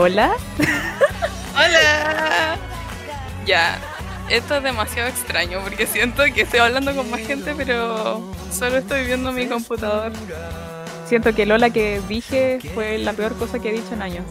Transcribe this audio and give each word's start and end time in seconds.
Hola. 0.00 0.30
Hola. 1.54 2.56
Ya, 3.44 3.80
esto 4.30 4.58
es 4.58 4.62
demasiado 4.62 5.08
extraño 5.08 5.58
porque 5.60 5.88
siento 5.88 6.22
que 6.32 6.42
estoy 6.42 6.60
hablando 6.60 6.94
con 6.94 7.10
más 7.10 7.18
gente, 7.18 7.52
pero 7.56 8.22
solo 8.52 8.76
estoy 8.76 9.06
viendo 9.06 9.32
mi 9.32 9.48
computador. 9.48 10.12
Siento 11.04 11.34
que 11.34 11.42
el 11.42 11.50
hola 11.50 11.70
que 11.70 12.00
dije 12.06 12.60
fue 12.74 12.98
la 12.98 13.12
peor 13.12 13.36
cosa 13.36 13.58
que 13.58 13.70
he 13.70 13.72
dicho 13.72 13.92
en 13.92 14.02
años. 14.02 14.24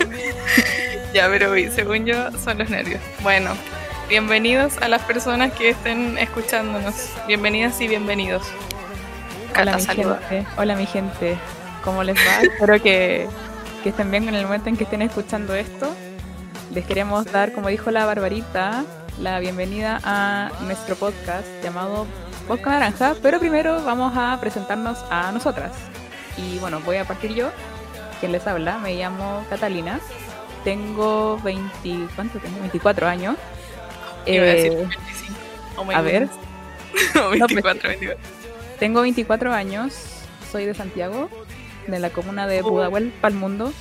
ya, 1.12 1.28
pero 1.28 1.52
según 1.70 2.06
yo 2.06 2.30
son 2.42 2.56
los 2.56 2.70
nervios. 2.70 3.02
Bueno, 3.20 3.50
bienvenidos 4.08 4.78
a 4.78 4.88
las 4.88 5.02
personas 5.02 5.52
que 5.52 5.68
estén 5.68 6.16
escuchándonos. 6.16 7.10
Bienvenidas 7.26 7.78
y 7.82 7.88
bienvenidos. 7.88 8.42
Hola, 9.54 9.76
mi 9.76 9.84
gente. 9.84 10.46
Hola, 10.56 10.76
mi 10.76 10.86
gente. 10.86 11.36
¿Cómo 11.84 12.02
les 12.02 12.16
va? 12.16 12.40
Espero 12.40 12.80
que, 12.80 13.28
que 13.82 13.88
estén 13.88 14.10
bien 14.10 14.28
en 14.28 14.34
el 14.34 14.44
momento 14.44 14.68
en 14.68 14.76
que 14.76 14.84
estén 14.84 15.02
escuchando 15.02 15.54
esto. 15.54 15.92
Les 16.72 16.86
queremos 16.86 17.24
dar, 17.26 17.52
como 17.52 17.68
dijo 17.68 17.90
la 17.90 18.06
Barbarita, 18.06 18.84
la 19.20 19.40
bienvenida 19.40 20.00
a 20.04 20.52
nuestro 20.62 20.94
podcast 20.94 21.46
llamado 21.62 22.06
Podcast 22.46 22.68
Naranja, 22.68 23.14
pero 23.22 23.40
primero 23.40 23.82
vamos 23.84 24.12
a 24.16 24.38
presentarnos 24.40 24.98
a 25.10 25.32
nosotras. 25.32 25.72
Y 26.36 26.58
bueno, 26.58 26.80
voy 26.80 26.96
a 26.96 27.04
partir 27.04 27.34
yo, 27.34 27.50
quien 28.20 28.30
les 28.32 28.46
habla, 28.46 28.78
me 28.78 28.94
llamo 28.94 29.44
Catalina, 29.50 29.98
tengo 30.62 31.38
20, 31.42 32.06
¿cuánto 32.14 32.38
tengo? 32.38 32.60
24 32.60 33.08
años. 33.08 33.36
Eh, 34.26 34.86
a 35.92 36.00
ver. 36.00 36.28
24, 37.30 37.88
24. 37.88 38.16
Tengo 38.78 39.02
24 39.02 39.52
años, 39.52 39.94
soy 40.50 40.66
de 40.66 40.74
Santiago, 40.74 41.28
de 41.86 41.98
la 41.98 42.10
comuna 42.10 42.46
de 42.46 42.62
Pudahuel, 42.62 43.12
Palmundo, 43.20 43.72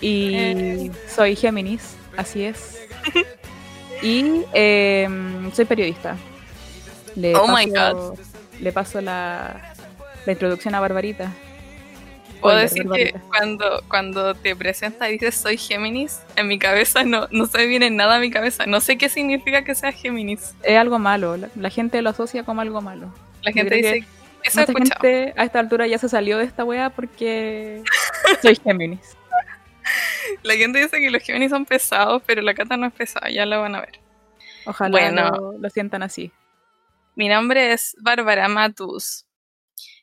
y 0.00 0.34
eh. 0.34 0.90
soy 1.08 1.36
Géminis, 1.36 1.96
así 2.16 2.44
es. 2.44 2.78
y 4.02 4.42
em, 4.52 5.52
soy 5.52 5.64
periodista. 5.64 6.16
Le 7.14 7.34
oh 7.34 7.46
paso, 7.46 7.56
my 7.56 7.66
god. 7.66 8.18
Le 8.60 8.72
paso 8.72 9.00
la, 9.00 9.74
la 10.26 10.32
introducción 10.32 10.74
a 10.74 10.80
Barbarita. 10.80 11.32
Puedo 12.40 12.58
decir 12.58 12.86
que 12.88 13.14
cuando, 13.28 13.82
cuando 13.88 14.34
te 14.34 14.54
presenta 14.54 15.08
y 15.08 15.12
dices 15.12 15.34
soy 15.34 15.56
Géminis, 15.56 16.20
en 16.36 16.46
mi 16.48 16.58
cabeza 16.58 17.02
no, 17.02 17.28
no 17.30 17.46
se 17.46 17.66
viene 17.66 17.90
nada 17.90 18.16
a 18.16 18.20
mi 18.20 18.30
cabeza. 18.30 18.66
No 18.66 18.80
sé 18.80 18.98
qué 18.98 19.08
significa 19.08 19.64
que 19.64 19.74
sea 19.74 19.90
Géminis. 19.90 20.54
Es 20.62 20.78
algo 20.78 20.98
malo. 20.98 21.36
La, 21.36 21.48
la 21.56 21.70
gente 21.70 22.02
lo 22.02 22.10
asocia 22.10 22.44
como 22.44 22.60
algo 22.60 22.82
malo. 22.82 23.12
La 23.42 23.52
gente 23.52 23.74
dice 23.74 24.04
eso 24.46 24.60
Mucha 24.60 24.72
gente 24.72 25.34
a 25.36 25.44
esta 25.44 25.58
altura 25.58 25.86
ya 25.86 25.98
se 25.98 26.08
salió 26.08 26.38
de 26.38 26.44
esta 26.44 26.64
wea 26.64 26.90
porque 26.90 27.82
soy 28.42 28.56
Géminis. 28.56 29.16
La 30.42 30.54
gente 30.54 30.80
dice 30.80 30.98
que 30.98 31.10
los 31.10 31.22
Géminis 31.22 31.50
son 31.50 31.64
pesados, 31.64 32.22
pero 32.26 32.42
la 32.42 32.54
cata 32.54 32.76
no 32.76 32.86
es 32.86 32.92
pesada, 32.92 33.30
ya 33.30 33.46
la 33.46 33.58
van 33.58 33.74
a 33.74 33.80
ver. 33.80 34.00
Ojalá 34.66 34.90
bueno, 34.90 35.30
lo, 35.30 35.58
lo 35.58 35.70
sientan 35.70 36.02
así. 36.02 36.32
Mi 37.14 37.28
nombre 37.28 37.72
es 37.72 37.96
Bárbara 38.00 38.48
Matus. 38.48 39.26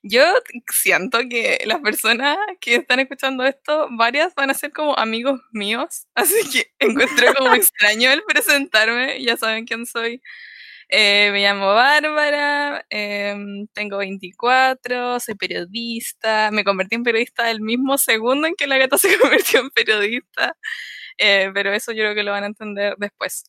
Yo 0.05 0.22
siento 0.67 1.19
que 1.30 1.63
las 1.66 1.80
personas 1.80 2.38
que 2.59 2.75
están 2.75 3.00
escuchando 3.00 3.45
esto, 3.45 3.88
varias 3.91 4.35
van 4.35 4.50
a 4.50 4.53
ser 4.53 4.73
como 4.73 4.97
amigos 4.97 5.39
míos, 5.52 6.07
así 6.13 6.35
que 6.52 6.73
encuentro 6.80 7.33
como 7.35 7.53
extraño 7.55 8.11
el 8.11 8.22
presentarme, 8.23 9.23
ya 9.23 9.38
saben 9.38 9.66
quién 9.66 9.85
soy. 9.85 10.22
Eh, 10.89 11.29
me 11.31 11.41
llamo 11.41 11.73
Bárbara, 11.73 12.85
eh, 12.89 13.35
tengo 13.73 13.97
24, 13.97 15.19
soy 15.19 15.35
periodista, 15.35 16.51
me 16.51 16.63
convertí 16.63 16.95
en 16.95 17.03
periodista 17.03 17.49
el 17.49 17.61
mismo 17.61 17.97
segundo 17.97 18.47
en 18.47 18.55
que 18.55 18.67
la 18.67 18.77
gata 18.77 18.97
se 18.99 19.17
convirtió 19.17 19.61
en 19.61 19.69
periodista, 19.71 20.55
eh, 21.17 21.51
pero 21.53 21.73
eso 21.73 21.91
yo 21.91 22.03
creo 22.03 22.16
que 22.16 22.23
lo 22.23 22.31
van 22.31 22.43
a 22.43 22.47
entender 22.47 22.95
después. 22.97 23.43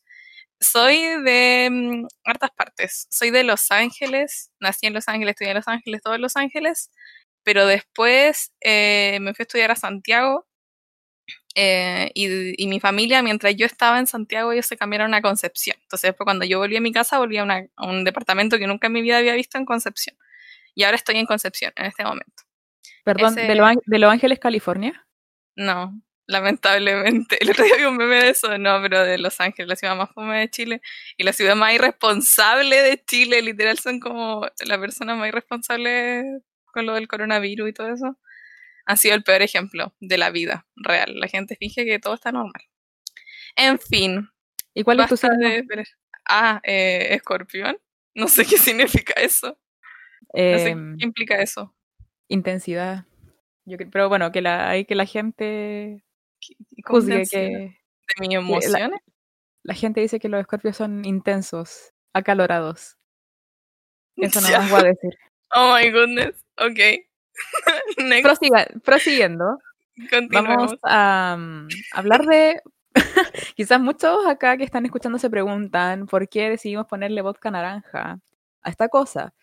Soy 0.59 0.97
de 1.23 1.67
um, 1.71 2.07
hartas 2.23 2.51
partes, 2.55 3.07
soy 3.11 3.31
de 3.31 3.43
Los 3.43 3.71
Ángeles, 3.71 4.51
nací 4.59 4.87
en 4.87 4.93
Los 4.93 5.07
Ángeles, 5.09 5.31
estudié 5.33 5.51
en 5.51 5.57
Los 5.57 5.67
Ángeles, 5.67 6.01
todos 6.01 6.19
Los 6.19 6.37
Ángeles, 6.37 6.91
pero 7.43 7.65
después 7.67 8.53
me 8.63 9.33
fui 9.35 9.43
a 9.43 9.45
estudiar 9.45 9.71
a 9.71 9.75
Santiago 9.75 10.44
eh, 11.57 12.11
y, 12.13 12.67
mi 12.67 12.81
familia, 12.81 13.23
mientras 13.23 13.55
yo 13.55 13.65
estaba 13.65 13.97
en 13.97 14.07
Santiago, 14.07 14.51
ellos 14.51 14.65
se 14.65 14.75
cambiaron 14.75 15.13
a 15.13 15.21
Concepción. 15.21 15.77
Entonces, 15.81 16.09
después 16.09 16.25
cuando 16.25 16.43
yo 16.43 16.59
volví 16.59 16.75
a 16.75 16.81
mi 16.81 16.91
casa, 16.91 17.17
volví 17.17 17.37
a, 17.37 17.45
un 17.77 18.03
departamento 18.03 18.57
que 18.59 18.67
nunca 18.67 18.87
en 18.87 18.93
mi 18.93 19.01
vida 19.01 19.17
había 19.17 19.33
visto 19.35 19.57
en 19.57 19.65
Concepción. 19.65 20.17
Y 20.75 20.83
ahora 20.83 20.97
estoy 20.97 21.15
en 21.15 21.25
Concepción, 21.25 21.71
en 21.77 21.85
este 21.85 22.03
momento. 22.03 22.43
Perdón, 23.05 23.35
¿de, 23.35 23.55
Los 23.99 24.11
Ángeles, 24.11 24.39
California? 24.39 25.07
No, 25.55 25.97
lamentablemente. 26.27 27.37
El 27.41 27.51
otro 27.51 27.63
día 27.63 27.77
vi 27.77 27.85
un 27.85 27.95
meme 27.95 28.17
de 28.17 28.29
eso, 28.31 28.57
no, 28.57 28.81
pero 28.81 29.05
de 29.05 29.17
Los 29.17 29.39
Ángeles, 29.39 29.69
la 29.69 29.75
ciudad 29.77 29.95
más 29.95 30.11
fome 30.11 30.39
de 30.39 30.49
Chile. 30.49 30.81
Y 31.15 31.23
la 31.23 31.31
ciudad 31.31 31.55
más 31.55 31.73
irresponsable 31.73 32.81
de 32.81 33.01
Chile, 33.05 33.41
literal, 33.41 33.79
son 33.79 34.01
como 34.01 34.45
la 34.65 34.77
persona 34.77 35.15
más 35.15 35.29
irresponsable 35.29 36.41
con 36.73 36.85
lo 36.85 36.95
del 36.95 37.07
coronavirus 37.07 37.69
y 37.69 37.73
todo 37.73 37.93
eso 37.93 38.17
ha 38.85 38.95
sido 38.97 39.15
el 39.15 39.23
peor 39.23 39.41
ejemplo 39.41 39.93
de 39.99 40.17
la 40.17 40.29
vida 40.29 40.67
real. 40.75 41.19
La 41.19 41.27
gente 41.27 41.55
finge 41.55 41.85
que 41.85 41.99
todo 41.99 42.13
está 42.13 42.31
normal. 42.31 42.63
En 43.55 43.79
fin. 43.79 44.29
¿Y 44.73 44.83
cuál 44.83 44.99
es 44.99 45.07
tu 45.07 45.17
signo? 45.17 45.35
Ah, 46.27 46.61
eh, 46.63 47.07
escorpión. 47.11 47.77
No 48.17 48.29
sé 48.29 48.45
qué 48.45 48.57
significa 48.57 49.11
eso. 49.21 49.59
no 50.33 50.57
sé 50.57 50.69
em, 50.69 50.95
qué 50.97 51.03
implica 51.03 51.35
eso. 51.41 51.75
Intensidad. 52.29 53.05
Yo, 53.65 53.77
pero 53.91 54.07
bueno, 54.07 54.31
que 54.31 54.41
la, 54.41 54.69
hay 54.69 54.85
que 54.85 54.95
la 54.95 55.05
gente 55.05 56.05
juzgue 56.85 57.23
que... 57.29 57.37
¿De 57.37 58.21
mis 58.21 58.37
emociones? 58.37 59.01
La, 59.63 59.73
gente 59.73 59.99
dice 59.99 60.21
que 60.21 60.29
los 60.29 60.39
escorpios 60.39 60.77
son 60.77 61.03
intensos, 61.03 61.91
acalorados. 62.13 62.97
Eso 64.15 64.39
no 64.39 64.47
lo 64.49 64.69
voy 64.69 64.79
a 64.79 64.83
decir. 64.83 65.11
Oh 65.53 65.75
my 65.75 65.89
goodness. 65.91 66.45
Ok. 66.57 67.05
prosiguiendo, 68.83 69.59
vamos 70.29 70.75
a 70.83 71.35
mm, 71.37 71.67
hablar 71.93 72.25
de. 72.25 72.61
Quizás 73.55 73.79
muchos 73.79 74.25
acá 74.25 74.57
que 74.57 74.63
están 74.63 74.85
escuchando 74.85 75.19
se 75.19 75.29
preguntan 75.29 76.05
por 76.05 76.29
qué 76.29 76.49
decidimos 76.49 76.87
ponerle 76.87 77.21
vodka 77.21 77.51
naranja 77.51 78.19
a 78.61 78.69
esta 78.69 78.87
cosa. 78.87 79.33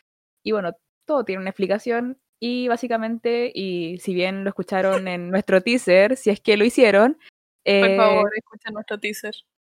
Y 0.42 0.52
bueno, 0.52 0.72
todo 1.04 1.24
tiene 1.24 1.40
una 1.40 1.50
explicación. 1.50 2.18
Y 2.40 2.66
básicamente, 2.68 3.52
y 3.54 3.98
si 3.98 4.14
bien 4.14 4.42
lo 4.42 4.50
escucharon 4.50 5.06
en 5.08 5.30
nuestro 5.30 5.60
teaser, 5.60 6.16
si 6.16 6.30
es 6.30 6.40
que 6.40 6.56
lo 6.56 6.64
hicieron. 6.64 7.18
por 7.64 7.96
favor, 7.96 8.30
eh, 8.34 8.38
escuchen 8.38 8.74
nuestro 8.74 8.98
teaser. 8.98 9.34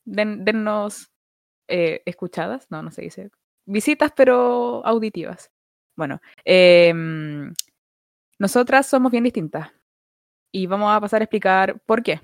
dennos 0.06 1.10
eh, 1.68 2.02
escuchadas, 2.06 2.70
no, 2.70 2.84
no 2.84 2.92
se 2.92 3.02
dice. 3.02 3.32
Visitas, 3.66 4.12
pero 4.16 4.86
auditivas. 4.86 5.52
Bueno, 5.96 6.22
eh, 6.46 6.94
nosotras 8.44 8.86
somos 8.86 9.10
bien 9.10 9.24
distintas 9.24 9.72
y 10.52 10.68
vamos 10.68 10.94
a 10.94 11.00
pasar 11.00 11.22
a 11.22 11.24
explicar 11.24 11.80
por 11.86 12.04
qué. 12.04 12.20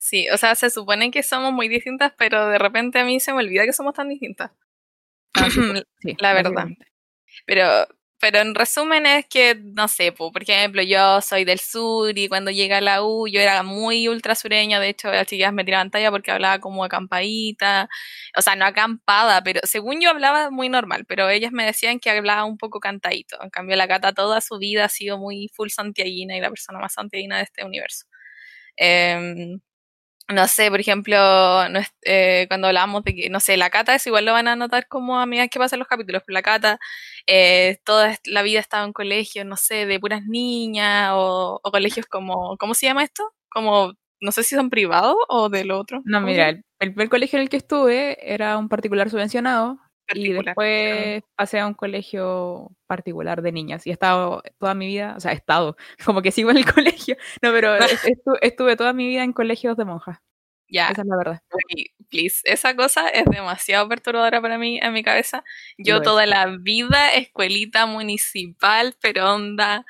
Sí, 0.00 0.28
o 0.30 0.36
sea, 0.36 0.56
se 0.56 0.70
supone 0.70 1.12
que 1.12 1.22
somos 1.22 1.52
muy 1.52 1.68
distintas, 1.68 2.12
pero 2.18 2.48
de 2.48 2.58
repente 2.58 2.98
a 2.98 3.04
mí 3.04 3.20
se 3.20 3.32
me 3.32 3.38
olvida 3.38 3.64
que 3.64 3.72
somos 3.72 3.94
tan 3.94 4.08
distintas. 4.08 4.50
Ah, 5.34 5.48
sí, 5.48 5.60
la 6.18 6.34
verdad. 6.34 6.66
Pero 7.46 7.86
pero 8.22 8.38
en 8.38 8.54
resumen 8.54 9.04
es 9.04 9.26
que, 9.26 9.56
no 9.56 9.88
sé, 9.88 10.12
por 10.12 10.40
ejemplo, 10.40 10.80
yo 10.80 11.20
soy 11.20 11.44
del 11.44 11.58
sur 11.58 12.16
y 12.16 12.28
cuando 12.28 12.52
llega 12.52 12.78
a 12.78 12.80
la 12.80 13.02
U 13.04 13.26
yo 13.26 13.40
era 13.40 13.64
muy 13.64 14.06
ultra 14.06 14.36
sureña, 14.36 14.78
de 14.78 14.90
hecho 14.90 15.10
las 15.10 15.26
chicas 15.26 15.52
me 15.52 15.64
tiraban 15.64 15.90
talla 15.90 16.12
porque 16.12 16.30
hablaba 16.30 16.60
como 16.60 16.84
acampadita, 16.84 17.88
o 18.38 18.40
sea, 18.40 18.54
no 18.54 18.64
acampada, 18.64 19.42
pero 19.42 19.58
según 19.64 20.00
yo 20.00 20.08
hablaba 20.10 20.50
muy 20.52 20.68
normal, 20.68 21.04
pero 21.08 21.28
ellas 21.30 21.50
me 21.50 21.66
decían 21.66 21.98
que 21.98 22.10
hablaba 22.10 22.44
un 22.44 22.58
poco 22.58 22.78
cantadito. 22.78 23.42
En 23.42 23.50
cambio, 23.50 23.74
la 23.74 23.88
gata 23.88 24.12
toda 24.12 24.40
su 24.40 24.56
vida 24.58 24.84
ha 24.84 24.88
sido 24.88 25.18
muy 25.18 25.48
full 25.56 25.70
santiaguina 25.70 26.36
y 26.36 26.40
la 26.40 26.48
persona 26.50 26.78
más 26.78 26.92
santiaguina 26.94 27.38
de 27.38 27.42
este 27.42 27.64
universo. 27.64 28.06
Eh, 28.78 29.56
no 30.28 30.48
sé, 30.48 30.70
por 30.70 30.80
ejemplo, 30.80 31.16
no 31.68 31.80
eh, 32.02 32.46
cuando 32.48 32.68
hablamos 32.68 33.04
de 33.04 33.14
que, 33.14 33.30
no 33.30 33.40
sé, 33.40 33.56
la 33.56 33.70
cata, 33.70 33.94
es 33.94 34.06
igual 34.06 34.24
lo 34.24 34.32
van 34.32 34.48
a 34.48 34.56
notar 34.56 34.86
como 34.88 35.18
a 35.18 35.26
medida 35.26 35.48
que 35.48 35.58
pasan 35.58 35.78
los 35.78 35.88
capítulos, 35.88 36.22
pero 36.26 36.34
la 36.34 36.42
cata, 36.42 36.78
eh, 37.26 37.78
toda 37.84 38.16
la 38.24 38.42
vida 38.42 38.60
estaba 38.60 38.84
en 38.84 38.92
colegios, 38.92 39.46
no 39.46 39.56
sé, 39.56 39.86
de 39.86 40.00
puras 40.00 40.24
niñas 40.24 41.12
o, 41.14 41.60
colegios 41.64 42.06
como, 42.06 42.56
¿cómo 42.58 42.74
se 42.74 42.86
llama 42.86 43.04
esto? 43.04 43.32
Como, 43.50 43.94
no 44.20 44.32
sé 44.32 44.42
si 44.42 44.54
son 44.54 44.70
privados 44.70 45.16
o 45.28 45.48
del 45.48 45.70
otro. 45.70 46.00
No, 46.04 46.20
mira, 46.20 46.48
el, 46.48 46.64
primer 46.78 47.08
colegio 47.08 47.38
en 47.38 47.44
el 47.44 47.48
que 47.48 47.56
estuve 47.58 48.18
era 48.34 48.58
un 48.58 48.68
particular 48.68 49.10
subvencionado 49.10 49.78
y 50.14 50.32
después 50.32 51.22
pasé 51.36 51.60
a 51.60 51.66
un 51.66 51.74
colegio 51.74 52.70
particular 52.86 53.42
de 53.42 53.52
niñas 53.52 53.86
y 53.86 53.90
he 53.90 53.92
estado 53.92 54.42
toda 54.58 54.74
mi 54.74 54.86
vida, 54.86 55.14
o 55.16 55.20
sea, 55.20 55.32
he 55.32 55.36
estado, 55.36 55.76
como 56.04 56.22
que 56.22 56.30
sigo 56.30 56.50
en 56.50 56.58
el 56.58 56.64
colegio, 56.74 57.16
no, 57.42 57.52
pero 57.52 57.74
estuve, 58.42 58.76
toda 58.76 58.92
mi 58.92 59.06
vida 59.06 59.24
en 59.24 59.32
colegios 59.32 59.76
de 59.76 59.84
monjas. 59.84 60.18
Ya. 60.68 60.88
Esa 60.88 61.02
es 61.02 61.08
la 61.08 61.16
verdad. 61.18 61.42
please. 62.08 62.40
Esa 62.44 62.74
cosa 62.74 63.06
es 63.08 63.26
demasiado 63.26 63.86
perturbadora 63.90 64.40
para 64.40 64.56
mí 64.56 64.80
en 64.82 64.94
mi 64.94 65.02
cabeza. 65.02 65.44
Yo 65.76 66.00
toda 66.00 66.24
la 66.24 66.46
vida, 66.46 67.10
escuelita 67.10 67.84
municipal, 67.84 68.94
pero 69.02 69.34
onda, 69.34 69.84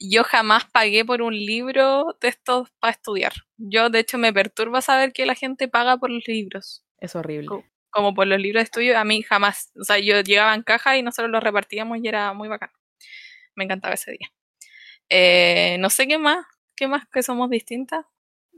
yo 0.00 0.24
jamás 0.24 0.64
pagué 0.64 1.04
por 1.04 1.20
un 1.20 1.34
libro 1.34 2.16
de 2.20 2.28
estos 2.28 2.70
para 2.78 2.92
estudiar. 2.92 3.32
Yo, 3.58 3.90
de 3.90 3.98
hecho, 3.98 4.18
me 4.18 4.32
perturba 4.32 4.80
saber 4.80 5.12
que 5.12 5.26
la 5.26 5.34
gente 5.34 5.66
paga 5.66 5.98
por 5.98 6.10
los 6.10 6.26
libros. 6.26 6.84
Es 6.98 7.16
horrible. 7.16 7.64
Como 7.90 8.14
por 8.14 8.26
los 8.26 8.40
libros 8.40 8.60
de 8.60 8.64
estudio, 8.64 8.98
a 8.98 9.04
mí 9.04 9.22
jamás. 9.22 9.72
O 9.78 9.84
sea, 9.84 9.98
yo 9.98 10.20
llegaba 10.20 10.54
en 10.54 10.62
caja 10.62 10.96
y 10.96 11.02
nosotros 11.02 11.30
los 11.30 11.42
repartíamos 11.42 11.98
y 12.02 12.08
era 12.08 12.32
muy 12.32 12.48
bacán. 12.48 12.70
Me 13.54 13.64
encantaba 13.64 13.94
ese 13.94 14.12
día. 14.12 14.32
Eh, 15.08 15.76
no 15.80 15.90
sé 15.90 16.06
qué 16.06 16.18
más. 16.18 16.46
¿Qué 16.76 16.88
más 16.88 17.06
que 17.12 17.22
somos 17.22 17.50
distintas? 17.50 18.06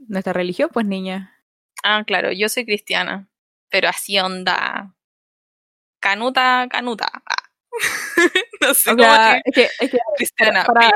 Nuestra 0.07 0.33
religión, 0.33 0.69
pues 0.71 0.85
niña. 0.85 1.43
Ah, 1.83 2.03
claro, 2.05 2.31
yo 2.31 2.47
soy 2.47 2.65
cristiana. 2.65 3.27
Pero 3.69 3.89
así 3.89 4.19
onda. 4.19 4.95
Canuta, 5.99 6.67
canuta. 6.69 7.09
Ah. 7.25 7.43
no 8.61 8.73
sé 8.73 8.91
cómo 8.91 9.13
es 9.45 9.53
que, 9.53 9.67
es 9.79 9.91
que 9.91 9.97
cristiana, 10.15 10.63
para, 10.63 10.91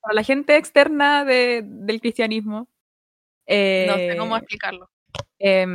para, 0.00 0.14
la 0.14 0.22
gente 0.22 0.56
externa 0.56 1.24
de, 1.24 1.62
del 1.64 2.00
cristianismo. 2.00 2.66
Eh, 3.46 3.86
no 3.88 3.96
sé 3.96 4.16
cómo 4.16 4.36
explicarlo. 4.36 4.90
Eh, 5.38 5.66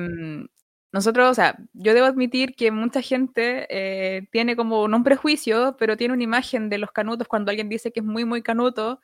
nosotros, 0.98 1.30
o 1.30 1.34
sea, 1.36 1.56
yo 1.74 1.94
debo 1.94 2.08
admitir 2.08 2.56
que 2.56 2.72
mucha 2.72 3.04
gente 3.04 3.68
eh, 3.70 4.28
tiene 4.32 4.56
como, 4.56 4.88
no 4.88 4.98
un 4.98 5.04
prejuicio, 5.04 5.76
pero 5.78 5.96
tiene 5.96 6.16
una 6.16 6.24
imagen 6.24 6.70
de 6.70 6.80
los 6.80 6.92
canutos 6.92 7.28
cuando 7.28 7.52
alguien 7.52 7.70
dice 7.70 7.92
que 7.92 8.00
es 8.00 8.06
muy, 8.06 8.26
muy 8.26 8.42
canuto. 8.42 9.00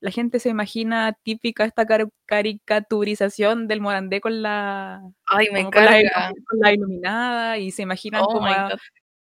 La 0.00 0.10
gente 0.10 0.38
se 0.38 0.48
imagina 0.48 1.12
típica 1.22 1.66
esta 1.66 1.84
caricaturización 2.24 3.68
del 3.68 3.82
Morandé 3.82 4.22
con 4.22 4.40
la, 4.40 5.02
Ay, 5.26 5.48
me 5.52 5.64
con 5.64 5.84
la, 5.84 6.32
con 6.48 6.60
la, 6.60 6.72
iluminada 6.72 7.58
y 7.58 7.72
se 7.72 7.82
imaginan 7.82 8.22
oh 8.22 8.28
como, 8.28 8.46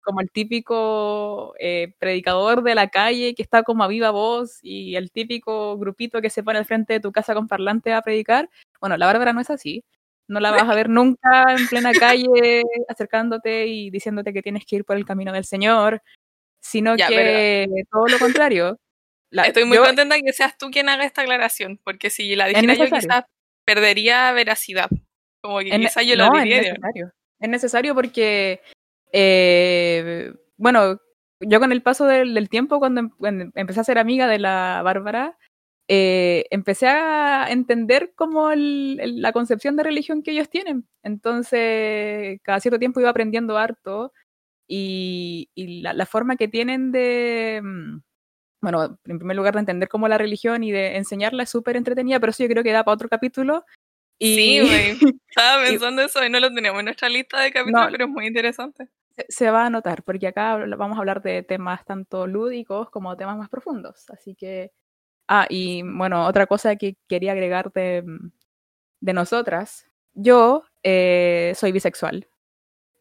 como, 0.02 0.20
el 0.20 0.30
típico 0.30 1.54
eh, 1.58 1.94
predicador 1.98 2.62
de 2.62 2.74
la 2.74 2.88
calle 2.88 3.34
que 3.34 3.42
está 3.42 3.62
como 3.62 3.82
a 3.82 3.88
viva 3.88 4.10
voz 4.10 4.58
y 4.60 4.96
el 4.96 5.10
típico 5.10 5.78
grupito 5.78 6.20
que 6.20 6.28
se 6.28 6.42
pone 6.42 6.58
al 6.58 6.66
frente 6.66 6.92
de 6.92 7.00
tu 7.00 7.12
casa 7.12 7.32
con 7.32 7.48
parlante 7.48 7.94
a 7.94 8.02
predicar. 8.02 8.50
Bueno, 8.78 8.98
la 8.98 9.06
Bárbara 9.06 9.32
no 9.32 9.40
es 9.40 9.48
así. 9.48 9.82
No 10.28 10.40
la 10.40 10.50
vas 10.50 10.68
a 10.68 10.74
ver 10.74 10.88
nunca 10.88 11.54
en 11.56 11.66
plena 11.68 11.92
calle 11.92 12.62
acercándote 12.88 13.66
y 13.66 13.90
diciéndote 13.90 14.32
que 14.32 14.42
tienes 14.42 14.64
que 14.64 14.76
ir 14.76 14.84
por 14.84 14.96
el 14.96 15.04
camino 15.04 15.32
del 15.32 15.44
Señor, 15.44 16.02
sino 16.60 16.96
que 16.96 17.66
todo 17.90 18.06
lo 18.06 18.18
contrario. 18.18 18.78
Estoy 19.30 19.64
muy 19.64 19.78
contenta 19.78 20.20
que 20.20 20.32
seas 20.32 20.56
tú 20.56 20.70
quien 20.70 20.88
haga 20.88 21.04
esta 21.04 21.22
aclaración, 21.22 21.80
porque 21.82 22.10
si 22.10 22.36
la 22.36 22.46
dijera 22.46 22.74
yo 22.74 22.84
quizás 22.84 23.24
perdería 23.64 24.32
veracidad. 24.32 24.88
Como 25.40 25.58
que 25.58 25.70
quizás 25.70 26.06
yo 26.06 26.16
lo 26.16 26.30
diría. 26.30 26.60
Es 26.60 26.68
necesario. 26.68 27.12
Es 27.40 27.48
necesario 27.48 27.94
porque, 27.94 28.62
eh, 29.12 30.32
bueno, 30.56 31.00
yo 31.40 31.60
con 31.60 31.72
el 31.72 31.82
paso 31.82 32.06
del, 32.06 32.48
tiempo, 32.48 32.78
cuando, 32.78 33.00
em, 33.00 33.10
cuando, 33.10 33.50
empecé 33.54 33.80
a 33.80 33.84
ser 33.84 33.98
amiga 33.98 34.28
de 34.28 34.38
la 34.38 34.80
Bárbara, 34.82 35.36
eh, 35.86 36.46
empecé 36.50 36.86
a 36.86 37.46
entender 37.50 38.12
como 38.14 38.50
el, 38.50 39.20
la 39.20 39.32
concepción 39.32 39.76
de 39.76 39.82
religión 39.82 40.22
que 40.22 40.30
ellos 40.30 40.48
tienen. 40.48 40.88
Entonces, 41.02 42.40
cada 42.42 42.60
cierto 42.60 42.78
tiempo 42.78 43.00
iba 43.00 43.10
aprendiendo 43.10 43.58
harto 43.58 44.12
y, 44.66 45.50
y 45.54 45.82
la, 45.82 45.92
la, 45.92 46.06
forma 46.06 46.36
que 46.36 46.48
tienen 46.48 46.90
de, 46.90 47.60
mm, 47.62 48.00
bueno, 48.62 48.98
en 49.04 49.18
primer 49.18 49.36
lugar 49.36 49.54
de 49.54 49.60
entender 49.60 49.88
cómo 49.90 50.08
la 50.08 50.16
religión 50.16 50.64
y 50.64 50.72
de 50.72 50.96
enseñarla 50.96 51.42
es 51.42 51.50
súper 51.50 51.76
entretenida, 51.76 52.18
pero 52.18 52.30
eso 52.30 52.42
yo 52.42 52.48
creo 52.48 52.64
que 52.64 52.72
da 52.72 52.84
para 52.84 52.94
otro 52.94 53.10
capítulo. 53.10 53.66
Y... 54.18 54.36
Sí, 54.36 54.60
güey. 54.60 54.98
Estaba 55.28 55.64
pensando 55.64 56.02
eso 56.02 56.24
y 56.24 56.30
no 56.30 56.40
lo 56.40 56.54
tenemos 56.54 56.78
en 56.78 56.86
nuestra 56.86 57.08
lista 57.10 57.40
de 57.40 57.52
capítulos, 57.52 57.88
pero 57.90 58.04
es 58.06 58.10
muy 58.10 58.26
interesante. 58.26 58.88
Se, 59.16 59.26
se 59.28 59.50
va 59.50 59.66
a 59.66 59.70
notar, 59.70 60.02
porque 60.02 60.28
acá 60.28 60.56
vamos 60.56 60.96
a 60.96 61.00
hablar 61.00 61.20
de 61.22 61.42
temas 61.42 61.84
tanto 61.84 62.26
lúdicos 62.26 62.88
como 62.88 63.16
temas 63.16 63.36
más 63.36 63.50
profundos. 63.50 64.08
Así 64.08 64.34
que 64.34 64.70
Ah, 65.28 65.46
y 65.48 65.82
bueno, 65.82 66.26
otra 66.26 66.46
cosa 66.46 66.76
que 66.76 66.96
quería 67.08 67.32
agregar 67.32 67.72
de, 67.72 68.02
mm, 68.02 68.30
de 69.00 69.12
nosotras. 69.14 69.86
Yo 70.14 70.64
eh, 70.82 71.52
soy 71.56 71.72
bisexual. 71.72 72.28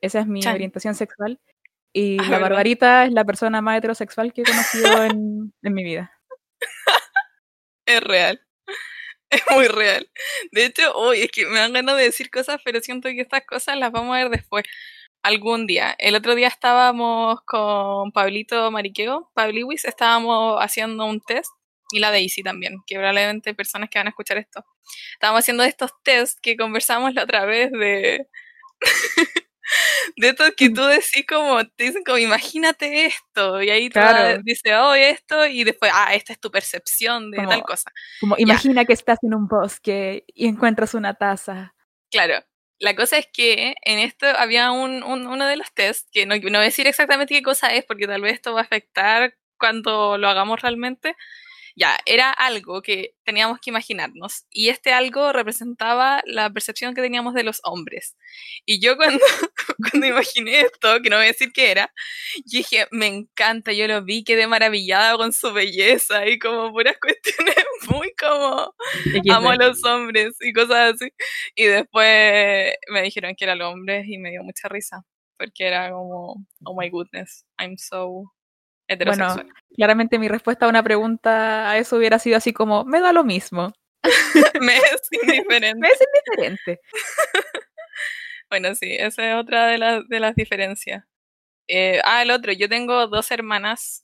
Esa 0.01 0.21
es 0.21 0.27
mi 0.27 0.41
Chan. 0.41 0.55
orientación 0.55 0.95
sexual. 0.95 1.39
Y 1.93 2.17
ah, 2.21 2.27
la 2.29 2.39
Barbarita 2.39 3.05
es 3.05 3.13
la 3.13 3.25
persona 3.25 3.61
más 3.61 3.77
heterosexual 3.79 4.33
que 4.33 4.41
he 4.43 4.45
conocido 4.45 5.03
en, 5.05 5.53
en 5.61 5.73
mi 5.73 5.83
vida. 5.83 6.11
Es 7.85 8.01
real. 8.03 8.41
Es 9.31 9.41
muy 9.51 9.67
real. 9.67 10.09
De 10.51 10.65
hecho, 10.65 10.93
hoy 10.95 11.21
es 11.21 11.31
que 11.31 11.47
me 11.47 11.59
dan 11.59 11.73
ganas 11.73 11.97
de 11.97 12.03
decir 12.03 12.29
cosas, 12.29 12.61
pero 12.63 12.81
siento 12.81 13.09
que 13.09 13.21
estas 13.21 13.43
cosas 13.45 13.77
las 13.77 13.91
vamos 13.91 14.15
a 14.15 14.19
ver 14.19 14.29
después. 14.29 14.63
Algún 15.23 15.67
día. 15.67 15.95
El 15.99 16.15
otro 16.15 16.35
día 16.35 16.47
estábamos 16.49 17.41
con 17.45 18.11
Pablito 18.11 18.69
Mariqueo, 18.71 19.31
Pabliwis, 19.33 19.85
estábamos 19.85 20.57
haciendo 20.61 21.05
un 21.05 21.21
test 21.21 21.51
y 21.93 21.99
la 21.99 22.11
Daisy 22.11 22.43
también, 22.43 22.79
que 22.85 22.95
probablemente 22.95 23.53
personas 23.53 23.89
que 23.89 23.99
van 23.99 24.07
a 24.07 24.09
escuchar 24.09 24.37
esto. 24.37 24.65
Estábamos 25.13 25.39
haciendo 25.39 25.63
estos 25.63 25.91
tests 26.03 26.39
que 26.41 26.57
conversamos 26.57 27.13
la 27.13 27.23
otra 27.23 27.45
vez 27.45 27.71
de... 27.71 28.27
de 30.17 30.29
esto 30.29 30.43
que 30.57 30.69
mm. 30.69 30.73
tú 30.73 30.83
decís 30.83 31.25
como, 31.27 31.65
te 31.65 31.85
dicen 31.85 32.03
como, 32.03 32.17
imagínate 32.17 33.05
esto, 33.05 33.61
y 33.61 33.69
ahí 33.69 33.89
claro. 33.89 34.41
dice, 34.43 34.75
oh, 34.75 34.93
esto, 34.93 35.45
y 35.45 35.63
después, 35.63 35.91
ah, 35.93 36.13
esta 36.13 36.33
es 36.33 36.39
tu 36.39 36.51
percepción 36.51 37.31
de 37.31 37.37
como, 37.37 37.49
tal 37.49 37.63
cosa. 37.63 37.91
Como, 38.19 38.35
imagina 38.37 38.81
ya. 38.81 38.85
que 38.85 38.93
estás 38.93 39.19
en 39.21 39.33
un 39.33 39.47
bosque 39.47 40.25
y 40.27 40.47
encuentras 40.47 40.93
una 40.93 41.13
taza. 41.13 41.73
Claro, 42.11 42.43
la 42.79 42.95
cosa 42.95 43.17
es 43.17 43.27
que 43.31 43.75
en 43.85 43.99
esto 43.99 44.27
había 44.27 44.71
un, 44.71 45.03
un, 45.03 45.27
uno 45.27 45.45
de 45.45 45.55
los 45.55 45.73
tests, 45.73 46.09
que 46.11 46.25
no, 46.25 46.35
no 46.35 46.41
voy 46.41 46.55
a 46.55 46.59
decir 46.61 46.87
exactamente 46.87 47.33
qué 47.33 47.41
cosa 47.41 47.73
es, 47.73 47.85
porque 47.85 48.07
tal 48.07 48.21
vez 48.21 48.33
esto 48.33 48.53
va 48.53 48.61
a 48.61 48.63
afectar 48.63 49.37
cuando 49.57 50.17
lo 50.17 50.27
hagamos 50.27 50.61
realmente, 50.61 51.15
ya, 51.75 51.97
era 52.05 52.31
algo 52.31 52.81
que 52.81 53.15
teníamos 53.23 53.59
que 53.59 53.71
imaginarnos 53.71 54.45
y 54.51 54.69
este 54.69 54.93
algo 54.93 55.33
representaba 55.33 56.21
la 56.25 56.49
percepción 56.51 56.93
que 56.93 57.01
teníamos 57.01 57.33
de 57.33 57.43
los 57.43 57.61
hombres. 57.63 58.15
Y 58.65 58.79
yo 58.79 58.95
cuando, 58.95 59.19
cuando 59.91 60.07
imaginé 60.07 60.61
esto, 60.61 61.01
que 61.01 61.09
no 61.09 61.17
voy 61.17 61.25
a 61.25 61.29
decir 61.29 61.51
qué 61.53 61.71
era, 61.71 61.91
dije, 62.45 62.87
me 62.91 63.07
encanta, 63.07 63.73
yo 63.73 63.87
lo 63.87 64.03
vi, 64.03 64.23
quedé 64.23 64.47
maravillada 64.47 65.17
con 65.17 65.33
su 65.33 65.51
belleza 65.53 66.27
y 66.27 66.39
como 66.39 66.71
puras 66.71 66.95
cuestiones 67.01 67.65
muy 67.89 68.13
como 68.19 68.73
amo 69.31 69.49
a 69.51 69.55
los 69.55 69.83
hombres 69.83 70.35
y 70.41 70.53
cosas 70.53 70.95
así. 70.95 71.11
Y 71.55 71.65
después 71.65 72.73
me 72.89 73.01
dijeron 73.01 73.35
que 73.35 73.45
eran 73.45 73.59
los 73.59 73.73
hombres 73.73 74.05
y 74.07 74.17
me 74.17 74.31
dio 74.31 74.43
mucha 74.43 74.67
risa 74.69 75.03
porque 75.37 75.67
era 75.67 75.91
como, 75.91 76.45
oh 76.63 76.79
my 76.79 76.89
goodness, 76.89 77.45
I'm 77.59 77.77
so 77.77 78.31
bueno, 79.05 79.35
claramente 79.75 80.19
mi 80.19 80.27
respuesta 80.27 80.65
a 80.65 80.69
una 80.69 80.83
pregunta 80.83 81.69
a 81.69 81.77
eso 81.77 81.97
hubiera 81.97 82.19
sido 82.19 82.37
así 82.37 82.53
como, 82.53 82.85
me 82.85 82.99
da 82.99 83.13
lo 83.13 83.23
mismo. 83.23 83.73
me 84.61 84.75
es 84.77 85.09
indiferente. 85.11 85.79
me 85.79 85.87
es 85.87 85.99
indiferente. 86.01 86.81
bueno, 88.49 88.75
sí, 88.75 88.93
esa 88.93 89.31
es 89.31 89.35
otra 89.35 89.67
de, 89.67 89.77
la, 89.77 90.01
de 90.01 90.19
las 90.19 90.35
diferencias. 90.35 91.05
Eh, 91.67 92.01
ah, 92.03 92.21
el 92.21 92.31
otro, 92.31 92.51
yo 92.51 92.67
tengo 92.67 93.07
dos 93.07 93.31
hermanas 93.31 94.03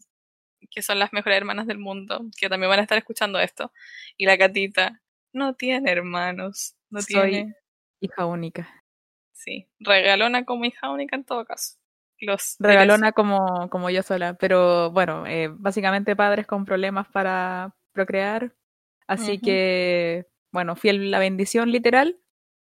que 0.71 0.81
son 0.81 0.99
las 0.99 1.13
mejores 1.13 1.37
hermanas 1.37 1.67
del 1.67 1.79
mundo, 1.79 2.21
que 2.37 2.49
también 2.49 2.69
van 2.69 2.79
a 2.79 2.83
estar 2.83 2.97
escuchando 2.97 3.39
esto. 3.39 3.71
Y 4.17 4.25
la 4.25 4.37
Catita 4.37 5.01
no 5.33 5.55
tiene 5.55 5.91
hermanos, 5.91 6.75
no 6.89 7.01
Soy 7.01 7.31
tiene. 7.31 7.55
Hija 8.01 8.25
única. 8.25 8.83
Sí, 9.33 9.67
regalona 9.79 10.45
como 10.45 10.65
hija 10.65 10.89
única 10.89 11.15
en 11.15 11.23
todo 11.23 11.45
caso 11.45 11.78
los 12.21 12.55
regalona 12.59 13.11
como, 13.11 13.69
como 13.69 13.89
yo 13.89 14.03
sola, 14.03 14.33
pero 14.33 14.91
bueno, 14.91 15.25
eh, 15.27 15.49
básicamente 15.51 16.15
padres 16.15 16.45
con 16.45 16.65
problemas 16.65 17.07
para 17.07 17.75
procrear, 17.93 18.53
así 19.07 19.31
uh 19.31 19.35
-huh. 19.35 19.41
que 19.43 20.25
bueno, 20.51 20.75
fiel 20.75 21.11
la 21.11 21.19
bendición 21.19 21.71
literal, 21.71 22.17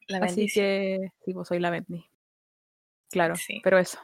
la 0.07 0.19
así 0.19 0.47
que 0.47 0.99
sí, 1.25 1.33
pues 1.33 1.49
soy 1.49 1.59
la 1.59 1.71
bendición. 1.71 2.11
Claro, 3.11 3.37
sí. 3.37 3.61
pero 3.63 3.79
eso. 3.79 3.99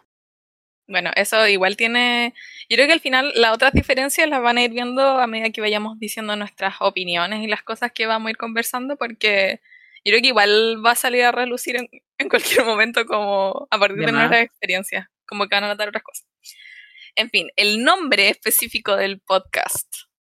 Bueno, 0.87 1.11
eso 1.17 1.47
igual 1.47 1.77
tiene. 1.77 2.35
Yo 2.71 2.77
creo 2.77 2.87
que 2.87 2.95
al 2.95 3.01
final 3.01 3.33
las 3.35 3.53
otras 3.53 3.73
diferencias 3.73 4.29
las 4.29 4.41
van 4.41 4.57
a 4.57 4.63
ir 4.65 4.71
viendo 4.71 5.03
a 5.03 5.27
medida 5.27 5.51
que 5.51 5.61
vayamos 5.61 5.99
diciendo 5.99 6.35
nuestras 6.35 6.77
opiniones 6.81 7.43
y 7.43 7.47
las 7.47 7.63
cosas 7.63 7.93
que 7.93 8.07
vamos 8.07 8.29
a 8.29 8.31
ir 8.31 8.37
conversando, 8.39 8.97
porque 8.97 9.61
yo 10.05 10.13
creo 10.13 10.23
que 10.23 10.29
igual 10.29 10.83
va 10.85 10.93
a 10.93 10.95
salir 10.95 11.25
a 11.25 11.33
relucir 11.33 11.77
en, 11.77 11.89
en 12.19 12.29
cualquier 12.31 12.65
momento 12.65 13.05
como 13.05 13.69
a 13.71 13.79
partir 13.79 13.99
de, 13.99 14.07
de 14.07 14.13
nuestras 14.13 14.43
experiencias 14.43 15.09
como 15.29 15.47
que 15.47 15.55
van 15.55 15.65
a 15.65 15.69
notar 15.69 15.89
otras 15.89 16.03
cosas. 16.03 16.27
En 17.17 17.31
fin, 17.31 17.49
el 17.57 17.85
nombre 17.85 18.29
específico 18.29 18.97
del 18.97 19.21
podcast, 19.21 19.89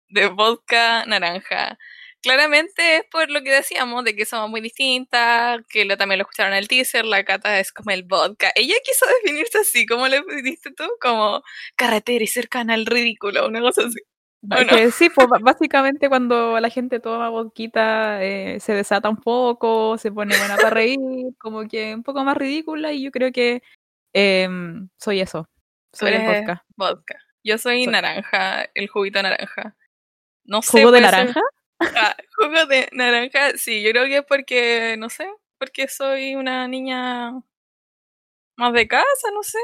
de 0.08 0.26
Vodka 0.26 1.04
Naranja, 1.06 1.78
claramente 2.22 2.96
es 2.96 3.04
por 3.10 3.30
lo 3.30 3.42
que 3.42 3.50
decíamos, 3.50 4.04
de 4.04 4.14
que 4.14 4.26
somos 4.26 4.50
muy 4.50 4.60
distintas, 4.60 5.60
que 5.68 5.84
lo, 5.84 5.96
también 5.96 6.18
lo 6.18 6.22
escucharon 6.22 6.52
en 6.52 6.58
el 6.58 6.68
teaser, 6.68 7.04
la 7.04 7.24
cata 7.24 7.60
es 7.60 7.72
como 7.72 7.90
el 7.90 8.04
vodka. 8.04 8.50
Ella 8.54 8.74
quiso 8.84 9.06
definirse 9.22 9.58
así, 9.58 9.86
¿cómo 9.86 10.08
le 10.08 10.22
dijiste 10.42 10.70
tú? 10.72 10.84
Como 11.00 11.42
carretera 11.76 12.24
y 12.24 12.26
cercana 12.26 12.74
al 12.74 12.86
ridículo, 12.86 13.48
una 13.48 13.60
cosa 13.60 13.82
así. 13.86 14.00
Bueno. 14.42 14.74
Eh, 14.74 14.90
sí, 14.90 15.10
pues 15.10 15.28
básicamente 15.42 16.08
cuando 16.08 16.58
la 16.60 16.70
gente 16.70 16.98
toma 16.98 17.28
vodquita 17.28 18.24
eh, 18.24 18.58
se 18.60 18.72
desata 18.72 19.10
un 19.10 19.18
poco, 19.18 19.98
se 19.98 20.10
pone 20.10 20.36
buena 20.38 20.56
para 20.56 20.70
reír, 20.70 20.98
como 21.38 21.68
que 21.68 21.94
un 21.94 22.02
poco 22.02 22.24
más 22.24 22.38
ridícula 22.38 22.92
y 22.92 23.02
yo 23.02 23.10
creo 23.10 23.32
que 23.32 23.62
eh, 24.12 24.48
soy 24.98 25.20
eso. 25.20 25.48
Soy 25.92 26.12
el 26.12 26.26
vodka. 26.26 26.64
Vodka. 26.76 27.18
Yo 27.42 27.58
soy, 27.58 27.84
soy, 27.84 27.92
naranja, 27.92 28.68
el 28.74 28.88
juguito 28.88 29.22
naranja. 29.22 29.76
No 30.44 30.62
sé. 30.62 30.78
¿Jugo 30.78 30.92
de 30.92 31.00
naranja? 31.00 31.40
Ah, 31.80 32.14
jugo 32.36 32.66
de 32.66 32.88
naranja, 32.92 33.56
sí, 33.56 33.82
yo 33.82 33.90
creo 33.90 34.04
que 34.04 34.18
es 34.18 34.24
porque, 34.26 34.96
no 34.98 35.08
sé, 35.08 35.26
porque 35.58 35.88
soy 35.88 36.34
una 36.34 36.68
niña 36.68 37.32
más 38.56 38.72
de 38.74 38.86
casa, 38.86 39.30
no 39.32 39.42
sé. 39.42 39.58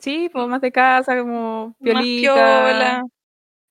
Sí, 0.00 0.28
pues 0.32 0.46
más 0.48 0.60
de 0.60 0.72
casa, 0.72 1.16
como 1.18 1.76
violita. 1.78 2.34
Más 2.34 2.72
piola. 2.74 3.04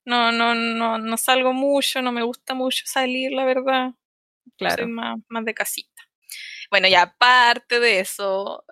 No, 0.04 0.32
no, 0.32 0.54
no, 0.54 0.98
no 0.98 1.16
salgo 1.18 1.52
mucho, 1.52 2.00
no 2.00 2.12
me 2.12 2.22
gusta 2.22 2.54
mucho 2.54 2.84
salir, 2.86 3.32
la 3.32 3.44
verdad. 3.44 3.92
Claro. 4.56 4.84
Soy 4.84 4.92
más, 4.92 5.18
más 5.28 5.44
de 5.44 5.52
casita. 5.52 6.02
Bueno, 6.70 6.88
y 6.88 6.94
aparte 6.94 7.80
de 7.80 8.00
eso, 8.00 8.64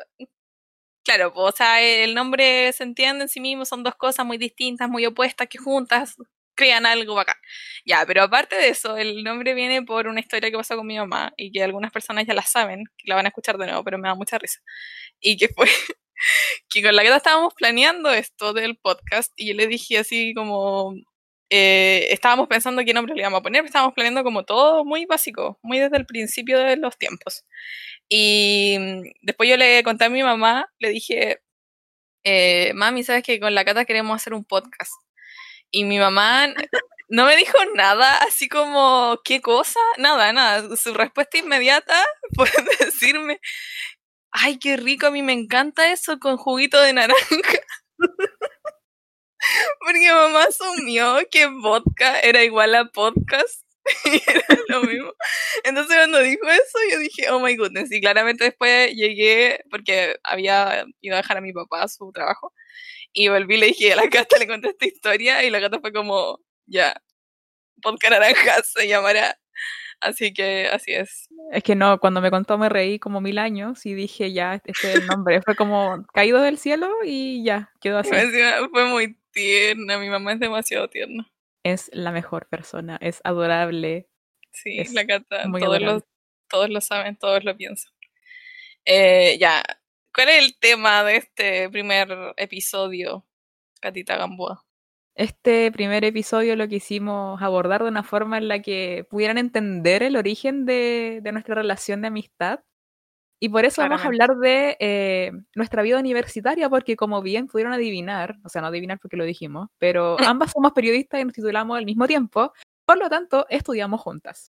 claro, 1.07 1.33
o 1.35 1.53
sea, 1.53 1.81
el 1.81 2.15
nombre 2.15 2.73
se 2.73 2.85
entiende 2.85 3.23
en 3.25 3.29
sí 3.29 3.41
mismo, 3.41 3.65
son 3.65 3.85
dos 3.85 3.95
cosas 3.95 4.27
muy 4.27 4.39
distintas, 4.39 4.89
muy 4.91 5.07
opuestas, 5.07 5.49
que 5.49 5.59
juntas 5.59 6.17
crean 6.57 6.87
algo 6.87 7.15
bacán. 7.15 7.37
Ya, 7.87 8.05
pero 8.07 8.23
aparte 8.25 8.57
de 8.57 8.71
eso, 8.71 8.97
el 8.97 9.23
nombre 9.25 9.55
viene 9.55 9.83
por 9.83 10.09
una 10.09 10.21
historia 10.21 10.51
que 10.51 10.57
pasó 10.57 10.77
con 10.77 10.87
mi 10.87 10.99
mamá 10.99 11.33
y 11.37 11.53
que 11.53 11.63
algunas 11.63 11.93
personas 11.93 12.27
ya 12.27 12.35
la 12.35 12.43
saben, 12.43 12.85
que 12.99 13.09
la 13.09 13.15
van 13.17 13.27
a 13.27 13.29
escuchar 13.29 13.59
de 13.59 13.67
nuevo, 13.67 13.85
pero 13.85 13.99
me 13.99 14.09
da 14.09 14.15
mucha 14.15 14.39
risa. 14.39 14.61
Y 15.21 15.37
que 15.37 15.49
fue 15.49 15.67
que 16.71 16.83
con 16.83 16.97
la 16.97 17.03
que 17.03 17.15
estábamos 17.15 17.55
planeando 17.55 18.11
esto 18.11 18.53
del 18.53 18.77
podcast 18.77 19.33
y 19.37 19.49
yo 19.49 19.55
le 19.55 19.69
dije 19.69 19.99
así 19.99 20.35
como, 20.35 20.95
eh, 21.51 22.09
estábamos 22.11 22.49
pensando 22.49 22.83
qué 22.85 22.93
nombre 22.95 23.15
le 23.15 23.21
íbamos 23.21 23.41
a 23.41 23.43
poner, 23.43 23.65
estábamos 23.65 23.95
planeando 23.95 24.25
como 24.25 24.45
todo 24.45 24.85
muy 24.85 25.07
básico, 25.07 25.59
muy 25.63 25.79
desde 25.79 25.97
el 25.97 26.07
principio 26.07 26.59
de 26.59 26.77
los 26.77 26.99
tiempos. 26.99 27.45
Y 28.09 28.77
mm, 28.79 29.03
después 29.23 29.49
yo 29.49 29.57
le 29.57 29.83
conté 29.85 30.07
a 30.07 30.11
mi 30.11 30.23
mamá, 30.23 30.69
le 30.79 30.91
dije, 30.91 31.43
eh, 32.25 32.73
mami, 32.75 33.05
¿sabes 33.05 33.23
que 33.25 33.41
con 33.41 33.55
la 33.55 33.65
Cata 33.65 33.85
queremos 33.85 34.17
hacer 34.17 34.35
un 34.35 34.45
podcast? 34.45 34.93
Y 35.71 35.85
mi 35.85 35.99
mamá 35.99 36.49
no 37.09 37.27
me 37.27 37.37
dijo 37.37 37.59
nada, 37.75 38.19
así 38.19 38.49
como, 38.49 39.21
¿qué 39.25 39.41
cosa? 39.41 39.81
Nada, 39.99 40.33
nada. 40.33 40.77
Su 40.77 40.95
respuesta 40.95 41.39
inmediata 41.39 42.05
fue 42.37 42.51
decirme, 42.81 43.41
ay, 44.33 44.59
qué 44.59 44.77
rico, 44.77 45.07
a 45.09 45.11
mí 45.11 45.23
me 45.23 45.33
encanta 45.33 45.93
eso 45.93 46.19
con 46.19 46.37
juguito 46.37 46.81
de 46.83 46.93
naranja. 46.95 47.61
Porque 49.81 50.13
mamá 50.13 50.45
asumió 50.45 51.19
que 51.31 51.47
vodka 51.47 52.21
era 52.21 52.43
igual 52.43 52.75
a 52.75 52.85
podcast 52.87 53.65
y 54.05 54.23
era 54.31 54.45
lo 54.69 54.83
mismo. 54.83 55.13
Entonces 55.65 55.97
cuando 55.97 56.19
dijo 56.21 56.47
eso, 56.49 56.79
yo 56.91 56.99
dije, 56.99 57.31
oh 57.31 57.41
my 57.41 57.57
goodness. 57.57 57.91
Y 57.93 58.01
claramente 58.01 58.45
después 58.45 58.93
llegué, 58.95 59.61
porque 59.71 60.17
había 60.25 60.85
ido 61.01 61.15
a 61.15 61.19
dejar 61.19 61.39
a 61.39 61.41
mi 61.41 61.53
papá 61.53 61.83
a 61.83 61.89
su 61.89 62.11
trabajo, 62.13 62.53
y 63.13 63.29
volví 63.29 63.55
y 63.57 63.59
le 63.59 63.67
dije 63.67 63.93
a 63.93 63.97
la 63.97 64.09
Cata, 64.11 64.39
le 64.39 64.47
conté 64.47 64.69
esta 64.71 64.87
historia, 64.87 65.45
y 65.45 65.51
la 65.51 65.61
Cata 65.61 65.81
fue 65.81 65.93
como, 65.93 66.41
ya, 66.67 67.01
podcast 67.83 68.11
naranja 68.11 68.63
se 68.63 68.89
llamará. 68.89 69.39
Así 70.01 70.35
que 70.35 70.69
así 70.71 70.93
es. 70.93 71.29
Es 71.53 71.63
que 71.63 71.75
no, 71.75 71.99
cuando 71.99 72.21
me 72.21 72.31
contó 72.31 72.59
me 72.59 72.69
reí 72.69 72.99
como 72.99 73.21
mil 73.21 73.39
años 73.39 73.87
y 73.87 73.95
dije, 73.95 74.33
ya, 74.33 74.55
este 74.55 74.73
es 74.73 74.85
el 74.97 75.07
nombre. 75.07 75.41
Fue 75.43 75.57
como 75.57 76.05
caído 76.13 76.41
del 76.43 76.59
cielo 76.59 76.91
y 77.05 77.43
ya, 77.45 77.73
quedó 77.81 77.99
así. 77.99 78.11
Fue 78.73 78.85
muy 78.85 79.19
tierna, 79.37 79.99
mi 79.99 80.09
mamá 80.09 80.33
es 80.33 80.41
demasiado 80.41 80.89
tierna. 80.89 81.31
Es 81.63 81.91
la 81.93 82.11
mejor 82.11 82.49
persona, 82.49 82.97
es 83.01 83.21
adorable. 83.23 84.09
Sí, 84.53 84.83
la 84.95 85.07
Cata, 85.07 85.45
todos 85.53 85.83
lo, 85.83 86.03
todos 86.49 86.71
lo 86.71 86.81
saben, 86.81 87.17
todos 87.17 87.45
lo 87.45 87.55
piensan. 87.57 87.93
Eh, 88.87 89.37
ya, 89.39 89.63
¿cuál 90.15 90.31
es 90.31 90.45
el 90.45 90.59
tema 90.59 91.05
de 91.05 91.17
este 91.17 91.69
primer 91.69 92.09
episodio, 92.37 93.27
Catita 93.81 94.17
Gamboa? 94.17 94.65
Este 95.15 95.71
primer 95.71 96.05
episodio 96.05 96.57
lo 96.57 96.69
quisimos 96.69 97.41
abordar 97.43 97.83
de 97.83 97.89
una 97.89 98.03
forma 98.03 98.39
en 98.39 98.49
la 98.49 98.63
que 98.63 99.07
pudieran 99.11 99.39
entender 99.39 100.03
el 100.03 100.17
origen 100.17 100.65
de, 100.65 101.21
de 101.23 101.33
nuestra 101.33 101.55
relación 101.55 102.01
de 102.01 102.09
amistad 102.09 102.61
y 103.39 103.51
por 103.51 103.65
eso 103.67 103.83
vamos 103.83 104.03
a 104.03 104.07
hablar 104.07 104.37
de 104.37 104.77
eh, 104.81 105.33
nuestra 105.55 105.83
vida 105.83 105.99
universitaria, 105.99 106.71
porque 106.71 106.97
como 106.97 107.21
bien 107.21 107.47
pudieron 107.47 107.75
adivinar, 107.75 108.37
o 108.45 108.49
sea, 108.49 108.63
no 108.63 108.69
adivinar 108.69 108.99
porque 108.99 109.17
lo 109.17 109.25
dijimos, 109.25 109.69
pero 109.79 110.17
ambas 110.39 110.53
somos 110.53 110.73
periodistas 110.73 111.21
y 111.21 111.25
nos 111.25 111.35
titulamos 111.35 111.77
al 111.77 111.85
mismo 111.85 112.07
tiempo, 112.07 112.53
por 112.87 112.99
lo 112.99 113.11
tanto, 113.11 113.47
estudiamos 113.51 114.01
juntas. 114.01 114.53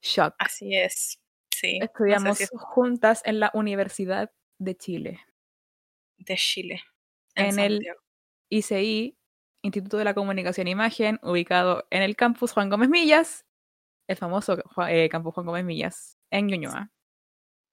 Shock. 0.00 0.34
Así 0.38 0.74
es. 0.76 1.18
Sí. 1.54 1.78
Estudiamos 1.82 2.38
juntas 2.52 3.22
en 3.24 3.40
la 3.40 3.50
Universidad 3.54 4.30
de 4.58 4.76
Chile. 4.76 5.20
De 6.16 6.36
Chile. 6.36 6.82
En, 7.34 7.58
el 7.58 7.86
ICI, 8.48 9.18
Instituto 9.62 9.98
de 9.98 10.04
la 10.04 10.14
Comunicación 10.14 10.68
e 10.68 10.70
Imagen, 10.70 11.18
ubicado 11.22 11.86
en 11.90 12.02
el 12.02 12.16
campus 12.16 12.52
Juan 12.52 12.70
Gómez 12.70 12.88
Millas, 12.88 13.44
el 14.08 14.16
famoso 14.16 14.56
eh, 14.88 15.08
campus 15.08 15.34
Juan 15.34 15.46
Gómez 15.46 15.64
Millas, 15.64 16.16
en 16.30 16.46
Ñuñoa. 16.46 16.93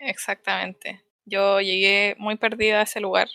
Exactamente. 0.02 1.04
Yo 1.26 1.62
llegué 1.62 2.16
muy 2.18 2.36
perdida 2.36 2.80
a 2.80 2.84
ese 2.84 3.00
lugar. 3.00 3.28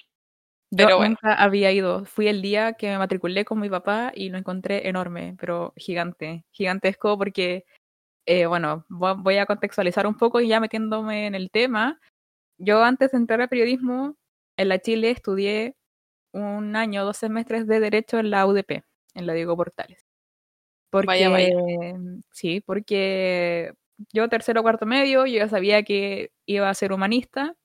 Yo 0.72 0.86
pero 0.86 0.98
nunca 1.00 1.34
había 1.34 1.70
ido. 1.72 2.04
Fui 2.04 2.26
el 2.28 2.42
día 2.42 2.72
que 2.72 2.88
me 2.88 2.98
matriculé 2.98 3.44
con 3.44 3.60
mi 3.60 3.70
papá 3.70 4.12
y 4.14 4.30
lo 4.30 4.38
encontré 4.38 4.88
enorme, 4.88 5.36
pero 5.38 5.72
gigante, 5.76 6.44
gigantesco 6.50 7.16
porque, 7.16 7.64
eh, 8.26 8.46
bueno, 8.46 8.84
voy 8.88 9.38
a 9.38 9.46
contextualizar 9.46 10.06
un 10.06 10.16
poco 10.16 10.40
y 10.40 10.48
ya 10.48 10.60
metiéndome 10.60 11.26
en 11.26 11.34
el 11.36 11.50
tema. 11.50 12.00
Yo 12.58 12.82
antes 12.84 13.12
de 13.12 13.18
entrar 13.18 13.40
a 13.42 13.48
periodismo, 13.48 14.16
en 14.56 14.68
la 14.70 14.80
Chile 14.80 15.10
estudié 15.10 15.76
un 16.32 16.76
año, 16.76 17.04
dos 17.04 17.18
semestres 17.18 17.66
de 17.66 17.80
Derecho 17.80 18.18
en 18.18 18.30
la 18.30 18.46
UDP, 18.46 18.84
en 19.14 19.26
la 19.26 19.34
Diego 19.34 19.56
Portales. 19.56 20.04
Porque, 20.90 21.06
vaya, 21.06 21.30
vaya. 21.30 21.54
Sí, 22.32 22.60
porque 22.60 23.72
yo 24.12 24.28
tercero 24.28 24.62
cuarto 24.62 24.86
medio, 24.86 25.26
yo 25.26 25.38
ya 25.38 25.48
sabía 25.48 25.82
que 25.82 26.32
iba 26.46 26.68
a 26.70 26.74
ser 26.74 26.92
humanista. 26.92 27.56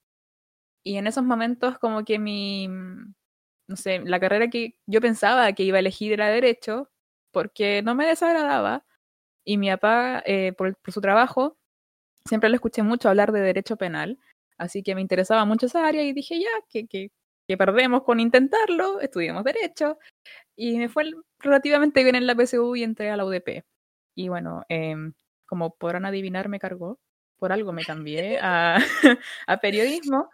Y 0.84 0.98
en 0.98 1.08
esos 1.08 1.24
momentos 1.24 1.78
como 1.80 2.04
que 2.06 2.20
mi, 2.20 2.68
no 2.68 3.76
sé, 3.76 4.00
la 4.00 4.20
carrera 4.20 4.50
que 4.50 4.76
yo 4.88 5.02
pensaba 5.02 5.52
que 5.54 5.64
iba 5.64 5.78
a 5.78 5.80
elegir 5.80 6.14
era 6.14 6.30
derecho 6.30 6.90
porque 7.32 7.82
no 7.84 7.96
me 7.96 8.06
desagradaba. 8.08 8.86
Y 9.46 9.58
mi 9.58 9.70
papá, 9.72 10.24
eh, 10.26 10.54
por, 10.54 10.78
su 10.88 11.02
trabajo, 11.02 11.58
siempre 12.28 12.50
le 12.50 12.56
escuché 12.56 12.84
mucho 12.84 13.10
hablar 13.10 13.32
de 13.32 13.42
derecho 13.42 13.78
penal, 13.78 14.20
así 14.58 14.84
que 14.84 14.96
me 14.96 15.02
interesaba 15.02 15.46
mucho 15.46 15.68
esa 15.68 15.88
área 15.88 16.04
y 16.04 16.14
dije 16.14 16.40
ya, 16.40 16.50
que, 16.70 16.88
que, 16.88 17.12
que 17.48 17.58
perdemos 17.58 18.04
con 18.04 18.20
intentarlo, 18.20 19.02
estudiamos 19.02 19.44
derecho 19.44 19.98
y 20.56 20.78
me 20.78 20.90
fue 20.90 21.06
relativamente 21.40 22.04
bien 22.04 22.16
en 22.16 22.28
la 22.28 22.36
PSU 22.36 22.76
y 22.76 22.84
entré 22.84 23.12
a 23.12 23.18
la 23.18 23.26
UDP. 23.26 23.66
Y 24.16 24.30
bueno, 24.30 24.64
eh, 24.70 24.96
como 25.52 25.76
podrán 25.76 26.06
adivinar, 26.06 26.48
me 26.48 26.62
cargó. 26.62 26.98
Por 27.38 27.52
algo 27.52 27.74
me 27.74 27.84
cambié 27.84 28.40
a, 28.42 28.78
a 29.48 29.58
periodismo. 29.58 30.32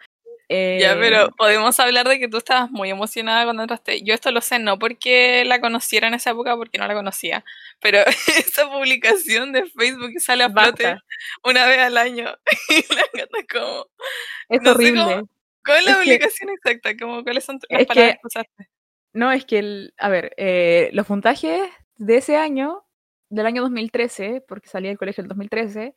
Ya, 0.47 0.95
pero 0.95 1.25
eh, 1.25 1.29
podemos 1.35 1.77
hablar 1.79 2.07
de 2.07 2.19
que 2.19 2.27
tú 2.27 2.37
estabas 2.37 2.69
muy 2.69 2.91
emocionada 2.91 3.45
cuando 3.45 3.63
entraste. 3.63 4.03
Yo 4.03 4.13
esto 4.13 4.31
lo 4.31 4.41
sé, 4.41 4.59
no 4.59 4.77
porque 4.77 5.43
la 5.43 5.59
conociera 5.59 6.07
en 6.07 6.13
esa 6.13 6.29
época, 6.29 6.55
porque 6.55 6.77
no 6.77 6.87
la 6.87 6.93
conocía, 6.93 7.43
pero 7.81 7.97
esa 8.37 8.69
publicación 8.69 9.51
de 9.53 9.65
Facebook 9.65 10.11
que 10.13 10.19
sale 10.19 10.43
a 10.43 10.51
flote 10.51 10.97
una 11.43 11.65
vez 11.65 11.79
al 11.79 11.97
año 11.97 12.25
y 12.69 12.93
la 12.93 13.03
gata 13.11 13.39
como... 13.51 13.87
Es 14.49 14.65
horrible. 14.67 15.01
Cómo, 15.03 15.29
¿Cuál 15.65 15.79
es 15.79 15.85
la 15.85 15.97
publicación 15.97 16.49
exacta? 16.51 16.95
Como, 16.95 17.23
¿Cuáles 17.23 17.43
son 17.43 17.59
las 17.69 17.85
palabras 17.87 18.17
que, 18.21 18.27
usaste? 18.27 18.69
No, 19.13 19.31
es 19.31 19.45
que, 19.45 19.57
el, 19.57 19.93
a 19.97 20.09
ver, 20.09 20.35
eh, 20.37 20.91
los 20.93 21.07
puntajes 21.07 21.67
de 21.95 22.17
ese 22.17 22.37
año 22.37 22.86
del 23.29 23.45
año 23.45 23.61
2013, 23.61 24.43
porque 24.47 24.69
salí 24.69 24.87
del 24.87 24.97
colegio 24.97 25.21
el 25.21 25.27
2013, 25.27 25.95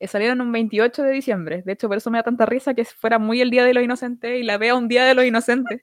eh, 0.00 0.06
salieron 0.08 0.40
un 0.40 0.52
28 0.52 1.02
de 1.02 1.12
diciembre. 1.12 1.62
De 1.64 1.72
hecho, 1.72 1.88
por 1.88 1.98
eso 1.98 2.10
me 2.10 2.18
da 2.18 2.24
tanta 2.24 2.46
risa 2.46 2.74
que 2.74 2.84
fuera 2.84 3.18
muy 3.18 3.40
el 3.40 3.50
Día 3.50 3.64
de 3.64 3.74
los 3.74 3.84
Inocentes 3.84 4.40
y 4.40 4.42
la 4.42 4.58
vea 4.58 4.74
un 4.74 4.88
Día 4.88 5.04
de 5.04 5.14
los 5.14 5.24
Inocentes. 5.24 5.80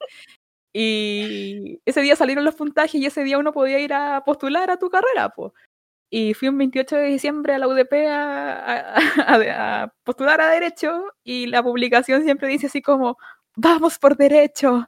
Y 0.74 1.82
ese 1.86 2.02
día 2.02 2.16
salieron 2.16 2.46
los 2.46 2.56
puntajes 2.56 2.96
y 3.02 3.06
ese 3.06 3.24
día 3.24 3.40
uno 3.40 3.52
podía 3.54 3.80
ir 3.80 3.94
a 3.94 4.24
postular 4.24 4.70
a 4.70 4.78
tu 4.78 4.90
carrera, 4.90 5.30
pues. 5.30 5.54
Y 6.10 6.34
fui 6.34 6.48
un 6.50 6.58
28 6.58 6.96
de 6.98 7.04
diciembre 7.06 7.54
a 7.54 7.60
la 7.60 7.68
UDP 7.68 7.94
a, 8.10 9.94
postular 10.04 10.42
a 10.42 10.50
Derecho 10.50 11.06
y 11.24 11.48
la 11.48 11.64
publicación 11.64 12.24
siempre 12.24 12.48
dice 12.48 12.68
así 12.68 12.82
como, 12.82 13.18
vamos 13.56 14.00
por 14.00 14.18
Derecho. 14.18 14.88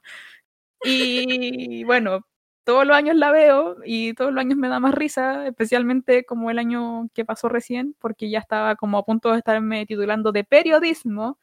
Y 0.84 1.84
bueno, 1.84 2.26
todos 2.64 2.86
los 2.86 2.96
años 2.96 3.16
la 3.16 3.32
veo 3.32 3.76
y 3.84 4.14
todos 4.14 4.32
los 4.32 4.40
años 4.40 4.58
me 4.58 4.68
da 4.68 4.80
más 4.80 4.94
risa, 4.94 5.46
especialmente 5.46 6.24
como 6.24 6.50
el 6.50 6.58
año 6.58 7.08
que 7.14 7.24
pasó 7.24 7.48
recién, 7.48 7.96
porque 7.98 8.30
ya 8.30 8.38
estaba 8.38 8.76
como 8.76 8.98
a 8.98 9.04
punto 9.04 9.32
de 9.32 9.38
estarme 9.38 9.86
titulando 9.86 10.32
de 10.32 10.44
periodismo. 10.44 11.38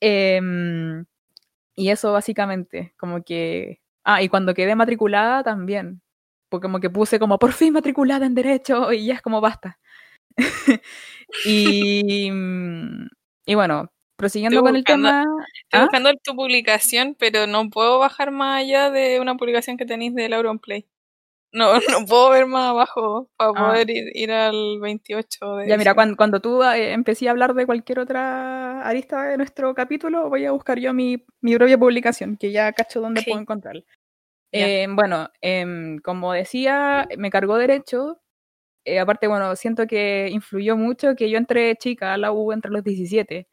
Eh, 0.00 0.40
y 1.76 1.90
eso 1.90 2.12
básicamente, 2.12 2.94
como 2.98 3.22
que... 3.22 3.80
Ah, 4.04 4.22
y 4.22 4.28
cuando 4.28 4.54
quedé 4.54 4.74
matriculada 4.74 5.42
también, 5.44 6.02
porque 6.48 6.64
como 6.64 6.80
que 6.80 6.90
puse 6.90 7.18
como 7.18 7.38
por 7.38 7.52
fin 7.52 7.72
matriculada 7.72 8.26
en 8.26 8.34
derecho 8.34 8.92
y 8.92 9.06
ya 9.06 9.14
es 9.14 9.22
como 9.22 9.40
basta. 9.40 9.78
y, 11.44 12.30
y 13.46 13.54
bueno, 13.54 13.90
prosiguiendo 14.18 14.60
con 14.62 14.76
el 14.76 14.84
tema. 14.84 15.24
Estoy 15.64 15.80
¿ah? 15.80 15.82
buscando 15.84 16.12
tu 16.22 16.34
publicación, 16.34 17.16
pero 17.18 17.46
no 17.46 17.70
puedo 17.70 18.00
bajar 18.00 18.32
más 18.32 18.60
allá 18.60 18.90
de 18.90 19.20
una 19.20 19.36
publicación 19.36 19.76
que 19.76 19.86
tenéis 19.86 20.14
del 20.14 20.34
Auronplay. 20.34 20.86
No, 21.52 21.72
no 22.02 22.04
puedo 22.06 22.30
ver 22.30 22.46
más 22.46 22.70
abajo 22.70 23.30
para 23.36 23.52
ah. 23.54 23.68
poder 23.68 23.88
ir, 23.90 24.32
al 24.32 24.80
28 24.80 25.56
de 25.56 25.68
Ya, 25.68 25.78
mira, 25.78 25.94
cuando, 25.94 26.16
cuando 26.16 26.40
tú 26.40 26.62
eh, 26.64 26.92
empecé 26.92 27.28
a 27.28 27.30
hablar 27.30 27.54
de 27.54 27.64
cualquier 27.64 28.00
otra 28.00 28.82
arista 28.82 29.22
de 29.22 29.36
nuestro 29.36 29.72
capítulo, 29.72 30.28
voy 30.28 30.44
a 30.44 30.50
buscar 30.50 30.78
yo 30.78 30.92
mi, 30.92 31.24
mi 31.40 31.54
propia 31.56 31.78
publicación, 31.78 32.36
que 32.36 32.50
ya 32.50 32.72
cacho 32.72 33.00
dónde 33.00 33.22
puedo 33.22 33.40
encontrarla. 33.40 33.84
Eh, 34.50 34.86
bueno, 34.90 35.30
em, 35.40 35.98
como 35.98 36.32
decía, 36.32 37.06
me 37.16 37.30
cargó 37.30 37.56
derecho. 37.56 38.20
Eh, 38.84 38.98
aparte, 38.98 39.28
bueno, 39.28 39.54
siento 39.54 39.86
que 39.86 40.28
influyó 40.32 40.76
mucho 40.76 41.14
que 41.14 41.30
yo 41.30 41.38
entré 41.38 41.76
chica 41.76 42.14
a 42.14 42.18
la 42.18 42.32
U 42.32 42.52
entre 42.52 42.72
los 42.72 42.82
17 42.82 43.46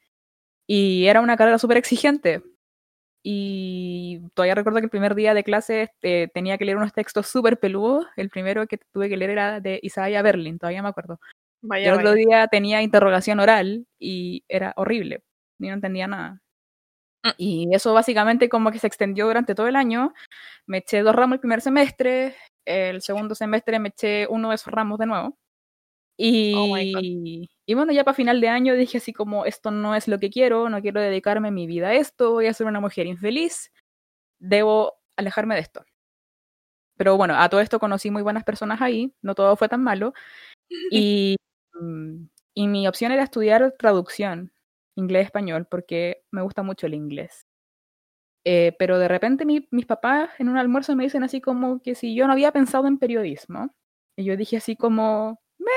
y 0.67 1.05
era 1.07 1.21
una 1.21 1.37
carrera 1.37 1.57
súper 1.57 1.77
exigente 1.77 2.41
y 3.27 4.19
todavía 4.35 4.53
recuerdo 4.53 4.77
que 4.77 4.85
el 4.85 4.91
primer 4.91 5.15
día 5.15 5.33
de 5.33 5.43
clase 5.43 5.81
este, 5.81 6.27
tenía 6.31 6.59
que 6.59 6.65
leer 6.65 6.77
unos 6.77 6.93
textos 6.93 7.25
súper 7.25 7.59
peludos. 7.59 8.05
El 8.17 8.29
primero 8.29 8.67
que 8.67 8.77
tuve 8.77 9.09
que 9.09 9.17
leer 9.17 9.31
era 9.31 9.59
de 9.59 9.79
Isaiah 9.81 10.21
Berlin, 10.21 10.59
todavía 10.59 10.83
me 10.83 10.89
acuerdo. 10.89 11.19
el 11.71 11.91
otro 11.91 12.13
día 12.13 12.47
tenía 12.49 12.83
interrogación 12.83 13.39
oral 13.39 13.87
y 13.97 14.45
era 14.47 14.73
horrible. 14.77 15.23
Ni 15.57 15.69
no 15.69 15.73
entendía 15.73 16.05
nada. 16.05 16.39
Mm. 17.23 17.29
Y 17.39 17.75
eso 17.75 17.95
básicamente 17.95 18.47
como 18.47 18.69
que 18.69 18.77
se 18.77 18.85
extendió 18.85 19.25
durante 19.25 19.55
todo 19.55 19.67
el 19.67 19.75
año. 19.75 20.13
Me 20.67 20.77
eché 20.77 21.01
dos 21.01 21.15
ramos 21.15 21.37
el 21.37 21.39
primer 21.39 21.61
semestre, 21.61 22.35
el 22.63 23.01
segundo 23.01 23.33
semestre 23.33 23.79
me 23.79 23.89
eché 23.89 24.27
uno 24.27 24.49
de 24.49 24.55
esos 24.55 24.71
ramos 24.71 24.99
de 24.99 25.07
nuevo. 25.07 25.29
Oh 25.29 26.77
y, 26.77 27.49
y 27.65 27.73
bueno, 27.73 27.91
ya 27.91 28.03
para 28.03 28.15
final 28.15 28.41
de 28.41 28.49
año 28.49 28.75
dije 28.75 28.99
así 28.99 29.13
como, 29.13 29.45
esto 29.45 29.71
no 29.71 29.95
es 29.95 30.07
lo 30.07 30.19
que 30.19 30.29
quiero, 30.29 30.69
no 30.69 30.81
quiero 30.81 31.01
dedicarme 31.01 31.51
mi 31.51 31.67
vida 31.67 31.89
a 31.89 31.93
esto, 31.95 32.31
voy 32.33 32.47
a 32.47 32.53
ser 32.53 32.67
una 32.67 32.79
mujer 32.79 33.07
infeliz, 33.07 33.71
debo 34.39 34.93
alejarme 35.17 35.55
de 35.55 35.61
esto. 35.61 35.85
Pero 36.97 37.17
bueno, 37.17 37.35
a 37.37 37.49
todo 37.49 37.61
esto 37.61 37.79
conocí 37.79 38.09
muy 38.11 38.21
buenas 38.21 38.43
personas 38.43 38.81
ahí, 38.81 39.13
no 39.21 39.35
todo 39.35 39.55
fue 39.55 39.69
tan 39.69 39.83
malo. 39.83 40.13
Y, 40.91 41.37
mm, 41.73 42.25
y 42.55 42.67
mi 42.67 42.87
opción 42.87 43.11
era 43.11 43.23
estudiar 43.23 43.75
traducción, 43.77 44.51
inglés-español, 44.95 45.67
porque 45.69 46.23
me 46.31 46.41
gusta 46.41 46.63
mucho 46.63 46.87
el 46.87 46.95
inglés. 46.95 47.45
Eh, 48.45 48.75
pero 48.79 48.99
de 48.99 49.07
repente 49.07 49.45
mi, 49.45 49.67
mis 49.71 49.85
papás 49.87 50.29
en 50.39 50.49
un 50.49 50.57
almuerzo 50.57 50.95
me 50.95 51.03
dicen 51.03 51.23
así 51.23 51.41
como 51.41 51.81
que 51.81 51.95
si 51.95 52.15
yo 52.15 52.27
no 52.27 52.33
había 52.33 52.51
pensado 52.51 52.87
en 52.87 52.99
periodismo. 52.99 53.71
Y 54.17 54.25
yo 54.25 54.37
dije 54.37 54.57
así 54.57 54.75
como, 54.75 55.41
me, 55.59 55.71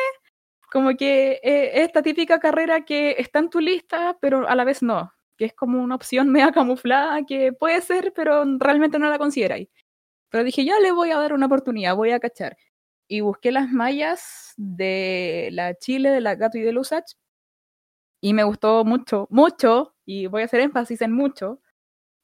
como 0.71 0.97
que 0.97 1.41
eh, 1.43 1.83
esta 1.83 2.03
típica 2.03 2.39
carrera 2.39 2.85
que 2.85 3.17
está 3.19 3.39
en 3.41 3.51
tu 3.51 3.61
lista, 3.61 4.17
pero 4.21 4.49
a 4.49 4.55
la 4.55 4.65
vez 4.65 4.83
no, 4.83 5.13
que 5.37 5.47
es 5.47 5.55
como 5.55 5.83
una 5.83 5.95
opción 5.95 6.29
media 6.33 6.53
camuflada 6.53 7.25
que 7.27 7.53
puede 7.53 7.81
ser, 7.81 8.13
pero 8.15 8.45
realmente 8.59 8.99
no 8.99 9.09
la 9.09 9.19
consideráis. 9.19 9.69
Pero 10.31 10.45
dije, 10.45 10.65
ya 10.65 10.79
le 10.81 10.93
voy 10.93 11.11
a 11.11 11.19
dar 11.19 11.33
una 11.33 11.47
oportunidad, 11.47 11.97
voy 11.97 12.11
a 12.11 12.21
cachar. 12.21 12.57
Y 13.09 13.21
busqué 13.21 13.53
las 13.53 13.71
mallas 13.71 14.53
de 14.59 15.49
la 15.53 15.75
Chile, 15.75 16.11
de 16.11 16.21
la 16.21 16.35
Gato 16.35 16.59
y 16.59 16.63
de 16.63 16.73
Lusach, 16.73 17.15
y 18.21 18.35
me 18.35 18.43
gustó 18.43 18.85
mucho, 18.85 19.29
mucho, 19.31 19.95
y 20.05 20.27
voy 20.27 20.43
a 20.43 20.45
hacer 20.47 20.61
énfasis 20.61 21.01
en 21.03 21.13
mucho, 21.13 21.63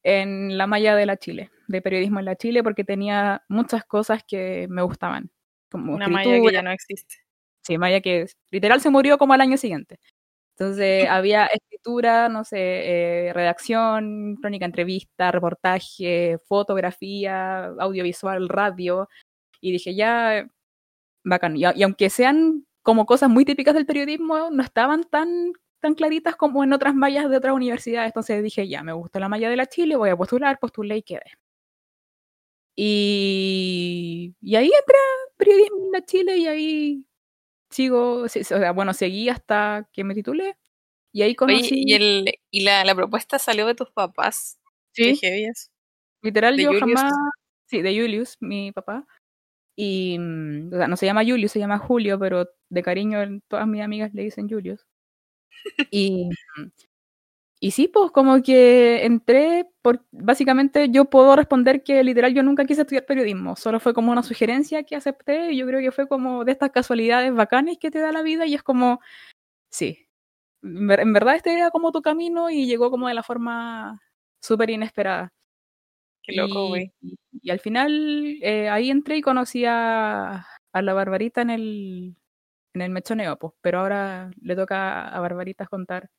en 0.03 0.57
la 0.57 0.67
malla 0.67 0.95
de 0.95 1.07
la 1.07 1.17
Chile, 1.17 1.51
de 1.67 1.81
periodismo 1.81 2.19
en 2.19 2.25
la 2.25 2.35
Chile, 2.35 2.61
porque 2.61 2.83
tenía 2.83 3.43
muchas 3.47 3.85
cosas 3.85 4.23
que 4.27 4.67
me 4.69 4.83
gustaban. 4.83 5.31
Como 5.71 5.93
una 5.93 6.07
malla 6.07 6.39
que 6.41 6.53
ya 6.53 6.61
no 6.61 6.71
existe. 6.71 7.24
Sí, 7.65 7.77
Maya 7.77 8.01
que 8.01 8.27
literal 8.51 8.79
se 8.81 8.89
murió 8.91 9.17
como 9.17 9.33
al 9.33 9.41
año 9.41 9.57
siguiente. 9.57 9.99
Entonces 10.57 11.07
había 11.09 11.47
escritura, 11.47 12.29
no 12.29 12.45
sé, 12.45 12.59
eh, 13.29 13.33
redacción, 13.33 14.37
crónica, 14.37 14.65
entrevista, 14.65 15.31
reportaje, 15.31 16.37
fotografía, 16.47 17.65
audiovisual, 17.79 18.47
radio. 18.49 19.09
Y 19.61 19.71
dije, 19.73 19.95
ya, 19.95 20.47
bacán. 21.25 21.57
Y, 21.57 21.65
aunque 21.83 22.09
sean 22.09 22.65
como 22.83 23.05
cosas 23.05 23.29
muy 23.29 23.45
típicas 23.45 23.73
del 23.75 23.85
periodismo, 23.87 24.49
no 24.51 24.63
estaban 24.63 25.03
tan, 25.05 25.53
tan 25.81 25.95
claritas 25.95 26.35
como 26.37 26.63
en 26.63 26.73
otras 26.73 26.95
mallas 26.95 27.29
de 27.29 27.37
otras 27.37 27.55
universidades. 27.55 28.09
Entonces 28.09 28.43
dije, 28.43 28.67
ya, 28.67 28.83
me 28.83 28.93
gusta 28.93 29.19
la 29.19 29.29
malla 29.29 29.49
de 29.49 29.57
la 29.57 29.67
Chile, 29.67 29.97
voy 29.97 30.09
a 30.11 30.17
postular, 30.17 30.59
postulé 30.59 30.97
y 30.97 31.03
quedé. 31.03 31.23
Y, 32.77 34.35
y 34.41 34.55
ahí 34.55 34.65
entré 34.67 34.97
a 34.97 35.37
periodismo 35.37 35.85
en 35.85 35.91
la 35.91 36.05
Chile 36.05 36.37
y 36.37 36.47
ahí 36.47 37.05
sigo, 37.69 38.23
o 38.23 38.29
sea, 38.29 38.71
bueno, 38.71 38.93
seguí 38.93 39.29
hasta 39.29 39.89
que 39.91 40.03
me 40.03 40.15
titulé. 40.15 40.57
Y 41.11 41.21
ahí 41.21 41.35
conocí... 41.35 41.83
¿y, 41.85 41.93
el, 41.93 42.25
y 42.51 42.61
la, 42.61 42.83
la, 42.83 42.93
propuesta 42.93 43.39
salió 43.39 43.65
de 43.65 43.75
tus 43.75 43.89
papás? 43.91 44.59
Sí. 44.91 45.19
Literal, 46.21 46.57
yo 46.57 46.71
jamás... 46.79 47.13
Sí, 47.67 47.81
de 47.81 47.99
Julius, 47.99 48.37
mi 48.41 48.71
papá. 48.71 49.07
Y, 49.75 50.17
mm, 50.19 50.73
o 50.73 50.77
sea, 50.77 50.87
no 50.87 50.97
se 50.97 51.05
llama 51.05 51.25
Julius, 51.25 51.51
se 51.51 51.59
llama 51.59 51.79
Julio, 51.79 52.19
pero 52.19 52.47
de 52.69 52.83
cariño 52.83 53.19
todas 53.47 53.67
mis 53.67 53.81
amigas 53.81 54.13
le 54.13 54.23
dicen 54.23 54.49
Julius. 54.49 54.85
y, 55.91 56.29
mm, 56.57 56.69
y 57.59 57.71
sí, 57.71 57.87
pues 57.87 58.11
como 58.11 58.41
que 58.43 59.05
entré, 59.05 59.67
por, 59.81 60.05
básicamente 60.11 60.89
yo 60.89 61.05
puedo 61.05 61.35
responder 61.35 61.83
que 61.83 62.03
literal 62.03 62.33
yo 62.33 62.43
nunca 62.43 62.65
quise 62.65 62.81
estudiar 62.81 63.05
periodismo, 63.05 63.55
solo 63.55 63.79
fue 63.79 63.93
como 63.93 64.11
una 64.11 64.23
sugerencia 64.23 64.83
que 64.83 64.95
acepté 64.95 65.51
y 65.53 65.57
yo 65.57 65.65
creo 65.65 65.79
que 65.79 65.91
fue 65.91 66.07
como 66.07 66.43
de 66.43 66.51
estas 66.51 66.71
casualidades 66.71 67.33
bacanes 67.33 67.77
que 67.79 67.91
te 67.91 67.99
da 67.99 68.11
la 68.11 68.23
vida 68.23 68.45
y 68.45 68.55
es 68.55 68.63
como, 68.63 68.99
sí, 69.71 70.07
en 70.63 71.13
verdad 71.13 71.35
este 71.35 71.53
era 71.53 71.71
como 71.71 71.91
tu 71.91 72.01
camino 72.01 72.49
y 72.49 72.65
llegó 72.65 72.91
como 72.91 73.07
de 73.07 73.13
la 73.13 73.23
forma 73.23 74.01
súper 74.41 74.69
inesperada. 74.71 75.31
Qué 76.23 76.33
loco, 76.35 76.69
güey. 76.69 76.91
Y, 77.41 77.51
al 77.51 77.59
final 77.59 78.37
eh, 78.41 78.67
ahí 78.69 78.89
entré 78.89 79.17
y 79.17 79.21
conocí 79.21 79.63
a, 79.65 80.45
a 80.73 80.81
la 80.81 80.93
Barbarita 80.93 81.41
en 81.41 81.51
el, 81.51 82.15
en 82.73 82.81
el 82.81 82.91
mechoneo, 82.91 83.37
pues, 83.37 83.53
pero 83.61 83.79
ahora 83.79 84.31
le 84.41 84.55
toca 84.55 85.07
a 85.07 85.19
Barbaritas 85.19 85.69
contar 85.69 86.09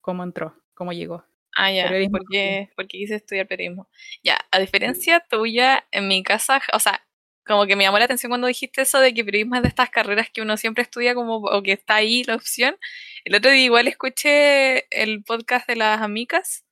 cómo 0.00 0.24
entró 0.24 0.65
cómo 0.76 0.92
llegó. 0.92 1.24
Ah, 1.56 1.72
ya, 1.72 1.90
porque, 2.10 2.70
porque 2.76 2.98
quise 2.98 3.16
estudiar 3.16 3.48
periodismo. 3.48 3.88
Ya, 4.22 4.38
a 4.50 4.58
diferencia 4.60 5.20
tuya, 5.28 5.86
en 5.90 6.06
mi 6.06 6.22
casa, 6.22 6.60
o 6.74 6.78
sea, 6.78 7.02
como 7.46 7.66
que 7.66 7.76
me 7.76 7.84
llamó 7.84 7.98
la 7.98 8.04
atención 8.04 8.30
cuando 8.30 8.46
dijiste 8.48 8.82
eso 8.82 9.00
de 9.00 9.14
que 9.14 9.24
periodismo 9.24 9.56
es 9.56 9.62
de 9.62 9.68
estas 9.68 9.90
carreras 9.90 10.28
que 10.32 10.42
uno 10.42 10.56
siempre 10.56 10.82
estudia 10.82 11.14
como, 11.14 11.36
o 11.36 11.62
que 11.62 11.72
está 11.72 11.96
ahí 11.96 12.24
la 12.24 12.34
opción. 12.36 12.76
El 13.24 13.36
otro 13.36 13.50
día 13.50 13.64
igual 13.64 13.88
escuché 13.88 14.86
el 14.90 15.24
podcast 15.24 15.66
de 15.68 15.76
las 15.76 16.02
amigas 16.02 16.64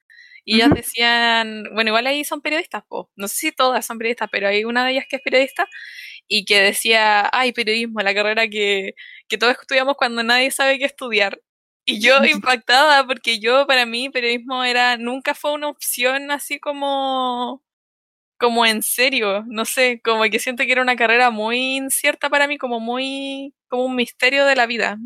y 0.45 0.57
ellas 0.57 0.71
decían, 0.75 1.65
bueno, 1.73 1.89
igual 1.91 2.07
ahí 2.07 2.25
son 2.25 2.43
periodistas, 2.43 2.85
po. 2.87 3.11
no 3.17 3.29
sé 3.29 3.37
si 3.37 3.53
todas 3.53 3.87
son 3.87 3.99
periodistas, 3.99 4.29
pero 4.31 4.49
hay 4.49 4.65
una 4.65 4.85
de 4.85 4.93
ellas 4.93 5.07
que 5.09 5.17
es 5.17 5.23
periodista 5.23 5.67
y 6.29 6.45
que 6.45 6.61
decía, 6.61 7.29
ay, 7.33 7.53
periodismo, 7.53 8.01
la 8.01 8.15
carrera 8.15 8.49
que, 8.49 8.95
que 9.29 9.39
todos 9.39 9.57
estudiamos 9.61 9.97
cuando 9.97 10.23
nadie 10.23 10.51
sabe 10.51 10.79
qué 10.79 10.85
estudiar. 10.87 11.41
Y 11.87 12.01
yo 12.01 12.25
impactada 12.25 13.07
porque 13.07 13.39
yo 13.39 13.67
para 13.67 13.85
mí 13.85 14.09
periodismo 14.09 14.65
era 14.65 14.97
nunca 14.97 15.35
fue 15.35 15.53
una 15.53 15.69
opción 15.69 16.31
así 16.31 16.59
como 16.59 17.63
como 18.39 18.67
en 18.67 18.83
serio, 18.83 19.45
no 19.49 19.65
sé, 19.65 20.01
como 20.05 20.25
que 20.25 20.39
siento 20.41 20.65
que 20.65 20.73
era 20.73 20.83
una 20.83 20.97
carrera 20.97 21.31
muy 21.31 21.77
incierta 21.77 22.29
para 22.31 22.49
mí, 22.49 22.59
como 22.59 22.81
muy 22.81 23.55
como 23.69 23.85
un 23.87 23.97
misterio 23.97 24.47
de 24.47 24.57
la 24.57 24.67
vida. 24.67 24.99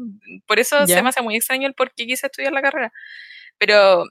Por 0.47 0.59
eso 0.59 0.87
se 0.87 1.03
me 1.03 1.11
hace 1.11 1.23
muy 1.23 1.37
extraño 1.37 1.69
el 1.69 1.75
por 1.75 1.93
qué 1.95 2.07
quise 2.07 2.27
estudiar 2.27 2.53
la 2.53 2.63
carrera. 2.63 2.93
Pero 3.59 4.07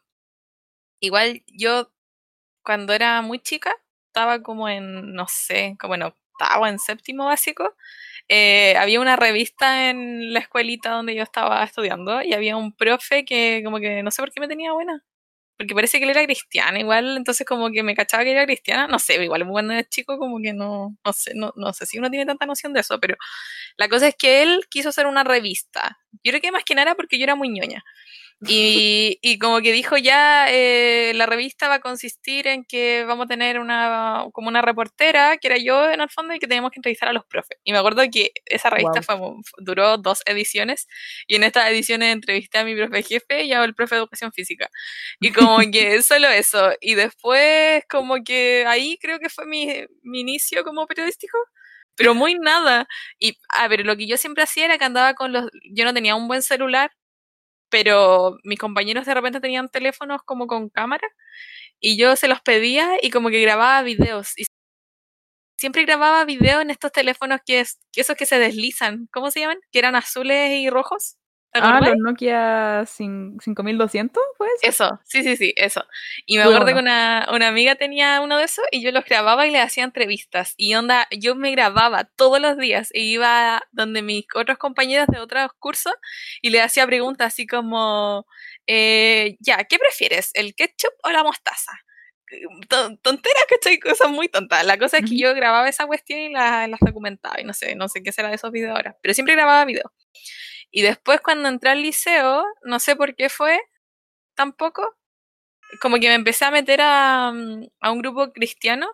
igual 1.01 1.43
yo 1.47 1.91
cuando 2.63 2.93
era 2.93 3.21
muy 3.21 3.39
chica 3.39 3.75
estaba 4.07 4.43
como 4.43 4.69
en 4.69 5.13
no 5.13 5.27
sé, 5.29 5.77
como 5.79 5.95
en 5.95 6.03
octavo, 6.03 6.67
en 6.67 6.79
séptimo 6.79 7.25
básico 7.25 7.75
eh, 8.29 8.75
había 8.77 8.99
una 9.01 9.15
revista 9.15 9.89
en 9.89 10.33
la 10.33 10.39
escuelita 10.39 10.91
donde 10.91 11.15
yo 11.15 11.23
estaba 11.23 11.63
estudiando 11.63 12.21
y 12.21 12.33
había 12.33 12.57
un 12.57 12.73
profe 12.75 13.25
que 13.25 13.61
como 13.63 13.79
que 13.79 14.03
no 14.03 14.11
sé 14.11 14.21
por 14.21 14.31
qué 14.31 14.39
me 14.41 14.47
tenía 14.47 14.73
buena. 14.73 15.03
Porque 15.57 15.73
parece 15.75 15.97
que 15.99 16.05
él 16.05 16.11
era 16.11 16.23
cristiano 16.25 16.77
igual, 16.79 17.17
entonces 17.17 17.45
como 17.47 17.71
que 17.71 17.83
me 17.83 17.95
cachaba 17.95 18.23
que 18.23 18.31
era 18.31 18.45
cristiana, 18.45 18.87
no 18.87 18.99
sé, 18.99 19.23
igual 19.23 19.47
cuando 19.47 19.73
era 19.73 19.83
chico 19.89 20.19
como 20.19 20.39
que 20.41 20.53
no, 20.53 20.95
no 21.05 21.13
sé, 21.13 21.33
no, 21.35 21.51
no 21.55 21.73
sé 21.73 21.85
si 21.87 21.97
uno 21.99 22.09
tiene 22.11 22.25
tanta 22.27 22.45
noción 22.45 22.73
de 22.73 22.81
eso, 22.81 22.99
pero 22.99 23.15
la 23.77 23.89
cosa 23.89 24.07
es 24.07 24.15
que 24.15 24.43
él 24.43 24.61
quiso 24.69 24.89
hacer 24.89 25.07
una 25.07 25.23
revista. 25.23 25.97
Yo 26.23 26.31
creo 26.31 26.41
que 26.41 26.51
más 26.51 26.63
que 26.63 26.75
nada 26.75 26.95
porque 26.95 27.17
yo 27.17 27.23
era 27.23 27.35
muy 27.35 27.49
ñoña. 27.49 27.83
Y, 28.39 29.17
y, 29.23 29.39
como 29.39 29.61
que 29.61 29.71
dijo 29.71 29.97
ya, 29.97 30.45
eh, 30.51 31.11
la 31.15 31.25
revista 31.25 31.67
va 31.67 31.75
a 31.75 31.79
consistir 31.79 32.45
en 32.45 32.65
que 32.65 33.03
vamos 33.03 33.25
a 33.25 33.27
tener 33.27 33.59
una, 33.59 34.25
como 34.31 34.47
una 34.47 34.61
reportera, 34.61 35.37
que 35.37 35.47
era 35.47 35.57
yo 35.57 35.89
en 35.89 36.01
el 36.01 36.09
fondo, 36.09 36.35
y 36.35 36.39
que 36.39 36.45
teníamos 36.45 36.69
que 36.69 36.77
entrevistar 36.77 37.09
a 37.09 37.13
los 37.13 37.25
profes. 37.25 37.57
Y 37.63 37.71
me 37.71 37.79
acuerdo 37.79 38.03
que 38.11 38.31
esa 38.45 38.69
revista 38.69 39.01
fue, 39.01 39.17
duró 39.57 39.97
dos 39.97 40.21
ediciones, 40.27 40.87
y 41.25 41.35
en 41.35 41.43
estas 41.45 41.69
ediciones 41.71 42.13
entrevisté 42.13 42.59
a 42.59 42.63
mi 42.63 42.75
profe 42.75 43.01
jefe 43.01 43.43
y 43.43 43.53
a 43.53 43.63
el 43.63 43.73
profe 43.73 43.95
de 43.95 44.01
educación 44.01 44.31
física. 44.31 44.69
Y 45.19 45.31
como 45.31 45.57
que 45.71 46.01
solo 46.03 46.27
eso. 46.27 46.71
Y 46.79 46.93
después, 46.93 47.83
como 47.89 48.23
que 48.23 48.65
ahí 48.67 48.99
creo 49.01 49.19
que 49.19 49.29
fue 49.29 49.47
mi, 49.47 49.85
mi 50.03 50.21
inicio 50.21 50.63
como 50.63 50.85
periodístico 50.85 51.37
pero 51.97 52.13
muy 52.15 52.35
nada. 52.35 52.87
Y 53.19 53.37
a 53.49 53.67
ver, 53.67 53.85
lo 53.85 53.97
que 53.97 54.07
yo 54.07 54.17
siempre 54.17 54.43
hacía 54.43 54.65
era 54.65 54.77
que 54.77 54.85
andaba 54.85 55.15
con 55.15 55.33
los. 55.33 55.49
Yo 55.71 55.83
no 55.83 55.93
tenía 55.93 56.15
un 56.15 56.27
buen 56.27 56.43
celular, 56.43 56.91
pero 57.69 58.37
mis 58.43 58.59
compañeros 58.59 59.05
de 59.05 59.13
repente 59.13 59.41
tenían 59.41 59.69
teléfonos 59.69 60.21
como 60.23 60.47
con 60.47 60.69
cámara 60.69 61.07
y 61.79 61.97
yo 61.97 62.15
se 62.15 62.27
los 62.27 62.41
pedía 62.41 62.97
y 63.01 63.11
como 63.11 63.29
que 63.29 63.41
grababa 63.41 63.81
videos 63.83 64.37
y 64.37 64.45
siempre 65.57 65.83
grababa 65.85 66.25
video 66.25 66.61
en 66.61 66.69
estos 66.71 66.91
teléfonos 66.91 67.39
que, 67.45 67.61
es, 67.61 67.79
esos 67.95 68.15
que 68.15 68.25
se 68.25 68.39
deslizan, 68.39 69.07
¿cómo 69.11 69.31
se 69.31 69.41
llaman? 69.41 69.59
Que 69.71 69.79
eran 69.79 69.95
azules 69.95 70.51
y 70.51 70.69
rojos. 70.69 71.17
Ah, 71.53 71.79
los 71.81 71.97
Nokia 71.97 72.85
5200, 72.85 74.23
pues. 74.37 74.51
Eso, 74.61 74.99
sí, 75.05 75.23
sí, 75.23 75.35
sí, 75.37 75.53
eso. 75.55 75.83
Y 76.25 76.37
me 76.37 76.43
acuerdo 76.43 76.67
que 76.67 76.73
una, 76.73 77.27
una, 77.33 77.47
amiga 77.47 77.75
tenía 77.75 78.21
uno 78.21 78.37
de 78.37 78.43
esos 78.43 78.65
y 78.71 78.81
yo 78.81 78.91
los 78.91 79.05
grababa 79.05 79.47
y 79.47 79.51
le 79.51 79.59
hacía 79.59 79.83
entrevistas. 79.83 80.53
Y 80.57 80.75
onda, 80.75 81.07
yo 81.11 81.35
me 81.35 81.51
grababa 81.51 82.03
todos 82.03 82.39
los 82.39 82.57
días 82.57 82.89
e 82.93 83.01
iba 83.01 83.61
donde 83.71 84.01
mis 84.01 84.25
otros 84.35 84.57
compañeros 84.57 85.07
de 85.07 85.19
otros 85.19 85.51
cursos 85.57 85.93
y 86.41 86.49
le 86.49 86.61
hacía 86.61 86.85
preguntas 86.85 87.33
así 87.33 87.47
como, 87.47 88.27
eh, 88.67 89.37
ya, 89.39 89.63
¿qué 89.63 89.79
prefieres, 89.79 90.31
el 90.35 90.53
ketchup 90.53 90.93
o 91.03 91.09
la 91.11 91.23
mostaza? 91.23 91.71
tonteras, 93.01 93.45
¿cachai? 93.49 93.79
Cosas 93.79 94.09
muy 94.09 94.27
tontas. 94.27 94.65
La 94.65 94.77
cosa 94.77 94.97
es 94.97 95.09
que 95.09 95.17
yo 95.17 95.33
grababa 95.33 95.69
esa 95.69 95.87
cuestión 95.87 96.19
y 96.19 96.29
las 96.29 96.69
la 96.69 96.77
documentaba 96.81 97.39
y 97.39 97.43
no 97.43 97.53
sé, 97.53 97.75
no 97.75 97.87
sé 97.87 98.03
qué 98.03 98.11
será 98.11 98.29
de 98.29 98.35
esos 98.35 98.51
videos 98.51 98.75
ahora, 98.75 98.97
pero 99.01 99.13
siempre 99.13 99.35
grababa 99.35 99.63
videos. 99.65 99.91
Y 100.71 100.81
después 100.81 101.21
cuando 101.21 101.49
entré 101.49 101.71
al 101.71 101.81
liceo, 101.81 102.45
no 102.63 102.79
sé 102.79 102.95
por 102.95 103.15
qué 103.15 103.29
fue, 103.29 103.59
tampoco, 104.35 104.97
como 105.81 105.97
que 105.99 106.07
me 106.09 106.15
empecé 106.15 106.45
a 106.45 106.51
meter 106.51 106.81
a, 106.81 107.31
mm, 107.33 107.67
a 107.81 107.91
un 107.91 107.99
grupo 107.99 108.31
cristiano, 108.33 108.89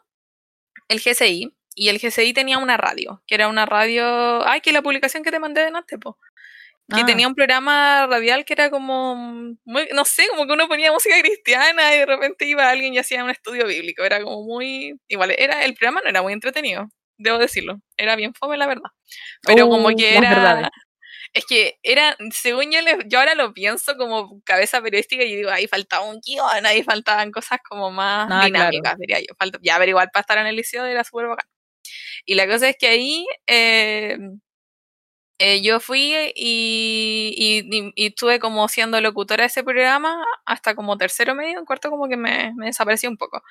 el 0.88 1.00
GCI, 1.00 1.54
y 1.76 1.90
el 1.90 2.00
GCI 2.00 2.34
tenía 2.34 2.58
una 2.58 2.78
radio, 2.78 3.24
que 3.28 3.36
era 3.36 3.48
una 3.48 3.66
radio, 3.66 4.48
ay, 4.48 4.62
que 4.62 4.72
la 4.72 4.82
publicación 4.82 5.24
que 5.24 5.32
te 5.32 5.40
mandé 5.40 5.62
de 5.62 5.68
antes, 5.68 6.00
po, 6.00 6.18
que 6.90 7.02
ah. 7.02 7.06
tenía 7.06 7.28
un 7.28 7.36
programa 7.36 8.08
radial 8.08 8.46
que 8.46 8.54
era 8.54 8.70
como, 8.70 9.16
muy, 9.64 9.88
no 9.94 10.06
sé, 10.06 10.28
como 10.28 10.46
que 10.46 10.54
uno 10.54 10.68
ponía 10.68 10.92
música 10.92 11.20
cristiana 11.20 11.96
y 11.96 12.00
de 12.00 12.06
repente 12.06 12.46
iba 12.46 12.70
alguien 12.70 12.94
y 12.94 13.00
hacía 13.00 13.24
un 13.24 13.30
estudio 13.30 13.66
bíblico, 13.68 14.04
era 14.04 14.22
como 14.22 14.44
muy, 14.44 15.00
igual, 15.08 15.34
era, 15.38 15.64
el 15.64 15.74
programa 15.76 16.02
no 16.04 16.10
era 16.10 16.22
muy 16.22 16.34
entretenido, 16.34 16.90
debo 17.18 17.38
decirlo, 17.38 17.80
era 17.98 18.16
bien 18.16 18.34
fome 18.34 18.58
la 18.58 18.68
verdad, 18.68 18.90
pero 19.44 19.68
como 19.68 19.90
uh, 19.90 19.96
que 19.96 20.18
era, 20.18 20.72
es 21.34 21.46
que 21.46 21.80
era, 21.82 22.16
según 22.32 22.72
yo, 22.72 22.80
yo 23.08 23.20
ahora 23.20 23.36
lo 23.36 23.54
pienso 23.54 23.98
como 23.98 24.42
cabeza 24.44 24.82
periodística 24.82 25.24
y 25.24 25.36
digo, 25.36 25.50
ahí 25.50 25.68
faltaba 25.68 26.06
un 26.06 26.22
guion, 26.22 26.66
ahí 26.66 26.84
faltaban 26.84 27.32
cosas 27.32 27.60
como 27.68 27.92
más 27.92 28.30
ah, 28.32 28.46
dinámicas, 28.46 28.98
diría 28.98 29.20
yo. 29.20 29.34
Falta, 29.38 29.60
ya, 29.62 29.78
pero 29.78 29.90
igual 29.90 30.10
para 30.14 30.22
estar 30.22 30.38
en 30.38 30.48
el 30.48 30.56
liceo 30.56 30.86
era 30.86 31.04
súper 31.04 31.28
bacán. 31.28 31.48
Y 32.26 32.36
la 32.36 32.48
cosa 32.48 32.70
es 32.70 32.78
que 32.78 32.88
ahí 32.88 33.26
eh, 33.48 34.18
eh, 35.40 35.62
yo 35.62 35.80
fui 35.80 36.14
y, 36.36 37.34
y, 37.36 37.92
y, 37.96 38.08
estuve 38.08 38.40
como 38.40 38.68
siendo 38.70 39.02
locutora 39.02 39.44
de 39.44 39.48
ese 39.48 39.64
programa 39.64 40.24
hasta 40.46 40.76
como 40.76 40.98
tercero 40.98 41.36
medio, 41.36 41.60
en 41.60 41.66
cuarto 41.66 41.90
como 41.90 42.08
que 42.08 42.16
me, 42.18 42.54
me 42.56 42.68
desaparecí 42.68 43.08
un 43.08 43.18
poco. 43.18 43.44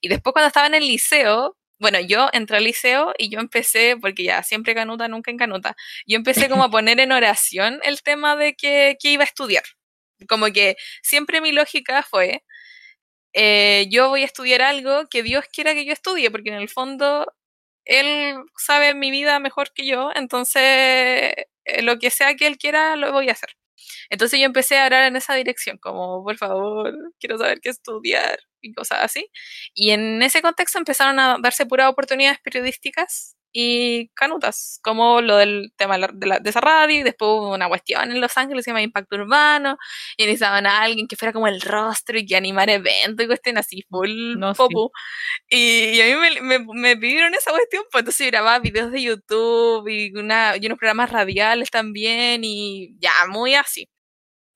Y 0.00 0.08
después 0.08 0.32
cuando 0.32 0.48
estaba 0.48 0.66
en 0.66 0.74
el 0.74 0.86
liceo, 0.86 1.56
bueno, 1.78 2.00
yo 2.00 2.28
entré 2.32 2.56
al 2.58 2.64
liceo 2.64 3.14
y 3.18 3.30
yo 3.30 3.40
empecé, 3.40 3.96
porque 4.00 4.24
ya 4.24 4.42
siempre 4.42 4.74
canuta, 4.74 5.08
nunca 5.08 5.30
en 5.30 5.38
canuta, 5.38 5.76
yo 6.06 6.16
empecé 6.16 6.48
como 6.48 6.64
a 6.64 6.70
poner 6.70 7.00
en 7.00 7.12
oración 7.12 7.80
el 7.84 8.02
tema 8.02 8.36
de 8.36 8.54
que, 8.54 8.96
iba 9.02 9.22
a 9.24 9.26
estudiar. 9.26 9.64
Como 10.28 10.46
que 10.46 10.76
siempre 11.02 11.40
mi 11.40 11.52
lógica 11.52 12.02
fue, 12.02 12.44
eh, 13.34 13.86
yo 13.90 14.08
voy 14.10 14.22
a 14.22 14.26
estudiar 14.26 14.62
algo 14.62 15.06
que 15.08 15.22
Dios 15.22 15.44
quiera 15.52 15.74
que 15.74 15.84
yo 15.84 15.92
estudie, 15.92 16.30
porque 16.30 16.50
en 16.50 16.56
el 16.56 16.68
fondo 16.68 17.32
Él 17.84 18.36
sabe 18.56 18.94
mi 18.94 19.10
vida 19.10 19.38
mejor 19.40 19.72
que 19.72 19.86
yo, 19.86 20.10
entonces 20.14 20.62
eh, 21.64 21.82
lo 21.82 21.98
que 21.98 22.10
sea 22.10 22.34
que 22.36 22.46
Él 22.46 22.58
quiera, 22.58 22.96
lo 22.96 23.12
voy 23.12 23.28
a 23.30 23.32
hacer. 23.32 23.50
Entonces 24.10 24.40
yo 24.40 24.46
empecé 24.46 24.78
a 24.78 24.86
orar 24.86 25.04
en 25.04 25.16
esa 25.16 25.34
dirección, 25.34 25.78
como, 25.78 26.22
por 26.24 26.36
favor, 26.36 26.92
quiero 27.20 27.38
saber 27.38 27.60
qué 27.60 27.70
estudiar 27.70 28.38
y 28.60 28.72
cosas 28.74 29.00
así. 29.02 29.30
Y 29.74 29.90
en 29.90 30.22
ese 30.22 30.42
contexto 30.42 30.78
empezaron 30.78 31.18
a 31.20 31.38
darse 31.42 31.66
puras 31.66 31.90
oportunidades 31.90 32.40
periodísticas 32.40 33.37
y 33.60 34.08
canutas, 34.14 34.78
como 34.82 35.20
lo 35.20 35.36
del 35.36 35.72
tema 35.76 35.98
de, 35.98 36.26
la, 36.26 36.38
de 36.38 36.50
esa 36.50 36.60
radio, 36.60 37.00
y 37.00 37.02
después 37.02 37.28
hubo 37.28 37.54
una 37.54 37.66
cuestión 37.66 38.08
en 38.12 38.20
Los 38.20 38.36
Ángeles 38.36 38.60
que 38.60 38.64
se 38.66 38.70
llama 38.70 38.82
Impacto 38.82 39.16
Urbano, 39.16 39.76
y 40.16 40.26
necesitaban 40.26 40.64
a 40.64 40.82
alguien 40.82 41.08
que 41.08 41.16
fuera 41.16 41.32
como 41.32 41.48
el 41.48 41.60
rostro 41.60 42.16
y 42.16 42.24
que 42.24 42.36
animara 42.36 42.74
eventos 42.74 43.24
y 43.24 43.26
cuestiones 43.26 43.66
así, 43.66 43.84
full 43.90 44.38
no, 44.38 44.54
popu. 44.54 44.92
Y, 45.48 46.00
a 46.00 46.04
mí 46.04 46.40
me, 46.40 46.58
me, 46.60 46.96
pidieron 46.96 47.34
esa 47.34 47.50
cuestión, 47.50 47.82
pues 47.90 48.02
entonces 48.02 48.28
grababa 48.28 48.60
videos 48.60 48.92
de 48.92 49.02
YouTube 49.02 49.88
y, 49.88 50.12
una, 50.16 50.56
y 50.56 50.64
unos 50.66 50.78
programas 50.78 51.10
radiales 51.10 51.70
también, 51.70 52.42
y 52.44 52.96
ya, 53.00 53.10
muy 53.28 53.56
así. 53.56 53.88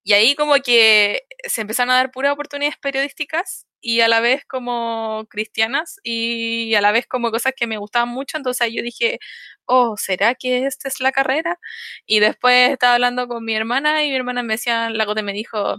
Y 0.04 0.12
ahí 0.14 0.36
como 0.36 0.54
que 0.56 1.22
se 1.48 1.62
empezaron 1.62 1.90
a 1.90 1.96
dar 1.96 2.12
puras 2.12 2.32
oportunidades 2.32 2.78
periodísticas 2.78 3.66
y 3.82 4.00
a 4.00 4.08
la 4.08 4.20
vez 4.20 4.44
como 4.46 5.26
cristianas 5.28 5.98
y 6.04 6.74
a 6.74 6.80
la 6.80 6.92
vez 6.92 7.06
como 7.06 7.30
cosas 7.30 7.52
que 7.56 7.66
me 7.66 7.76
gustaban 7.78 8.08
mucho, 8.08 8.38
entonces 8.38 8.72
yo 8.72 8.82
dije, 8.82 9.18
oh, 9.66 9.96
¿será 9.98 10.34
que 10.34 10.66
esta 10.66 10.88
es 10.88 11.00
la 11.00 11.12
carrera? 11.12 11.58
Y 12.06 12.20
después 12.20 12.70
estaba 12.70 12.94
hablando 12.94 13.28
con 13.28 13.44
mi 13.44 13.54
hermana 13.54 14.04
y 14.04 14.10
mi 14.10 14.16
hermana 14.16 14.42
me 14.42 14.54
decía, 14.54 14.88
la 14.90 15.04
Gote 15.04 15.22
me 15.22 15.32
dijo, 15.32 15.78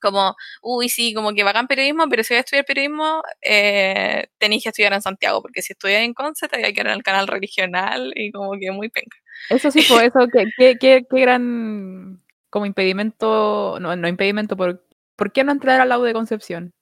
como, 0.00 0.34
uy, 0.62 0.88
sí, 0.88 1.14
como 1.14 1.32
que 1.32 1.44
bacán 1.44 1.68
periodismo, 1.68 2.08
pero 2.08 2.24
si 2.24 2.34
voy 2.34 2.38
a 2.38 2.40
estudiar 2.40 2.64
periodismo, 2.64 3.22
eh, 3.42 4.28
tenéis 4.38 4.64
que 4.64 4.70
estudiar 4.70 4.92
en 4.94 5.02
Santiago, 5.02 5.42
porque 5.42 5.62
si 5.62 5.74
estudias 5.74 6.02
en 6.02 6.14
Conce, 6.14 6.48
te 6.48 6.56
voy 6.58 6.66
a 6.66 6.72
quedar 6.72 6.88
en 6.88 6.94
el 6.94 7.02
canal 7.02 7.28
regional 7.28 8.12
y 8.16 8.32
como 8.32 8.52
que 8.58 8.70
muy 8.72 8.88
penca. 8.88 9.16
Eso 9.50 9.70
sí, 9.70 9.82
fue 9.82 10.06
eso, 10.06 10.26
qué, 10.32 10.46
qué, 10.56 10.76
qué, 10.80 11.06
qué 11.08 11.20
gran 11.20 12.22
como 12.50 12.66
impedimento, 12.66 13.78
no, 13.80 13.94
no 13.94 14.08
impedimento, 14.08 14.56
por, 14.56 14.84
¿por 15.16 15.32
qué 15.32 15.44
no 15.44 15.52
entrar 15.52 15.80
al 15.80 15.88
la 15.88 15.98
de 15.98 16.12
Concepción? 16.12 16.72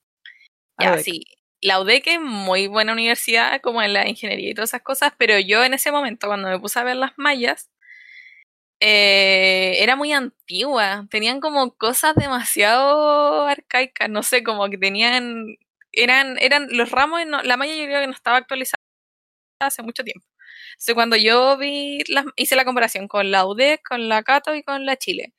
Ya, 0.79 0.97
sí. 0.97 1.25
La 1.61 1.81
UDEC 1.81 2.07
es 2.07 2.21
muy 2.21 2.67
buena 2.67 2.93
universidad, 2.93 3.59
como 3.61 3.81
en 3.81 3.91
la 3.93 4.07
ingeniería 4.07 4.49
y 4.51 4.53
todas 4.53 4.69
esas 4.69 4.81
cosas, 4.81 5.11
pero 5.17 5.37
yo 5.39 5.61
en 5.63 5.73
ese 5.73 5.91
momento, 5.91 6.27
cuando 6.27 6.47
me 6.47 6.57
puse 6.59 6.79
a 6.79 6.83
ver 6.83 6.95
las 6.95 7.11
mallas, 7.17 7.69
eh, 8.79 9.77
era 9.83 9.95
muy 9.95 10.13
antigua. 10.13 11.05
Tenían 11.09 11.39
como 11.41 11.75
cosas 11.75 12.15
demasiado 12.15 13.45
arcaicas, 13.45 14.09
no 14.09 14.23
sé, 14.23 14.43
como 14.43 14.69
que 14.69 14.77
tenían. 14.77 15.57
Eran, 15.91 16.37
eran 16.39 16.67
los 16.71 16.91
ramos, 16.91 17.21
la 17.43 17.57
malla 17.57 17.75
yo 17.75 17.85
creo 17.85 18.01
que 18.01 18.07
no 18.07 18.13
estaba 18.13 18.37
actualizada 18.37 18.77
hace 19.61 19.83
mucho 19.83 20.03
tiempo. 20.03 20.25
Entonces, 20.73 20.95
cuando 20.95 21.17
yo 21.17 21.57
vi, 21.57 21.99
hice 22.37 22.55
la 22.57 22.65
comparación 22.65 23.07
con 23.07 23.31
la 23.31 23.45
UDEC, 23.47 23.81
con 23.87 24.09
la 24.09 24.23
Cato 24.23 24.55
y 24.55 24.63
con 24.63 24.85
la 24.85 24.97
Chile, 24.97 25.33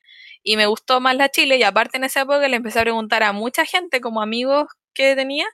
y 0.44 0.56
me 0.56 0.66
gustó 0.66 1.00
más 1.00 1.16
la 1.16 1.30
Chile 1.30 1.56
y 1.58 1.62
aparte 1.64 1.98
en 1.98 2.04
esa 2.04 2.22
época 2.22 2.48
le 2.48 2.56
empecé 2.56 2.80
a 2.80 2.82
preguntar 2.84 3.22
a 3.24 3.32
mucha 3.32 3.64
gente 3.66 4.00
como 4.02 4.22
amigos 4.22 4.68
que 5.08 5.16
tenía 5.16 5.46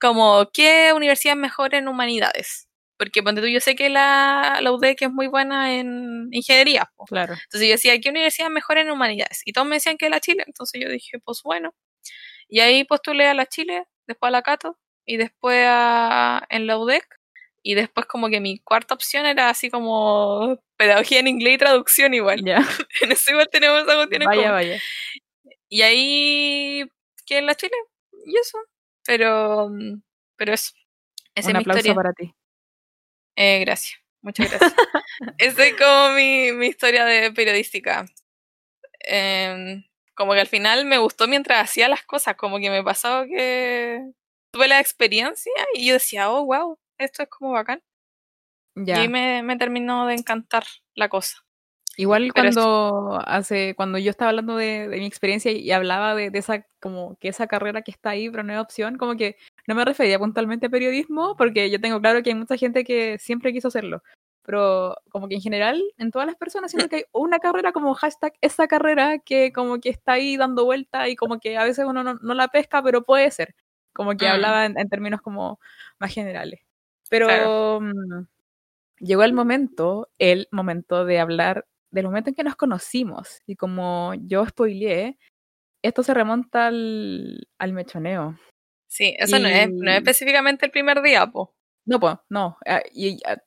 como 0.00 0.50
qué 0.52 0.92
universidad 0.94 1.34
es 1.34 1.40
mejor 1.40 1.74
en 1.74 1.88
humanidades 1.88 2.68
porque 2.98 3.22
ponte 3.22 3.40
tú 3.40 3.48
yo 3.48 3.60
sé 3.60 3.74
que 3.74 3.88
la, 3.88 4.58
la 4.60 4.72
UDEC 4.72 5.02
es 5.02 5.10
muy 5.10 5.26
buena 5.26 5.74
en 5.74 6.28
ingeniería 6.30 6.90
claro 7.06 7.34
entonces 7.34 7.68
yo 7.68 7.72
decía 7.72 8.00
qué 8.00 8.10
universidad 8.10 8.48
es 8.48 8.54
mejor 8.54 8.78
en 8.78 8.90
humanidades 8.90 9.42
y 9.44 9.52
todos 9.52 9.66
me 9.66 9.76
decían 9.76 9.96
que 9.96 10.10
la 10.10 10.20
Chile 10.20 10.44
entonces 10.46 10.80
yo 10.80 10.88
dije 10.88 11.18
pues 11.24 11.42
bueno 11.42 11.74
y 12.48 12.60
ahí 12.60 12.84
postulé 12.84 13.26
a 13.28 13.34
la 13.34 13.46
Chile 13.46 13.84
después 14.06 14.28
a 14.28 14.32
la 14.32 14.42
Cato 14.42 14.78
y 15.06 15.16
después 15.16 15.64
a, 15.66 16.46
en 16.50 16.66
la 16.66 16.78
UDEC 16.78 17.06
y 17.62 17.74
después 17.74 18.06
como 18.06 18.28
que 18.28 18.40
mi 18.40 18.58
cuarta 18.58 18.94
opción 18.94 19.24
era 19.24 19.48
así 19.48 19.70
como 19.70 20.58
pedagogía 20.76 21.20
en 21.20 21.28
inglés 21.28 21.54
y 21.54 21.58
traducción 21.58 22.12
igual. 22.12 22.44
Ya. 22.44 22.56
en 23.02 23.12
eso 23.12 23.30
igual 23.30 23.48
tenemos 23.50 23.88
algo 23.88 24.08
tiene 24.08 24.26
Vaya, 24.26 24.50
vaya. 24.50 24.80
Y 25.68 25.82
ahí, 25.82 26.84
¿qué 27.24 27.38
en 27.38 27.46
la 27.46 27.54
Chile? 27.54 27.76
Y 28.26 28.36
eso. 28.36 28.58
Pero, 29.04 29.70
pero 30.36 30.52
eso. 30.54 30.72
Esa 31.34 31.50
Un 31.50 31.56
es 31.56 31.58
mi 31.58 31.60
aplauso 31.62 31.78
historia. 31.78 31.94
para 31.94 32.12
ti. 32.12 32.34
Eh, 33.36 33.60
gracias. 33.60 34.00
Muchas 34.22 34.50
gracias. 34.50 34.74
Esa 35.38 35.66
es 35.66 35.74
como 35.76 36.10
mi, 36.14 36.52
mi 36.52 36.66
historia 36.68 37.04
de 37.04 37.32
periodística. 37.32 38.06
Eh, 39.06 39.84
como 40.14 40.34
que 40.34 40.40
al 40.40 40.46
final 40.46 40.84
me 40.84 40.98
gustó 40.98 41.26
mientras 41.26 41.62
hacía 41.62 41.88
las 41.88 42.02
cosas, 42.04 42.36
como 42.36 42.58
que 42.58 42.70
me 42.70 42.82
pasaba 42.84 43.26
que 43.26 44.12
tuve 44.52 44.68
la 44.68 44.80
experiencia 44.80 45.52
y 45.74 45.86
yo 45.86 45.94
decía, 45.94 46.30
oh, 46.30 46.44
wow, 46.44 46.78
esto 46.98 47.22
es 47.22 47.28
como 47.28 47.52
bacán. 47.52 47.82
Ya. 48.76 49.02
Y 49.02 49.08
me, 49.08 49.42
me 49.42 49.56
terminó 49.56 50.06
de 50.06 50.14
encantar 50.14 50.64
la 50.94 51.08
cosa. 51.08 51.44
Igual 51.96 52.32
cuando 52.32 53.20
hace, 53.26 53.74
cuando 53.74 53.98
yo 53.98 54.10
estaba 54.10 54.30
hablando 54.30 54.56
de, 54.56 54.88
de 54.88 54.96
mi 54.98 55.06
experiencia 55.06 55.52
y 55.52 55.70
hablaba 55.72 56.14
de, 56.14 56.30
de, 56.30 56.38
esa, 56.38 56.66
como 56.80 57.16
que 57.16 57.28
esa 57.28 57.46
carrera 57.46 57.82
que 57.82 57.90
está 57.90 58.10
ahí, 58.10 58.30
pero 58.30 58.42
no 58.42 58.52
hay 58.52 58.58
opción, 58.58 58.96
como 58.96 59.16
que 59.16 59.36
no 59.66 59.74
me 59.74 59.84
refería 59.84 60.18
puntualmente 60.18 60.66
a 60.66 60.70
periodismo, 60.70 61.36
porque 61.36 61.70
yo 61.70 61.80
tengo 61.80 62.00
claro 62.00 62.22
que 62.22 62.30
hay 62.30 62.34
mucha 62.36 62.56
gente 62.56 62.84
que 62.84 63.18
siempre 63.18 63.52
quiso 63.52 63.68
hacerlo. 63.68 64.02
Pero 64.44 64.96
como 65.10 65.28
que 65.28 65.34
en 65.36 65.40
general, 65.42 65.80
en 65.98 66.10
todas 66.10 66.26
las 66.26 66.36
personas 66.36 66.70
siento 66.70 66.88
que 66.88 66.96
hay 66.96 67.04
una 67.12 67.38
carrera 67.38 67.72
como 67.72 67.94
hashtag 67.94 68.32
esa 68.40 68.66
carrera 68.66 69.18
que 69.18 69.52
como 69.52 69.78
que 69.78 69.90
está 69.90 70.12
ahí 70.14 70.36
dando 70.36 70.64
vuelta 70.64 71.08
y 71.08 71.14
como 71.14 71.38
que 71.38 71.56
a 71.58 71.64
veces 71.64 71.84
uno 71.86 72.02
no, 72.02 72.14
no 72.14 72.34
la 72.34 72.48
pesca, 72.48 72.82
pero 72.82 73.04
puede 73.04 73.30
ser. 73.30 73.54
Como 73.92 74.16
que 74.16 74.26
Mm. 74.26 74.30
hablaba 74.30 74.66
en, 74.66 74.78
en 74.78 74.88
términos 74.88 75.20
como 75.20 75.60
más 75.98 76.12
generales. 76.12 76.60
Pero 77.10 77.26
Claro. 77.26 77.80
mm, 77.82 78.26
llegó 79.00 79.22
el 79.24 79.32
momento, 79.34 80.08
el 80.18 80.48
momento 80.50 81.04
de 81.04 81.20
hablar 81.20 81.66
del 81.92 82.06
momento 82.06 82.30
en 82.30 82.34
que 82.34 82.44
nos 82.44 82.56
conocimos. 82.56 83.40
Y 83.46 83.56
como 83.56 84.14
yo 84.26 84.44
spoileé, 84.46 85.18
esto 85.82 86.02
se 86.02 86.14
remonta 86.14 86.66
al, 86.66 87.46
al 87.58 87.72
mechoneo. 87.72 88.36
Sí, 88.88 89.14
eso 89.18 89.38
no, 89.38 89.48
es, 89.48 89.70
no 89.72 89.90
es 89.90 89.98
específicamente 89.98 90.66
el 90.66 90.72
primer 90.72 91.00
día, 91.02 91.26
po. 91.26 91.54
No, 91.86 91.98
pues, 92.00 92.16
no. 92.28 92.58
ah, 92.66 92.82
y, 92.92 93.20
ah, 93.26 93.38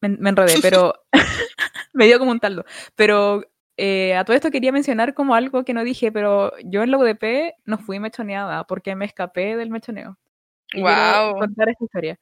me, 0.00 0.08
me 0.10 0.30
enredé, 0.30 0.54
pero 0.60 0.94
me 1.92 2.06
dio 2.06 2.18
como 2.18 2.30
un 2.30 2.40
taldo. 2.40 2.64
Pero 2.94 3.42
eh, 3.76 4.14
a 4.14 4.24
todo 4.24 4.36
esto 4.36 4.50
quería 4.50 4.72
mencionar 4.72 5.14
como 5.14 5.34
algo 5.34 5.64
que 5.64 5.74
no 5.74 5.82
dije, 5.84 6.12
pero 6.12 6.52
yo 6.64 6.82
en 6.82 6.90
la 6.90 6.98
UDP 6.98 7.54
no 7.64 7.78
fui 7.78 7.98
mechoneada 7.98 8.64
porque 8.66 8.94
me 8.94 9.04
escapé 9.04 9.56
del 9.56 9.70
mechoneo. 9.70 10.18
Y 10.72 10.80
Wow. 10.82 11.38
contar 11.38 11.68
esta 11.68 11.84
historia. 11.84 12.18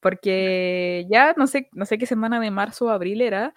Porque 0.00 1.06
ya 1.10 1.34
no 1.36 1.46
sé, 1.46 1.68
no 1.72 1.86
sé 1.86 1.96
qué 1.96 2.06
semana 2.06 2.40
de 2.40 2.50
marzo 2.50 2.86
o 2.86 2.90
abril 2.90 3.22
era, 3.22 3.54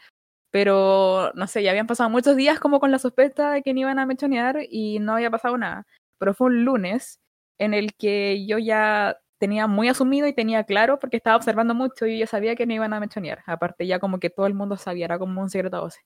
pero 0.56 1.34
no 1.36 1.48
sé, 1.48 1.64
ya 1.64 1.72
habían 1.72 1.86
pasado 1.86 2.10
muchos 2.10 2.38
días 2.38 2.62
como 2.62 2.80
con 2.80 2.90
la 2.90 2.98
sospecha 2.98 3.52
de 3.52 3.62
que 3.62 3.74
no 3.74 3.82
iban 3.82 4.00
a 4.00 4.06
mechonear 4.06 4.60
y 4.70 5.00
no 5.00 5.12
había 5.16 5.30
pasado 5.30 5.58
nada. 5.58 5.86
Pero 6.18 6.34
fue 6.34 6.48
un 6.48 6.64
lunes 6.64 7.20
en 7.58 7.74
el 7.74 7.94
que 7.94 8.46
yo 8.48 8.58
ya 8.58 9.18
tenía 9.38 9.68
muy 9.68 9.90
asumido 9.90 10.28
y 10.28 10.34
tenía 10.34 10.64
claro, 10.64 10.98
porque 10.98 11.18
estaba 11.18 11.36
observando 11.36 11.76
mucho 11.76 12.06
y 12.06 12.20
yo 12.20 12.26
sabía 12.26 12.56
que 12.56 12.66
no 12.66 12.74
iban 12.74 12.94
a 12.94 13.02
mechonear. 13.02 13.44
Aparte 13.48 13.86
ya 13.86 14.00
como 14.00 14.18
que 14.22 14.30
todo 14.30 14.48
el 14.48 14.54
mundo 14.54 14.78
sabía, 14.78 15.04
era 15.04 15.20
como 15.20 15.42
un 15.42 15.50
secreto 15.50 15.76
a 15.76 15.82
voces. 15.82 16.06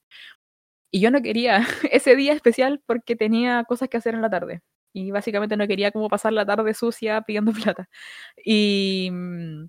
Y 0.91 0.99
yo 1.01 1.11
no 1.11 1.21
quería 1.21 1.59
ese 1.91 2.15
día 2.15 2.33
especial 2.33 2.81
porque 2.87 3.15
tenía 3.15 3.63
cosas 3.65 3.87
que 3.89 3.97
hacer 3.97 4.15
en 4.15 4.23
la 4.23 4.31
tarde. 4.31 4.61
Y 4.93 5.11
básicamente 5.11 5.57
no 5.57 5.67
quería 5.67 5.91
como 5.91 6.09
pasar 6.09 6.33
la 6.33 6.45
tarde 6.47 6.73
sucia 6.73 7.21
pidiendo 7.21 7.51
plata. 7.53 7.87
Y 8.43 9.09
mm, 9.11 9.67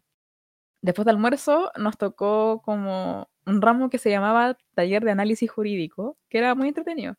después 0.82 1.06
del 1.06 1.16
almuerzo 1.16 1.70
nos 1.76 1.98
tocó 1.98 2.62
como 2.64 3.28
un 3.46 3.62
ramo 3.62 3.90
que 3.90 3.98
se 3.98 4.10
llamaba 4.10 4.56
taller 4.74 5.04
de 5.04 5.10
análisis 5.10 5.50
jurídico, 5.50 6.16
que 6.28 6.38
era 6.38 6.54
muy 6.54 6.68
entretenido. 6.68 7.16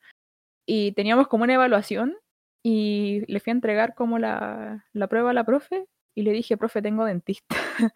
Y 0.65 0.93
teníamos 0.93 1.28
como 1.28 1.43
una 1.43 1.56
evaluación 1.56 2.15
y 2.63 3.24
le 3.28 3.39
fui 3.39 3.52
a 3.52 3.56
entregar 3.56 3.95
como 3.95 4.19
la, 4.19 4.86
la 4.93 5.08
prueba 5.08 5.32
a 5.32 5.34
la 5.34 5.45
profe 5.45 5.88
y 6.15 6.24
le 6.24 6.32
dije, 6.32 6.58
profe, 6.58 6.82
tengo 6.82 7.06
dentista. 7.06 7.56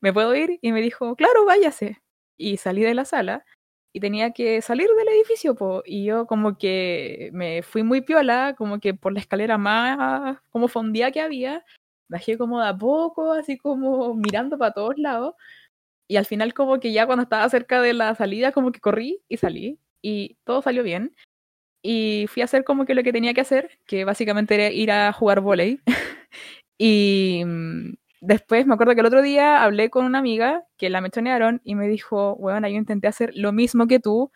¿Me 0.00 0.12
puedo 0.12 0.34
ir? 0.34 0.58
Y 0.62 0.72
me 0.72 0.80
dijo, 0.80 1.16
claro, 1.16 1.44
váyase. 1.44 2.02
Y 2.36 2.56
salí 2.56 2.82
de 2.82 2.94
la 2.94 3.04
sala 3.04 3.44
y 3.92 4.00
tenía 4.00 4.32
que 4.32 4.62
salir 4.62 4.88
del 4.88 5.08
edificio, 5.08 5.54
po. 5.54 5.82
y 5.84 6.04
yo 6.04 6.26
como 6.26 6.56
que 6.58 7.30
me 7.32 7.62
fui 7.62 7.82
muy 7.82 8.02
piola, 8.02 8.54
como 8.56 8.78
que 8.78 8.94
por 8.94 9.12
la 9.12 9.20
escalera 9.20 9.58
más 9.58 10.38
como 10.50 10.68
fondía 10.68 11.10
que 11.10 11.20
había, 11.20 11.64
bajé 12.10 12.36
como 12.36 12.60
de 12.60 12.68
a 12.68 12.76
poco, 12.76 13.32
así 13.32 13.56
como 13.56 14.14
mirando 14.14 14.58
para 14.58 14.72
todos 14.72 14.98
lados, 14.98 15.34
y 16.08 16.16
al 16.16 16.26
final 16.26 16.52
como 16.52 16.80
que 16.80 16.92
ya 16.92 17.06
cuando 17.06 17.22
estaba 17.22 17.48
cerca 17.48 17.80
de 17.80 17.94
la 17.94 18.14
salida, 18.14 18.52
como 18.52 18.72
que 18.72 18.80
corrí 18.80 19.22
y 19.28 19.36
salí, 19.36 19.78
y 20.02 20.36
todo 20.44 20.60
salió 20.60 20.82
bien, 20.82 21.14
y 21.82 22.26
fui 22.28 22.42
a 22.42 22.46
hacer 22.46 22.64
como 22.64 22.84
que 22.84 22.94
lo 22.94 23.02
que 23.02 23.12
tenía 23.12 23.32
que 23.32 23.40
hacer, 23.42 23.78
que 23.86 24.04
básicamente 24.04 24.56
era 24.56 24.70
ir 24.70 24.90
a 24.90 25.12
jugar 25.12 25.40
volei, 25.40 25.80
y 26.78 27.42
mm, 27.46 27.94
después 28.20 28.66
me 28.66 28.74
acuerdo 28.74 28.94
que 28.94 29.00
el 29.00 29.06
otro 29.06 29.22
día 29.22 29.62
hablé 29.62 29.88
con 29.88 30.04
una 30.04 30.18
amiga 30.18 30.64
que 30.76 30.90
la 30.90 31.00
mechonearon 31.00 31.60
y 31.64 31.76
me 31.76 31.88
dijo, 31.88 32.36
bueno, 32.36 32.68
yo 32.68 32.76
intenté 32.76 33.06
hacer 33.06 33.32
lo 33.36 33.52
mismo 33.52 33.86
que 33.86 34.00
tú, 34.00 34.32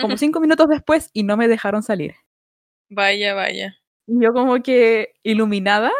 como 0.00 0.16
cinco 0.16 0.40
minutos 0.40 0.68
después, 0.68 1.10
y 1.12 1.24
no 1.24 1.36
me 1.36 1.48
dejaron 1.48 1.82
salir. 1.82 2.14
Vaya, 2.88 3.34
vaya. 3.34 3.76
Y 4.06 4.22
yo 4.22 4.32
como 4.32 4.62
que 4.62 5.14
iluminada, 5.22 5.92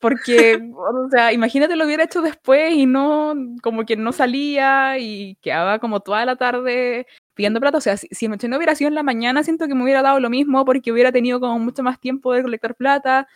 porque, 0.00 0.60
o 0.74 1.08
sea, 1.10 1.32
imagínate 1.32 1.76
lo 1.76 1.84
hubiera 1.86 2.04
hecho 2.04 2.20
después 2.22 2.72
y 2.74 2.86
no, 2.86 3.34
como 3.62 3.84
que 3.84 3.96
no 3.96 4.12
salía 4.12 4.98
y 4.98 5.36
quedaba 5.36 5.78
como 5.78 6.00
toda 6.00 6.24
la 6.26 6.36
tarde 6.36 7.06
pidiendo 7.34 7.60
plata. 7.60 7.78
O 7.78 7.80
sea, 7.80 7.96
si, 7.96 8.08
si 8.10 8.28
no 8.28 8.56
hubiera 8.56 8.74
sido 8.74 8.88
en 8.88 8.94
la 8.94 9.02
mañana, 9.02 9.42
siento 9.44 9.66
que 9.68 9.74
me 9.74 9.84
hubiera 9.84 10.02
dado 10.02 10.20
lo 10.20 10.30
mismo 10.30 10.64
porque 10.64 10.92
hubiera 10.92 11.12
tenido 11.12 11.40
como 11.40 11.58
mucho 11.58 11.82
más 11.82 12.00
tiempo 12.00 12.32
de 12.32 12.42
colectar 12.42 12.74
plata, 12.74 13.28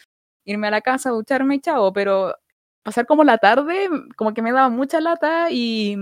irme 0.44 0.68
a 0.68 0.70
la 0.72 0.80
casa, 0.80 1.10
ducharme 1.10 1.56
y 1.56 1.60
chao, 1.60 1.92
pero 1.92 2.34
pasar 2.82 3.06
como 3.06 3.24
la 3.24 3.38
tarde, 3.38 3.88
como 4.16 4.34
que 4.34 4.42
me 4.42 4.52
daba 4.52 4.68
mucha 4.70 5.00
lata 5.00 5.50
y, 5.50 5.96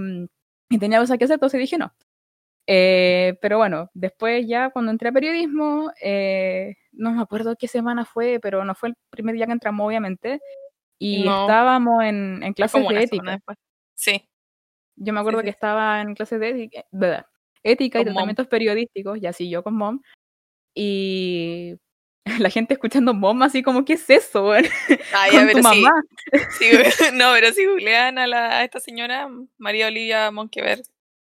y 0.71 0.79
tenía 0.79 1.01
cosas 1.01 1.19
que 1.19 1.25
hacer, 1.25 1.35
entonces 1.35 1.61
dije 1.61 1.79
no. 1.79 1.93
Eh, 2.71 3.39
pero 3.41 3.57
bueno, 3.57 3.91
después 3.95 4.47
ya 4.47 4.69
cuando 4.69 4.91
entré 4.93 5.09
a 5.09 5.13
periodismo, 5.13 5.91
eh, 6.03 6.77
no 6.93 7.13
me 7.13 7.23
acuerdo 7.23 7.57
qué 7.59 7.67
semana 7.67 8.05
fue, 8.05 8.39
pero 8.43 8.63
no 8.63 8.75
fue 8.75 8.91
el 8.91 8.95
primer 9.09 9.35
día 9.37 9.47
que 9.47 9.53
entramos, 9.53 9.87
obviamente, 9.87 10.39
y 10.99 11.25
No. 11.25 11.41
estábamos 11.43 12.05
en, 12.05 12.43
en 12.43 12.53
clases 12.53 12.87
de 12.87 13.03
ética. 13.03 13.39
Sí. 13.95 14.29
Yo 14.97 15.15
me 15.15 15.21
acuerdo 15.21 15.39
sí, 15.41 15.45
que 15.45 15.51
estaba 15.51 16.03
en 16.03 16.15
clases 16.15 16.39
de 16.41 16.71
ética, 17.63 18.01
y 18.01 18.05
Con 18.05 18.13
mom. 18.13 18.15
tratamientos 18.15 18.47
periodísticos, 18.49 19.19
y 19.19 19.27
así 19.27 19.49
yo 19.49 19.63
con 19.63 19.75
mom, 19.75 20.03
y 20.75 21.75
la 22.47 22.51
gente 22.51 22.75
escuchando 22.75 23.15
mom 23.15 23.43
así 23.45 23.63
como, 23.63 23.87
¿qué 23.87 23.95
es 23.95 24.11
eso? 24.11 24.55
ya, 24.55 24.63
con 25.31 25.41
tu 25.41 25.47
pero 25.47 25.57
sí, 25.57 25.63
mamá. 25.63 26.03
sí, 26.59 26.67
no, 27.15 27.33
pero 27.33 27.51
si 27.53 27.65
googlean 27.65 28.19
a, 28.19 28.27
la, 28.27 28.59
a 28.59 28.65
esta 28.65 28.79
señora, 28.79 29.27
María 29.57 29.87
Olivia 29.87 30.31
Monquever, 30.31 30.83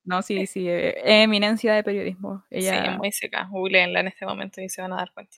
No, 0.10 0.24
sí, 0.24 0.48
sí, 0.48 0.68
eh, 0.68 0.96
eminencia 1.24 1.72
de 1.74 1.84
periodismo. 1.84 2.44
sí, 2.50 2.56
Ella 2.58 2.84
es 2.94 2.98
muy 2.98 3.12
seca. 3.12 3.48
Googleenla 3.52 4.00
en 4.00 4.08
este 4.08 4.26
momento 4.26 4.60
y 4.60 4.68
se 4.68 4.82
van 4.82 4.92
a 4.94 4.98
dar 4.98 5.14
cuenta. 5.14 5.38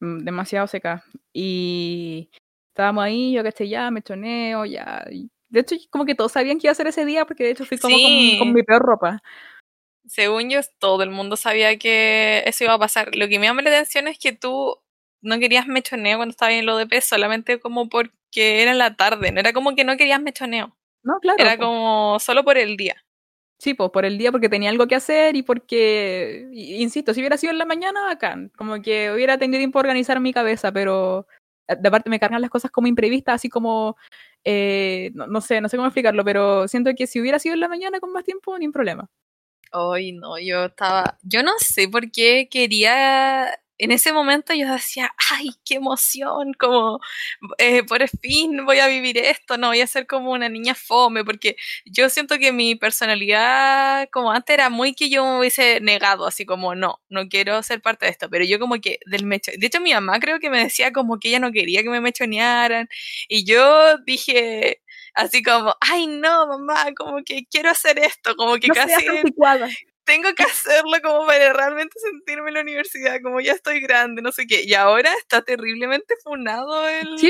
mm, 0.00 0.18
demasiado 0.24 0.66
seca. 0.66 1.02
Y 1.32 2.30
estábamos 2.68 3.02
ahí, 3.04 3.32
yo 3.32 3.42
que 3.42 3.48
esté 3.48 3.66
ya, 3.68 3.90
me 3.90 4.02
choneo, 4.02 4.66
ya. 4.66 5.04
de 5.48 5.60
hecho, 5.60 5.74
como 5.90 6.04
que 6.04 6.14
todos 6.14 6.32
sabían 6.32 6.58
que 6.58 6.66
iba 6.66 6.72
a 6.72 6.74
ser 6.74 6.86
ese 6.86 7.04
día, 7.06 7.24
porque 7.24 7.44
de 7.44 7.50
hecho 7.52 7.64
fui 7.64 7.78
como 7.78 7.94
con, 7.94 8.02
con 8.38 8.48
Sí. 8.48 8.52
mi 8.54 8.62
peor 8.62 8.82
ropa. 8.82 9.22
Según 10.06 10.50
yo, 10.50 10.60
todo 10.78 11.02
el 11.02 11.10
mundo 11.10 11.36
sabía 11.36 11.78
que 11.78 12.42
eso 12.46 12.64
iba 12.64 12.74
a 12.74 12.78
pasar. 12.78 13.14
Lo 13.16 13.28
que 13.28 13.38
me 13.38 13.46
llama 13.46 13.62
la 13.62 13.70
atención 13.70 14.08
es 14.08 14.18
que 14.18 14.32
tú 14.32 14.76
no 15.22 15.38
querías 15.38 15.66
mechoneo 15.66 16.18
cuando 16.18 16.30
estabas 16.32 16.54
en 16.54 16.66
lo 16.66 16.76
de 16.76 17.00
solamente 17.00 17.60
como 17.60 17.88
porque 17.88 18.62
era 18.62 18.72
en 18.72 18.78
la 18.78 18.96
tarde. 18.96 19.32
No 19.32 19.40
era 19.40 19.52
como 19.52 19.74
que 19.74 19.84
no 19.84 19.96
querías 19.96 20.20
mechoneo. 20.20 20.76
No, 21.02 21.18
claro. 21.20 21.38
Era 21.42 21.56
po. 21.56 21.64
como 21.64 22.18
solo 22.20 22.44
por 22.44 22.58
el 22.58 22.76
día. 22.76 23.02
Sí, 23.60 23.74
pues 23.74 23.90
por 23.90 24.06
el 24.06 24.16
día, 24.16 24.32
porque 24.32 24.48
tenía 24.48 24.70
algo 24.70 24.86
que 24.86 24.94
hacer 24.94 25.36
y 25.36 25.42
porque, 25.42 26.48
insisto, 26.50 27.12
si 27.12 27.20
hubiera 27.20 27.36
sido 27.36 27.52
en 27.52 27.58
la 27.58 27.66
mañana, 27.66 28.04
bacán. 28.06 28.50
Como 28.56 28.80
que 28.80 29.12
hubiera 29.12 29.36
tenido 29.36 29.58
tiempo 29.58 29.78
de 29.78 29.80
organizar 29.82 30.18
mi 30.18 30.32
cabeza, 30.32 30.72
pero 30.72 31.26
eh, 31.68 31.76
de 31.78 31.88
aparte 31.88 32.08
me 32.08 32.18
cargan 32.18 32.40
las 32.40 32.48
cosas 32.48 32.70
como 32.70 32.86
imprevistas, 32.86 33.34
así 33.34 33.50
como, 33.50 33.98
eh, 34.44 35.10
no, 35.12 35.26
no 35.26 35.42
sé, 35.42 35.60
no 35.60 35.68
sé 35.68 35.76
cómo 35.76 35.88
explicarlo, 35.88 36.24
pero 36.24 36.68
siento 36.68 36.90
que 36.96 37.06
si 37.06 37.20
hubiera 37.20 37.38
sido 37.38 37.52
en 37.52 37.60
la 37.60 37.68
mañana 37.68 38.00
con 38.00 38.12
más 38.12 38.24
tiempo, 38.24 38.58
ni 38.58 38.64
un 38.64 38.72
problema. 38.72 39.10
Ay, 39.72 40.12
no, 40.12 40.38
yo 40.38 40.64
estaba, 40.64 41.18
yo 41.22 41.42
no 41.42 41.52
sé 41.58 41.86
por 41.86 42.10
qué 42.10 42.48
quería, 42.50 43.60
en 43.80 43.92
ese 43.92 44.12
momento 44.12 44.54
yo 44.54 44.72
decía, 44.72 45.12
ay, 45.30 45.50
qué 45.64 45.76
emoción, 45.76 46.54
como, 46.58 47.00
eh, 47.58 47.82
por 47.84 48.06
fin 48.08 48.64
voy 48.66 48.78
a 48.80 48.86
vivir 48.88 49.18
esto, 49.18 49.56
no 49.58 49.68
voy 49.68 49.80
a 49.80 49.86
ser 49.86 50.06
como 50.06 50.32
una 50.32 50.48
niña 50.48 50.74
fome, 50.74 51.24
porque 51.24 51.56
yo 51.84 52.08
siento 52.10 52.38
que 52.38 52.52
mi 52.52 52.74
personalidad, 52.76 54.08
como 54.12 54.32
antes, 54.32 54.54
era 54.54 54.70
muy 54.70 54.94
que 54.94 55.10
yo 55.10 55.24
me 55.24 55.38
hubiese 55.40 55.80
negado, 55.80 56.26
así 56.26 56.46
como, 56.46 56.74
no, 56.74 57.00
no 57.08 57.28
quiero 57.28 57.62
ser 57.62 57.82
parte 57.82 58.06
de 58.06 58.12
esto, 58.12 58.28
pero 58.30 58.44
yo 58.44 58.58
como 58.60 58.80
que 58.80 58.98
del 59.06 59.24
mecho, 59.26 59.52
de 59.58 59.66
hecho 59.66 59.80
mi 59.80 59.92
mamá 59.94 60.20
creo 60.20 60.38
que 60.40 60.50
me 60.50 60.58
decía 60.64 60.92
como 60.92 61.18
que 61.18 61.28
ella 61.28 61.40
no 61.40 61.52
quería 61.52 61.82
que 61.82 61.90
me 61.90 62.00
mechonearan, 62.00 62.88
y 63.28 63.44
yo 63.44 63.98
dije... 63.98 64.80
Así 65.12 65.42
como, 65.42 65.74
ay 65.80 66.06
no, 66.06 66.46
mamá, 66.46 66.94
como 66.96 67.24
que 67.24 67.44
quiero 67.50 67.68
hacer 67.70 67.98
esto, 67.98 68.36
como 68.36 68.58
que 68.58 68.68
No 68.68 68.74
casi 68.74 68.94
seas. 69.00 69.24
Tengo 70.10 70.34
que 70.34 70.42
hacerlo 70.82 70.92
como 71.02 71.26
para 71.26 71.52
realmente 71.52 71.98
sentirme 72.00 72.48
en 72.48 72.54
la 72.54 72.60
universidad, 72.62 73.20
como 73.22 73.40
ya 73.40 73.52
estoy 73.52 73.80
grande, 73.80 74.22
no 74.22 74.32
sé 74.32 74.46
qué. 74.46 74.62
Y 74.64 74.74
ahora 74.74 75.10
está 75.18 75.42
terriblemente 75.42 76.14
funado 76.22 76.88
el, 76.88 77.16
Sí, 77.18 77.28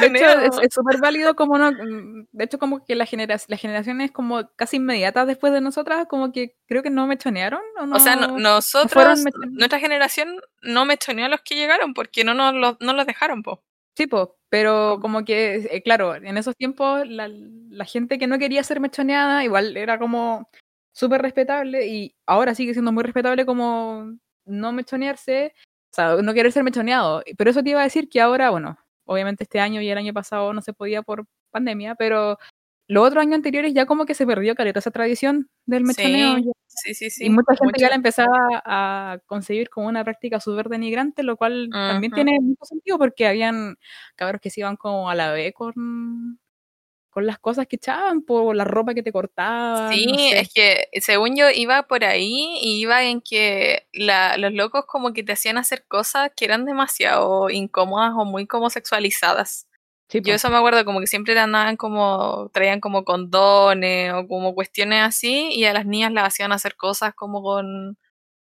el 0.00 0.12
de 0.12 0.18
hecho 0.18 0.60
es 0.62 0.72
súper 0.72 0.98
válido 1.00 1.36
como 1.36 1.58
no, 1.58 1.70
mm, 1.72 2.28
de 2.32 2.44
hecho 2.44 2.58
como 2.58 2.84
que 2.84 2.94
la 2.94 3.04
genera 3.06 3.36
las 3.48 3.60
generaciones 3.60 4.10
como 4.10 4.48
casi 4.56 4.76
inmediatas 4.76 5.26
después 5.26 5.52
de 5.52 5.60
nosotras, 5.60 6.06
como 6.08 6.32
que 6.32 6.56
creo 6.66 6.82
que 6.82 6.90
no 6.90 7.06
mechonearon 7.06 7.60
o 7.78 7.86
no. 7.86 7.96
O 7.96 8.00
sea, 8.00 8.16
no- 8.16 8.38
nosotros, 8.38 9.24
nuestra 9.50 9.78
generación 9.78 10.40
no 10.62 10.84
mechoneó 10.86 11.26
a 11.26 11.28
los 11.28 11.42
que 11.42 11.56
llegaron 11.56 11.92
porque 11.94 12.24
no 12.24 12.32
nos 12.34 12.54
los, 12.54 12.76
no 12.80 12.92
los 12.94 13.06
dejaron, 13.06 13.42
po. 13.42 13.62
Sí, 13.96 14.06
po, 14.08 14.36
pero 14.48 14.98
como 15.00 15.24
que, 15.24 15.68
eh, 15.70 15.82
claro, 15.82 16.16
en 16.16 16.36
esos 16.36 16.56
tiempos 16.56 17.06
la, 17.06 17.28
la 17.28 17.84
gente 17.84 18.18
que 18.18 18.26
no 18.26 18.38
quería 18.40 18.64
ser 18.64 18.80
mechoneada 18.80 19.44
igual 19.44 19.76
era 19.76 19.98
como 20.00 20.48
súper 20.94 21.20
respetable 21.20 21.86
y 21.86 22.14
ahora 22.24 22.54
sigue 22.54 22.72
siendo 22.72 22.92
muy 22.92 23.02
respetable 23.02 23.44
como 23.44 24.16
no 24.46 24.72
mechonearse, 24.72 25.52
o 25.92 25.94
sea, 25.94 26.16
no 26.22 26.34
querer 26.34 26.52
ser 26.52 26.64
mechoneado. 26.64 27.22
Pero 27.36 27.50
eso 27.50 27.62
te 27.62 27.70
iba 27.70 27.80
a 27.80 27.84
decir 27.84 28.08
que 28.08 28.20
ahora, 28.20 28.50
bueno, 28.50 28.78
obviamente 29.04 29.44
este 29.44 29.60
año 29.60 29.80
y 29.82 29.88
el 29.90 29.98
año 29.98 30.14
pasado 30.14 30.52
no 30.52 30.62
se 30.62 30.72
podía 30.72 31.02
por 31.02 31.26
pandemia, 31.50 31.94
pero 31.96 32.38
los 32.86 33.06
otros 33.06 33.22
años 33.22 33.36
anteriores 33.36 33.72
ya 33.74 33.86
como 33.86 34.04
que 34.06 34.14
se 34.14 34.26
perdió 34.26 34.54
caleta 34.54 34.78
esa 34.78 34.90
tradición 34.90 35.48
del 35.66 35.84
mechoneo. 35.84 36.36
Sí, 36.36 36.52
sí, 36.66 36.94
sí, 36.94 37.10
sí. 37.10 37.24
y 37.26 37.30
mucha 37.30 37.56
gente 37.56 37.80
ya 37.80 37.88
la 37.88 37.94
empezaba 37.94 38.62
a 38.64 39.18
concebir 39.26 39.70
como 39.70 39.88
una 39.88 40.04
práctica 40.04 40.38
súper 40.38 40.68
denigrante, 40.68 41.22
lo 41.22 41.36
cual 41.36 41.70
también 41.70 42.12
tiene 42.12 42.38
mucho 42.40 42.64
sentido 42.64 42.98
porque 42.98 43.26
habían 43.26 43.76
cabros 44.16 44.40
que 44.40 44.50
se 44.50 44.60
iban 44.60 44.76
como 44.76 45.08
a 45.08 45.14
la 45.14 45.32
vez 45.32 45.54
con, 45.54 46.38
con 47.14 47.26
las 47.26 47.38
cosas 47.38 47.66
que 47.68 47.76
echaban, 47.76 48.22
por 48.22 48.54
la 48.56 48.64
ropa 48.64 48.92
que 48.92 49.02
te 49.02 49.12
cortaban. 49.12 49.92
Sí, 49.92 50.06
no 50.06 50.18
sé. 50.18 50.40
es 50.40 50.52
que 50.52 50.88
según 51.00 51.36
yo 51.36 51.48
iba 51.50 51.84
por 51.84 52.04
ahí 52.04 52.58
y 52.60 52.80
iba 52.80 53.04
en 53.04 53.20
que 53.22 53.86
la- 53.92 54.36
los 54.36 54.52
locos 54.52 54.84
como 54.86 55.12
que 55.12 55.22
te 55.22 55.32
hacían 55.32 55.56
hacer 55.56 55.84
cosas 55.86 56.30
que 56.36 56.44
eran 56.44 56.64
demasiado 56.64 57.48
incómodas 57.50 58.12
o 58.16 58.24
muy 58.24 58.46
como 58.46 58.68
sexualizadas. 58.68 59.68
Yo 60.22 60.34
eso 60.34 60.50
me 60.50 60.56
acuerdo 60.58 60.84
como 60.84 61.00
que 61.00 61.06
siempre 61.06 61.38
andaban 61.38 61.76
como, 61.76 62.50
traían 62.52 62.80
como 62.80 63.04
condones 63.04 64.12
o 64.12 64.26
como 64.28 64.54
cuestiones 64.54 65.02
así 65.02 65.50
y 65.52 65.64
a 65.66 65.72
las 65.72 65.86
niñas 65.86 66.12
las 66.12 66.28
hacían 66.28 66.52
hacer 66.52 66.76
cosas 66.76 67.14
como 67.14 67.42
con, 67.42 67.98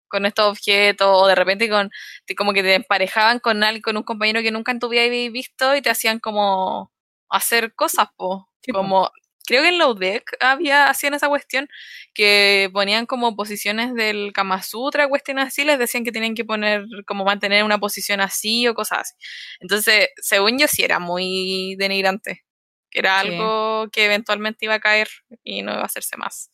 con 0.10 0.26
estos 0.26 0.46
objetos 0.52 1.08
o 1.12 1.28
de 1.28 1.36
repente 1.36 1.70
con, 1.70 1.92
como 2.38 2.54
que 2.54 2.64
te 2.64 2.76
emparejaban 2.76 3.40
con 3.40 3.64
alguien, 3.64 3.82
con 3.84 3.98
un 3.98 4.04
compañero 4.04 4.42
que 4.42 4.52
nunca 4.52 4.72
en 4.72 4.80
tu 4.80 4.90
vida 4.90 5.04
habías 5.04 5.32
visto 5.34 5.76
y 5.76 5.82
te 5.82 5.90
hacían 5.92 6.20
como 6.20 6.92
hacer 7.30 7.74
cosas, 7.76 8.08
po. 8.18 8.49
como, 8.74 9.12
creo 9.46 9.64
que 9.64 9.70
en 9.70 9.78
Low 9.80 9.96
Deck 9.96 10.38
había, 10.40 10.90
hacían 10.90 11.14
esa 11.14 11.28
cuestión 11.28 11.68
que 12.14 12.70
ponían 12.74 13.06
como 13.06 13.36
posiciones 13.36 13.94
del 13.96 14.32
Kama 14.34 14.62
Sutra, 14.62 15.08
cuestiones 15.08 15.48
así, 15.48 15.64
les 15.64 15.80
decían 15.80 16.04
que 16.04 16.12
tenían 16.12 16.36
que 16.36 16.46
poner, 16.46 16.86
como 17.08 17.26
mantener 17.26 17.64
una 17.64 17.80
posición 17.80 18.22
así 18.22 18.68
o 18.68 18.74
cosas 18.74 19.00
así. 19.00 19.14
Entonces, 19.60 20.10
según 20.18 20.60
yo 20.60 20.68
sí 20.68 20.84
era 20.84 21.00
muy 21.00 21.76
denigrante. 21.78 22.44
Era 22.92 23.20
algo 23.20 23.88
que 23.92 24.06
eventualmente 24.06 24.66
iba 24.66 24.76
a 24.76 24.80
caer 24.80 25.10
y 25.44 25.62
no 25.62 25.74
iba 25.74 25.82
a 25.82 25.86
hacerse 25.86 26.18
más. 26.18 26.52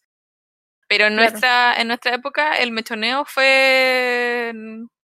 Pero 0.87 1.07
en 1.07 1.15
nuestra, 1.15 1.73
en 1.79 1.87
nuestra 1.87 2.15
época 2.15 2.57
el 2.57 2.71
mechoneo 2.71 3.25
fue 3.25 4.53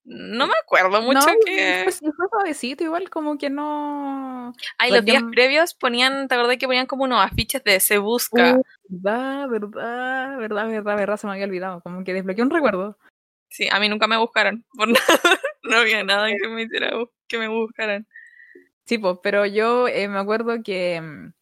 no 0.09 0.47
me 0.47 0.55
acuerdo 0.63 1.03
mucho 1.03 1.27
que. 1.45 1.83
Pues 1.85 2.01
fue 2.01 2.29
suavecito, 2.31 2.83
igual 2.83 3.11
como 3.11 3.37
que 3.37 3.51
no. 3.51 4.55
Ay, 4.79 4.91
los 4.91 5.05
días 5.05 5.23
previos 5.31 5.75
ponían, 5.75 6.29
¿te 6.29 6.35
acordás 6.35 6.57
que 6.57 6.67
ponían 6.67 6.87
como 6.87 7.05
unos 7.05 7.21
afiches 7.21 7.63
de 7.63 7.79
se 7.79 7.99
busca? 7.99 8.55
Uh, 8.55 8.63
verdad, 8.89 9.49
verdad, 9.49 10.39
verdad, 10.39 10.69
verdad, 10.69 10.97
verdad, 10.97 11.17
se 11.19 11.27
me 11.27 11.35
había 11.35 11.45
olvidado. 11.45 11.83
Como 11.83 12.05
que 12.05 12.15
desbloqueé 12.15 12.43
un 12.43 12.51
recuerdo. 12.51 12.99
Sí, 13.49 13.69
a 13.71 13.79
mí 13.79 13.89
nunca 13.91 14.07
me 14.07 14.17
buscaron, 14.17 14.65
por 14.77 14.89
nada. 14.89 15.41
no 15.65 15.77
había 15.77 16.03
nada 16.03 16.29
que 16.29 16.49
me 16.49 16.63
hiciera 16.63 16.91
que 17.27 17.39
me 17.39 17.49
buscaran. 17.49 18.07
Sí, 18.87 18.97
pues, 18.97 19.19
pero 19.23 19.45
yo 19.45 19.89
eh, 19.89 20.09
me 20.09 20.19
acuerdo 20.19 20.63
que 20.63 21.01
mm, 21.03 21.33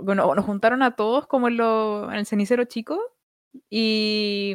bueno, 0.00 0.32
nos 0.34 0.44
juntaron 0.44 0.82
a 0.82 0.94
todos 0.94 1.26
como 1.26 1.48
en, 1.48 1.56
lo, 1.56 2.10
en 2.12 2.18
el 2.18 2.26
cenicero 2.26 2.64
chico 2.64 3.00
y 3.68 4.54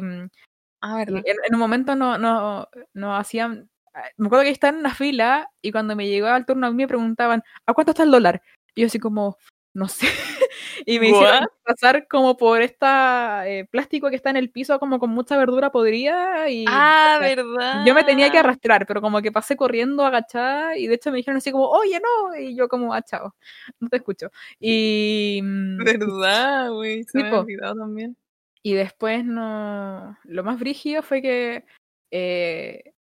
Ah, 0.80 1.02
en, 1.06 1.54
un 1.54 1.58
momento 1.58 1.94
no, 1.94 2.18
no, 2.18 2.68
no 2.94 3.16
hacían. 3.16 3.68
Ah, 3.94 4.04
me 4.16 4.26
acuerdo 4.26 4.44
que 4.44 4.50
estaba 4.50 4.72
en 4.72 4.80
una 4.80 4.94
fila 4.94 5.50
y 5.60 5.72
cuando 5.72 5.96
me 5.96 6.08
llegaba 6.08 6.36
el 6.36 6.46
turno 6.46 6.66
a 6.66 6.70
mí 6.70 6.76
me 6.76 6.88
preguntaban, 6.88 7.42
¿a 7.66 7.74
cuánto 7.74 7.90
está 7.90 8.04
el 8.04 8.10
dólar? 8.10 8.42
Y 8.74 8.82
yo 8.82 8.86
así 8.86 8.98
como, 8.98 9.36
no 9.74 9.88
sé. 9.88 10.06
y 10.86 10.98
me 10.98 11.10
hicieron 11.10 11.46
pasar 11.64 12.06
como 12.08 12.36
por 12.36 12.62
esta 12.62 13.48
eh, 13.48 13.66
plástico 13.70 14.10
que 14.10 14.16
está 14.16 14.30
en 14.30 14.36
el 14.36 14.50
piso, 14.50 14.78
como 14.78 14.98
con 14.98 15.10
mucha 15.10 15.36
verdura 15.36 15.70
podrida. 15.70 16.48
Y, 16.48 16.64
ah, 16.68 17.18
verdad. 17.20 17.84
Yo 17.86 17.94
me 17.94 18.04
tenía 18.04 18.30
que 18.30 18.38
arrastrar, 18.38 18.86
pero 18.86 19.00
como 19.00 19.20
que 19.22 19.32
pasé 19.32 19.56
corriendo 19.56 20.04
agachada 20.04 20.76
y 20.76 20.86
de 20.86 20.94
hecho 20.94 21.10
me 21.10 21.18
dijeron 21.18 21.38
así 21.38 21.52
como, 21.52 21.68
oye, 21.68 22.00
no. 22.00 22.36
Y 22.36 22.56
yo 22.56 22.68
como, 22.68 22.94
ah, 22.94 23.02
chao, 23.02 23.34
no 23.78 23.88
te 23.88 23.98
escucho. 23.98 24.30
Y. 24.58 25.40
Mm, 25.42 25.84
verdad, 25.84 26.70
güey. 26.70 27.04
Se 27.04 27.22
me 27.22 27.28
ha 27.28 27.40
olvidado 27.40 27.76
también. 27.76 28.16
Y 28.62 28.74
después 28.74 29.24
no. 29.24 30.18
Lo 30.24 30.44
más 30.44 30.58
brígido 30.58 31.02
fue 31.02 31.22
que. 31.22 31.64
Eh, 32.10 32.92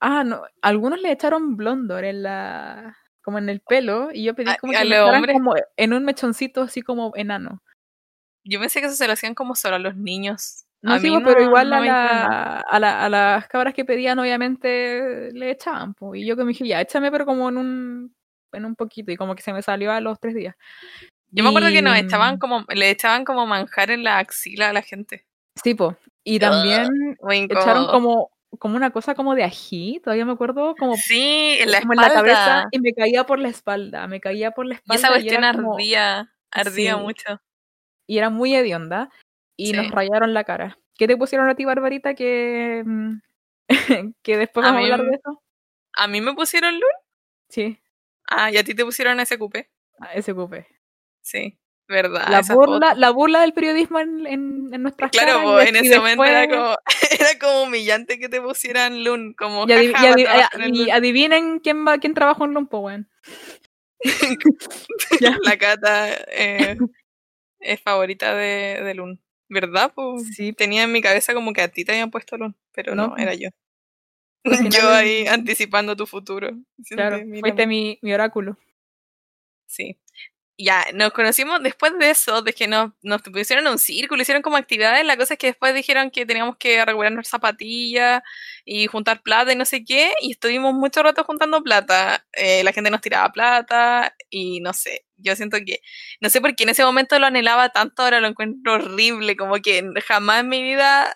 ah, 0.00 0.24
no. 0.24 0.42
Algunos 0.62 1.00
le 1.00 1.12
echaron 1.12 1.56
blondor 1.56 2.04
en 2.04 2.22
la. 2.22 2.96
como 3.22 3.38
en 3.38 3.48
el 3.48 3.60
pelo. 3.60 4.10
Y 4.12 4.24
yo 4.24 4.34
pedí 4.34 4.50
como 4.60 4.72
que 4.72 5.32
como 5.32 5.54
en 5.76 5.92
un 5.92 6.04
mechoncito 6.04 6.62
así 6.62 6.82
como 6.82 7.12
enano. 7.14 7.62
Yo 8.44 8.60
pensé 8.60 8.80
que 8.80 8.86
eso 8.86 8.96
se 8.96 9.06
lo 9.06 9.14
hacían 9.14 9.34
como 9.34 9.54
solo 9.54 9.76
a 9.76 9.78
los 9.78 9.96
niños. 9.96 10.64
No, 10.82 10.98
sí, 10.98 11.10
pero 11.24 11.42
igual 11.42 11.72
a, 11.72 11.80
la, 11.80 12.60
a, 12.60 12.78
la, 12.78 13.04
a, 13.06 13.08
las 13.08 13.48
cabras 13.48 13.72
que 13.72 13.86
pedían, 13.86 14.18
obviamente 14.18 15.32
le 15.32 15.50
echaban. 15.50 15.94
Y 16.12 16.26
yo 16.26 16.36
que 16.36 16.44
me 16.44 16.50
dije, 16.50 16.68
ya, 16.68 16.82
échame, 16.82 17.10
pero 17.10 17.24
como 17.24 17.48
en 17.48 17.56
un, 17.56 18.16
en 18.52 18.64
un 18.66 18.76
poquito. 18.76 19.10
Y 19.10 19.16
como 19.16 19.34
que 19.34 19.42
se 19.42 19.54
me 19.54 19.62
salió 19.62 19.92
a 19.92 20.02
los 20.02 20.20
tres 20.20 20.34
días. 20.34 20.54
Yo 21.34 21.42
me 21.42 21.48
acuerdo 21.48 21.68
que 21.70 21.82
nos 21.82 21.98
echaban 21.98 22.38
como, 22.38 22.64
le 22.68 22.90
echaban 22.90 23.24
como 23.24 23.44
manjar 23.44 23.90
en 23.90 24.04
la 24.04 24.18
axila 24.18 24.68
a 24.68 24.72
la 24.72 24.82
gente. 24.82 25.26
Sí, 25.62 25.74
po. 25.74 25.96
Y 26.22 26.38
también 26.38 27.16
echaron 27.50 27.88
como, 27.88 28.30
como 28.58 28.76
una 28.76 28.90
cosa 28.90 29.16
como 29.16 29.34
de 29.34 29.42
ají, 29.42 30.00
todavía 30.02 30.24
me 30.24 30.32
acuerdo, 30.32 30.76
como, 30.78 30.96
sí, 30.96 31.56
en 31.58 31.72
la, 31.72 31.78
espalda. 31.78 32.12
cabeza 32.12 32.64
y 32.70 32.78
me 32.78 32.92
caía 32.92 33.26
por 33.26 33.40
la 33.40 33.48
espalda, 33.48 34.06
me 34.06 34.20
caía 34.20 34.52
por 34.52 34.66
la 34.66 34.76
espalda. 34.76 34.94
Y 34.94 34.98
esa 34.98 35.08
cuestión 35.08 35.44
ardía, 35.44 36.32
ardía 36.52 36.96
mucho. 36.98 37.40
Y 38.06 38.18
era 38.18 38.30
muy 38.30 38.54
hedionda 38.54 39.10
y 39.56 39.72
nos 39.72 39.90
rayaron 39.90 40.34
la 40.34 40.44
cara. 40.44 40.78
¿Qué 40.96 41.08
te 41.08 41.16
pusieron 41.16 41.48
a 41.48 41.56
ti, 41.56 41.64
Barbarita, 41.64 42.14
que, 42.14 42.84
mm, 42.86 43.20
que 44.22 44.36
después 44.36 44.64
vamos 44.64 44.82
a, 44.82 44.84
hablar 44.84 45.02
de 45.02 45.16
eso? 45.16 45.42
¿A 45.96 46.06
mí 46.06 46.20
me 46.20 46.34
pusieron 46.34 46.74
LUN? 46.74 46.90
Sí. 47.48 47.80
Ah, 48.28 48.52
¿y 48.52 48.56
a 48.56 48.64
ti 48.64 48.74
te 48.74 48.84
pusieron 48.84 49.18
SQP? 49.18 49.68
Ah, 49.98 50.20
SQP. 50.20 50.73
Sí, 51.24 51.58
verdad. 51.88 52.28
La 52.28 52.42
burla, 52.42 52.94
la 52.94 53.10
burla 53.10 53.40
del 53.40 53.54
periodismo 53.54 53.98
en, 53.98 54.26
en, 54.26 54.68
en 54.72 54.82
nuestras 54.82 55.10
Claro, 55.10 55.58
en 55.58 55.74
ese 55.74 55.96
momento 55.96 56.24
era 56.24 56.46
como, 56.46 56.76
era 57.18 57.38
como 57.40 57.62
humillante 57.62 58.18
que 58.18 58.28
te 58.28 58.42
pusieran 58.42 59.02
Lun, 59.04 59.32
como 59.32 59.66
y, 59.66 60.90
adivinen 60.90 61.60
quién 61.60 61.86
va, 61.86 61.98
quién 61.98 62.12
trabaja 62.12 62.44
en 62.44 62.52
Lun, 62.52 62.66
pues 62.66 63.00
La 65.42 65.56
cata 65.56 66.14
eh, 66.28 66.76
es 67.60 67.80
favorita 67.80 68.34
de, 68.34 68.82
de 68.82 68.94
Lun, 68.94 69.18
¿verdad? 69.48 69.92
Pues 69.94 70.34
sí. 70.34 70.52
tenía 70.52 70.82
en 70.82 70.92
mi 70.92 71.00
cabeza 71.00 71.32
como 71.32 71.54
que 71.54 71.62
a 71.62 71.68
ti 71.68 71.86
te 71.86 71.92
habían 71.92 72.10
puesto 72.10 72.36
Lun, 72.36 72.54
pero 72.72 72.94
no, 72.94 73.16
era 73.16 73.32
yo. 73.32 73.48
Yo 74.44 74.90
ahí 74.90 75.26
anticipando 75.26 75.96
tu 75.96 76.04
futuro. 76.04 76.50
Claro, 76.90 77.18
fuiste 77.40 77.66
mi, 77.66 77.98
mi 78.02 78.12
oráculo. 78.12 78.58
Sí 79.66 79.98
ya, 80.56 80.84
nos 80.94 81.12
conocimos 81.12 81.62
después 81.62 81.92
de 81.98 82.10
eso, 82.10 82.42
de 82.42 82.52
que 82.52 82.68
nos, 82.68 82.92
nos 83.02 83.22
pusieron 83.22 83.66
un 83.66 83.78
círculo, 83.78 84.22
hicieron 84.22 84.42
como 84.42 84.56
actividades, 84.56 85.04
la 85.04 85.16
cosa 85.16 85.34
es 85.34 85.38
que 85.38 85.48
después 85.48 85.74
dijeron 85.74 86.10
que 86.10 86.26
teníamos 86.26 86.56
que 86.58 86.84
regular 86.84 87.10
nuestras 87.12 87.30
zapatillas 87.32 88.22
y 88.64 88.86
juntar 88.86 89.22
plata 89.22 89.52
y 89.52 89.56
no 89.56 89.64
sé 89.64 89.84
qué, 89.84 90.12
y 90.20 90.32
estuvimos 90.32 90.72
mucho 90.74 91.02
rato 91.02 91.24
juntando 91.24 91.62
plata, 91.62 92.24
eh, 92.32 92.62
la 92.62 92.72
gente 92.72 92.90
nos 92.90 93.00
tiraba 93.00 93.32
plata 93.32 94.14
y 94.30 94.60
no 94.60 94.72
sé, 94.72 95.04
yo 95.16 95.34
siento 95.34 95.58
que, 95.66 95.80
no 96.20 96.30
sé 96.30 96.40
por 96.40 96.54
qué 96.54 96.64
en 96.64 96.70
ese 96.70 96.84
momento 96.84 97.18
lo 97.18 97.26
anhelaba 97.26 97.70
tanto, 97.70 98.02
ahora 98.02 98.20
lo 98.20 98.28
encuentro 98.28 98.74
horrible, 98.74 99.36
como 99.36 99.56
que 99.56 99.82
jamás 100.06 100.40
en 100.40 100.48
mi 100.48 100.62
vida, 100.62 101.14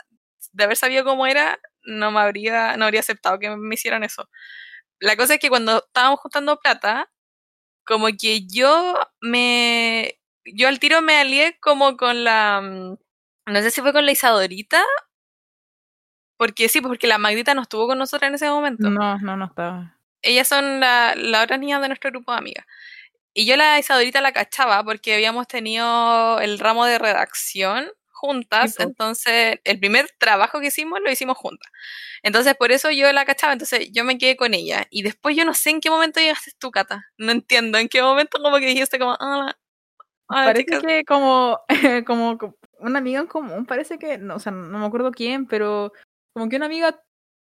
de 0.53 0.65
haber 0.65 0.77
sabido 0.77 1.05
cómo 1.05 1.27
era, 1.27 1.61
no 1.85 2.11
me 2.11 2.21
habría, 2.21 2.77
no 2.77 2.85
habría 2.87 3.01
aceptado 3.01 3.39
que 3.39 3.51
me 3.51 3.75
hicieran 3.75 4.03
eso. 4.05 4.29
La 5.01 5.17
cosa 5.17 5.35
es 5.35 5.41
que 5.41 5.49
cuando 5.51 5.79
estábamos 5.87 6.21
juntando 6.21 6.59
plata, 6.61 7.09
como 7.89 8.09
que 8.09 8.47
yo 8.47 8.95
me, 9.23 10.21
yo 10.45 10.69
al 10.69 10.79
tiro 10.79 11.01
me 11.01 11.17
alié 11.17 11.59
como 11.59 11.97
con 11.97 12.23
la, 12.23 12.61
mm, 12.61 12.99
no 13.47 13.63
sé 13.63 13.71
si 13.71 13.81
fue 13.81 13.95
con 13.95 14.05
la 14.05 14.13
Isadorita, 14.13 14.85
porque 16.37 16.69
sí, 16.69 16.83
porque 16.83 17.07
la 17.07 17.17
Magdita 17.17 17.55
no 17.55 17.63
estuvo 17.63 17.87
con 17.87 17.99
nosotros 17.99 18.29
en 18.29 18.35
ese 18.35 18.51
momento. 18.51 18.91
No, 18.91 19.19
no, 19.19 19.37
no 19.39 19.47
estaba. 19.47 19.99
Ellas 20.21 20.47
son 20.47 20.81
la, 20.81 21.15
la 21.17 21.43
otra 21.43 21.57
niña 21.57 21.81
de 21.81 21.89
nuestro 21.89 22.11
grupo 22.11 22.31
de 22.33 22.39
amigas. 22.39 22.67
Y 23.33 23.47
yo 23.47 23.57
la 23.57 23.79
Isadorita 23.79 24.21
la 24.21 24.33
cachaba 24.33 24.85
porque 24.85 25.15
habíamos 25.15 25.49
tenido 25.49 26.41
el 26.41 26.59
ramo 26.59 26.85
de 26.85 26.99
redacción 26.99 27.91
juntas, 28.19 28.79
entonces 28.81 29.59
el 29.65 29.79
primer 29.79 30.11
trabajo 30.19 30.61
que 30.61 30.67
hicimos 30.67 31.01
lo 31.01 31.11
hicimos 31.11 31.37
juntas. 31.39 31.71
Entonces 32.23 32.55
por 32.57 32.73
eso 32.73 32.91
yo 32.91 33.13
la 33.13 33.25
cachaba, 33.25 33.53
entonces 33.53 33.91
yo 33.93 34.05
me 34.05 34.19
quedé 34.19 34.37
con 34.37 34.55
ella. 34.55 34.87
Y 34.91 35.03
después 35.03 35.37
yo 35.37 35.45
no 35.45 35.55
sé 35.55 35.71
en 35.71 35.81
qué 35.81 35.91
momento 35.91 36.21
llegaste 36.21 36.53
tú, 36.59 36.71
Cata. 36.71 37.07
No 37.17 37.33
entiendo, 37.33 37.79
en 37.79 37.89
qué 37.89 38.03
momento 38.03 38.39
como 38.43 38.59
que 38.59 38.67
dijiste 38.67 38.99
como, 38.99 39.17
ah, 39.21 39.55
parece 40.27 40.65
que 40.81 41.05
como, 41.05 41.61
como 42.07 42.39
una 42.81 42.99
amiga 42.99 43.21
en 43.21 43.27
común, 43.27 43.67
parece 43.67 43.99
que, 43.99 44.19
no, 44.19 44.37
o 44.37 44.39
sea, 44.39 44.53
no 44.53 44.79
me 44.79 44.87
acuerdo 44.87 45.11
quién, 45.13 45.47
pero 45.47 45.93
como 46.33 46.49
que 46.49 46.57
una 46.57 46.67
amiga 46.67 47.01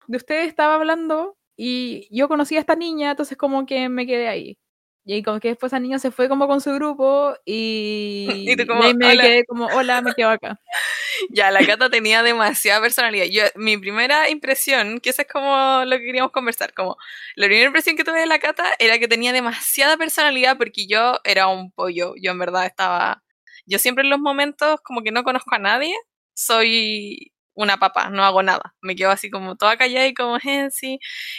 de 0.06 0.16
ustedes 0.16 0.48
estaba 0.48 0.74
hablando 0.74 1.36
y 1.56 2.08
yo 2.16 2.28
conocí 2.28 2.56
a 2.56 2.60
esta 2.60 2.76
niña, 2.76 3.12
entonces 3.12 3.36
como 3.38 3.66
que 3.66 3.88
me 3.88 4.06
quedé 4.06 4.28
ahí. 4.28 4.58
Y 5.06 5.22
como 5.22 5.38
que 5.38 5.48
después 5.48 5.70
esa 5.70 5.80
niña 5.80 5.98
se 5.98 6.10
fue 6.10 6.30
como 6.30 6.48
con 6.48 6.62
su 6.62 6.72
grupo 6.72 7.34
y, 7.44 8.26
y, 8.58 8.66
como, 8.66 8.82
ahí 8.82 8.94
me 8.94 9.16
quedé 9.18 9.44
como, 9.44 9.66
hola, 9.66 10.00
me 10.00 10.14
quedo 10.14 10.30
acá. 10.30 10.58
ya, 11.30 11.50
la 11.50 11.64
Cata 11.66 11.90
tenía 11.90 12.22
demasiada 12.22 12.80
personalidad. 12.80 13.26
Yo, 13.26 13.42
mi 13.56 13.76
primera 13.76 14.30
impresión, 14.30 15.00
que 15.00 15.10
eso 15.10 15.22
es 15.22 15.28
como 15.28 15.84
lo 15.84 15.98
que 15.98 16.04
queríamos 16.04 16.32
conversar, 16.32 16.72
como 16.72 16.96
la 17.36 17.46
primera 17.46 17.66
impresión 17.66 17.96
que 17.96 18.04
tuve 18.04 18.20
de 18.20 18.26
la 18.26 18.38
Cata 18.38 18.64
era 18.78 18.98
que 18.98 19.06
tenía 19.06 19.32
demasiada 19.32 19.98
personalidad 19.98 20.56
porque 20.56 20.86
yo 20.86 21.20
era 21.24 21.48
un 21.48 21.70
pollo. 21.70 22.14
Yo 22.16 22.30
en 22.30 22.38
verdad 22.38 22.64
estaba, 22.64 23.22
yo 23.66 23.78
siempre 23.78 24.04
en 24.04 24.10
los 24.10 24.20
momentos 24.20 24.80
como 24.82 25.02
que 25.02 25.12
no 25.12 25.22
conozco 25.22 25.54
a 25.54 25.58
nadie, 25.58 25.94
soy 26.34 27.33
una 27.54 27.78
papa, 27.78 28.10
no 28.10 28.24
hago 28.24 28.42
nada. 28.42 28.74
Me 28.80 28.96
quedo 28.96 29.10
así 29.10 29.30
como 29.30 29.56
toda 29.56 29.76
callada 29.76 30.06
y 30.06 30.14
como, 30.14 30.36
eh, 30.36 30.68
sí. 30.70 30.98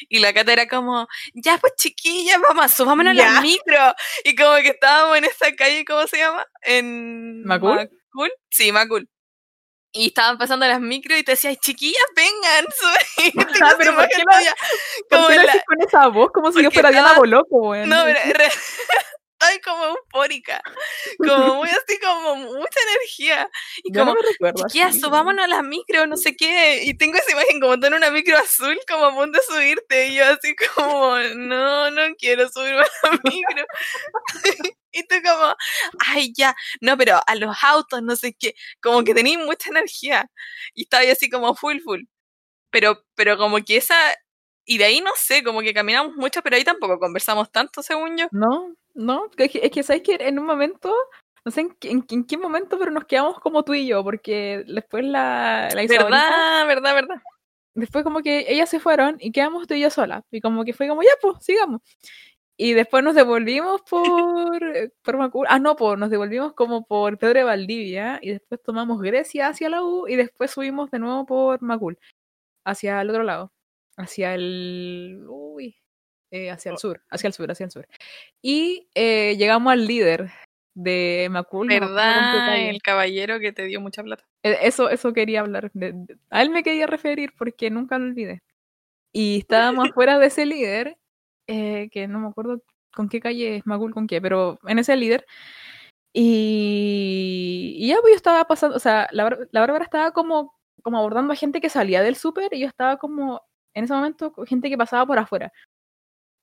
Y 0.09 0.19
la 0.19 0.33
Cata 0.33 0.53
era 0.53 0.67
como, 0.67 1.07
ya 1.33 1.57
pues 1.57 1.73
chiquilla, 1.77 2.37
vamos, 2.39 2.71
subámonos 2.71 3.11
a 3.11 3.13
la 3.13 3.41
micro. 3.41 3.93
Y 4.23 4.35
como 4.35 4.55
que 4.57 4.69
estábamos 4.69 5.17
en 5.17 5.25
esta 5.25 5.55
calle, 5.55 5.85
¿cómo 5.85 6.07
se 6.07 6.17
llama? 6.17 6.45
En... 6.63 7.43
¿Macul? 7.43 7.89
Sí, 8.49 8.71
Macul. 8.71 9.09
Y 9.97 10.07
estaban 10.07 10.37
pasando 10.37 10.67
las 10.67 10.81
micro 10.81 11.17
y 11.17 11.23
te 11.23 11.31
decía, 11.31 11.55
chiquillas, 11.55 12.03
vengan, 12.15 12.65
ah, 13.63 13.75
pero 13.77 13.95
¿por 13.95 14.07
qué, 14.09 14.23
como 15.09 15.27
con 15.27 15.81
esa 15.87 16.07
voz? 16.07 16.31
Como 16.33 16.51
si 16.51 16.61
yo 16.61 16.69
fuera 16.69 16.91
Diana 16.91 17.13
Boloco, 17.13 17.75
No, 17.85 18.03
pero 18.03 18.19
estaba 19.45 19.77
como 19.77 19.97
eufórica, 19.97 20.61
como 21.17 21.55
muy 21.55 21.69
así, 21.69 21.99
como 21.99 22.35
mucha 22.35 22.79
energía. 22.89 23.49
Y 23.83 23.91
como, 23.91 24.13
no 24.13 24.15
me 24.15 24.27
recuerdo 24.27 24.65
¿qué 24.71 24.83
así. 24.83 25.01
Vámonos 25.01 25.45
a 25.45 25.47
la 25.47 25.61
micro, 25.61 26.07
no 26.07 26.17
sé 26.17 26.35
qué. 26.35 26.83
Y 26.83 26.97
tengo 26.97 27.17
esa 27.17 27.31
imagen 27.31 27.59
como 27.59 27.79
tú 27.79 27.87
en 27.87 27.93
una 27.93 28.11
micro 28.11 28.37
azul, 28.37 28.77
como 28.87 29.05
a 29.05 29.13
punto 29.13 29.39
de 29.39 29.45
subirte. 29.45 30.07
Y 30.07 30.15
yo 30.15 30.25
así 30.25 30.55
como, 30.75 31.17
no, 31.35 31.91
no 31.91 32.01
quiero 32.17 32.49
subirme 32.49 32.81
a 32.81 33.07
la 33.07 33.19
micro. 33.23 33.65
y 34.91 35.03
tú 35.07 35.15
como, 35.23 35.55
ay, 35.99 36.33
ya, 36.35 36.55
no, 36.81 36.97
pero 36.97 37.19
a 37.25 37.35
los 37.35 37.55
autos, 37.63 38.01
no 38.01 38.15
sé 38.15 38.33
qué. 38.33 38.55
Como 38.81 39.03
que 39.03 39.13
tenías 39.13 39.43
mucha 39.43 39.69
energía. 39.69 40.29
Y 40.73 40.83
estaba 40.83 41.01
ahí 41.01 41.09
así 41.11 41.29
como 41.29 41.55
full, 41.55 41.79
full. 41.83 42.01
Pero, 42.71 43.03
pero 43.15 43.37
como 43.37 43.63
que 43.63 43.77
esa... 43.77 43.95
Y 44.67 44.79
de 44.79 44.85
ahí 44.85 44.99
no 44.99 45.11
sé, 45.15 45.43
como 45.43 45.61
que 45.61 45.75
caminamos 45.75 46.15
mucho, 46.15 46.41
pero 46.41 46.55
ahí 46.55 46.63
tampoco 46.63 46.97
conversamos 46.99 47.51
tanto, 47.51 47.83
según 47.83 48.17
yo. 48.17 48.27
No, 48.31 48.75
no, 48.95 49.29
es 49.37 49.51
que, 49.51 49.59
es 49.63 49.71
que 49.71 49.83
sabes 49.83 50.01
que 50.01 50.15
en 50.19 50.39
un 50.39 50.45
momento, 50.45 50.93
no 51.45 51.51
sé 51.51 51.61
en, 51.61 51.69
qué- 51.79 51.91
en, 51.91 52.01
qué- 52.03 52.15
en 52.15 52.25
qué 52.25 52.37
momento, 52.37 52.79
pero 52.79 52.91
nos 52.91 53.05
quedamos 53.05 53.39
como 53.39 53.63
tú 53.63 53.73
y 53.75 53.85
yo, 53.87 54.03
porque 54.03 54.63
después 54.67 55.05
la, 55.05 55.69
la 55.73 55.81
¿Verdad? 55.85 56.67
¿Verdad? 56.67 56.95
¿Verdad? 56.95 57.15
después 57.75 58.03
como 58.05 58.21
que 58.21 58.45
ellas 58.47 58.69
se 58.69 58.79
fueron 58.79 59.17
y 59.19 59.31
quedamos 59.33 59.67
tú 59.67 59.73
y 59.73 59.81
yo 59.81 59.89
solas. 59.89 60.23
Y 60.31 60.39
como 60.41 60.63
que 60.65 60.73
fue 60.73 60.87
como, 60.87 61.03
ya, 61.03 61.09
pues, 61.21 61.43
sigamos. 61.43 61.81
Y 62.57 62.71
después 62.73 63.03
nos 63.03 63.15
devolvimos 63.15 63.81
por, 63.81 64.63
eh, 64.63 64.91
por 65.03 65.17
Macul. 65.17 65.45
Ah, 65.49 65.59
no, 65.59 65.75
pues 65.75 65.99
nos 65.99 66.09
devolvimos 66.09 66.53
como 66.53 66.85
por 66.85 67.17
Pedro 67.17 67.39
de 67.39 67.43
Valdivia. 67.43 68.17
Y 68.21 68.29
después 68.31 68.63
tomamos 68.63 69.01
Grecia 69.01 69.49
hacia 69.49 69.67
la 69.69 69.83
U. 69.83 70.07
Y 70.07 70.15
después 70.15 70.51
subimos 70.51 70.89
de 70.89 70.99
nuevo 70.99 71.25
por 71.25 71.61
Macul. 71.61 71.99
Hacia 72.65 73.01
el 73.01 73.09
otro 73.09 73.23
lado. 73.23 73.51
Hacia 73.97 74.35
el. 74.35 75.25
Uy. 75.27 75.75
Eh, 76.31 76.49
hacia 76.51 76.71
el 76.71 76.77
sur. 76.77 77.01
Hacia 77.09 77.27
el 77.27 77.33
sur, 77.33 77.49
hacia 77.51 77.65
el 77.65 77.71
sur. 77.71 77.87
Y 78.41 78.87
eh, 78.95 79.35
llegamos 79.37 79.71
al 79.71 79.85
líder 79.87 80.29
de 80.73 81.27
Macul. 81.31 81.67
¿Verdad? 81.69 82.57
El 82.69 82.81
caballero 82.81 83.39
que 83.39 83.51
te 83.53 83.63
dio 83.63 83.79
mucha 83.81 84.03
plata. 84.03 84.25
Eh, 84.43 84.57
Eso, 84.63 84.89
eso 84.89 85.13
quería 85.13 85.39
hablar. 85.41 85.71
de- 85.73 85.93
de- 85.93 86.17
a 86.29 86.41
él 86.41 86.49
me 86.49 86.63
quería 86.63 86.87
referir 86.87 87.31
porque 87.37 87.69
nunca 87.69 87.97
lo 87.97 88.05
olvidé. 88.05 88.41
Y 89.13 89.39
estábamos 89.39 89.85
afuera 89.97 90.19
de 90.19 90.27
ese 90.27 90.45
líder, 90.45 90.97
eh, 91.47 91.89
que 91.91 92.07
no 92.07 92.19
me 92.19 92.27
acuerdo 92.27 92.61
con 92.93 93.07
qué 93.09 93.19
calle 93.21 93.57
es, 93.57 93.65
Macul 93.65 93.93
con 93.93 94.07
qué, 94.07 94.19
pero 94.21 94.59
en 94.67 94.79
ese 94.79 94.95
líder. 94.97 95.25
Y, 96.13 97.75
y 97.77 97.87
ya 97.89 97.97
pues 98.01 98.11
yo 98.13 98.15
estaba 98.15 98.45
pasando, 98.45 98.75
o 98.75 98.79
sea, 98.79 99.07
la, 99.11 99.37
la 99.51 99.59
Bárbara 99.61 99.83
estaba 99.83 100.11
como, 100.11 100.53
como 100.81 100.97
abordando 100.97 101.33
a 101.33 101.35
gente 101.35 101.61
que 101.61 101.69
salía 101.69 102.01
del 102.01 102.15
súper 102.15 102.53
y 102.53 102.59
yo 102.61 102.67
estaba 102.67 102.97
como, 102.97 103.41
en 103.73 103.83
ese 103.85 103.93
momento, 103.93 104.33
gente 104.45 104.69
que 104.69 104.77
pasaba 104.77 105.05
por 105.05 105.19
afuera. 105.19 105.51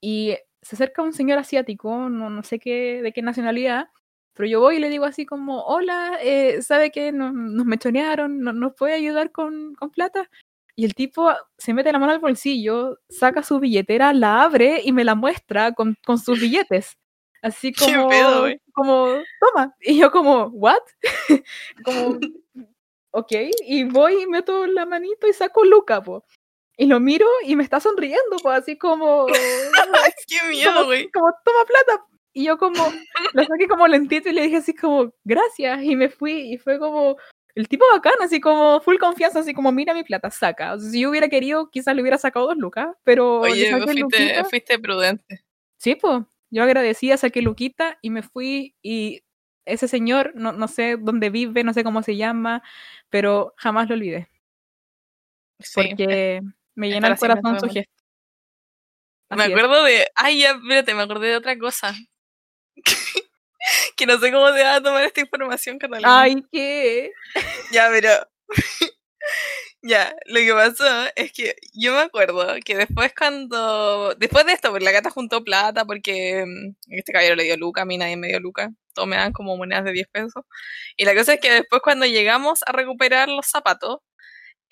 Y 0.03 0.37
se 0.63 0.77
acerca 0.77 1.03
un 1.03 1.13
señor 1.13 1.39
asiático, 1.39 2.09
no, 2.11 2.29
no 2.29 2.43
sé 2.43 2.59
qué, 2.59 3.01
de 3.03 3.13
qué 3.13 3.23
nacionalidad, 3.23 3.89
pero 4.35 4.49
yo 4.49 4.61
voy 4.61 4.77
y 4.77 4.81
le 4.81 4.89
digo 4.89 5.05
así 5.05 5.25
como, 5.27 5.63
hola, 5.65 6.19
eh, 6.23 6.61
¿sabe 6.63 6.91
que 6.91 7.13
nos, 7.13 7.33
nos 7.33 7.65
mechonearon? 7.67 8.41
¿No- 8.41 8.53
¿Nos 8.53 8.75
puede 8.75 8.95
ayudar 8.95 9.31
con, 9.33 9.75
con 9.77 9.91
plata? 9.91 10.29
Y 10.75 10.85
el 10.87 10.95
tipo 10.95 11.31
se 11.59 11.75
mete 11.75 11.93
la 11.93 11.99
mano 11.99 12.13
al 12.13 12.19
bolsillo, 12.19 12.99
saca 13.11 13.43
su 13.43 13.61
billetera, 13.61 14.13
la 14.15 14.43
abre 14.43 14.81
y 14.85 14.93
me 14.93 15.05
la 15.05 15.15
muestra 15.15 15.73
con, 15.73 15.97
con 16.05 16.19
sus 16.19 16.41
billetes. 16.41 16.97
Así 17.43 17.73
¿Qué 17.73 17.85
como, 17.95 18.09
pedo, 18.09 18.47
como, 18.73 19.07
toma. 19.41 19.75
Y 19.81 19.99
yo 19.99 20.11
como, 20.11 20.47
¿what? 20.47 20.81
como, 21.85 22.19
ok. 23.13 23.33
Y 23.67 23.85
voy 23.85 24.23
y 24.23 24.27
meto 24.27 24.67
la 24.67 24.87
manito 24.87 25.27
y 25.29 25.33
saco 25.35 25.65
Luca, 25.65 26.03
po. 26.03 26.25
Y 26.77 26.87
lo 26.87 27.01
miro 27.01 27.27
y 27.47 27.55
me 27.57 27.63
está 27.63 27.81
sonriendo, 27.81 28.37
pues 28.43 28.59
así 28.59 28.77
como, 28.79 29.27
qué 30.29 30.49
miedo, 30.51 30.73
como, 30.73 30.85
güey. 30.87 31.11
como, 31.11 31.27
toma 31.45 31.65
plata. 31.67 32.05
Y 32.35 32.45
yo 32.45 32.57
como, 32.59 32.83
lo 33.35 33.45
saqué 33.45 33.69
como 33.69 33.87
lentito 33.87 34.29
y 34.31 34.33
le 34.33 34.43
dije 34.43 34.57
así 34.57 34.75
como, 34.75 35.13
gracias. 35.25 35.83
Y 35.83 35.97
me 35.97 36.09
fui 36.09 36.53
y 36.55 36.59
fue 36.59 36.79
como, 36.79 37.17
el 37.55 37.69
tipo 37.69 37.85
bacán, 37.93 38.15
así 38.23 38.41
como 38.41 38.81
full 38.81 38.97
confianza, 38.97 39.41
así 39.41 39.53
como, 39.53 39.71
mira 39.71 39.93
mi 39.93 40.03
plata, 40.03 40.31
saca. 40.31 40.73
O 40.75 40.79
sea, 40.79 40.91
si 40.91 41.01
yo 41.01 41.11
hubiera 41.11 41.29
querido, 41.29 41.69
quizás 41.71 41.95
le 41.95 42.01
hubiera 42.01 42.17
sacado 42.17 42.47
dos 42.47 42.57
lucas, 42.57 42.89
pero 43.05 43.41
Oye, 43.41 43.71
fuiste, 43.71 43.95
luquita. 43.95 44.45
fuiste 44.47 44.79
prudente. 44.79 45.45
Sí, 45.77 45.95
pues, 45.95 46.23
yo 46.51 46.63
agradecía, 46.63 47.19
saqué 47.19 47.43
luquita 47.43 47.99
y 48.01 48.09
me 48.09 48.23
fui 48.23 48.75
y 48.83 49.23
ese 49.67 49.87
señor, 49.89 50.33
no, 50.35 50.53
no 50.53 50.69
sé 50.69 50.97
dónde 50.99 51.29
vive, 51.29 51.65
no 51.65 51.75
sé 51.75 51.85
cómo 51.85 52.03
se 52.03 52.17
llama, 52.17 52.63
pero 53.11 53.53
jamás 53.59 53.89
lo 53.89 53.95
olvidé, 53.95 54.29
Sí. 55.61 55.73
porque 55.75 56.41
me 56.75 56.89
llena 56.89 57.09
el 57.09 57.19
corazón 57.19 57.61
su 57.61 57.69
gesto. 57.69 57.93
Me 59.31 59.45
Así 59.45 59.53
es. 59.53 59.59
acuerdo 59.59 59.85
de. 59.85 60.07
Ay, 60.15 60.41
ya, 60.41 60.53
espérate, 60.53 60.95
me 60.95 61.03
acordé 61.03 61.29
de 61.29 61.37
otra 61.37 61.59
cosa. 61.59 61.95
que 63.97 64.07
no 64.07 64.19
sé 64.19 64.33
cómo 64.33 64.53
te 64.53 64.63
va 64.63 64.77
a 64.77 64.83
tomar 64.83 65.05
esta 65.05 65.21
información, 65.21 65.79
Catalina. 65.79 66.21
Ay, 66.21 66.45
¿qué? 66.51 67.13
Ya, 67.73 67.89
pero. 67.91 68.11
ya, 69.83 70.15
lo 70.27 70.41
que 70.41 70.53
pasó 70.53 70.85
es 71.17 71.33
que 71.33 71.57
yo 71.73 71.95
me 71.95 72.01
acuerdo 72.01 72.47
que 72.65 72.77
después, 72.77 73.13
cuando. 73.17 74.15
Después 74.17 74.45
de 74.47 74.53
esto, 74.53 74.71
pues 74.71 74.83
la 74.83 74.91
gata 74.91 75.11
juntó 75.11 75.43
plata 75.43 75.85
porque 75.85 76.45
mm, 76.47 76.75
este 76.89 77.13
caballero 77.13 77.37
le 77.37 77.45
dio 77.45 77.57
Luca, 77.57 77.83
a 77.83 77.85
mí 77.87 77.97
nadie 77.97 78.17
me 78.17 78.29
dio 78.29 78.41
Luca. 78.41 78.71
Todos 78.95 79.09
me 79.09 79.17
dan 79.17 79.33
como 79.33 79.57
monedas 79.57 79.85
de 79.85 79.93
10 79.93 80.09
pesos. 80.09 80.45
Y 80.97 81.07
la 81.07 81.15
cosa 81.15 81.35
es 81.35 81.41
que 81.41 81.53
después, 81.53 81.81
cuando 81.83 82.05
llegamos 82.05 82.63
a 82.67 82.73
recuperar 82.73 83.29
los 83.29 83.47
zapatos, 83.47 84.01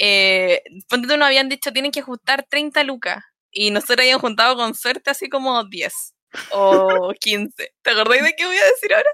eh, 0.00 0.62
ponte 0.88 1.06
tú, 1.08 1.16
nos 1.18 1.26
habían 1.26 1.48
dicho 1.50 1.72
tienen 1.72 1.92
que 1.92 2.02
juntar 2.02 2.46
30 2.48 2.82
lucas. 2.84 3.22
Y 3.52 3.70
nosotros 3.70 4.00
habíamos 4.00 4.22
juntado 4.22 4.56
con 4.56 4.74
suerte 4.74 5.10
así 5.10 5.28
como 5.28 5.64
10 5.64 5.92
o 6.52 7.12
15. 7.20 7.72
¿Te 7.82 7.90
acordáis 7.90 8.22
de 8.24 8.34
qué 8.36 8.46
voy 8.46 8.56
a 8.56 8.64
decir 8.66 8.94
ahora? 8.94 9.10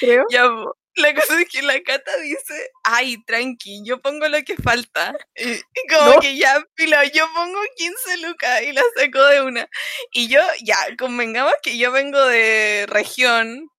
Creo. 0.00 0.24
Ya, 0.30 0.44
po. 0.44 0.76
la 0.96 1.14
cosa 1.14 1.40
es 1.40 1.48
que 1.48 1.62
la 1.62 1.80
Cata 1.82 2.16
dice, 2.18 2.70
ay, 2.84 3.16
tranqui, 3.26 3.82
yo 3.86 4.00
pongo 4.02 4.28
lo 4.28 4.42
que 4.44 4.56
falta. 4.56 5.16
Y, 5.36 5.52
y 5.52 5.62
como 5.90 6.14
No. 6.14 6.20
que 6.20 6.36
ya, 6.36 6.62
pila, 6.74 7.04
yo 7.06 7.26
pongo 7.34 7.58
15 7.76 8.18
lucas 8.18 8.62
y 8.62 8.72
la 8.72 8.82
saco 8.96 9.24
de 9.26 9.42
una. 9.42 9.68
Y 10.12 10.28
yo, 10.28 10.40
ya, 10.64 10.76
convengamos 10.98 11.54
que 11.62 11.78
yo 11.78 11.92
vengo 11.92 12.20
de 12.26 12.86
región, 12.88 13.70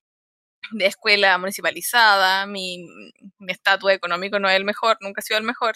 de 0.72 0.86
escuela 0.88 1.38
municipalizada, 1.38 2.46
mi 2.48 2.86
mi 3.40 3.52
estatus 3.52 3.92
económico 3.92 4.40
no 4.40 4.50
es 4.50 4.56
el 4.56 4.66
mejor, 4.66 4.98
nunca 5.02 5.20
ha 5.22 5.24
sido 5.24 5.38
el 5.40 5.46
mejor. 5.46 5.76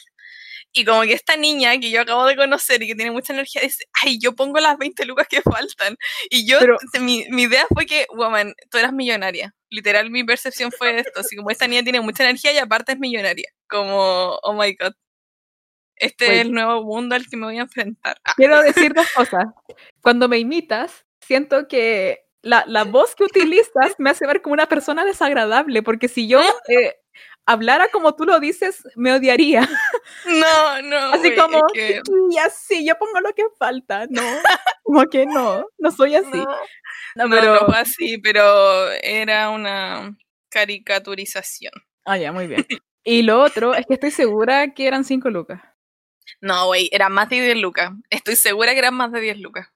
Y 0.75 0.85
como 0.85 1.03
que 1.03 1.13
esta 1.13 1.37
niña 1.37 1.77
que 1.79 1.91
yo 1.91 2.01
acabo 2.01 2.25
de 2.25 2.35
conocer 2.35 2.81
y 2.81 2.87
que 2.87 2.95
tiene 2.95 3.11
mucha 3.11 3.31
energía 3.33 3.61
dice, 3.61 3.85
ay, 4.01 4.17
yo 4.19 4.33
pongo 4.33 4.59
las 4.59 4.77
20 4.77 5.05
lucas 5.05 5.27
que 5.29 5.41
faltan. 5.41 5.95
Y 6.31 6.47
yo, 6.47 6.57
Pero- 6.59 6.77
mi, 6.99 7.25
mi 7.29 7.43
idea 7.43 7.65
fue 7.73 7.85
que, 7.85 8.07
woman, 8.15 8.53
tú 8.71 8.79
eras 8.79 8.91
millonaria. 8.91 9.53
Literal, 9.69 10.09
mi 10.09 10.23
percepción 10.23 10.71
fue 10.71 10.99
esto. 10.99 11.19
Así 11.21 11.35
como 11.35 11.51
esta 11.51 11.67
niña 11.67 11.83
tiene 11.83 12.01
mucha 12.01 12.23
energía 12.23 12.51
y 12.53 12.57
aparte 12.57 12.93
es 12.93 12.99
millonaria. 12.99 13.49
Como, 13.69 14.39
oh 14.41 14.53
my 14.53 14.73
god. 14.75 14.93
Este 15.95 16.25
Wait. 16.27 16.35
es 16.37 16.41
el 16.45 16.51
nuevo 16.51 16.83
mundo 16.83 17.15
al 17.15 17.27
que 17.27 17.37
me 17.37 17.45
voy 17.45 17.59
a 17.59 17.61
enfrentar. 17.61 18.17
Quiero 18.35 18.61
decir 18.63 18.93
dos 18.93 19.07
cosas. 19.15 19.45
Cuando 20.01 20.27
me 20.27 20.39
imitas, 20.39 21.05
siento 21.21 21.67
que 21.67 22.21
la, 22.41 22.63
la 22.67 22.83
voz 22.83 23.15
que 23.15 23.23
utilizas 23.23 23.93
me 23.99 24.09
hace 24.09 24.25
ver 24.25 24.41
como 24.41 24.53
una 24.53 24.67
persona 24.67 25.05
desagradable, 25.05 25.83
porque 25.83 26.07
si 26.07 26.27
yo 26.27 26.41
eh, 26.67 26.95
hablara 27.45 27.87
como 27.89 28.15
tú 28.15 28.25
lo 28.25 28.39
dices, 28.39 28.83
me 28.95 29.13
odiaría. 29.13 29.67
no, 30.25 30.81
no. 30.83 30.97
Así 31.13 31.35
como, 31.35 31.57
es 31.57 31.63
que- 31.73 32.01
y 32.31 32.37
así, 32.37 32.85
yo 32.85 32.97
pongo 32.97 33.19
lo 33.19 33.33
que 33.33 33.43
falta, 33.59 34.05
no, 34.09 34.21
como 34.83 35.05
que 35.05 35.25
no, 35.25 35.65
no 35.77 35.91
soy 35.91 36.15
así. 36.15 36.27
no, 36.31 36.45
No, 37.15 37.29
pero, 37.29 37.53
no 37.55 37.65
fue 37.67 37.77
así, 37.77 38.17
pero 38.17 38.89
era 39.01 39.49
una 39.49 40.15
caricaturización. 40.49 41.73
ah, 42.05 42.17
ya, 42.17 42.31
muy 42.31 42.47
bien. 42.47 42.65
Y 43.03 43.23
lo 43.23 43.41
otro 43.41 43.73
es 43.75 43.85
que 43.85 43.95
estoy 43.95 44.11
segura 44.11 44.73
que 44.73 44.87
eran 44.87 45.03
cinco 45.03 45.29
lucas. 45.29 45.61
No, 46.41 46.67
güey, 46.67 46.89
era 46.91 47.09
más 47.09 47.29
de 47.29 47.41
10 47.41 47.57
lucas. 47.57 47.91
Estoy 48.09 48.35
segura 48.37 48.71
que 48.73 48.79
eran 48.79 48.95
más 48.95 49.11
de 49.11 49.19
10 49.21 49.39
lucas. 49.39 49.67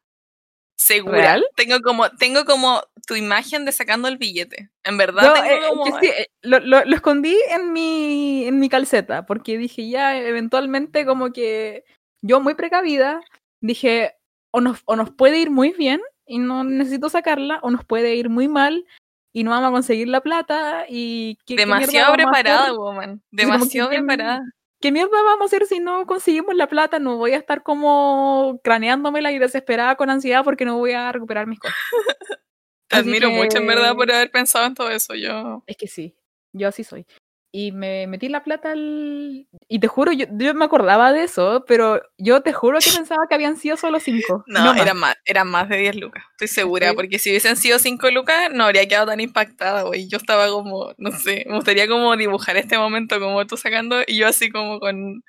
Segura. 0.77 1.17
¿Real? 1.17 1.45
Tengo 1.55 1.81
como, 1.81 2.09
tengo 2.11 2.45
como 2.45 2.81
tu 3.07 3.15
imagen 3.15 3.65
de 3.65 3.71
sacando 3.71 4.07
el 4.07 4.17
billete. 4.17 4.69
En 4.83 4.97
verdad 4.97 5.23
No, 5.23 5.33
tengo 5.33 5.47
eh, 5.47 5.59
como. 5.69 5.99
sí, 5.99 6.07
eh, 6.07 6.27
lo, 6.41 6.59
lo- 6.59 6.85
lo 6.85 6.95
escondí 6.95 7.35
en 7.49 7.73
mi, 7.73 8.45
en 8.45 8.59
mi 8.59 8.69
calceta, 8.69 9.25
porque 9.25 9.57
dije 9.57 9.89
ya, 9.89 10.17
eventualmente 10.17 11.05
como 11.05 11.33
que 11.33 11.83
yo 12.21 12.39
muy 12.41 12.53
precavida, 12.53 13.19
dije, 13.59 14.15
o 14.51 14.61
nos, 14.61 14.81
o 14.85 14.95
nos 14.95 15.09
puede 15.09 15.39
ir 15.39 15.49
muy 15.49 15.71
bien 15.73 15.99
y 16.25 16.37
no 16.39 16.63
necesito 16.63 17.09
sacarla, 17.09 17.59
o 17.63 17.71
nos 17.71 17.83
puede 17.83 18.15
ir 18.15 18.29
muy 18.29 18.47
mal 18.47 18.85
y 19.33 19.43
no 19.43 19.51
vamos 19.51 19.69
a 19.69 19.71
conseguir 19.71 20.07
la 20.07 20.21
plata 20.21 20.85
y 20.87 21.37
¿qué, 21.45 21.55
qué 21.55 21.65
mierda 21.65 21.79
demasiado 21.85 22.13
preparada, 22.13 22.73
woman. 22.73 23.21
Demasiado 23.31 23.89
preparada. 23.89 24.41
¿Qué 24.79 24.91
mierda 24.91 25.23
vamos 25.23 25.41
a 25.41 25.45
hacer 25.45 25.65
si 25.65 25.79
no 25.79 26.05
conseguimos 26.05 26.55
la 26.55 26.67
plata? 26.67 26.99
No 26.99 27.17
voy 27.17 27.33
a 27.33 27.37
estar 27.37 27.63
como 27.63 28.59
craneándomela 28.63 29.31
y 29.31 29.39
desesperada 29.39 29.95
con 29.95 30.09
ansiedad 30.09 30.43
porque 30.43 30.65
no 30.65 30.77
voy 30.77 30.91
a 30.91 31.11
recuperar 31.11 31.47
mis 31.47 31.59
cosas. 31.59 31.77
Te 32.89 32.95
admiro 32.95 33.29
mucho, 33.31 33.57
en 33.57 33.67
verdad, 33.67 33.95
por 33.95 34.11
haber 34.11 34.31
pensado 34.31 34.65
en 34.65 34.75
todo 34.75 34.89
eso. 34.89 35.13
Yo. 35.15 35.63
Es 35.67 35.75
que 35.75 35.87
sí, 35.87 36.15
yo 36.53 36.67
así 36.67 36.83
soy. 36.83 37.05
Y 37.51 37.71
me 37.71 38.07
metí 38.07 38.29
la 38.29 38.43
plata 38.43 38.71
al... 38.71 39.47
Y 39.69 39.79
te 39.79 39.87
juro, 39.87 40.11
yo, 40.11 40.25
yo 40.31 40.53
me 40.53 40.65
acordaba 40.65 41.11
de 41.13 41.23
eso, 41.23 41.63
pero 41.67 42.01
yo 42.17 42.41
te 42.41 42.53
juro 42.53 42.79
que 42.79 42.91
pensaba 42.91 43.27
que 43.27 43.35
habían 43.35 43.57
sido 43.57 43.77
solo 43.77 43.99
cinco. 43.99 44.43
No, 44.47 44.73
eran 44.75 44.97
más, 44.97 45.15
eran 45.25 45.47
más 45.49 45.69
de 45.69 45.77
10 45.77 45.95
lucas, 45.95 46.23
estoy 46.33 46.47
segura, 46.49 46.89
Sí. 46.89 46.95
porque 46.95 47.19
si 47.19 47.29
hubiesen 47.29 47.55
sido 47.57 47.79
5 47.79 48.11
lucas 48.11 48.49
no 48.53 48.65
habría 48.65 48.87
quedado 48.87 49.07
tan 49.07 49.19
impactada, 49.19 49.83
güey. 49.83 50.07
Yo 50.07 50.17
estaba 50.17 50.47
como, 50.49 50.93
no 50.97 51.11
sé, 51.11 51.45
me 51.47 51.55
gustaría 51.55 51.87
como 51.87 52.15
dibujar 52.17 52.57
este 52.57 52.77
momento 52.77 53.19
como 53.19 53.45
tú 53.47 53.57
sacando 53.57 54.01
y 54.05 54.17
yo 54.17 54.27
así 54.27 54.49
como 54.51 54.79
con, 54.79 55.23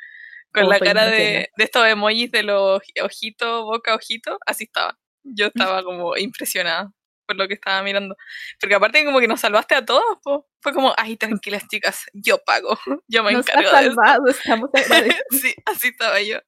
con 0.53 0.65
Como 0.65 0.71
la 0.71 0.81
cara 0.81 1.07
de, 1.07 1.49
de 1.57 1.65
estos 1.65 1.87
emojis 1.87 2.31
de 2.33 2.43
los 2.43 2.81
ojitos, 3.03 3.65
boca, 3.65 3.95
ojito, 3.95 4.39
así 4.47 4.65
estaba. 4.65 4.99
Yo 5.25 5.47
estaba 5.55 5.83
como 5.83 6.17
impresionada 6.17 6.91
por 7.29 7.37
lo 7.37 7.47
que 7.47 7.55
estaba 7.55 7.83
mirando. 7.83 8.17
Porque 8.59 8.75
aparte 8.75 9.05
como 9.05 9.21
que 9.21 9.29
nos 9.29 9.41
salvaste 9.41 9.75
a 9.77 9.85
todos, 9.85 10.03
po. 10.25 10.49
fue 10.61 10.73
como, 10.73 10.93
ay, 10.97 11.17
tranquilas 11.17 11.69
chicas, 11.69 12.07
yo 12.15 12.39
pago, 12.45 12.77
yo 13.07 13.23
me 13.23 13.33
Nos 13.33 13.47
encargo 13.47 13.71
de 13.71 13.77
esto. 13.87 13.95
salvado, 13.95 14.27
estamos 14.27 14.71
agradecidos. 14.75 15.17
sí, 15.31 15.55
así 15.67 15.89
estaba 15.89 16.21
yo. 16.23 16.39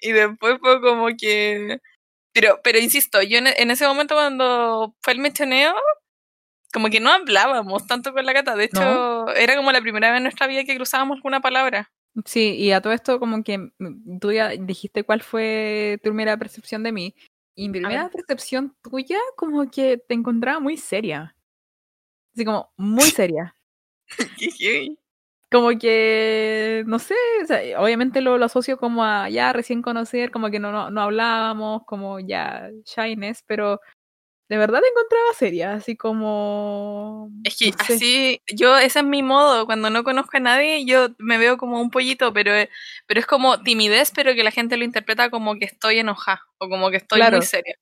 Y 0.00 0.12
después 0.12 0.56
fue 0.60 0.80
como 0.80 1.06
que... 1.16 1.78
Pero, 2.32 2.60
pero 2.64 2.78
insisto, 2.78 3.20
yo 3.22 3.38
en, 3.38 3.48
en 3.48 3.70
ese 3.70 3.86
momento 3.86 4.14
cuando 4.14 4.94
fue 5.02 5.12
el 5.12 5.18
mechoneo, 5.18 5.74
como 6.72 6.88
que 6.90 7.00
no 7.00 7.10
hablábamos 7.10 7.86
tanto 7.86 8.12
con 8.12 8.24
la 8.24 8.32
gata. 8.32 8.54
De 8.56 8.64
hecho, 8.64 8.80
No. 8.80 9.30
era 9.32 9.56
como 9.56 9.72
la 9.72 9.80
primera 9.80 10.10
vez 10.10 10.18
en 10.18 10.24
nuestra 10.24 10.46
vida 10.46 10.64
que 10.64 10.76
cruzábamos 10.76 11.16
alguna 11.16 11.40
palabra. 11.40 11.90
Sí, 12.24 12.54
y 12.56 12.72
a 12.72 12.80
todo 12.80 12.92
esto 12.92 13.18
como 13.20 13.42
que 13.44 13.58
mm, 13.58 14.18
tú 14.20 14.32
ya 14.32 14.48
dijiste 14.50 15.04
cuál 15.04 15.22
fue 15.22 15.98
tu 16.02 16.10
primera 16.10 16.36
percepción 16.36 16.82
de 16.82 16.92
mí. 16.92 17.14
Y 17.58 17.68
mi 17.68 17.80
primera 17.80 18.08
percepción 18.08 18.76
tuya 18.82 19.18
como 19.34 19.68
que 19.68 19.98
te 19.98 20.14
encontraba 20.14 20.60
muy 20.60 20.76
seria. 20.76 21.34
Así 22.32 22.44
como 22.44 22.72
muy 22.76 23.02
seria. 23.02 23.52
Como 25.50 25.70
que, 25.78 26.84
no 26.86 26.98
sé, 26.98 27.14
o 27.42 27.46
sea, 27.46 27.80
obviamente 27.80 28.20
lo, 28.20 28.36
lo 28.36 28.44
asocio 28.44 28.76
como 28.76 29.02
a 29.02 29.30
ya 29.30 29.50
recién 29.54 29.80
conocer, 29.80 30.30
como 30.30 30.50
que 30.50 30.58
no, 30.60 30.70
no, 30.72 30.90
no 30.90 31.00
hablábamos, 31.00 31.84
como 31.86 32.20
ya 32.20 32.68
shyness, 32.84 33.42
pero 33.46 33.80
de 34.48 34.56
verdad 34.58 34.80
te 34.80 34.88
encontraba 34.88 35.32
seria, 35.34 35.74
así 35.74 35.96
como... 35.96 37.30
Es 37.44 37.56
que 37.58 37.70
no 37.70 37.84
sé. 37.84 37.94
así, 37.94 38.42
yo, 38.54 38.76
ese 38.78 39.00
es 39.00 39.04
mi 39.04 39.22
modo. 39.22 39.66
Cuando 39.66 39.90
no 39.90 40.04
conozco 40.04 40.36
a 40.38 40.40
nadie, 40.40 40.84
yo 40.86 41.08
me 41.18 41.36
veo 41.38 41.58
como 41.58 41.80
un 41.80 41.90
pollito, 41.90 42.32
pero, 42.32 42.52
pero 43.06 43.20
es 43.20 43.26
como 43.26 43.62
timidez, 43.62 44.10
pero 44.14 44.34
que 44.34 44.42
la 44.44 44.50
gente 44.50 44.76
lo 44.78 44.84
interpreta 44.84 45.30
como 45.30 45.56
que 45.58 45.66
estoy 45.66 45.98
enojada 45.98 46.42
o 46.58 46.68
como 46.68 46.90
que 46.90 46.96
estoy 46.98 47.18
Claro. 47.20 47.36
muy 47.38 47.46
seria. 47.46 47.76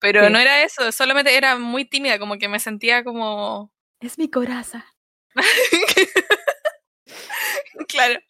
Pero 0.00 0.26
Sí. 0.26 0.32
no 0.32 0.38
era 0.38 0.62
eso, 0.62 0.90
solamente 0.92 1.36
era 1.36 1.56
muy 1.58 1.84
tímida, 1.86 2.18
como 2.18 2.38
que 2.38 2.48
me 2.48 2.60
sentía 2.60 3.04
como 3.04 3.72
Es 4.00 4.18
mi 4.18 4.30
coraza. 4.30 4.86
claro, 7.88 8.20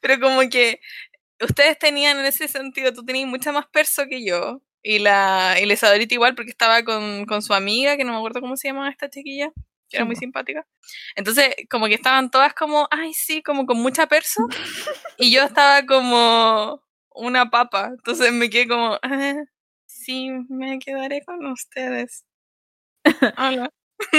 pero 0.00 0.20
como 0.20 0.40
que 0.50 0.80
ustedes 1.40 1.78
tenían 1.78 2.18
en 2.20 2.26
ese 2.26 2.46
sentido, 2.48 2.92
tú 2.92 3.04
tenías 3.04 3.28
mucha 3.28 3.52
más 3.52 3.66
perso 3.68 4.04
que 4.08 4.24
yo, 4.24 4.62
y 4.82 4.98
la, 4.98 5.56
y 5.60 5.66
la 5.66 5.76
igual, 6.10 6.34
porque 6.34 6.50
estaba 6.50 6.82
con, 6.82 7.24
con 7.26 7.42
su 7.42 7.54
amiga, 7.54 7.96
que 7.96 8.04
no 8.04 8.12
me 8.12 8.18
acuerdo 8.18 8.40
cómo 8.40 8.56
se 8.56 8.68
llamaba 8.68 8.90
esta 8.90 9.08
chiquilla, 9.08 9.52
que 9.88 9.96
era 9.96 10.04
muy 10.04 10.16
simpática. 10.16 10.66
Entonces, 11.14 11.54
como 11.70 11.86
que 11.86 11.94
estaban 11.94 12.30
todas 12.30 12.54
como, 12.54 12.88
ay, 12.90 13.12
sí, 13.14 13.42
como 13.42 13.66
con 13.66 13.78
mucha 13.78 14.06
perso, 14.06 14.42
y 15.18 15.32
yo 15.32 15.42
estaba 15.44 15.86
como 15.86 16.82
una 17.14 17.50
papa, 17.50 17.88
entonces 17.96 18.32
me 18.32 18.50
quedé 18.50 18.68
como, 18.68 18.98
"Ah, 19.02 19.34
sí, 19.86 20.30
me 20.48 20.78
quedaré 20.78 21.22
con 21.24 21.44
ustedes. 21.46 22.24
Hola. 23.38 23.70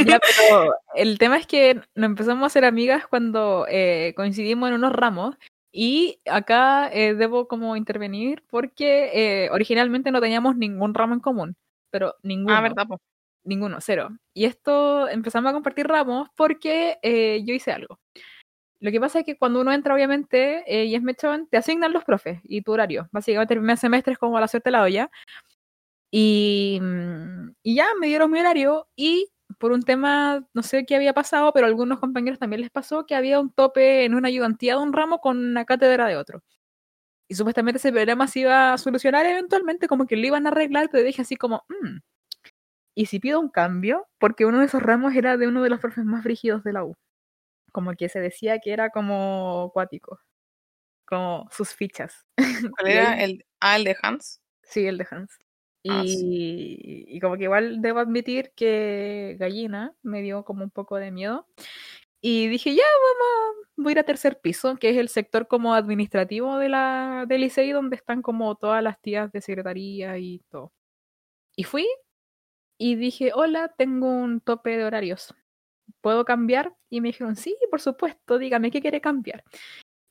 Ya, 0.05 0.19
pero 0.21 0.75
el 0.95 1.17
tema 1.17 1.37
es 1.37 1.47
que 1.47 1.75
nos 1.95 2.05
empezamos 2.05 2.43
a 2.43 2.47
hacer 2.47 2.65
amigas 2.65 3.05
cuando 3.07 3.65
eh, 3.69 4.13
coincidimos 4.15 4.69
en 4.69 4.75
unos 4.75 4.93
ramos 4.93 5.35
y 5.73 6.19
acá 6.29 6.89
eh, 6.93 7.15
debo 7.15 7.47
como 7.47 7.75
intervenir 7.75 8.43
porque 8.49 9.45
eh, 9.45 9.49
originalmente 9.51 10.11
no 10.11 10.21
teníamos 10.21 10.55
ningún 10.55 10.93
ramo 10.93 11.15
en 11.15 11.19
común, 11.19 11.55
pero 11.91 12.15
ninguno, 12.23 12.55
Ah, 12.55 12.61
verdad, 12.61 12.87
po. 12.87 13.01
ninguno, 13.43 13.79
cero. 13.81 14.09
Y 14.35 14.45
esto 14.45 15.09
empezamos 15.09 15.49
a 15.49 15.53
compartir 15.53 15.87
ramos 15.87 16.29
porque 16.37 16.99
eh, 17.01 17.41
yo 17.45 17.53
hice 17.55 17.71
algo. 17.73 17.99
Lo 18.79 18.91
que 18.91 18.99
pasa 18.99 19.19
es 19.19 19.25
que 19.25 19.37
cuando 19.37 19.61
uno 19.61 19.71
entra, 19.73 19.95
obviamente, 19.95 20.63
y 20.67 20.93
es 20.93 21.01
mechón, 21.01 21.47
te 21.49 21.57
asignan 21.57 21.93
los 21.93 22.03
profes 22.05 22.39
y 22.43 22.61
tu 22.63 22.73
horario. 22.73 23.07
Básicamente 23.13 23.53
el 23.55 23.61
primer 23.61 23.77
semestre 23.77 24.13
es 24.13 24.19
como 24.19 24.37
a 24.37 24.41
la 24.41 24.47
suerte 24.49 24.69
de 24.69 24.71
la 24.73 24.83
olla. 24.83 25.09
Y, 26.11 26.79
mm, 26.81 27.55
y 27.63 27.75
ya 27.75 27.87
me 27.99 28.07
dieron 28.07 28.29
mi 28.31 28.39
horario 28.39 28.87
y 28.95 29.29
por 29.59 29.71
un 29.71 29.81
tema, 29.83 30.45
no 30.53 30.63
sé 30.63 30.85
qué 30.85 30.95
había 30.95 31.13
pasado, 31.13 31.51
pero 31.53 31.65
a 31.65 31.69
algunos 31.69 31.99
compañeros 31.99 32.39
también 32.39 32.61
les 32.61 32.69
pasó 32.71 33.05
que 33.05 33.15
había 33.15 33.39
un 33.39 33.51
tope 33.51 34.05
en 34.05 34.15
una 34.15 34.27
ayudantía 34.29 34.75
de 34.75 34.81
un 34.83 34.93
ramo 34.93 35.19
con 35.19 35.37
una 35.37 35.65
cátedra 35.65 36.07
de 36.07 36.17
otro. 36.17 36.43
Y 37.29 37.35
supuestamente 37.35 37.77
ese 37.79 37.91
problema 37.91 38.27
se 38.27 38.41
iba 38.41 38.73
a 38.73 38.77
solucionar 38.79 39.25
eventualmente, 39.25 39.87
como 39.87 40.07
que 40.07 40.17
lo 40.17 40.27
iban 40.27 40.47
a 40.47 40.51
arreglar, 40.51 40.89
pero 40.91 41.03
dije 41.05 41.21
así 41.23 41.35
como, 41.37 41.65
"Mm, 41.69 41.99
¿y 42.95 43.05
si 43.07 43.19
pido 43.19 43.39
un 43.39 43.49
cambio? 43.49 44.07
Porque 44.19 44.45
uno 44.45 44.59
de 44.59 44.65
esos 44.67 44.81
ramos 44.83 45.15
era 45.15 45.37
de 45.37 45.47
uno 45.47 45.63
de 45.63 45.69
los 45.69 45.79
profes 45.79 46.05
más 46.05 46.23
brígidos 46.23 46.63
de 46.63 46.73
la 46.73 46.83
U. 46.85 46.95
Como 47.73 47.93
que 47.95 48.09
se 48.09 48.19
decía 48.21 48.59
que 48.59 48.73
era 48.73 48.89
como 48.91 49.71
cuático, 49.73 50.19
como 51.07 51.47
sus 51.51 51.73
fichas. 51.75 52.25
¿Cuál 52.71 52.87
era 52.91 53.23
el, 53.23 53.45
ah, 53.61 53.77
el 53.77 53.85
de 53.85 53.97
Hans? 54.01 54.41
Sí, 54.63 54.87
el 54.87 54.97
de 54.99 55.07
Hans. 55.11 55.39
Ah, 55.89 56.03
Y, 56.05 57.19
como 57.19 57.37
que 57.37 57.43
igual 57.43 57.81
debo 57.81 57.99
admitir 57.99 58.51
que 58.55 59.35
Gallina 59.39 59.93
me 60.01 60.21
dio 60.21 60.43
como 60.45 60.63
un 60.63 60.71
poco 60.71 60.97
de 60.97 61.11
miedo. 61.11 61.47
Y 62.21 62.47
dije, 62.47 62.73
ya, 62.73 62.83
vamos, 62.83 63.67
voy 63.75 63.91
a 63.91 63.93
ir 63.93 63.99
a 63.99 64.03
tercer 64.03 64.39
piso, 64.39 64.77
que 64.77 64.89
es 64.91 64.97
el 64.97 65.09
sector 65.09 65.47
como 65.47 65.73
administrativo 65.73 66.57
de 66.57 66.69
la, 66.69 67.25
del 67.27 67.43
ICEI, 67.43 67.71
donde 67.73 67.97
están 67.97 68.21
como 68.21 68.55
todas 68.55 68.81
las 68.81 69.01
tías 69.01 69.31
de 69.31 69.41
secretaría 69.41 70.17
y 70.17 70.39
todo. 70.49 70.71
Y 71.55 71.65
fui 71.65 71.87
y 72.77 72.95
dije, 72.95 73.31
hola, 73.33 73.73
tengo 73.77 74.09
un 74.09 74.39
tope 74.41 74.77
de 74.77 74.85
horarios. 74.85 75.35
¿Puedo 76.01 76.25
cambiar? 76.25 76.73
Y 76.89 77.01
me 77.01 77.09
dijeron, 77.09 77.35
sí, 77.35 77.57
por 77.69 77.81
supuesto, 77.81 78.37
dígame 78.37 78.71
qué 78.71 78.81
quiere 78.81 79.01
cambiar. 79.01 79.43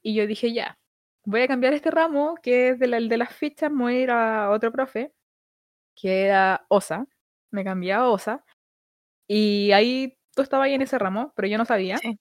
Y 0.03 0.15
yo 0.15 0.27
dije, 0.27 0.53
ya, 0.53 0.79
voy 1.25 1.43
a 1.43 1.49
cambiar 1.49 1.73
este 1.75 1.91
ramo, 1.91 2.35
que 2.43 2.71
es 2.71 2.79
de 2.79 2.89
la- 2.89 2.99
el 2.99 3.09
de 3.09 3.17
las 3.19 3.35
fichas, 3.35 3.71
voy 3.73 3.97
a 3.97 4.01
ir 4.01 4.11
a 4.11 4.51
otro 4.51 4.71
profe, 4.73 5.13
que 5.97 6.25
era 6.27 6.65
OSA. 6.69 7.07
Me 7.51 7.65
cambié 7.65 7.93
a 7.95 8.09
OSA. 8.09 8.45
Y 9.29 9.73
ahí 9.73 10.17
tú 10.37 10.43
estabas 10.43 10.67
ahí 10.67 10.75
en 10.75 10.83
ese 10.83 10.99
ramo, 10.99 11.33
pero 11.37 11.49
yo 11.49 11.59
no 11.59 11.65
sabía. 11.67 11.99
Sí. 11.99 12.19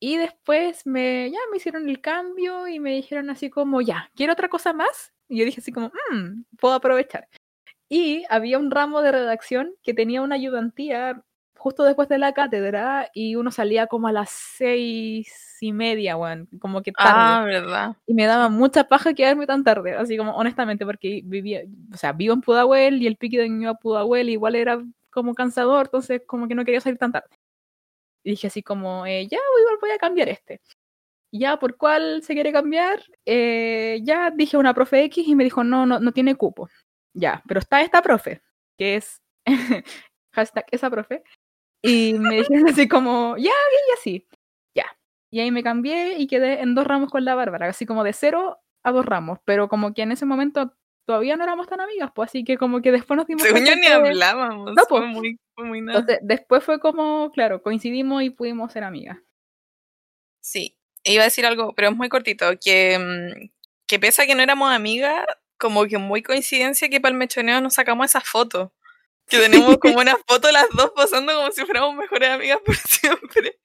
Y 0.00 0.16
después 0.18 0.86
me, 0.86 1.30
ya 1.30 1.38
me 1.50 1.58
hicieron 1.58 1.88
el 1.88 2.00
cambio 2.00 2.68
y 2.68 2.80
me 2.80 2.92
dijeron 2.92 3.30
así 3.30 3.50
como, 3.50 3.80
ya, 3.82 4.10
¿quiero 4.16 4.34
otra 4.34 4.48
cosa 4.48 4.72
más? 4.74 5.12
Y 5.28 5.38
yo 5.38 5.44
dije 5.46 5.60
así 5.60 5.72
como, 5.72 5.88
"Mm, 6.12 6.44
puedo 6.58 6.74
aprovechar. 6.74 7.28
Y 7.88 8.24
había 8.30 8.58
un 8.58 8.70
ramo 8.70 9.02
de 9.02 9.12
redacción 9.12 9.74
que 9.82 9.94
tenía 9.94 10.22
una 10.22 10.36
ayudantía 10.36 11.22
justo 11.64 11.82
después 11.82 12.10
de 12.10 12.18
la 12.18 12.34
cátedra 12.34 13.10
y 13.14 13.36
uno 13.36 13.50
salía 13.50 13.86
como 13.86 14.06
a 14.06 14.12
las 14.12 14.28
seis 14.28 15.56
y 15.62 15.72
media, 15.72 16.14
weón, 16.14 16.46
como 16.60 16.82
que 16.82 16.92
tarde. 16.92 17.12
Ah, 17.14 17.42
verdad. 17.42 17.96
Y 18.06 18.12
me 18.12 18.26
daba 18.26 18.50
mucha 18.50 18.84
paja 18.84 19.14
quedarme 19.14 19.46
tan 19.46 19.64
tarde, 19.64 19.94
así 19.94 20.18
como 20.18 20.36
honestamente, 20.36 20.84
porque 20.84 21.22
vivía, 21.24 21.62
o 21.90 21.96
sea, 21.96 22.12
vivo 22.12 22.34
en 22.34 22.42
Pudahuel 22.42 23.00
y 23.00 23.06
el 23.06 23.16
pique 23.16 23.38
de 23.38 23.48
Ñuñoa 23.48 23.70
a 23.70 23.74
Pudahuel 23.76 24.28
igual 24.28 24.56
era 24.56 24.84
como 25.08 25.32
cansador, 25.32 25.86
entonces 25.86 26.20
como 26.26 26.48
que 26.48 26.54
no 26.54 26.66
quería 26.66 26.82
salir 26.82 26.98
tan 26.98 27.12
tarde. 27.12 27.34
Y 28.22 28.32
dije 28.32 28.48
así 28.48 28.62
como, 28.62 29.06
eh, 29.06 29.26
ya, 29.26 29.38
igual 29.60 29.78
voy 29.80 29.90
a 29.90 29.98
cambiar 29.98 30.28
este. 30.28 30.60
Ya, 31.32 31.58
¿por 31.58 31.78
cuál 31.78 32.22
se 32.22 32.34
quiere 32.34 32.52
cambiar? 32.52 33.02
Eh, 33.24 34.00
ya 34.02 34.30
dije 34.30 34.58
una 34.58 34.74
profe 34.74 35.02
X 35.04 35.26
y 35.26 35.34
me 35.34 35.44
dijo, 35.44 35.64
no, 35.64 35.86
no, 35.86 35.98
no 35.98 36.12
tiene 36.12 36.34
cupo. 36.34 36.68
Ya, 37.14 37.42
pero 37.48 37.60
está 37.60 37.80
esta 37.80 38.02
profe, 38.02 38.42
que 38.76 38.96
es 38.96 39.22
hashtag 40.34 40.66
esa 40.70 40.90
profe. 40.90 41.22
Y 41.86 42.14
me 42.14 42.36
dijeron 42.36 42.68
así 42.68 42.88
como, 42.88 43.36
ya, 43.36 43.50
y 43.50 43.92
así. 43.98 44.26
Ya. 44.74 44.86
Y 45.30 45.40
ahí 45.40 45.50
me 45.50 45.62
cambié 45.62 46.18
y 46.18 46.26
quedé 46.26 46.60
en 46.62 46.74
dos 46.74 46.86
ramos 46.86 47.10
con 47.10 47.24
la 47.24 47.34
Bárbara, 47.34 47.68
así 47.68 47.84
como 47.86 48.04
de 48.04 48.12
cero 48.12 48.58
a 48.82 48.92
dos 48.92 49.04
ramos. 49.04 49.38
Pero 49.44 49.68
como 49.68 49.92
que 49.94 50.02
en 50.02 50.12
ese 50.12 50.24
momento 50.26 50.72
todavía 51.06 51.36
no 51.36 51.44
éramos 51.44 51.66
tan 51.68 51.80
amigas, 51.82 52.10
pues 52.14 52.30
así 52.30 52.44
que 52.44 52.56
como 52.56 52.80
que 52.80 52.90
después 52.90 53.16
nos 53.18 53.26
dimos 53.26 53.42
Según 53.42 53.66
yo 53.66 53.74
ni 53.76 53.82
que- 53.82 53.92
hablábamos. 53.92 54.72
No, 54.74 54.82
fue, 54.88 55.00
po. 55.00 55.06
muy, 55.06 55.38
fue 55.54 55.64
muy 55.66 55.80
nada. 55.82 55.98
Entonces, 55.98 56.20
después 56.26 56.64
fue 56.64 56.80
como, 56.80 57.30
claro, 57.32 57.62
coincidimos 57.62 58.22
y 58.22 58.30
pudimos 58.30 58.72
ser 58.72 58.84
amigas. 58.84 59.18
Sí, 60.40 60.76
iba 61.04 61.22
a 61.22 61.24
decir 61.26 61.46
algo, 61.46 61.74
pero 61.74 61.88
es 61.90 61.96
muy 61.96 62.08
cortito, 62.08 62.46
que, 62.62 62.98
mm, 62.98 63.50
que 63.86 63.98
pese 63.98 64.22
a 64.22 64.26
que 64.26 64.34
no 64.34 64.42
éramos 64.42 64.70
amigas, 64.72 65.24
como 65.58 65.86
que 65.86 65.98
muy 65.98 66.22
coincidencia 66.22 66.88
que 66.88 67.00
para 67.00 67.12
el 67.12 67.18
mechoneo 67.18 67.60
nos 67.60 67.74
sacamos 67.74 68.06
esa 68.06 68.20
foto. 68.20 68.72
Que 69.28 69.38
tenemos 69.38 69.78
como 69.78 69.98
una 70.00 70.16
foto 70.28 70.50
las 70.52 70.66
dos 70.76 70.92
posando 70.94 71.34
como 71.34 71.50
si 71.52 71.64
fuéramos 71.64 71.94
mejores 71.96 72.30
amigas 72.30 72.58
por 72.64 72.76
siempre. 72.88 73.58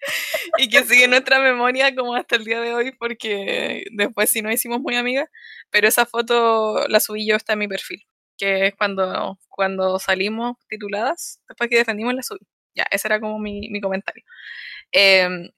Y 0.58 0.70
que 0.70 0.84
sigue 0.86 1.08
nuestra 1.08 1.40
memoria 1.40 1.94
como 1.96 2.16
hasta 2.16 2.36
el 2.38 2.46
día 2.46 2.62
de 2.62 2.74
hoy, 2.74 2.92
porque 2.98 3.84
después 3.92 4.30
sí 4.30 4.42
nos 4.42 4.54
hicimos 4.54 4.80
muy 4.82 4.96
amigas. 4.96 5.30
Pero 5.70 5.88
esa 5.88 6.06
foto 6.06 6.88
la 6.88 7.00
subí 7.00 7.28
yo, 7.28 7.36
está 7.36 7.54
en 7.54 7.60
mi 7.60 7.68
perfil. 7.68 8.06
Que 8.38 8.68
es 8.68 8.76
cuando, 8.76 9.38
cuando 9.50 10.00
salimos 10.00 10.58
tituladas, 10.70 11.42
después 11.50 11.70
que 11.70 11.78
defendimos 11.78 12.14
la 12.16 12.24
subí. 12.24 12.40
Ya, 12.76 12.86
ese 12.92 13.08
era 13.10 13.20
como 13.20 13.40
mi, 13.40 13.70
mi 13.70 13.82
comentario. 13.82 14.24
Em, 14.92 15.50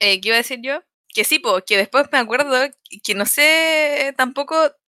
Eh, 0.00 0.20
¿Qué 0.20 0.28
iba 0.28 0.36
a 0.36 0.38
decir 0.38 0.60
yo? 0.62 0.82
Que 1.14 1.24
sí, 1.24 1.38
porque 1.38 1.76
después 1.76 2.06
me 2.12 2.18
acuerdo 2.18 2.56
que 3.04 3.14
no 3.14 3.26
sé 3.26 4.12
tampoco 4.16 4.56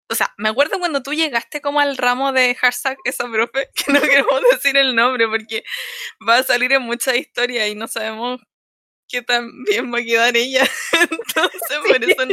o 0.08 0.14
sea, 0.14 0.32
me 0.36 0.48
acuerdo 0.48 0.78
cuando 0.78 1.02
tú 1.02 1.12
llegaste 1.14 1.60
como 1.60 1.80
al 1.80 1.96
ramo 1.96 2.32
de 2.32 2.54
hashtag 2.54 2.96
esa 3.04 3.28
profe, 3.30 3.70
que 3.74 3.92
no 3.92 4.00
queremos 4.00 4.42
decir 4.50 4.76
el 4.76 4.94
nombre 4.94 5.28
porque 5.28 5.64
va 6.26 6.38
a 6.38 6.42
salir 6.42 6.72
en 6.72 6.82
muchas 6.82 7.16
historias 7.16 7.68
y 7.68 7.74
no 7.74 7.88
sabemos 7.88 8.40
qué 9.08 9.22
tan 9.22 9.64
bien 9.64 9.92
va 9.92 9.98
a 9.98 10.02
quedar 10.02 10.36
ella. 10.36 10.66
Entonces, 10.92 11.78
por 11.86 12.04
eso 12.04 12.26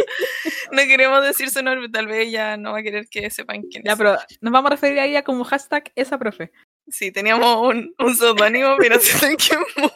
no, 0.71 0.81
queremos 0.83 1.23
decir 1.23 1.49
su 1.49 1.61
nombre, 1.63 1.89
tal 1.89 2.07
vez 2.07 2.27
ella 2.27 2.57
no 2.57 2.73
va 2.73 2.79
a 2.79 2.83
querer 2.83 3.07
que 3.09 3.29
sepan 3.29 3.63
quién 3.63 3.83
ya, 3.83 3.95
pero 3.95 4.17
nos 4.41 4.51
vamos 4.51 4.71
a 4.71 4.75
referir 4.75 4.99
a 4.99 5.05
ella 5.05 5.23
como 5.23 5.43
hashtag 5.43 5.91
esa 5.95 6.17
profe. 6.17 6.51
Sí, 6.87 7.11
teníamos 7.11 7.67
un, 7.67 7.93
un 7.99 8.15
seudónimo, 8.15 8.75
pero 8.77 8.99
siento 8.99 9.37
que 9.37 9.55
es 9.55 9.91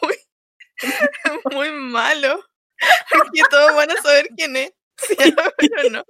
muy, 1.52 1.54
muy 1.54 1.70
malo. 1.72 2.42
Porque 3.10 3.40
todos 3.50 3.74
van 3.74 3.90
a 3.90 3.96
saber 4.02 4.28
quién 4.36 4.56
es. 4.56 4.72
Pero 5.18 5.90
no. 5.90 6.04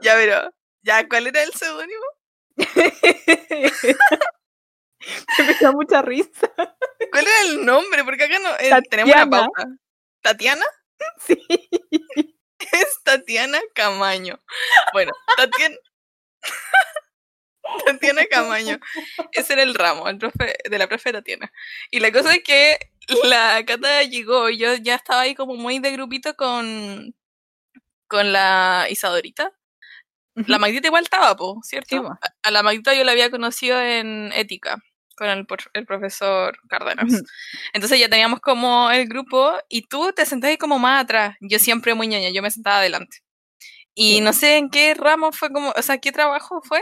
Ya, 0.00 0.14
pero 0.14 0.52
ya, 0.82 1.08
¿cuál 1.08 1.26
era 1.28 1.42
el 1.42 1.52
seudónimo? 1.52 2.04
me 5.38 5.54
da 5.60 5.72
mucha 5.72 6.02
risa. 6.02 6.52
¿Cuál 7.10 7.26
era 7.26 7.40
el 7.46 7.64
nombre? 7.64 8.04
Porque 8.04 8.24
acá 8.24 8.38
no 8.38 8.50
eh, 8.58 8.82
tenemos 8.88 9.14
una 9.14 9.28
pauta. 9.28 9.64
¿Tatiana? 10.20 10.64
Sí. 11.18 11.36
Es 12.72 13.02
Tatiana 13.02 13.60
Camaño. 13.74 14.38
Bueno, 14.92 15.12
Tatiana. 15.36 15.76
Tatiana 17.84 18.24
Camaño. 18.26 18.78
Ese 19.32 19.54
era 19.54 19.64
el 19.64 19.74
ramo, 19.74 20.08
el 20.08 20.16
profe, 20.18 20.56
de 20.70 20.78
la 20.78 20.86
profe 20.86 21.12
Tatiana. 21.12 21.52
Y 21.90 21.98
la 21.98 22.12
cosa 22.12 22.32
es 22.34 22.44
que 22.44 22.92
la 23.24 23.64
Cata 23.66 24.04
llegó 24.04 24.48
y 24.48 24.58
yo 24.58 24.74
ya 24.76 24.94
estaba 24.94 25.22
ahí 25.22 25.34
como 25.34 25.56
muy 25.56 25.80
de 25.80 25.90
grupito 25.90 26.36
con, 26.36 27.16
con 28.06 28.32
la 28.32 28.86
Isadorita. 28.88 29.52
La 30.34 30.58
Magdita 30.58 30.88
igual 30.88 31.04
estaba, 31.04 31.36
po, 31.36 31.60
¿cierto? 31.62 32.18
a, 32.42 32.50
la 32.50 32.62
Magdita 32.62 32.94
yo 32.94 33.04
la 33.04 33.12
había 33.12 33.30
conocido 33.30 33.80
en 33.80 34.32
ética 34.32 34.82
con 35.16 35.28
el, 35.28 35.46
el 35.74 35.86
profesor 35.86 36.58
Cárdenas. 36.68 37.22
Entonces 37.74 38.00
ya 38.00 38.08
teníamos 38.08 38.40
como 38.40 38.90
el 38.90 39.06
grupo 39.06 39.52
y 39.68 39.82
tú 39.82 40.12
te 40.14 40.24
sentabas 40.24 40.56
como 40.56 40.78
más 40.78 41.04
atrás. 41.04 41.36
Yo 41.40 41.58
siempre 41.58 41.94
muy 41.94 42.08
ñaña, 42.08 42.30
yo 42.30 42.42
me 42.42 42.50
sentaba 42.50 42.78
adelante. 42.78 43.18
Y 43.94 44.22
no 44.22 44.32
sé 44.32 44.56
en 44.56 44.70
qué 44.70 44.94
ramo 44.94 45.32
fue 45.32 45.52
como, 45.52 45.72
o 45.76 45.82
sea, 45.82 45.98
¿qué 45.98 46.12
trabajo 46.12 46.62
fue? 46.62 46.80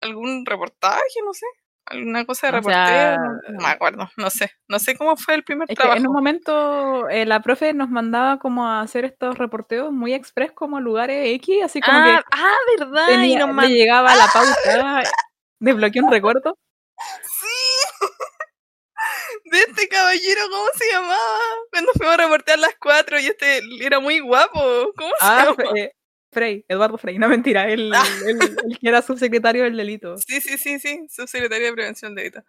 ¿Algún 0.00 0.46
reportaje? 0.46 1.02
No 1.24 1.34
sé 1.34 1.46
alguna 1.90 2.24
cosa 2.24 2.48
de 2.48 2.50
reportero, 2.52 3.16
no, 3.48 3.58
me 3.60 3.68
acuerdo, 3.68 4.10
no 4.16 4.30
sé, 4.30 4.50
no 4.68 4.78
sé 4.78 4.96
cómo 4.96 5.16
fue 5.16 5.34
el 5.34 5.44
primer 5.44 5.68
trabajo. 5.68 5.98
en 5.98 6.06
un 6.06 6.12
momento 6.12 7.08
eh, 7.08 7.26
la 7.26 7.40
profe 7.40 7.72
nos 7.74 7.88
mandaba 7.88 8.38
como 8.38 8.66
a 8.66 8.80
hacer 8.80 9.04
estos 9.04 9.38
reporteos 9.38 9.92
muy 9.92 10.14
express 10.14 10.52
como 10.52 10.80
lugares 10.80 11.34
X, 11.36 11.64
así 11.64 11.80
como 11.80 11.98
ah, 11.98 12.22
Ah, 12.32 12.56
verdad, 12.78 13.22
y 13.22 13.36
nos 13.36 13.66
llegaba 13.66 14.14
la 14.14 14.26
pauta, 14.32 15.02
desbloqueé 15.60 16.02
un 16.02 16.10
recuerdo. 16.10 16.58
Sí, 17.22 17.98
de 19.44 19.58
este 19.58 19.88
caballero, 19.88 20.40
¿cómo 20.50 20.66
se 20.74 20.90
llamaba? 20.90 21.38
Cuando 21.70 21.92
fuimos 21.92 22.14
a 22.14 22.16
reportear 22.18 22.58
las 22.58 22.74
cuatro 22.80 23.18
y 23.18 23.26
este 23.26 23.62
era 23.80 24.00
muy 24.00 24.20
guapo, 24.20 24.92
¿cómo 24.96 25.10
se 25.10 25.26
ah, 25.26 25.44
llama? 25.44 25.78
Eh, 25.78 25.92
Frey, 26.30 26.64
Eduardo 26.68 26.98
Frey, 26.98 27.18
no 27.18 27.28
mentira, 27.28 27.68
él, 27.68 27.90
ah. 27.94 28.04
que 28.80 28.88
era 28.88 29.02
subsecretario 29.02 29.64
del 29.64 29.76
delito. 29.76 30.16
Sí, 30.18 30.40
sí, 30.40 30.58
sí, 30.58 30.78
sí, 30.78 31.06
subsecretario 31.08 31.68
de 31.68 31.72
prevención 31.72 32.14
del 32.14 32.24
delito. 32.24 32.46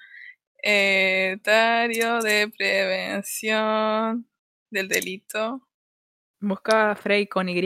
Eh, 0.62 1.38
secretario 1.38 2.20
de 2.20 2.50
prevención 2.50 4.28
del 4.70 4.90
delito. 4.90 5.68
Busca 6.42 6.96
Frey 6.96 7.28
con 7.28 7.48
Y. 7.48 7.62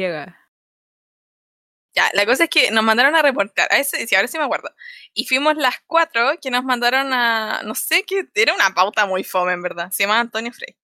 Ya, 1.96 2.10
la 2.14 2.26
cosa 2.26 2.46
es 2.46 2.50
que 2.50 2.72
nos 2.72 2.84
mandaron 2.84 3.16
a 3.16 3.22
reportar, 3.22 3.68
a 3.72 3.78
ese, 3.78 4.08
sí, 4.08 4.16
ahora 4.16 4.28
sí 4.28 4.38
me 4.38 4.46
acuerdo. 4.46 4.74
Y 5.14 5.26
fuimos 5.26 5.56
las 5.58 5.76
cuatro 5.86 6.32
que 6.42 6.50
nos 6.50 6.64
mandaron 6.64 7.14
a, 7.14 7.62
no 7.64 7.76
sé 7.76 8.04
qué, 8.04 8.28
era 8.34 8.54
una 8.54 8.74
pauta 8.74 9.06
muy 9.06 9.24
fome 9.24 9.54
en 9.54 9.62
verdad, 9.62 9.92
se 9.92 10.04
llama 10.04 10.20
Antonio 10.20 10.52
Frey. 10.52 10.76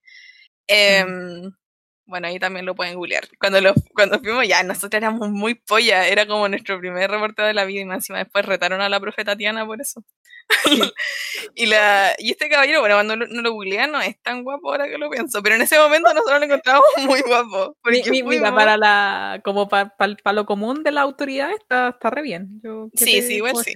Eh, 0.67 1.03
bueno, 2.09 2.27
ahí 2.27 2.39
también 2.39 2.65
lo 2.65 2.75
pueden 2.75 2.95
googlear. 2.95 3.27
Cuando, 3.39 3.61
lo, 3.61 3.73
cuando 3.93 4.19
fuimos 4.19 4.47
ya, 4.47 4.63
nosotros 4.63 4.97
éramos 4.97 5.29
muy 5.29 5.53
polla, 5.53 6.07
era 6.07 6.25
como 6.25 6.49
nuestro 6.49 6.79
primer 6.79 7.09
reporteo 7.09 7.45
de 7.45 7.53
la 7.53 7.65
vida 7.65 7.81
y 7.81 7.85
más 7.85 7.97
encima 7.97 8.17
después 8.17 8.45
retaron 8.45 8.81
a 8.81 8.89
la 8.89 8.99
profe 8.99 9.23
Tatiana 9.23 9.65
por 9.65 9.79
eso. 9.79 10.03
y, 11.55 11.67
la, 11.67 12.15
y 12.17 12.31
este 12.31 12.49
caballero, 12.49 12.79
bueno, 12.79 12.95
cuando 12.95 13.15
no 13.15 13.41
lo 13.41 13.53
googlean 13.53 13.91
no 13.91 14.01
es 14.01 14.19
tan 14.21 14.43
guapo 14.43 14.71
ahora 14.71 14.87
que 14.87 14.97
lo 14.97 15.09
pienso, 15.09 15.43
pero 15.43 15.55
en 15.55 15.61
ese 15.61 15.77
momento 15.77 16.11
nosotros 16.11 16.39
lo 16.39 16.45
encontramos 16.45 16.85
muy 17.05 17.21
guapo. 17.21 17.77
mira, 18.25 18.53
para 18.53 18.75
la, 18.75 19.41
como 19.43 19.69
para, 19.69 19.95
para, 19.95 20.33
lo 20.33 20.45
común 20.45 20.83
de 20.83 20.91
la 20.91 21.01
autoridad 21.01 21.51
está, 21.51 21.89
está 21.89 22.09
re 22.09 22.23
bien. 22.23 22.59
Yo, 22.63 22.89
sí, 22.95 23.21
sí, 23.21 23.35
igual 23.35 23.55
sí. 23.63 23.75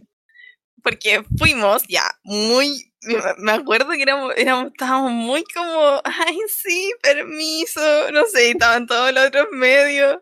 Porque 0.82 1.24
fuimos 1.38 1.84
ya 1.88 2.04
muy 2.24 2.93
me 3.38 3.52
acuerdo 3.52 3.90
que 3.92 4.02
éramos, 4.02 4.34
éramos, 4.38 4.68
estábamos 4.68 5.12
muy 5.12 5.44
como, 5.54 6.02
ay, 6.04 6.38
sí, 6.48 6.94
permiso, 7.02 8.12
no 8.12 8.26
sé, 8.26 8.52
estaban 8.52 8.88
todos 8.88 9.14
los 9.14 9.28
otros 9.28 9.48
medios. 9.52 10.18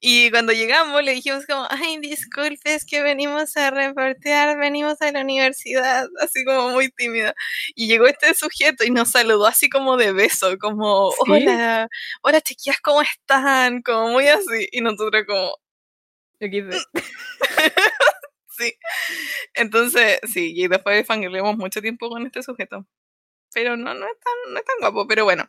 Y 0.00 0.30
cuando 0.30 0.52
llegamos 0.52 1.02
le 1.02 1.12
dijimos 1.12 1.46
como, 1.46 1.66
ay, 1.70 1.98
disculpe, 1.98 2.74
es 2.74 2.84
que 2.84 3.02
venimos 3.02 3.56
a 3.56 3.70
reportear, 3.70 4.58
venimos 4.58 5.00
a 5.00 5.12
la 5.12 5.20
universidad, 5.22 6.06
así 6.20 6.44
como 6.44 6.70
muy 6.70 6.90
tímida. 6.90 7.34
Y 7.74 7.86
llegó 7.88 8.06
este 8.06 8.34
sujeto 8.34 8.84
y 8.84 8.90
nos 8.90 9.10
saludó 9.10 9.46
así 9.46 9.68
como 9.68 9.96
de 9.96 10.12
beso, 10.12 10.58
como, 10.58 11.10
hola, 11.26 11.88
hola 12.22 12.40
chiquillas, 12.40 12.80
¿cómo 12.82 13.02
están? 13.02 13.82
Como 13.82 14.08
muy 14.10 14.28
así. 14.28 14.68
Y 14.72 14.80
nosotros 14.80 15.24
como... 15.26 15.56
sí. 18.56 18.74
Entonces, 19.54 20.20
sí, 20.32 20.52
y 20.56 20.68
después 20.68 21.06
fangirleamos 21.06 21.56
mucho 21.56 21.80
tiempo 21.80 22.08
con 22.08 22.26
este 22.26 22.42
sujeto. 22.42 22.86
Pero 23.52 23.76
no, 23.76 23.94
no 23.94 24.06
es 24.06 24.20
tan, 24.20 24.52
no 24.52 24.58
es 24.58 24.64
tan 24.64 24.76
guapo, 24.80 25.06
pero 25.06 25.24
bueno. 25.24 25.48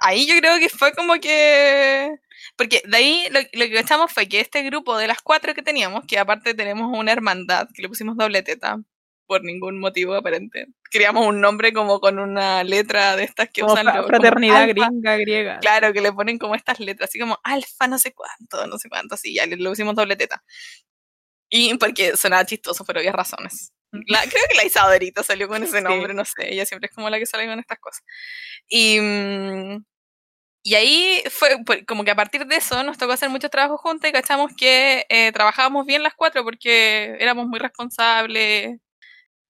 Ahí 0.00 0.26
yo 0.26 0.36
creo 0.38 0.58
que 0.58 0.68
fue 0.68 0.92
como 0.92 1.14
que. 1.14 2.16
Porque 2.56 2.82
de 2.86 2.96
ahí 2.96 3.26
lo, 3.30 3.40
que 3.40 3.78
echamos 3.80 4.12
fue 4.12 4.28
que 4.28 4.40
este 4.40 4.62
grupo 4.62 4.96
de 4.96 5.08
las 5.08 5.22
cuatro 5.22 5.54
que 5.54 5.62
teníamos, 5.62 6.04
que 6.06 6.18
aparte 6.18 6.54
tenemos 6.54 6.96
una 6.96 7.12
hermandad, 7.12 7.68
que 7.74 7.82
le 7.82 7.88
pusimos 7.88 8.16
doble 8.16 8.42
teta, 8.42 8.80
por 9.26 9.44
ningún 9.44 9.78
motivo 9.78 10.14
aparente. 10.14 10.66
Creamos 10.90 11.26
un 11.26 11.40
nombre 11.40 11.72
como 11.72 12.00
con 12.00 12.18
una 12.18 12.64
letra 12.64 13.16
de 13.16 13.24
estas 13.24 13.50
que 13.50 13.64
usan 13.64 13.86
los, 13.86 14.06
Fraternidad 14.06 14.68
gringa 14.68 15.16
griega. 15.16 15.58
Claro, 15.60 15.92
que 15.92 16.00
le 16.00 16.12
ponen 16.12 16.38
como 16.38 16.54
estas 16.54 16.80
letras, 16.80 17.10
así 17.10 17.18
como 17.18 17.38
alfa 17.44 17.86
no 17.88 17.98
sé 17.98 18.14
cuánto, 18.14 18.66
no 18.66 18.78
sé 18.78 18.88
cuánto, 18.88 19.16
así 19.16 19.34
ya 19.34 19.46
le, 19.46 19.56
le 19.56 19.68
pusimos 19.68 19.94
doble 19.94 20.16
teta. 20.16 20.42
Y 21.50 21.74
porque 21.78 22.16
sonaba 22.16 22.44
chistoso, 22.44 22.84
pero 22.84 23.00
había 23.00 23.12
razones. 23.12 23.72
creo 23.90 24.44
que 24.50 24.56
la 24.56 24.64
Isadorita 24.64 25.22
salió 25.22 25.48
con 25.48 25.62
ese 25.62 25.80
nombre, 25.80 26.12
no 26.14 26.24
sé, 26.24 26.52
ella 26.52 26.66
siempre 26.66 26.88
es 26.88 26.94
como 26.94 27.08
la 27.08 27.18
que 27.18 27.26
sale 27.26 27.46
con 27.46 27.58
estas 27.58 27.78
cosas. 27.78 28.02
Y, 28.68 29.00
mm, 29.00 29.84
y 30.62 30.74
ahí 30.74 31.22
fue 31.30 31.64
como 31.86 32.04
que 32.04 32.10
a 32.10 32.16
partir 32.16 32.46
de 32.46 32.56
eso 32.56 32.82
nos 32.82 32.98
tocó 32.98 33.12
hacer 33.12 33.30
muchos 33.30 33.50
trabajos 33.50 33.80
juntos 33.80 34.10
y 34.10 34.12
cachamos 34.12 34.52
que 34.54 35.06
eh, 35.08 35.32
trabajábamos 35.32 35.86
bien 35.86 36.02
las 36.02 36.14
cuatro 36.14 36.44
porque 36.44 37.16
éramos 37.20 37.46
muy 37.46 37.58
responsables 37.58 38.78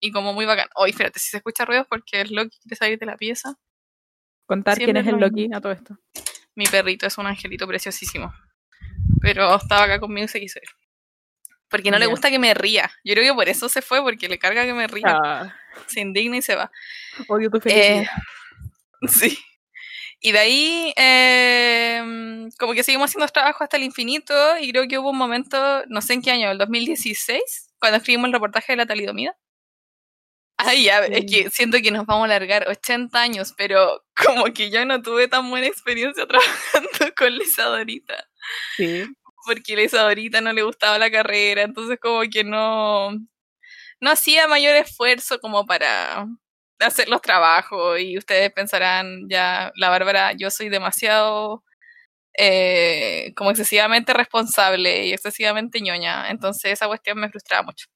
y 0.01 0.13
como 0.13 0.33
muy 0.33 0.47
bacán. 0.47 0.69
Oye, 0.77 0.93
fíjate, 0.93 1.19
si 1.19 1.31
se 1.31 1.39
escucha 1.39 1.65
ruidos 1.65 1.87
porque 1.89 2.21
el 2.21 2.33
Loki 2.33 2.57
quiere 2.63 2.77
salir 2.77 2.99
de 2.99 3.07
la 3.07 3.17
pieza. 3.17 3.55
Contar 4.47 4.79
quién 4.79 4.97
es 4.97 5.07
el 5.07 5.17
Loki 5.17 5.51
a 5.53 5.61
todo 5.61 5.73
esto. 5.73 5.99
Mi 6.55 6.67
perrito 6.67 7.07
es 7.07 7.19
un 7.19 7.27
angelito 7.27 7.67
preciosísimo. 7.67 8.33
Pero 9.21 9.57
estaba 9.57 9.85
acá 9.85 9.99
conmigo 9.99 10.27
y 10.27 10.29
se 10.29 10.41
quiso 10.41 10.61
ir. 10.61 10.69
Porque 11.71 11.91
no 11.91 11.99
le 11.99 12.07
gusta 12.07 12.31
que 12.31 12.39
me 12.39 12.55
ría. 12.55 12.91
Yo 13.05 13.15
creo 13.15 13.33
que 13.33 13.37
por 13.37 13.49
eso 13.49 13.69
se 13.69 13.83
fue, 13.83 14.01
porque 14.01 14.29
le 14.29 14.39
carga 14.39 14.65
que 14.65 14.73
me 14.73 14.87
ría. 14.87 15.19
Ah. 15.23 15.55
Se 15.87 16.01
indigna 16.01 16.39
y 16.39 16.43
se 16.43 16.55
va. 16.55 16.71
Odio 17.29 17.51
tu 17.51 17.61
felicidad. 17.61 18.03
Eh, 18.03 18.09
sí. 19.09 19.39
Y 20.21 20.33
de 20.33 20.39
ahí, 20.39 20.93
em, 20.97 22.51
como 22.59 22.73
que 22.73 22.83
seguimos 22.83 23.11
haciendo 23.11 23.29
trabajo 23.29 23.63
hasta 23.63 23.77
el 23.77 23.85
infinito, 23.85 24.35
y 24.59 24.71
creo 24.73 24.89
que 24.89 24.99
hubo 24.99 25.11
un 25.11 25.19
momento, 25.19 25.85
no 25.87 26.01
sé 26.01 26.15
en 26.15 26.23
qué 26.23 26.33
año, 26.33 26.51
el 26.51 26.59
2016, 26.59 27.71
cuando 27.79 27.99
escribimos 27.99 28.27
el 28.29 28.33
reportaje 28.33 28.73
de 28.73 28.79
la 28.79 28.87
talidomida. 28.87 29.37
Ay, 30.57 30.85
ya, 30.85 31.05
es 31.05 31.25
que 31.31 31.51
siento 31.51 31.79
que 31.81 31.93
nos 31.93 32.05
vamos 32.05 32.23
a 32.23 32.35
alargar 32.35 32.67
80 32.69 33.21
años, 33.21 33.55
pero 33.57 34.05
como 34.17 34.47
que 34.47 34.71
yo 34.71 34.85
no 34.85 35.01
tuve 35.03 35.29
tan 35.29 35.49
buena 35.51 35.69
experiencia 35.69 36.27
trabajando 36.27 37.15
con 37.17 37.33
Lisa 37.39 37.65
Dorita. 37.65 38.29
Sí 38.77 39.05
porque 39.49 39.77
la 39.77 39.83
Isadorita 39.85 40.41
no 40.43 40.53
le 40.53 40.63
gustaba 40.63 40.99
la 40.99 41.11
carrera, 41.11 41.63
entonces 41.63 41.99
como 42.01 42.21
que 42.31 42.45
no, 42.45 43.13
no 44.01 44.11
hacía 44.11 44.47
mayor 44.49 44.77
esfuerzo 44.77 45.41
como 45.41 45.67
para 45.67 46.27
hacer 46.81 47.09
los 47.09 47.23
trabajos 47.23 48.01
y 48.01 48.19
ustedes 48.19 48.53
pensarán, 48.53 49.29
ya, 49.29 49.73
la 49.77 49.91
Bárbara, 49.91 50.33
yo 50.35 50.51
soy 50.51 50.69
demasiado 50.69 51.65
eh, 52.39 53.33
como 53.37 53.51
excesivamente 53.51 54.13
responsable 54.15 55.07
y 55.07 55.13
excesivamente 55.15 55.81
ñoña, 55.81 56.31
entonces 56.31 56.73
esa 56.73 56.87
cuestión 56.89 57.19
me 57.21 57.31
frustraba 57.31 57.65
mucho. 57.65 57.87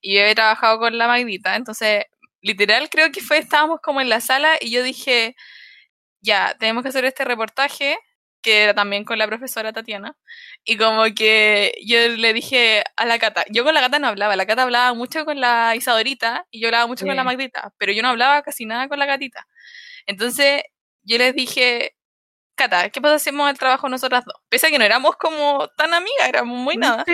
Y 0.00 0.16
yo 0.16 0.22
he 0.22 0.34
trabajado 0.34 0.78
con 0.78 0.98
la 0.98 1.08
Magdita, 1.08 1.56
entonces 1.56 2.04
literal 2.42 2.88
creo 2.90 3.12
que 3.12 3.20
fue, 3.22 3.38
estábamos 3.38 3.80
como 3.82 4.00
en 4.00 4.08
la 4.08 4.20
sala 4.20 4.56
y 4.60 4.70
yo 4.70 4.82
dije, 4.82 5.36
ya, 6.22 6.56
tenemos 6.60 6.82
que 6.84 6.90
hacer 6.90 7.04
este 7.06 7.24
reportaje, 7.24 7.98
que 8.42 8.64
era 8.64 8.74
también 8.74 9.04
con 9.04 9.18
la 9.18 9.26
profesora 9.26 9.72
Tatiana, 9.72 10.16
y 10.64 10.76
como 10.76 11.04
que 11.14 11.74
yo 11.84 11.96
le 12.08 12.32
dije 12.32 12.84
a 12.96 13.06
la 13.06 13.18
Cata, 13.18 13.44
yo 13.50 13.64
con 13.64 13.74
la 13.74 13.80
Cata 13.80 13.98
no 13.98 14.08
hablaba, 14.08 14.36
la 14.36 14.46
Cata 14.46 14.64
hablaba 14.64 14.92
mucho 14.94 15.24
con 15.24 15.40
la 15.40 15.74
Isadorita 15.76 16.46
y 16.50 16.60
yo 16.60 16.68
hablaba 16.68 16.86
mucho 16.86 17.06
con 17.06 17.16
la 17.16 17.24
Magdita, 17.24 17.72
pero 17.78 17.92
yo 17.92 18.02
no 18.02 18.08
hablaba 18.08 18.42
casi 18.42 18.66
nada 18.66 18.88
con 18.88 18.98
la 18.98 19.06
gatita. 19.06 19.46
Entonces 20.06 20.62
yo 21.02 21.18
les 21.18 21.34
dije, 21.34 21.96
Cata, 22.54 22.90
¿qué 22.90 23.00
pasa 23.00 23.18
si 23.18 23.30
hacemos 23.30 23.50
el 23.50 23.58
trabajo 23.58 23.88
nosotras 23.88 24.24
dos? 24.24 24.34
Pese 24.48 24.66
a 24.66 24.70
que 24.70 24.78
no 24.78 24.84
éramos 24.84 25.16
como 25.16 25.68
tan 25.76 25.94
amigas, 25.94 26.28
éramos 26.28 26.58
muy 26.58 26.76
nada. 26.76 27.04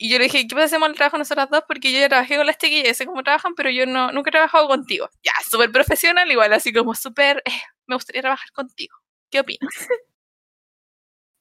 Y 0.00 0.10
yo 0.10 0.18
le 0.18 0.24
dije, 0.24 0.46
¿qué 0.46 0.54
pasa 0.54 0.68
si 0.68 0.74
hacemos 0.74 0.88
el 0.90 0.94
trabajo 0.94 1.18
nosotras 1.18 1.48
dos? 1.50 1.62
Porque 1.66 1.92
yo 1.92 1.98
ya 1.98 2.08
trabajé 2.08 2.36
con 2.36 2.46
las 2.46 2.58
chiquillas, 2.58 2.96
sé 2.96 3.06
cómo 3.06 3.22
trabajan, 3.22 3.54
pero 3.54 3.70
yo 3.70 3.84
no, 3.86 4.12
nunca 4.12 4.30
he 4.30 4.32
trabajado 4.32 4.68
contigo. 4.68 5.08
Ya, 5.22 5.32
súper 5.48 5.72
profesional, 5.72 6.30
igual, 6.30 6.52
así 6.52 6.72
como 6.72 6.94
súper, 6.94 7.42
eh, 7.44 7.60
me 7.86 7.96
gustaría 7.96 8.22
trabajar 8.22 8.50
contigo. 8.52 8.96
¿Qué 9.30 9.40
opinas? 9.40 9.88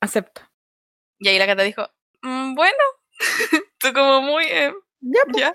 Acepto. 0.07 0.41
Y 1.19 1.27
ahí 1.27 1.37
la 1.37 1.45
Cata 1.45 1.63
dijo, 1.63 1.87
mm, 2.21 2.55
bueno, 2.55 2.83
tú 3.79 3.93
como 3.93 4.21
muy, 4.21 4.45
eh, 4.45 4.73
ya, 5.01 5.21
pues. 5.25 5.37
ya. 5.37 5.53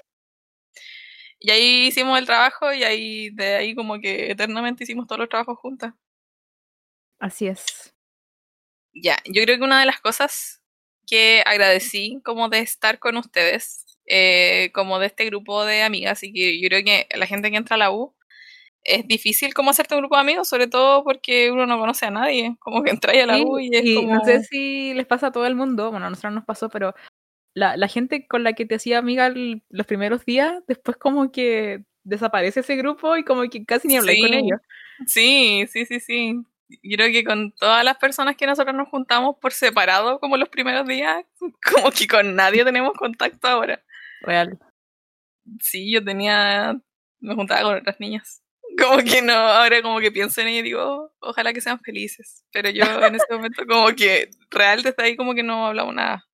Y 1.40 1.50
ahí 1.50 1.86
hicimos 1.88 2.18
el 2.18 2.26
trabajo 2.26 2.72
y 2.72 2.84
ahí 2.84 3.30
de 3.30 3.56
ahí 3.56 3.74
como 3.74 3.98
que 4.00 4.30
eternamente 4.30 4.84
hicimos 4.84 5.06
todos 5.06 5.20
los 5.20 5.28
trabajos 5.28 5.58
juntas. 5.58 5.94
Así 7.18 7.46
es. 7.46 7.94
Ya, 8.94 9.16
yo 9.24 9.42
creo 9.42 9.56
que 9.56 9.64
una 9.64 9.80
de 9.80 9.86
las 9.86 10.00
cosas 10.00 10.62
que 11.06 11.42
agradecí 11.46 12.20
como 12.24 12.48
de 12.48 12.60
estar 12.60 12.98
con 12.98 13.16
ustedes, 13.16 13.98
eh, 14.06 14.70
como 14.74 14.98
de 14.98 15.06
este 15.06 15.24
grupo 15.24 15.64
de 15.64 15.82
amigas, 15.82 16.22
y 16.22 16.32
que 16.32 16.60
yo 16.60 16.68
creo 16.68 16.84
que 16.84 17.08
la 17.16 17.26
gente 17.26 17.50
que 17.50 17.56
entra 17.56 17.76
a 17.76 17.78
la 17.78 17.90
U 17.90 18.14
es 18.84 19.06
difícil 19.06 19.54
como 19.54 19.70
hacerte 19.70 19.94
un 19.94 20.00
grupo 20.00 20.16
de 20.16 20.22
amigos, 20.22 20.48
sobre 20.48 20.66
todo 20.66 21.04
porque 21.04 21.50
uno 21.50 21.66
no 21.66 21.78
conoce 21.78 22.06
a 22.06 22.10
nadie, 22.10 22.56
como 22.58 22.82
que 22.82 22.90
entra 22.90 23.12
a 23.12 23.26
la 23.26 23.38
U 23.38 23.58
y 23.58 23.70
es 23.72 23.94
como... 23.94 24.14
No 24.14 24.24
sé 24.24 24.42
si 24.44 24.94
les 24.94 25.06
pasa 25.06 25.28
a 25.28 25.32
todo 25.32 25.46
el 25.46 25.54
mundo, 25.54 25.90
bueno, 25.90 26.06
a 26.06 26.10
nosotros 26.10 26.32
nos 26.32 26.44
pasó, 26.44 26.68
pero 26.68 26.94
la, 27.54 27.76
la 27.76 27.88
gente 27.88 28.26
con 28.26 28.42
la 28.42 28.54
que 28.54 28.66
te 28.66 28.76
hacía 28.76 28.98
amiga 28.98 29.32
los 29.68 29.86
primeros 29.86 30.24
días, 30.24 30.62
después 30.66 30.96
como 30.96 31.30
que 31.30 31.84
desaparece 32.04 32.60
ese 32.60 32.76
grupo 32.76 33.16
y 33.16 33.24
como 33.24 33.42
que 33.48 33.64
casi 33.64 33.88
ni 33.88 33.96
hablas 33.96 34.16
con 34.20 34.34
ellos. 34.34 34.60
Sí, 35.06 35.66
sí, 35.68 35.86
sí, 35.86 36.00
sí. 36.00 36.42
Yo 36.82 36.96
creo 36.96 37.12
que 37.12 37.24
con 37.24 37.52
todas 37.52 37.84
las 37.84 37.98
personas 37.98 38.36
que 38.36 38.46
nosotros 38.46 38.74
nos 38.74 38.88
juntamos 38.88 39.36
por 39.40 39.52
separado, 39.52 40.18
como 40.18 40.36
los 40.36 40.48
primeros 40.48 40.86
días, 40.86 41.24
como 41.72 41.90
que 41.90 42.06
con 42.06 42.34
nadie 42.34 42.64
tenemos 42.64 42.94
contacto 42.94 43.46
ahora. 43.46 43.82
Real. 44.22 44.58
Sí, 45.60 45.92
yo 45.92 46.02
tenía, 46.02 46.80
me 47.20 47.34
juntaba 47.34 47.62
con 47.62 47.76
otras 47.76 48.00
niñas. 48.00 48.42
Como 48.78 48.98
que 48.98 49.22
no, 49.22 49.32
ahora 49.32 49.82
como 49.82 50.00
que 50.00 50.12
pienso 50.12 50.40
en 50.40 50.48
ella 50.48 50.60
y 50.60 50.62
digo, 50.62 51.12
ojalá 51.20 51.52
que 51.52 51.60
sean 51.60 51.80
felices. 51.80 52.44
Pero 52.52 52.70
yo 52.70 52.84
en 52.84 53.14
ese 53.14 53.26
momento 53.30 53.64
como 53.66 53.88
que 53.94 54.30
real 54.50 54.82
desde 54.82 55.02
ahí 55.02 55.16
como 55.16 55.34
que 55.34 55.42
no 55.42 55.66
hablamos 55.66 55.94
nada. 55.94 56.24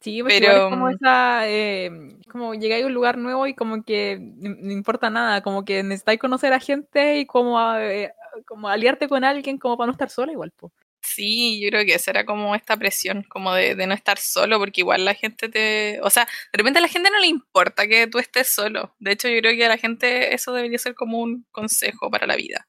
Sí, 0.00 0.22
pues 0.22 0.38
pero 0.38 0.52
es 0.52 0.70
como 0.70 0.86
mm, 0.86 0.90
esa, 0.90 1.48
eh, 1.48 1.90
como 2.30 2.54
llegáis 2.54 2.84
a 2.84 2.86
un 2.86 2.94
lugar 2.94 3.18
nuevo 3.18 3.46
y 3.48 3.54
como 3.54 3.82
que 3.82 4.18
no, 4.20 4.70
importa 4.70 5.10
nada, 5.10 5.42
como 5.42 5.64
que 5.64 5.82
necesitáis 5.82 6.20
conocer 6.20 6.52
a 6.52 6.60
gente 6.60 7.18
y 7.18 7.26
como, 7.26 7.60
eh, 7.74 8.12
como 8.46 8.68
aliarte 8.68 9.08
con 9.08 9.24
alguien 9.24 9.58
como 9.58 9.76
para 9.76 9.86
no 9.86 9.92
estar 9.92 10.08
sola 10.08 10.30
igual, 10.30 10.52
pues. 10.56 10.72
Sí, 11.14 11.60
yo 11.60 11.70
creo 11.70 11.84
que 11.84 11.94
esa 11.94 12.10
era 12.10 12.24
como 12.24 12.54
esta 12.54 12.76
presión, 12.76 13.24
como 13.28 13.52
de, 13.54 13.74
de, 13.74 13.86
no 13.86 13.94
estar 13.94 14.18
solo, 14.18 14.58
porque 14.58 14.82
igual 14.82 15.04
la 15.04 15.14
gente 15.14 15.48
te... 15.48 16.00
O 16.02 16.10
sea, 16.10 16.24
de 16.52 16.58
repente 16.58 16.78
a 16.78 16.82
la 16.82 16.88
gente 16.88 17.10
no 17.10 17.18
le 17.18 17.26
importa 17.26 17.86
que 17.86 18.06
tú 18.06 18.18
estés 18.18 18.48
solo. 18.48 18.94
De 18.98 19.12
hecho, 19.12 19.28
yo 19.28 19.40
creo 19.40 19.56
que 19.56 19.66
a 19.66 19.68
la 19.68 19.78
gente 19.78 20.34
eso 20.34 20.52
debería 20.52 20.78
ser 20.78 20.94
como 20.94 21.18
un 21.18 21.46
consejo 21.52 22.10
para 22.10 22.26
la 22.26 22.36
vida 22.36 22.66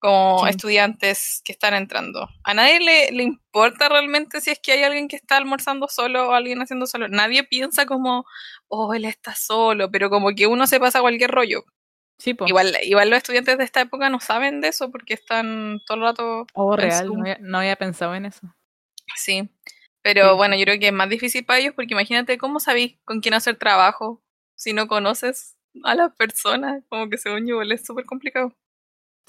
como 0.00 0.46
estudiantes 0.46 1.42
que 1.44 1.52
están 1.52 1.74
entrando. 1.74 2.28
A 2.44 2.54
nadie 2.54 2.80
le, 2.80 3.12
le, 3.12 3.22
importa 3.22 3.88
realmente 3.88 4.40
si 4.40 4.50
es 4.50 4.58
que 4.58 4.72
hay 4.72 4.82
alguien 4.82 5.08
que 5.08 5.16
está 5.16 5.36
almorzando 5.36 5.88
solo 5.88 6.30
o 6.30 6.32
alguien 6.32 6.60
haciendo 6.62 6.86
solo. 6.86 7.06
Nadie 7.08 7.44
piensa 7.44 7.86
como, 7.86 8.24
oh, 8.68 8.94
él 8.94 9.04
está 9.04 9.34
solo, 9.34 9.90
pero 9.90 10.08
como 10.10 10.30
que 10.34 10.46
uno 10.46 10.66
se 10.66 10.80
pasa 10.80 11.02
cualquier 11.02 11.30
rollo. 11.30 11.64
Sí, 12.20 12.36
Igual, 12.46 12.76
igual 12.82 13.08
los 13.08 13.16
estudiantes 13.16 13.56
de 13.56 13.64
esta 13.64 13.80
época 13.80 14.10
no 14.10 14.20
saben 14.20 14.60
de 14.60 14.68
eso 14.68 14.90
porque 14.90 15.14
están 15.14 15.80
todo 15.86 15.96
el 15.96 16.02
rato... 16.02 16.46
Oh, 16.52 16.76
real, 16.76 17.08
no 17.40 17.58
había, 17.58 17.76
pensado 17.76 18.14
en 18.14 18.26
eso. 18.26 18.54
Sí, 19.16 19.48
pero 20.02 20.36
bueno, 20.36 20.54
yo 20.54 20.64
creo 20.64 20.78
que 20.78 20.88
es 20.88 20.92
más 20.92 21.08
difícil 21.08 21.46
para 21.46 21.60
ellos 21.60 21.74
porque 21.74 21.94
imagínate 21.94 22.36
cómo 22.36 22.60
sabéis 22.60 22.98
con 23.04 23.20
quién 23.20 23.32
hacer 23.32 23.56
trabajo 23.56 24.22
si 24.54 24.74
no 24.74 24.86
conoces 24.86 25.56
a 25.82 25.94
las 25.94 26.14
personas, 26.14 26.84
como 26.90 27.08
que 27.08 27.16
según 27.16 27.46
yo 27.46 27.62
es 27.62 27.86
súper 27.86 28.04
complicado 28.04 28.54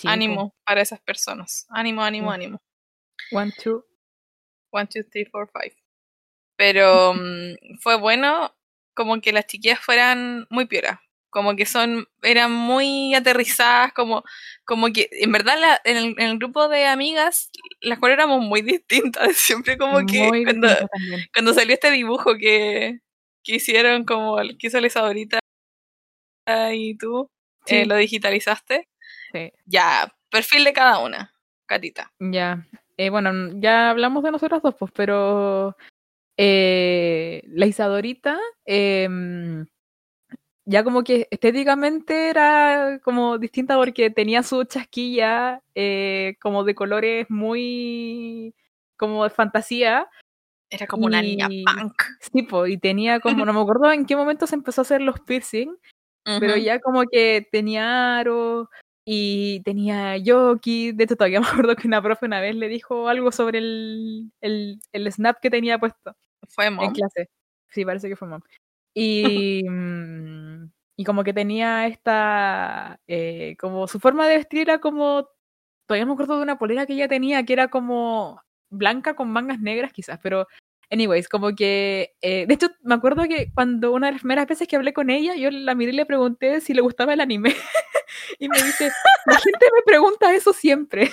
ánimo 0.03 0.53
para 0.65 0.81
esas 0.81 0.99
personas. 0.99 1.65
Ánimo, 1.69 2.03
ánimo, 2.03 2.31
ánimo. 2.31 2.61
One, 3.31 3.53
two. 3.63 3.85
One, 4.71 4.87
two, 4.87 5.03
three, 5.03 5.25
four, 5.25 5.49
five. 5.51 5.75
Pero 6.57 7.13
mm, 7.15 7.77
fue 7.79 7.95
bueno 7.95 8.53
como 8.93 9.21
que 9.21 9.31
las 9.31 9.47
chiquillas 9.47 9.79
fueran 9.79 10.45
muy 10.49 10.65
pioras. 10.65 10.99
Como 11.32 11.55
que 11.55 11.65
son, 11.65 12.07
eran 12.21 12.51
muy 12.51 13.15
aterrizadas, 13.15 13.93
como, 13.93 14.23
como 14.65 14.93
que 14.93 15.09
en 15.11 15.32
verdad 15.32 15.57
la, 15.59 15.82
en, 15.84 16.13
el, 16.19 16.38
grupo 16.38 16.67
de 16.67 16.86
amigas 16.86 17.49
las 17.82 17.97
cuales 17.97 18.17
éramos 18.17 18.41
muy 18.41 18.61
distintas. 18.61 19.36
Siempre 19.36 19.77
como 19.77 20.05
que 20.05 20.43
cuando, 20.43 20.67
cuando, 21.34 21.53
salió 21.53 21.73
este 21.73 21.89
dibujo 21.89 22.36
que, 22.36 22.99
que 23.43 23.55
hicieron, 23.55 24.05
como 24.05 24.39
el 24.39 24.57
que 24.57 24.67
hizo 24.67 24.77
ahorita 24.99 25.39
y 26.73 26.97
tú, 26.97 27.32
eh, 27.65 27.86
lo 27.86 27.95
digitalizaste. 27.95 28.88
Ya, 29.65 30.13
perfil 30.29 30.65
de 30.65 30.73
cada 30.73 30.99
una, 30.99 31.34
Catita. 31.65 32.11
Ya. 32.19 32.67
Eh, 32.97 33.09
bueno, 33.09 33.32
ya 33.55 33.89
hablamos 33.89 34.23
de 34.23 34.32
nosotras 34.32 34.61
dos, 34.61 34.75
pues, 34.77 34.91
pero 34.93 35.75
eh, 36.38 37.43
la 37.47 37.65
Isadorita, 37.65 38.39
em, 38.65 39.65
ya 40.72 40.84
como 40.84 41.03
que 41.03 41.28
estéticamente 41.30 42.30
era 42.30 42.99
como 43.03 43.38
distinta 43.38 43.76
porque 43.76 44.09
tenía 44.09 44.41
su 44.43 44.63
chasquilla 44.63 45.61
eh, 45.76 46.38
como 46.41 46.63
de 46.63 46.76
colores 46.76 47.30
muy 47.30 48.55
como 48.97 49.24
de 49.24 49.30
fantasía. 49.30 50.07
Era 50.69 50.88
como 50.88 51.05
una 51.05 51.22
niña 51.22 51.47
punk. 51.47 52.03
Sí, 52.19 52.47
y 52.67 52.78
tenía 52.78 53.19
como, 53.19 53.45
no 53.45 53.53
me 53.53 53.61
acuerdo 53.61 53.91
en 53.91 54.05
qué 54.05 54.15
momento 54.15 54.47
se 54.47 54.55
empezó 54.55 54.82
a 54.82 54.84
hacer 54.84 55.01
los 55.01 55.19
piercing, 55.19 55.76
pero 56.24 56.55
ya 56.55 56.80
como 56.80 57.03
que 57.03 57.47
tenía 57.51 58.19
aro, 58.19 58.69
y 59.05 59.61
tenía 59.63 60.17
Yoki, 60.17 60.91
de 60.91 61.03
hecho 61.03 61.15
todavía 61.15 61.41
me 61.41 61.47
acuerdo 61.47 61.76
que 61.76 61.88
una 61.88 62.01
profe 62.01 62.26
una 62.26 62.39
vez 62.41 62.55
le 62.55 62.67
dijo 62.67 63.07
algo 63.07 63.32
sobre 63.32 63.59
el, 63.59 64.32
el, 64.41 64.80
el 64.91 65.11
snap 65.11 65.39
que 65.41 65.49
tenía 65.49 65.80
puesto. 65.80 66.15
Fue 66.47 66.69
mom. 66.69 66.86
En 66.86 66.91
clase. 66.91 67.30
Sí, 67.69 67.86
parece 67.86 68.09
que 68.09 68.15
fue 68.15 68.28
mom. 68.28 68.41
Y, 68.93 69.63
mm, 69.69 70.50
y 71.01 71.03
como 71.03 71.23
que 71.23 71.33
tenía 71.33 71.87
esta, 71.87 72.99
eh, 73.07 73.55
como 73.59 73.87
su 73.87 73.99
forma 73.99 74.27
de 74.27 74.37
vestir 74.37 74.61
era 74.61 74.79
como, 74.79 75.27
todavía 75.87 76.05
me 76.05 76.13
acuerdo 76.13 76.37
de 76.37 76.43
una 76.43 76.59
polera 76.59 76.85
que 76.85 76.93
ella 76.93 77.07
tenía 77.07 77.43
que 77.43 77.53
era 77.53 77.69
como 77.69 78.39
blanca 78.69 79.15
con 79.15 79.31
mangas 79.31 79.59
negras 79.59 79.91
quizás, 79.93 80.19
pero 80.21 80.47
anyways, 80.91 81.27
como 81.27 81.55
que, 81.55 82.13
eh, 82.21 82.45
de 82.47 82.53
hecho 82.53 82.67
me 82.83 82.93
acuerdo 82.93 83.23
que 83.23 83.51
cuando 83.51 83.91
una 83.93 84.07
de 84.07 84.13
las 84.13 84.21
primeras 84.21 84.45
veces 84.45 84.67
que 84.67 84.75
hablé 84.75 84.93
con 84.93 85.09
ella, 85.09 85.35
yo 85.35 85.49
la 85.49 85.73
miré 85.73 85.91
y 85.91 85.95
le 85.95 86.05
pregunté 86.05 86.61
si 86.61 86.75
le 86.75 86.81
gustaba 86.81 87.13
el 87.13 87.21
anime. 87.21 87.49
y 88.39 88.47
me 88.47 88.61
dice, 88.61 88.91
la 89.25 89.39
gente 89.39 89.65
me 89.75 89.81
pregunta 89.83 90.35
eso 90.35 90.53
siempre. 90.53 91.09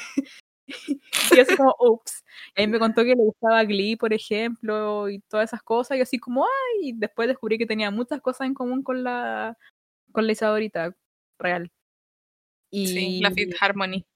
y 1.34 1.41
así 1.41 1.57
como, 1.57 1.74
ups. 1.78 2.24
Y 2.57 2.61
ahí 2.61 2.66
me 2.66 2.78
contó 2.78 3.05
que 3.05 3.14
le 3.14 3.22
gustaba 3.22 3.64
Glee, 3.64 3.97
por 3.97 4.12
ejemplo, 4.12 5.09
y 5.09 5.20
todas 5.20 5.49
esas 5.49 5.62
cosas. 5.62 5.97
Y 5.97 6.03
así 6.03 6.18
como, 6.18 6.45
ay, 6.45 6.93
después 6.95 7.28
descubrí 7.28 7.57
que 7.57 7.66
tenía 7.66 7.91
muchas 7.91 8.20
cosas 8.20 8.47
en 8.47 8.55
común 8.55 8.82
con 8.82 9.03
la, 9.03 9.57
con 10.13 10.27
la 10.27 10.33
Isadorita 10.33 10.95
real. 11.39 11.71
Y, 12.71 12.87
sí, 12.87 13.21
la 13.21 13.31
Fifth 13.31 13.57
Harmony. 13.61 14.07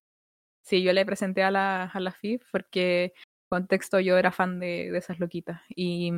Sí, 0.62 0.82
yo 0.82 0.92
le 0.92 1.06
presenté 1.06 1.42
a 1.42 1.50
la, 1.50 1.84
a 1.84 2.00
la 2.00 2.12
Fifth 2.12 2.46
porque, 2.52 3.12
contexto, 3.48 4.00
yo 4.00 4.16
era 4.16 4.30
fan 4.30 4.60
de, 4.60 4.90
de 4.90 4.98
esas 4.98 5.18
loquitas. 5.18 5.60
Y, 5.68 6.12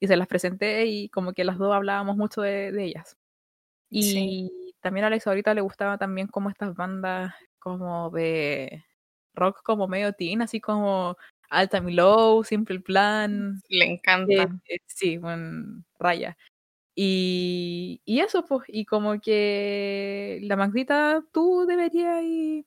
y, 0.00 0.06
se 0.06 0.16
las 0.16 0.26
presenté 0.26 0.86
y 0.86 1.08
como 1.10 1.32
que 1.32 1.44
las 1.44 1.58
dos 1.58 1.74
hablábamos 1.74 2.16
mucho 2.16 2.42
de, 2.42 2.72
de 2.72 2.84
ellas. 2.84 3.16
Y 3.90 4.74
también 4.80 5.04
a 5.04 5.06
Alex 5.08 5.26
ahorita 5.26 5.54
le 5.54 5.60
gustaba 5.60 5.98
también 5.98 6.28
como 6.28 6.50
estas 6.50 6.74
bandas 6.74 7.34
como 7.58 8.10
de 8.10 8.84
rock 9.34 9.62
como 9.62 9.88
medio 9.88 10.12
teen, 10.12 10.42
así 10.42 10.60
como 10.60 11.16
Alta 11.48 11.80
Low, 11.80 12.44
Simple 12.44 12.80
Plan. 12.80 13.60
Le 13.68 13.84
encanta. 13.84 14.58
Eh, 14.68 14.78
sí, 14.86 15.16
bueno, 15.16 15.82
raya. 15.98 16.36
Y, 17.00 18.00
y 18.04 18.18
eso, 18.20 18.44
pues, 18.44 18.64
y 18.66 18.84
como 18.84 19.20
que 19.20 20.40
la 20.42 20.56
Magdita, 20.56 21.22
tú 21.32 21.64
deberías 21.64 22.24
ir. 22.24 22.64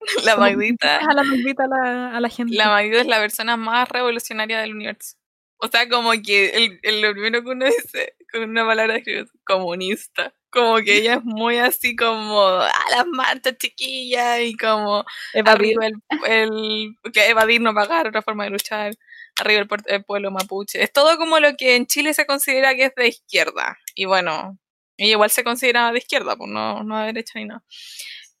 La 0.24 0.36
Magdita. 0.36 0.96
A 0.98 1.12
la 1.14 1.22
Magdita 1.24 1.64
a 1.64 1.66
la, 1.68 2.16
a 2.16 2.20
la 2.20 2.28
gente. 2.30 2.56
La 2.56 2.68
Magdita 2.68 3.00
es 3.02 3.06
la 3.06 3.18
persona 3.18 3.56
más 3.58 3.86
revolucionaria 3.90 4.60
del 4.60 4.74
universo. 4.74 5.16
O 5.58 5.68
sea, 5.68 5.88
como 5.90 6.12
que 6.12 6.50
el, 6.50 6.80
el, 6.82 7.02
lo 7.02 7.12
primero 7.12 7.42
que 7.42 7.50
uno 7.50 7.66
dice 7.66 8.14
con 8.32 8.44
una 8.48 8.64
palabra 8.64 8.96
es 8.96 9.30
comunista. 9.44 10.32
Como 10.50 10.76
que 10.78 10.96
ella 10.98 11.14
es 11.16 11.24
muy 11.24 11.58
así 11.58 11.94
como 11.96 12.40
a 12.48 12.70
las 12.90 13.06
marchas 13.08 13.58
chiquillas 13.58 14.40
y 14.40 14.56
como 14.56 15.04
Evadir. 15.34 15.76
el, 15.82 15.94
el- 16.26 16.96
que 17.12 17.28
evadir 17.28 17.60
no 17.60 17.74
pagar, 17.74 18.06
otra 18.08 18.22
forma 18.22 18.44
de 18.44 18.50
luchar, 18.50 18.94
arriba 19.38 19.60
el, 19.60 19.68
el 19.86 20.04
pueblo 20.04 20.30
mapuche. 20.30 20.82
Es 20.82 20.92
todo 20.92 21.16
como 21.18 21.38
lo 21.40 21.56
que 21.56 21.76
en 21.76 21.86
Chile 21.86 22.14
se 22.14 22.26
considera 22.26 22.74
que 22.74 22.86
es 22.86 22.94
de 22.94 23.08
izquierda. 23.08 23.78
Y 23.94 24.04
bueno, 24.06 24.58
ella 24.96 25.12
igual 25.12 25.30
se 25.30 25.44
considera 25.44 25.92
de 25.92 25.98
izquierda, 25.98 26.36
pues 26.36 26.50
no, 26.50 26.82
no 26.82 26.98
de 27.00 27.06
derecha 27.06 27.38
ni 27.38 27.46
nada. 27.46 27.64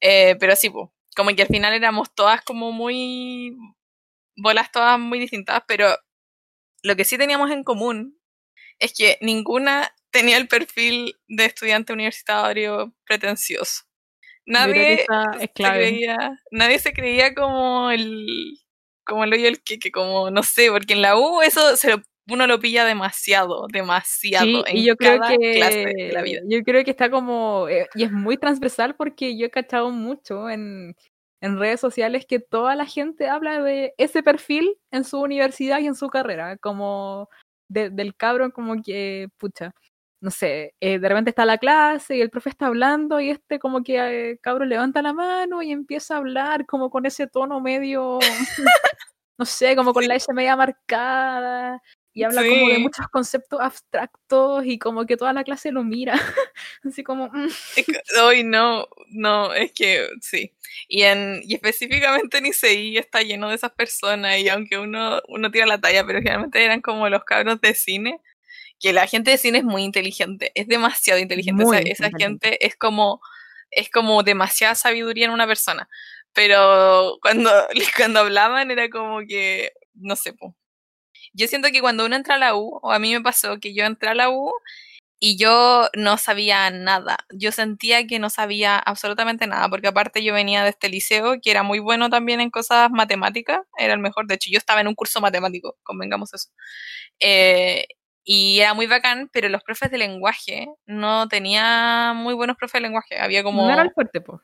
Eh, 0.00 0.36
pero 0.40 0.56
sí, 0.56 0.70
pues, 0.70 0.88
como 1.14 1.34
que 1.34 1.42
al 1.42 1.48
final 1.48 1.72
éramos 1.72 2.14
todas 2.14 2.42
como 2.42 2.72
muy 2.72 3.56
bolas 4.36 4.70
todas 4.70 4.98
muy 4.98 5.18
distintas, 5.18 5.62
pero 5.66 5.96
lo 6.82 6.96
que 6.96 7.04
sí 7.04 7.16
teníamos 7.18 7.50
en 7.50 7.64
común 7.64 8.18
es 8.78 8.92
que 8.94 9.18
ninguna 9.20 9.94
tenía 10.10 10.36
el 10.36 10.48
perfil 10.48 11.16
de 11.26 11.46
estudiante 11.46 11.92
universitario 11.92 12.94
pretencioso. 13.04 13.84
Nadie 14.44 15.04
se 15.38 15.48
creía, 15.52 16.40
nadie 16.52 16.78
se 16.78 16.92
creía 16.92 17.34
como 17.34 17.90
el 17.90 18.60
como 19.06 19.24
el 19.24 19.32
hoyo 19.32 19.44
del 19.44 19.62
que 19.62 19.90
como 19.90 20.30
no 20.30 20.42
sé, 20.42 20.70
porque 20.70 20.92
en 20.94 21.02
la 21.02 21.16
U 21.18 21.40
eso 21.42 21.76
se 21.76 21.90
lo- 21.92 22.02
uno 22.28 22.46
lo 22.48 22.58
pilla 22.58 22.84
demasiado, 22.84 23.66
demasiado 23.68 24.46
Sí, 24.46 24.64
en 24.66 24.76
y 24.78 24.84
yo 24.84 24.96
creo 24.96 25.18
cada 25.20 25.36
clase 25.36 25.78
de 25.86 25.94
que 25.94 26.12
la 26.12 26.22
vida. 26.22 26.40
yo 26.44 26.62
creo 26.64 26.84
que 26.84 26.90
está 26.90 27.08
como 27.10 27.68
eh, 27.68 27.88
y 27.94 28.02
es 28.02 28.10
muy 28.12 28.36
transversal 28.36 28.96
porque 28.96 29.36
yo 29.38 29.46
he 29.46 29.50
cachado 29.50 29.90
mucho 29.90 30.50
en, 30.50 30.96
en 31.40 31.58
redes 31.58 31.78
sociales 31.80 32.26
que 32.26 32.40
toda 32.40 32.74
la 32.74 32.84
gente 32.84 33.28
habla 33.28 33.62
de 33.62 33.94
ese 33.96 34.22
perfil 34.24 34.76
en 34.90 35.04
su 35.04 35.20
universidad 35.20 35.78
y 35.78 35.86
en 35.86 35.94
su 35.94 36.08
carrera, 36.08 36.56
como 36.58 37.28
de- 37.68 37.90
del 37.90 38.16
cabrón 38.16 38.50
como 38.50 38.82
que 38.82 39.28
pucha, 39.38 39.72
no 40.26 40.32
sé, 40.32 40.74
eh, 40.80 40.98
de 40.98 41.08
repente 41.08 41.30
está 41.30 41.44
la 41.44 41.56
clase 41.56 42.16
y 42.16 42.20
el 42.20 42.30
profe 42.30 42.48
está 42.50 42.66
hablando 42.66 43.20
y 43.20 43.30
este 43.30 43.60
como 43.60 43.84
que 43.84 44.30
eh, 44.32 44.38
cabrón 44.42 44.68
levanta 44.70 45.00
la 45.00 45.12
mano 45.12 45.62
y 45.62 45.70
empieza 45.70 46.14
a 46.14 46.18
hablar 46.18 46.66
como 46.66 46.90
con 46.90 47.06
ese 47.06 47.28
tono 47.28 47.60
medio 47.60 48.18
no 49.38 49.44
sé, 49.44 49.76
como 49.76 49.92
con 49.92 50.02
Sí. 50.02 50.08
la 50.08 50.16
S 50.16 50.32
media 50.32 50.56
marcada 50.56 51.80
y 52.12 52.24
habla 52.24 52.42
como 52.42 52.68
de 52.70 52.78
muchos 52.78 53.06
conceptos 53.08 53.60
abstractos 53.60 54.64
y 54.66 54.78
como 54.80 55.06
que 55.06 55.16
toda 55.16 55.32
la 55.32 55.44
clase 55.44 55.70
lo 55.70 55.84
mira, 55.84 56.14
así 56.82 57.04
como, 57.04 57.28
mm, 57.28 57.48
Hoy 58.24 58.42
no, 58.42 58.88
no, 59.10 59.54
es 59.54 59.70
que 59.72 60.08
sí. 60.22 60.52
Y, 60.88 61.02
en, 61.02 61.40
y 61.44 61.54
específicamente 61.54 62.38
en 62.38 62.46
ICI 62.46 62.98
está 62.98 63.22
lleno 63.22 63.48
de 63.50 63.54
esas 63.54 63.70
personas 63.72 64.38
y 64.38 64.48
aunque 64.48 64.76
uno, 64.78 65.20
uno 65.28 65.50
tira 65.52 65.66
la 65.66 65.78
talla, 65.80 66.04
pero 66.04 66.18
generalmente 66.18 66.64
eran 66.64 66.80
como 66.80 67.08
los 67.10 67.22
cabros 67.22 67.60
de 67.60 67.74
cine, 67.74 68.20
que 68.80 68.92
la 68.92 69.06
gente 69.06 69.30
de 69.30 69.38
cine 69.38 69.58
es 69.58 69.64
muy 69.64 69.82
inteligente, 69.82 70.52
es 70.54 70.68
demasiado 70.68 71.20
inteligente. 71.20 71.90
Esa, 71.90 72.10
gente 72.16 72.64
es 72.64 72.76
como, 72.76 73.20
es 73.70 73.90
como 73.90 74.22
demasiada 74.22 74.74
sabiduría 74.74 75.26
en 75.26 75.32
una 75.32 75.46
persona. 75.46 75.88
Pero 76.32 77.18
cuando, 77.22 77.50
cuando 77.96 78.20
hablaban 78.20 78.70
era 78.70 78.88
como 78.90 79.20
que, 79.26 79.72
no 79.94 80.16
sé, 80.16 80.32
po. 80.34 80.54
Yo 81.32 81.48
siento 81.48 81.68
que 81.70 81.80
cuando 81.80 82.06
uno 82.06 82.16
entra 82.16 82.36
a 82.36 82.38
la 82.38 82.54
U, 82.56 82.80
o 82.82 82.92
a 82.92 82.98
mí 82.98 83.12
me 83.12 83.20
pasó 83.22 83.58
que 83.60 83.74
yo 83.74 83.84
entré 83.84 84.10
a 84.10 84.14
la 84.14 84.30
U 84.30 84.52
y 85.18 85.38
yo 85.38 85.88
no 85.94 86.18
sabía 86.18 86.70
nada. 86.70 87.18
Yo 87.32 87.52
sentía 87.52 88.06
que 88.06 88.18
no 88.18 88.30
sabía 88.30 88.78
absolutamente 88.78 89.46
nada, 89.46 89.68
porque 89.68 89.88
aparte 89.88 90.22
yo 90.22 90.34
venía 90.34 90.62
de 90.64 90.70
este 90.70 90.88
liceo 90.88 91.36
que 91.42 91.50
era 91.50 91.62
muy 91.62 91.78
bueno 91.78 92.10
también 92.10 92.40
en 92.40 92.50
cosas 92.50 92.90
matemáticas, 92.90 93.60
era 93.78 93.94
el 93.94 94.00
mejor. 94.00 94.26
De 94.26 94.34
hecho, 94.34 94.50
yo 94.50 94.58
estaba 94.58 94.80
en 94.80 94.88
un 94.88 94.94
curso 94.94 95.20
matemático, 95.20 95.76
convengamos 95.82 96.34
eso. 96.34 96.50
Eh, 97.20 97.86
y 98.28 98.58
era 98.58 98.74
muy 98.74 98.88
bacán, 98.88 99.30
pero 99.32 99.48
los 99.48 99.62
profes 99.62 99.88
de 99.88 99.98
lenguaje 99.98 100.66
no 100.84 101.28
tenía 101.28 102.12
muy 102.12 102.34
buenos 102.34 102.56
profes 102.56 102.74
de 102.74 102.88
lenguaje. 102.88 103.20
Había 103.20 103.44
como. 103.44 103.64
no 103.64 103.72
era 103.72 103.82
el 103.82 103.92
fuerte, 103.92 104.20
po. 104.20 104.42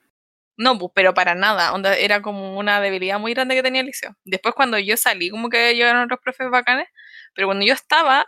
No, 0.57 0.79
pues, 0.79 0.93
pero 0.95 1.15
para 1.15 1.35
nada. 1.35 1.73
Onda, 1.73 1.97
era 1.97 2.23
como 2.23 2.57
una 2.57 2.81
debilidad 2.81 3.19
muy 3.19 3.35
grande 3.35 3.57
que 3.57 3.63
tenía 3.63 3.81
el 3.81 3.89
liceo. 3.89 4.17
Después, 4.25 4.55
cuando 4.55 4.79
yo 4.79 4.97
salí, 4.97 5.31
como 5.31 5.49
que 5.49 5.75
llegaron 5.75 6.05
otros 6.05 6.21
profes 6.23 6.49
bacanes, 6.49 6.87
pero 7.35 7.49
cuando 7.49 7.67
yo 7.67 7.75
estaba, 7.75 8.25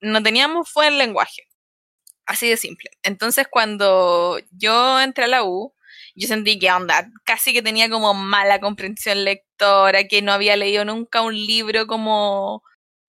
no 0.00 0.22
teníamos 0.22 0.70
fue 0.70 0.88
el 0.88 0.98
lenguaje. 0.98 1.44
Así 2.26 2.50
de 2.50 2.58
simple. 2.58 2.90
Entonces, 3.02 3.46
cuando 3.50 4.38
yo 4.50 5.00
entré 5.00 5.24
a 5.24 5.28
la 5.28 5.44
U, 5.44 5.74
yo 6.14 6.28
sentí 6.28 6.58
que 6.58 6.70
onda, 6.70 7.08
casi 7.24 7.54
que 7.54 7.62
tenía 7.62 7.88
como 7.88 8.12
mala 8.12 8.60
comprensión 8.60 9.24
lectora, 9.24 10.04
que 10.04 10.20
no 10.20 10.32
había 10.32 10.56
leído 10.56 10.84
nunca 10.84 11.22
un 11.22 11.34
libro 11.34 11.86
como, 11.86 12.62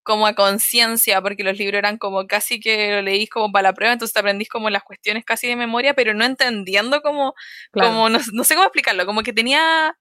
como 0.04 0.28
a 0.28 0.34
conciencia, 0.36 1.22
porque 1.22 1.43
los 1.43 1.58
libros 1.58 1.78
eran 1.80 1.97
como 1.97 2.26
casi 2.28 2.60
que 2.60 2.91
lo 2.91 3.02
leís 3.02 3.30
como 3.30 3.52
para 3.52 3.70
la 3.70 3.74
prueba, 3.74 3.93
entonces 3.93 4.16
aprendís 4.18 4.50
como 4.50 4.70
las 4.70 4.84
cuestiones 4.84 5.26
casi 5.26 5.47
de 5.47 5.56
memoria, 5.56 5.93
pero 5.93 6.14
no 6.14 6.26
entendiendo 6.26 7.02
como 7.02 7.34
Claro. 7.72 7.89
como 7.91 8.10
no, 8.10 8.20
no 8.34 8.43
sé 8.43 8.56
cómo 8.56 8.66
explicarlo, 8.68 9.06
como 9.06 9.24
que 9.24 9.34
tenía, 9.34 9.95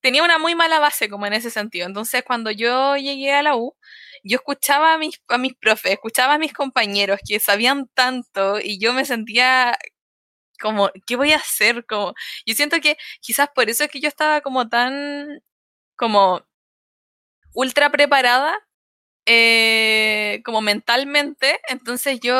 tenía 0.00 0.22
una 0.24 0.38
muy 0.38 0.54
mala 0.54 0.80
base 0.80 1.08
como 1.10 1.26
en 1.26 1.34
ese 1.34 1.50
sentido. 1.50 1.86
Entonces 1.86 2.22
cuando 2.26 2.50
yo 2.50 2.96
llegué 2.96 3.32
a 3.34 3.42
la 3.42 3.56
U, 3.56 3.76
yo 4.24 4.36
escuchaba 4.38 4.94
a 4.94 4.98
mis, 4.98 5.20
a 5.28 5.38
mis 5.38 5.54
profes, 5.56 5.92
escuchaba 5.92 6.34
a 6.34 6.38
mis 6.38 6.52
compañeros 6.52 7.20
que 7.28 7.40
sabían 7.40 7.88
tanto 7.94 8.58
y 8.60 8.78
yo 8.80 8.92
me 8.92 9.04
sentía 9.04 9.76
como, 10.60 10.90
¿qué 11.06 11.16
voy 11.16 11.32
a 11.32 11.36
hacer? 11.36 11.86
Como, 11.86 12.14
yo 12.46 12.54
siento 12.54 12.80
que 12.80 12.96
quizás 13.20 13.48
por 13.54 13.68
eso 13.70 13.84
es 13.84 13.90
que 13.90 14.00
yo 14.00 14.08
estaba 14.08 14.40
como 14.42 14.68
tan, 14.68 15.40
como, 15.96 16.42
ultra 17.54 17.90
preparada 17.90 18.65
eh, 19.26 20.40
como 20.44 20.60
mentalmente, 20.62 21.58
entonces 21.68 22.20
yo 22.20 22.34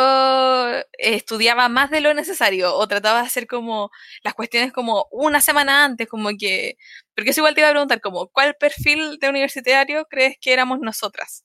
eh, 0.71 0.85
estudiaba 0.99 1.69
más 1.69 1.91
de 1.91 2.01
lo 2.01 2.15
necesario 2.15 2.75
o 2.77 2.87
trataba 2.89 3.21
de 3.21 3.27
hacer 3.27 3.47
como 3.47 3.91
las 4.25 4.35
cuestiones 4.35 4.73
como 4.73 5.07
una 5.11 5.41
semana 5.41 5.85
antes, 5.85 6.09
como 6.09 6.31
que, 6.39 6.77
porque 7.15 7.31
eso 7.31 7.41
igual 7.41 7.55
te 7.55 7.61
iba 7.63 7.69
a 7.71 7.73
preguntar, 7.73 8.01
como, 8.01 8.29
¿cuál 8.29 8.57
perfil 8.59 9.19
de 9.21 9.29
universitario 9.31 10.07
crees 10.11 10.37
que 10.41 10.53
éramos 10.53 10.81
nosotras? 10.81 11.45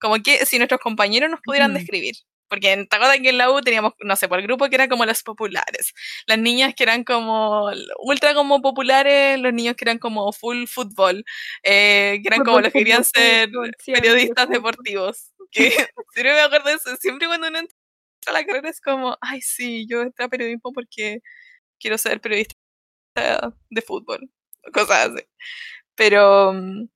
Como 0.00 0.16
que 0.22 0.46
si 0.46 0.58
nuestros 0.58 0.80
compañeros 0.80 1.30
nos 1.30 1.40
pudieran 1.42 1.70
Ujú. 1.72 1.78
describir. 1.78 2.14
Porque 2.52 2.72
en, 2.72 2.86
¿te 2.86 2.96
acuerdas 2.96 3.16
que 3.22 3.30
en 3.30 3.38
la 3.38 3.50
U 3.50 3.62
teníamos, 3.62 3.94
no 4.00 4.14
sé, 4.14 4.28
por 4.28 4.38
el 4.38 4.44
grupo 4.44 4.68
que 4.68 4.74
eran 4.74 4.90
como 4.90 5.06
los 5.06 5.22
populares, 5.22 5.94
las 6.26 6.38
niñas 6.38 6.74
que 6.74 6.82
eran 6.82 7.02
como 7.02 7.70
ultra 7.98 8.34
como 8.34 8.60
populares, 8.60 9.40
los 9.40 9.54
niños 9.54 9.74
que 9.74 9.86
eran 9.86 9.96
como 9.96 10.30
full 10.34 10.66
fútbol, 10.66 11.24
eh, 11.62 12.20
que 12.22 12.28
eran 12.28 12.44
como 12.44 12.60
los 12.60 12.70
que 12.70 12.80
querían 12.80 13.04
fútbol, 13.04 13.12
ser 13.14 13.48
fútbol, 13.48 13.72
periodistas 13.86 14.50
deportivos. 14.50 15.32
Que 15.50 15.70
siempre 16.12 16.34
me 16.34 16.40
acuerdo 16.42 16.68
de 16.68 16.74
eso. 16.74 16.94
Siempre 16.96 17.26
cuando 17.26 17.48
uno 17.48 17.60
entra 17.60 17.74
a 18.26 18.32
la 18.32 18.44
carrera 18.44 18.68
es 18.68 18.82
como, 18.82 19.16
ay, 19.22 19.40
sí, 19.40 19.86
yo 19.88 20.02
entré 20.02 20.26
a 20.26 20.28
periodismo 20.28 20.74
porque 20.74 21.20
quiero 21.80 21.96
ser 21.96 22.20
periodista 22.20 22.54
de 23.70 23.80
fútbol. 23.80 24.30
Cosas 24.74 25.08
así. 25.08 25.24
Pero 25.94 26.52
mm, 26.52 26.88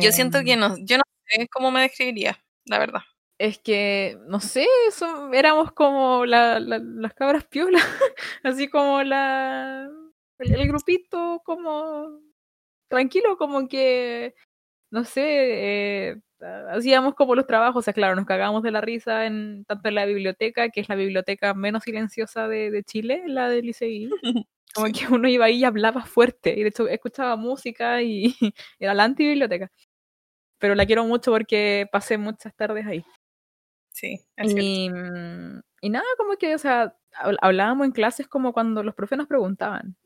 yo 0.00 0.10
siento 0.10 0.42
que 0.42 0.54
Em, 0.54 0.58
no, 0.58 0.76
yo 0.78 0.96
no 0.98 1.04
sé 1.28 1.46
cómo 1.52 1.70
me 1.70 1.82
describiría, 1.82 2.44
la 2.64 2.80
verdad. 2.80 3.02
Es 3.38 3.58
que, 3.58 4.16
no 4.28 4.38
sé, 4.40 4.66
eso, 4.88 5.32
éramos 5.32 5.72
como 5.72 6.24
la, 6.24 6.60
la- 6.60 6.78
las 6.78 7.14
cabras 7.14 7.44
piolas, 7.44 7.82
así 8.44 8.68
como 8.68 9.02
la 9.02 9.88
el, 10.38 10.52
el 10.54 10.68
grupito 10.68 11.42
como 11.44 12.20
tranquilo, 12.88 13.36
como 13.38 13.68
que, 13.68 14.34
no 14.90 15.04
sé, 15.04 15.22
eh, 16.10 16.16
ha- 16.42 16.74
hacíamos 16.76 17.14
como 17.14 17.34
los 17.36 17.46
trabajos, 17.46 17.80
o 17.80 17.82
sea, 17.84 17.94
claro, 17.94 18.16
nos 18.16 18.26
cagábamos 18.26 18.62
de 18.64 18.72
la 18.72 18.80
risa 18.82 19.26
en 19.26 19.64
tanto 19.66 19.88
en 19.88 19.96
la 19.96 20.06
biblioteca, 20.06 20.70
que 20.70 20.80
es 20.82 20.88
la 20.90 20.96
biblioteca 20.96 21.54
menos 21.54 21.84
silenciosa 21.84 22.48
de, 22.48 22.70
de 22.70 22.84
Chile, 22.84 23.24
la 23.28 23.48
del 23.50 23.70
ICI, 23.70 24.10
como 24.74 24.88
que 24.92 25.06
uno 25.12 25.28
iba 25.28 25.46
ahí 25.46 25.58
y 25.60 25.64
hablaba 25.64 26.04
fuerte, 26.06 26.54
y 26.58 26.62
de 26.64 26.68
hecho 26.70 26.88
escuchaba 26.88 27.36
música 27.36 28.02
y 28.02 28.36
era 28.80 28.94
la 28.94 29.04
antibiblioteca. 29.04 29.70
Pero 30.60 30.74
la 30.76 30.86
quiero 30.86 31.04
mucho 31.06 31.32
porque 31.32 31.86
pasé 31.92 32.18
muchas 32.18 32.54
tardes 32.56 32.86
ahí. 32.86 33.04
Sí, 33.94 34.20
es. 34.36 34.52
Y, 34.52 34.90
mm, 34.90 35.60
y 35.82 35.90
nada, 35.90 36.04
como 36.18 36.36
que, 36.36 36.54
o 36.54 36.58
sea, 36.58 36.96
habl- 37.22 37.38
hablábamos 37.40 37.86
en 37.86 37.92
clases 37.92 38.26
como 38.26 38.52
cuando 38.52 38.82
los 38.82 38.94
profes 38.94 39.18
nos 39.18 39.28
preguntaban. 39.28 39.96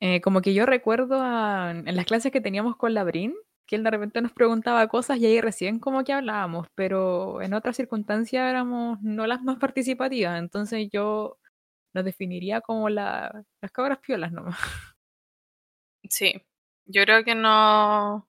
Eh, 0.00 0.20
como 0.22 0.42
que 0.42 0.54
yo 0.54 0.66
recuerdo 0.66 1.18
a- 1.22 1.72
en 1.72 1.96
las 1.96 2.06
clases 2.06 2.32
que 2.32 2.40
teníamos 2.42 2.76
con 2.76 2.94
Labrín, 2.94 3.34
que 3.66 3.76
él 3.76 3.84
de 3.84 3.90
repente 3.92 4.20
nos 4.22 4.32
preguntaba 4.32 4.88
cosas 4.88 5.18
y 5.18 5.26
ahí 5.26 5.40
recién 5.42 5.80
como 5.80 6.04
que 6.04 6.12
hablábamos, 6.14 6.68
pero 6.76 7.42
en 7.42 7.54
otras 7.54 7.76
circunstancias 7.76 8.48
éramos 8.50 9.00
no 9.02 9.26
las 9.28 9.42
más 9.42 9.58
participativas, 9.58 10.38
entonces 10.40 10.88
yo 10.92 11.38
nos 11.94 12.04
definiría 12.06 12.60
como 12.62 12.88
la, 12.90 13.44
las 13.62 13.72
cabras 13.72 13.98
piolas 14.00 14.32
nomás. 14.32 14.58
Sí, 16.10 16.42
yo 16.86 17.02
creo 17.04 17.24
que 17.24 17.34
no, 17.34 18.28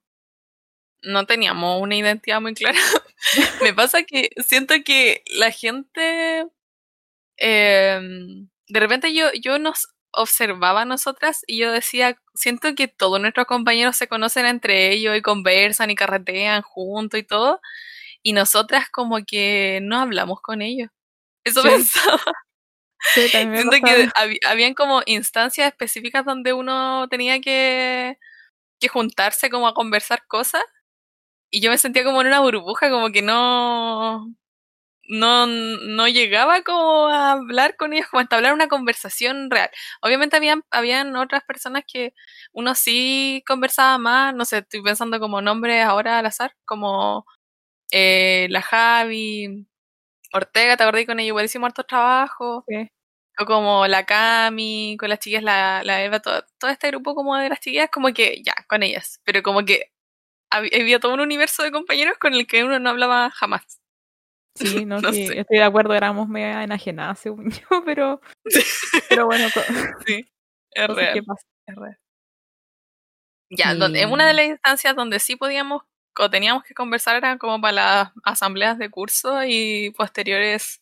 no 1.03 1.25
teníamos 1.25 1.81
una 1.81 1.95
identidad 1.95 2.41
muy 2.41 2.53
clara. 2.53 2.77
Me 3.61 3.73
pasa 3.73 4.03
que 4.03 4.29
siento 4.45 4.75
que 4.85 5.23
la 5.27 5.51
gente, 5.51 6.47
em, 7.37 8.49
de 8.67 8.79
repente 8.79 9.13
yo, 9.13 9.27
yo 9.41 9.59
nos 9.59 9.89
observaba 10.11 10.81
a 10.83 10.85
nosotras 10.85 11.43
y 11.47 11.59
yo 11.59 11.71
decía, 11.71 12.19
siento 12.35 12.75
que 12.75 12.87
todos 12.87 13.21
nuestros 13.21 13.47
compañeros 13.47 13.97
se 13.97 14.07
conocen 14.07 14.45
entre 14.45 14.91
ellos 14.93 15.17
y 15.17 15.21
conversan 15.21 15.91
y 15.91 15.95
carretean 15.95 16.61
juntos 16.63 17.19
y 17.19 17.23
todo. 17.23 17.61
y 18.23 18.33
nosotras 18.33 18.89
como 18.91 19.19
que 19.25 19.79
no 19.83 19.99
hablamos 20.01 20.41
con 20.41 20.61
ellos. 20.61 20.89
Eso 21.45 21.63
pensaba. 21.63 22.21
Sí, 23.13 23.29
también 23.31 23.65
me 23.67 23.71
Siento 23.71 23.77
que 23.83 24.07
hab- 24.15 24.39
habían 24.47 24.73
como 24.73 25.01
instancias 25.05 25.67
específicas 25.69 26.25
donde 26.25 26.53
uno 26.53 27.07
tenía 27.09 27.39
que, 27.41 28.17
que 28.79 28.87
juntarse 28.89 29.49
como 29.49 29.67
a 29.67 29.73
conversar 29.75 30.25
cosas 30.27 30.63
y 31.51 31.61
yo 31.61 31.69
me 31.71 31.77
sentía 31.77 32.03
como 32.03 32.21
en 32.21 32.27
una 32.27 32.39
burbuja, 32.41 32.89
como 32.89 33.11
que 33.11 33.21
no, 33.21 34.27
no, 35.09 35.47
no 35.47 36.07
llegaba 36.07 36.63
como 36.63 37.07
a 37.09 37.33
hablar 37.33 37.77
con 37.77 37.93
ellos, 37.93 38.07
como 38.09 38.19
a 38.19 38.23
entablar 38.23 38.53
una 38.53 38.67
conversación 38.69 39.49
real. 39.51 39.69
Obviamente 40.01 40.37
habían, 40.37 40.63
habían 40.71 41.15
otras 41.15 41.43
personas 41.45 41.83
que 41.91 42.13
uno 42.53 42.75
sí 42.75 43.43
conversaba 43.47 43.97
más, 43.97 44.35
no 44.35 44.45
sé, 44.45 44.59
estoy 44.59 44.81
pensando 44.83 45.19
como 45.19 45.41
nombres 45.41 45.83
ahora 45.85 46.19
al 46.19 46.25
azar, 46.27 46.55
como 46.65 47.25
eh, 47.91 48.47
la 48.51 48.61
Javi, 48.61 49.67
Ortega, 50.33 50.77
te 50.77 50.83
acordé 50.83 51.05
con 51.05 51.19
ella 51.19 51.27
igual 51.29 51.45
hicimos 51.45 51.67
hartos 51.67 51.87
trabajos. 51.87 52.63
Sí. 52.67 52.89
O 53.39 53.45
como 53.45 53.85
la 53.87 54.05
Cami, 54.05 54.97
con 54.99 55.09
las 55.09 55.19
chiquillas, 55.19 55.43
la, 55.43 55.83
la 55.83 56.03
Eva, 56.03 56.19
todo, 56.19 56.43
todo 56.59 56.71
este 56.71 56.87
grupo 56.89 57.15
como 57.15 57.35
de 57.37 57.49
las 57.49 57.59
chiquillas, 57.59 57.89
como 57.91 58.11
que 58.13 58.41
ya, 58.43 58.53
con 58.67 58.81
ellas. 58.83 59.21
Pero 59.25 59.43
como 59.43 59.63
que 59.65 59.91
había 60.51 60.99
todo 60.99 61.13
un 61.13 61.19
universo 61.21 61.63
de 61.63 61.71
compañeros 61.71 62.17
con 62.17 62.33
el 62.33 62.47
que 62.47 62.63
uno 62.63 62.79
no 62.79 62.89
hablaba 62.89 63.29
jamás. 63.31 63.81
Sí, 64.55 64.85
no, 64.85 64.99
No 65.01 65.11
sí, 65.13 65.27
sé. 65.27 65.39
estoy 65.41 65.57
de 65.57 65.63
acuerdo, 65.63 65.93
éramos 65.93 66.27
media 66.27 66.63
enajenadas, 66.63 67.19
según 67.19 67.49
yo, 67.69 67.83
pero, 67.85 68.21
pero 69.09 69.25
bueno, 69.25 69.47
Sí, 70.07 70.25
es 70.71 70.87
que 70.87 70.93
real, 70.93 71.23
es 71.67 71.75
real. 71.75 71.97
Ya, 73.49 73.73
donde- 73.75 74.01
en 74.01 74.11
una 74.11 74.27
de 74.27 74.33
las 74.33 74.45
instancias 74.45 74.95
donde 74.95 75.19
sí 75.19 75.35
podíamos 75.35 75.83
o 76.19 76.29
teníamos 76.29 76.63
que 76.63 76.73
conversar 76.73 77.15
era 77.15 77.37
como 77.37 77.61
para 77.61 77.71
las 77.73 78.11
asambleas 78.23 78.77
de 78.79 78.89
curso 78.89 79.43
y 79.45 79.91
posteriores 79.91 80.81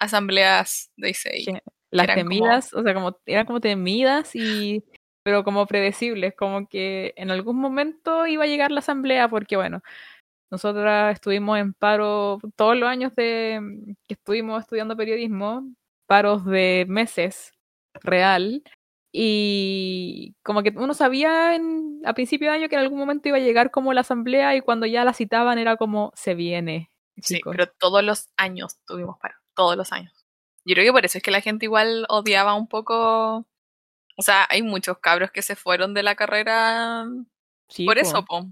asambleas 0.00 0.90
de 0.96 1.10
ICI. 1.10 1.46
Las 1.90 2.06
como- 2.06 2.14
temidas, 2.16 2.72
o 2.72 2.82
sea, 2.82 2.94
como 2.94 3.18
eran 3.26 3.46
como 3.46 3.60
temidas 3.60 4.34
y 4.34 4.82
pero 5.22 5.44
como 5.44 5.66
predecibles, 5.66 6.34
como 6.34 6.66
que 6.68 7.14
en 7.16 7.30
algún 7.30 7.56
momento 7.56 8.26
iba 8.26 8.44
a 8.44 8.46
llegar 8.46 8.70
la 8.70 8.80
asamblea, 8.80 9.28
porque 9.28 9.56
bueno, 9.56 9.82
nosotras 10.50 11.14
estuvimos 11.14 11.58
en 11.58 11.72
paro 11.74 12.38
todos 12.56 12.76
los 12.76 12.88
años 12.88 13.14
de 13.14 13.60
que 14.06 14.14
estuvimos 14.14 14.60
estudiando 14.62 14.96
periodismo, 14.96 15.64
paros 16.06 16.44
de 16.44 16.84
meses 16.88 17.52
real, 18.02 18.62
y 19.12 20.34
como 20.42 20.62
que 20.62 20.72
uno 20.74 20.94
sabía 20.94 21.54
en, 21.54 22.00
a 22.04 22.14
principio 22.14 22.48
de 22.50 22.56
año 22.56 22.68
que 22.68 22.76
en 22.76 22.80
algún 22.80 22.98
momento 22.98 23.28
iba 23.28 23.36
a 23.36 23.40
llegar 23.40 23.70
como 23.70 23.92
la 23.92 24.00
asamblea 24.00 24.56
y 24.56 24.62
cuando 24.62 24.86
ya 24.86 25.04
la 25.04 25.12
citaban 25.12 25.58
era 25.58 25.76
como 25.76 26.12
se 26.14 26.34
viene, 26.34 26.90
Sí, 27.16 27.36
chicos. 27.36 27.54
pero 27.54 27.70
todos 27.78 28.02
los 28.02 28.30
años 28.38 28.78
tuvimos 28.86 29.18
paro, 29.18 29.34
todos 29.54 29.76
los 29.76 29.92
años. 29.92 30.12
Yo 30.64 30.74
creo 30.74 30.86
que 30.86 30.92
por 30.92 31.04
eso 31.04 31.18
es 31.18 31.24
que 31.24 31.30
la 31.30 31.40
gente 31.40 31.66
igual 31.66 32.06
odiaba 32.08 32.54
un 32.54 32.68
poco. 32.68 33.46
O 34.16 34.22
sea, 34.22 34.46
hay 34.50 34.62
muchos 34.62 34.98
cabros 34.98 35.30
que 35.30 35.42
se 35.42 35.56
fueron 35.56 35.94
de 35.94 36.02
la 36.02 36.14
carrera 36.14 37.06
Sí, 37.68 37.84
por 37.86 37.96
po. 37.96 38.00
eso, 38.02 38.24
po. 38.24 38.46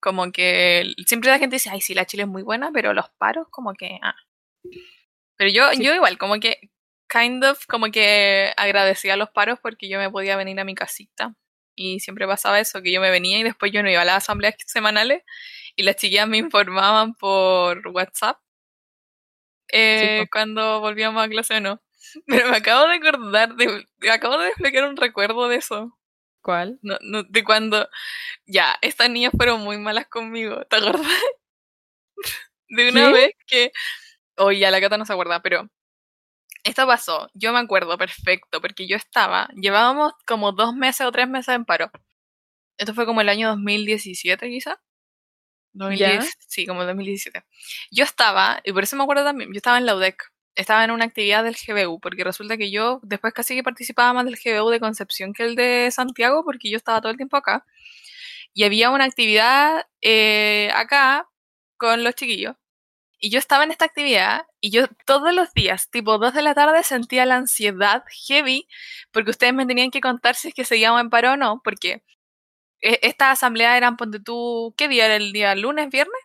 Como 0.00 0.32
que 0.32 0.94
siempre 1.06 1.30
la 1.30 1.38
gente 1.38 1.56
dice, 1.56 1.70
ay, 1.70 1.80
sí, 1.82 1.94
la 1.94 2.06
Chile 2.06 2.24
es 2.24 2.28
muy 2.28 2.42
buena, 2.42 2.70
pero 2.72 2.92
los 2.94 3.10
paros, 3.18 3.48
como 3.50 3.74
que. 3.74 3.98
Ah. 4.02 4.14
Pero 5.38 5.50
yo, 5.50 5.70
Sí. 5.72 5.84
yo 5.84 5.94
igual, 5.94 6.18
como 6.18 6.40
que, 6.40 6.70
kind 7.08 7.44
of, 7.44 7.66
como 7.66 7.90
que 7.90 8.52
agradecía 8.56 9.16
los 9.16 9.30
paros 9.30 9.58
porque 9.62 9.88
yo 9.88 9.98
me 9.98 10.10
podía 10.10 10.36
venir 10.36 10.58
a 10.60 10.64
mi 10.64 10.74
casita. 10.74 11.34
Y 11.76 12.00
siempre 12.00 12.26
pasaba 12.26 12.60
eso, 12.60 12.82
que 12.82 12.92
yo 12.92 13.00
me 13.02 13.10
venía 13.10 13.38
y 13.38 13.42
después 13.44 13.72
yo 13.72 13.82
no 13.82 13.90
iba 13.90 14.02
a 14.02 14.04
las 14.06 14.18
asambleas 14.18 14.54
semanales 14.66 15.22
y 15.76 15.82
las 15.84 15.96
chiquillas 15.96 16.28
me 16.28 16.38
informaban 16.38 17.14
por 17.14 17.86
WhatsApp 17.88 18.38
eh, 19.72 20.26
cuando 20.30 20.80
volvíamos 20.80 21.24
a 21.24 21.28
clase 21.28 21.56
o 21.56 21.60
no. 21.60 21.80
Pero 22.26 22.50
me 22.50 22.56
acabo 22.56 22.86
de 22.86 22.94
acordar, 22.94 23.54
de, 23.56 23.86
acabo 24.10 24.38
de 24.38 24.48
desbloquear 24.48 24.88
un 24.88 24.96
recuerdo 24.96 25.48
de 25.48 25.56
eso. 25.56 25.98
¿Cuál? 26.42 26.78
No, 26.82 26.96
no, 27.00 27.24
de 27.24 27.44
cuando, 27.44 27.88
ya, 28.46 28.76
estas 28.80 29.10
niñas 29.10 29.32
fueron 29.36 29.62
muy 29.62 29.78
malas 29.78 30.06
conmigo, 30.06 30.64
¿te 30.66 30.76
acuerdas? 30.76 31.06
De 32.68 32.88
una 32.88 33.06
¿Qué? 33.06 33.12
vez 33.12 33.30
que, 33.46 33.72
oye, 34.36 34.60
ya 34.60 34.70
la 34.70 34.80
Cata 34.80 34.96
no 34.98 35.04
se 35.04 35.12
acuerda, 35.12 35.40
pero 35.40 35.68
esto 36.64 36.86
pasó, 36.86 37.30
yo 37.34 37.52
me 37.52 37.60
acuerdo 37.60 37.96
perfecto, 37.96 38.60
porque 38.60 38.88
yo 38.88 38.96
estaba, 38.96 39.48
llevábamos 39.54 40.12
como 40.26 40.52
dos 40.52 40.74
meses 40.74 41.06
o 41.06 41.12
tres 41.12 41.28
meses 41.28 41.54
en 41.54 41.64
paro. 41.64 41.90
Esto 42.76 42.94
fue 42.94 43.06
como 43.06 43.20
el 43.20 43.28
año 43.28 43.48
2017 43.50 44.48
quizá. 44.48 44.80
2010, 45.74 46.34
sí, 46.48 46.66
como 46.66 46.82
el 46.82 46.88
2017. 46.88 47.44
Yo 47.90 48.04
estaba, 48.04 48.60
y 48.64 48.72
por 48.72 48.82
eso 48.82 48.96
me 48.96 49.02
acuerdo 49.04 49.24
también, 49.24 49.52
yo 49.52 49.56
estaba 49.58 49.78
en 49.78 49.86
la 49.86 49.94
UDEC, 49.94 50.16
estaba 50.56 50.84
en 50.84 50.90
una 50.90 51.04
actividad 51.04 51.44
del 51.44 51.56
GBU, 51.56 52.00
porque 52.00 52.24
resulta 52.24 52.56
que 52.56 52.70
yo 52.70 53.00
después 53.02 53.32
casi 53.34 53.54
que 53.54 53.62
participaba 53.62 54.12
más 54.14 54.24
del 54.26 54.36
GBU 54.42 54.70
de 54.70 54.80
Concepción 54.80 55.32
que 55.32 55.44
el 55.44 55.56
de 55.56 55.90
Santiago, 55.92 56.44
porque 56.44 56.70
yo 56.70 56.76
estaba 56.76 57.00
todo 57.00 57.12
el 57.12 57.18
tiempo 57.18 57.36
acá. 57.36 57.64
Y 58.54 58.64
había 58.64 58.90
una 58.90 59.04
actividad 59.04 59.86
eh, 60.02 60.70
acá 60.74 61.28
con 61.78 62.04
los 62.04 62.14
chiquillos. 62.14 62.56
Y 63.18 63.30
yo 63.30 63.38
estaba 63.38 63.64
en 63.64 63.70
esta 63.70 63.86
actividad 63.86 64.46
y 64.60 64.70
yo 64.70 64.88
todos 65.06 65.34
los 65.34 65.52
días, 65.54 65.90
tipo 65.90 66.18
2 66.18 66.34
de 66.34 66.42
la 66.42 66.54
tarde, 66.54 66.82
sentía 66.84 67.26
la 67.26 67.36
ansiedad 67.36 68.04
heavy 68.28 68.68
porque 69.10 69.30
ustedes 69.30 69.54
me 69.54 69.66
tenían 69.66 69.90
que 69.90 70.00
contar 70.00 70.34
si 70.36 70.48
es 70.48 70.54
que 70.54 70.64
seguíamos 70.64 71.00
en 71.00 71.10
paro 71.10 71.32
o 71.32 71.36
no, 71.36 71.60
porque 71.64 72.04
eh, 72.82 73.00
estas 73.02 73.34
asambleas 73.34 73.76
eran, 73.76 73.96
ponte 73.96 74.20
tú, 74.20 74.74
¿qué 74.76 74.88
día 74.88 75.06
era 75.06 75.16
el 75.16 75.32
día? 75.32 75.54
¿Lunes, 75.54 75.90
viernes? 75.90 76.20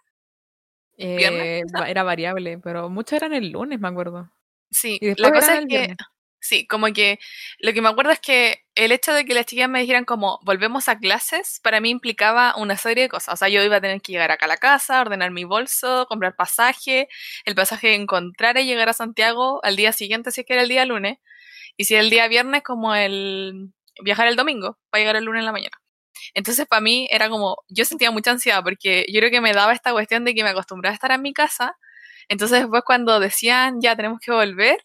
¿Viernes, 1.13 1.49
Eh, 1.51 1.63
era 1.87 2.03
variable, 2.03 2.59
pero 2.59 2.89
muchos 2.89 3.13
eran 3.13 3.33
el 3.33 3.49
lunes, 3.51 3.79
me 3.79 3.87
acuerdo. 3.87 4.31
Sí, 4.69 4.99
Y 5.01 5.15
la 5.21 5.31
cosa 5.31 5.55
es 5.55 5.61
que, 5.67 5.87
viernes. 5.87 5.97
sí, 6.39 6.65
como 6.67 6.87
que 6.93 7.19
lo 7.59 7.73
que 7.73 7.81
me 7.81 7.89
acuerdo 7.89 8.11
es 8.11 8.19
que 8.19 8.63
el 8.75 8.91
hecho 8.93 9.13
de 9.13 9.25
que 9.25 9.33
las 9.33 9.45
chicas 9.45 9.69
me 9.69 9.81
dijeran 9.81 10.05
como 10.05 10.39
volvemos 10.43 10.87
a 10.89 10.97
clases, 10.99 11.59
para 11.63 11.81
mí 11.81 11.89
implicaba 11.89 12.55
una 12.57 12.77
serie 12.77 13.03
de 13.03 13.09
cosas. 13.09 13.33
O 13.35 13.37
sea, 13.37 13.49
yo 13.49 13.61
iba 13.63 13.77
a 13.77 13.81
tener 13.81 14.01
que 14.01 14.13
llegar 14.13 14.31
acá 14.31 14.45
a 14.45 14.49
la 14.49 14.57
casa, 14.57 15.01
ordenar 15.01 15.31
mi 15.31 15.43
bolso, 15.43 16.05
comprar 16.07 16.35
pasaje, 16.35 17.09
el 17.45 17.55
pasaje 17.55 17.89
de 17.89 17.95
encontrar 17.95 18.57
y 18.57 18.65
llegar 18.65 18.89
a 18.89 18.93
Santiago 18.93 19.59
al 19.63 19.75
día 19.75 19.91
siguiente, 19.93 20.31
si 20.31 20.41
es 20.41 20.47
que 20.47 20.53
era 20.53 20.63
el 20.63 20.69
día 20.69 20.85
lunes, 20.85 21.17
y 21.77 21.85
si 21.85 21.95
era 21.95 22.03
el 22.03 22.11
día 22.11 22.27
viernes, 22.29 22.63
como 22.63 22.95
el 22.95 23.71
viajar 24.03 24.27
el 24.27 24.35
domingo, 24.37 24.79
para 24.91 25.01
llegar 25.01 25.17
el 25.17 25.25
lunes 25.25 25.41
en 25.41 25.47
la 25.47 25.53
mañana. 25.53 25.80
Entonces, 26.33 26.67
para 26.67 26.81
mí 26.81 27.07
era 27.11 27.29
como, 27.29 27.57
yo 27.69 27.85
sentía 27.85 28.11
mucha 28.11 28.31
ansiedad 28.31 28.63
porque 28.63 29.05
yo 29.11 29.19
creo 29.19 29.31
que 29.31 29.41
me 29.41 29.53
daba 29.53 29.73
esta 29.73 29.91
cuestión 29.93 30.25
de 30.25 30.33
que 30.35 30.43
me 30.43 30.49
acostumbraba 30.51 30.91
a 30.93 30.95
estar 30.95 31.11
en 31.11 31.21
mi 31.21 31.33
casa. 31.33 31.77
Entonces, 32.29 32.61
después 32.61 32.83
cuando 32.85 33.19
decían, 33.19 33.81
ya 33.81 33.95
tenemos 33.95 34.19
que 34.21 34.31
volver, 34.31 34.79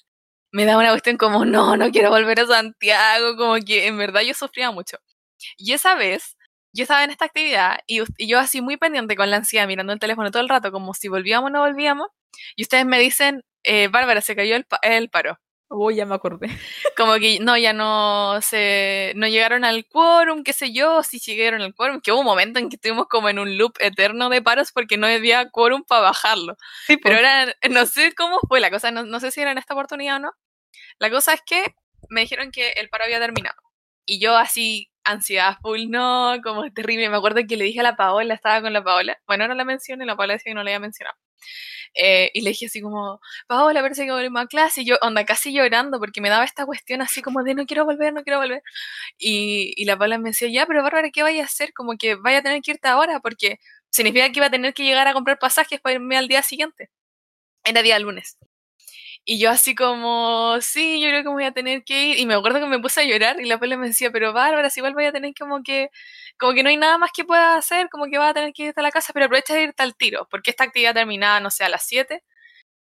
me 0.53 0.65
daba 0.67 0.81
una 0.81 0.91
cuestión 0.93 1.17
como, 1.19 1.45
no, 1.47 1.77
no 1.77 1.91
quiero 1.93 2.11
volver 2.11 2.41
a 2.41 2.47
Santiago, 2.47 3.37
como 3.37 3.57
que 3.65 3.87
en 3.87 3.99
verdad 3.99 4.23
yo 4.23 4.35
sufría 4.35 4.71
mucho. 4.73 4.99
Y 5.57 5.73
esa 5.73 5.95
vez, 5.95 6.37
yo 6.73 6.83
estaba 6.85 7.05
en 7.05 7.11
esta 7.11 7.25
actividad 7.27 7.79
y, 7.87 8.03
yo 8.29 8.39
así 8.39 8.61
muy 8.61 8.77
pendiente 8.77 9.17
con 9.17 9.31
la 9.31 9.37
ansiedad, 9.39 9.67
mirando 9.67 9.93
el 9.93 9.99
teléfono 10.01 10.31
todo 10.31 10.43
el 10.43 10.49
rato, 10.49 10.73
como 10.73 10.95
si 10.95 11.09
volvíamos 11.09 11.49
o 11.49 11.53
no 11.53 11.61
volvíamos, 11.61 12.09
y 12.57 12.63
ustedes 12.63 12.87
me 12.87 12.99
dicen, 12.99 13.43
eh, 13.65 13.89
Bárbara, 13.89 14.21
se 14.21 14.37
cayó 14.37 14.57
el, 14.57 14.65
pa- 14.65 14.81
el 14.83 15.09
paro. 15.11 15.39
Uy, 15.69 15.97
ya 15.97 16.07
me 16.07 16.15
acordé. 16.15 16.47
Como 16.97 17.15
que 17.17 17.41
no, 17.41 17.57
ya 17.59 17.73
no 17.73 18.41
se, 18.41 19.13
no 19.17 19.27
llegaron 19.27 19.65
al 19.65 19.87
quórum, 19.87 20.45
qué 20.45 20.53
sé 20.53 20.73
yo, 20.73 21.03
si 21.03 21.19
llegaron 21.19 21.61
al 21.61 21.75
quórum, 21.75 22.01
que 22.01 22.13
hubo 22.13 22.21
un 22.21 22.27
momento 22.27 22.59
en 22.61 22.69
que 22.69 22.77
estuvimos 22.77 23.07
como 23.09 23.29
en 23.29 23.39
un 23.41 23.59
loop 23.59 23.75
eterno 23.81 24.29
de 24.29 24.43
paros 24.43 24.71
porque 24.73 24.97
no 24.97 25.07
había 25.09 25.51
quórum 25.51 25.83
para 25.83 26.03
bajarlo. 26.03 26.57
Sí, 26.87 26.97
Pero 26.99 27.17
era, 27.19 27.47
no 27.71 27.85
sé 27.87 28.15
cómo 28.15 28.39
fue 28.49 28.61
la 28.61 28.71
cosa, 28.71 28.91
no, 28.93 29.05
no 29.05 29.19
sé 29.21 29.31
si 29.33 29.41
era 29.41 29.51
en 29.53 29.59
esta 29.59 29.75
oportunidad 29.75 30.17
o 30.17 30.21
no. 30.21 30.33
La 30.99 31.11
cosa 31.11 31.35
es 31.35 31.43
que 31.47 31.75
me 32.11 32.23
dijeron 32.23 32.51
que 32.53 32.71
el 32.73 32.89
paro 32.89 33.05
había 33.05 33.21
terminado. 33.21 33.57
Y 34.07 34.21
yo 34.21 34.37
así, 34.37 34.91
ansiedad 35.05 35.59
full, 35.63 35.89
no, 35.91 36.37
como 36.45 36.65
es 36.65 36.75
terrible. 36.75 37.09
Me 37.11 37.17
acuerdo 37.17 37.41
que 37.49 37.57
le 37.57 37.65
dije 37.65 37.81
a 37.81 37.83
la 37.83 37.97
Paola, 37.97 38.35
estaba 38.35 38.63
con 38.63 38.73
la 38.73 38.85
Paola. 38.85 39.19
Bueno, 39.27 39.49
no 39.49 39.55
la 39.55 39.65
mencioné, 39.65 40.07
la 40.07 40.17
Paola 40.17 40.35
decía 40.35 40.51
que 40.51 40.55
no 40.55 40.63
la 40.65 40.71
había 40.71 40.81
mencionado. 40.81 41.17
Eh, 41.95 42.31
y 42.35 42.43
le 42.43 42.51
dije 42.51 42.67
así 42.67 42.81
como, 42.81 43.21
Paola, 43.47 43.81
parece 43.83 44.05
que 44.05 44.13
volvemos 44.13 44.43
a 44.43 44.47
clase. 44.47 44.83
Y 44.83 44.87
yo, 44.87 44.97
onda, 45.03 45.25
casi 45.25 45.53
llorando, 45.53 45.99
porque 45.99 46.21
me 46.21 46.29
daba 46.29 46.45
esta 46.45 46.67
cuestión 46.67 47.03
así 47.03 47.23
como 47.23 47.43
de 47.43 47.55
no 47.55 47.67
quiero 47.67 47.85
volver, 47.85 48.13
no 48.13 48.23
quiero 48.23 48.39
volver. 48.41 48.63
Y, 49.19 49.73
y 49.77 49.85
la 49.87 49.97
Paola 49.99 50.19
me 50.19 50.31
decía, 50.31 50.49
ya, 50.49 50.67
pero 50.67 50.83
Bárbara, 50.83 51.11
¿qué 51.11 51.23
vaya 51.23 51.43
a 51.43 51.47
hacer? 51.47 51.73
Como 51.75 51.97
que 51.99 52.17
vaya 52.17 52.39
a 52.39 52.43
tener 52.43 52.63
que 52.63 52.73
irte 52.73 52.89
ahora, 52.89 53.21
porque 53.21 53.59
significa 53.91 54.31
que 54.31 54.39
iba 54.41 54.47
a 54.47 54.51
tener 54.51 54.75
que 54.75 54.85
llegar 54.85 55.09
a 55.09 55.15
comprar 55.15 55.39
pasajes 55.39 55.81
para 55.81 55.95
irme 55.97 56.17
al 56.17 56.29
día 56.29 56.43
siguiente. 56.43 56.91
Era 57.65 57.83
día 57.83 57.99
lunes. 57.99 58.39
Y 59.29 59.41
yo 59.41 59.51
así 59.51 59.75
como, 59.75 60.57
sí, 60.61 61.01
yo 61.01 61.09
creo 61.09 61.23
que 61.25 61.29
me 61.31 61.35
voy 61.35 61.45
a 61.45 61.51
tener 61.53 61.83
que 61.83 62.01
ir. 62.11 62.19
Y 62.21 62.27
me 62.27 62.35
acuerdo 62.35 62.61
que 62.61 62.67
me 62.67 62.79
puse 62.79 63.01
a 63.01 63.05
llorar 63.05 63.41
y 63.41 63.45
la 63.47 63.59
Paula 63.59 63.77
me 63.77 63.89
decía, 63.89 64.13
pero 64.13 64.33
Bárbara, 64.33 64.71
si 64.71 64.79
igual 64.79 64.95
voy 64.95 65.05
a 65.07 65.11
tener 65.13 65.35
como 65.37 65.65
que, 65.65 65.91
como 66.39 66.55
que 66.55 66.63
no 66.63 66.69
hay 66.69 66.77
nada 66.77 66.97
más 66.97 67.11
que 67.13 67.25
pueda 67.25 67.57
hacer, 67.57 67.89
como 67.91 68.05
que 68.07 68.19
vas 68.19 68.31
a 68.31 68.35
tener 68.35 68.53
que 68.53 68.67
irte 68.67 68.79
a 68.81 68.85
la 68.85 68.93
casa, 68.93 69.13
pero 69.13 69.27
aprovecha 69.27 69.55
de 69.55 69.63
irte 69.65 69.83
al 69.83 69.97
tiro, 69.97 70.29
porque 70.31 70.51
esta 70.51 70.63
actividad 70.63 70.95
terminaba, 70.95 71.41
no 71.41 71.51
sé, 71.51 71.65
a 71.65 71.69
las 71.69 71.83
7 71.85 72.23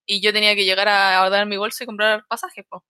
y 0.06 0.20
yo 0.22 0.32
tenía 0.32 0.54
que 0.56 0.64
llegar 0.64 0.88
a 0.88 1.22
ordenar 1.22 1.46
mi 1.46 1.56
bolso 1.58 1.84
y 1.84 1.86
comprar 1.86 2.24
pasajes, 2.28 2.64
po. 2.68 2.82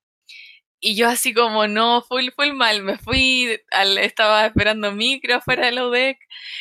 Y 0.81 0.95
yo 0.95 1.09
así 1.09 1.33
como, 1.33 1.67
no, 1.67 2.03
full, 2.03 2.29
full 2.37 2.53
mal. 2.53 2.83
Me 2.83 2.99
fui, 2.99 3.59
al, 3.73 3.97
estaba 3.99 4.47
esperando 4.47 4.93
micro 4.93 5.37
afuera 5.37 5.67
de 5.67 5.73
la 5.73 5.87
UDEC 5.87 6.19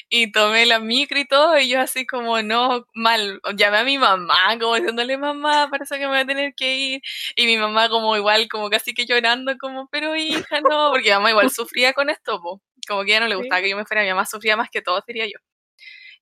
y 0.09 0.32
tomé 0.32 0.66
la 0.66 0.80
micro 0.80 1.20
y 1.20 1.28
todo. 1.28 1.57
Y 1.59 1.68
yo 1.70 1.82
así 1.82 2.05
como, 2.07 2.41
no, 2.41 2.86
mal. 2.93 3.41
Llamé 3.55 3.78
a 3.80 3.84
mi 3.84 3.97
mamá, 3.97 4.57
como 4.59 4.76
diciéndole, 4.76 5.18
mamá, 5.18 5.68
parece 5.70 5.95
que 5.95 6.01
me 6.01 6.07
voy 6.07 6.20
a 6.20 6.26
tener 6.26 6.55
que 6.55 6.76
ir. 6.78 7.01
Y 7.36 7.45
mi 7.45 7.57
mamá 7.57 7.89
como 7.89 8.16
igual, 8.16 8.47
como 8.47 8.70
casi 8.70 8.93
que 8.93 9.05
llorando, 9.05 9.57
como, 9.59 9.88
pero 9.89 10.16
hija, 10.16 10.61
no. 10.61 10.91
Porque 10.91 11.09
mi 11.09 11.16
mamá 11.16 11.30
igual 11.32 11.51
sufría 11.51 11.93
con 11.93 12.09
esto, 12.09 12.41
po. 12.41 12.61
Como 12.88 13.03
que 13.03 13.11
ya 13.11 13.20
no 13.20 13.28
le 13.28 13.36
gustaba 13.36 13.61
que 13.61 13.70
yo 13.70 13.78
me 13.78 13.86
fuera. 13.86 14.03
Mi 14.03 14.09
mamá 14.09 14.26
sufría 14.26 14.55
más 14.57 14.70
que 14.70 14.82
todo, 14.82 15.03
diría 15.07 15.26
yo. 15.28 15.39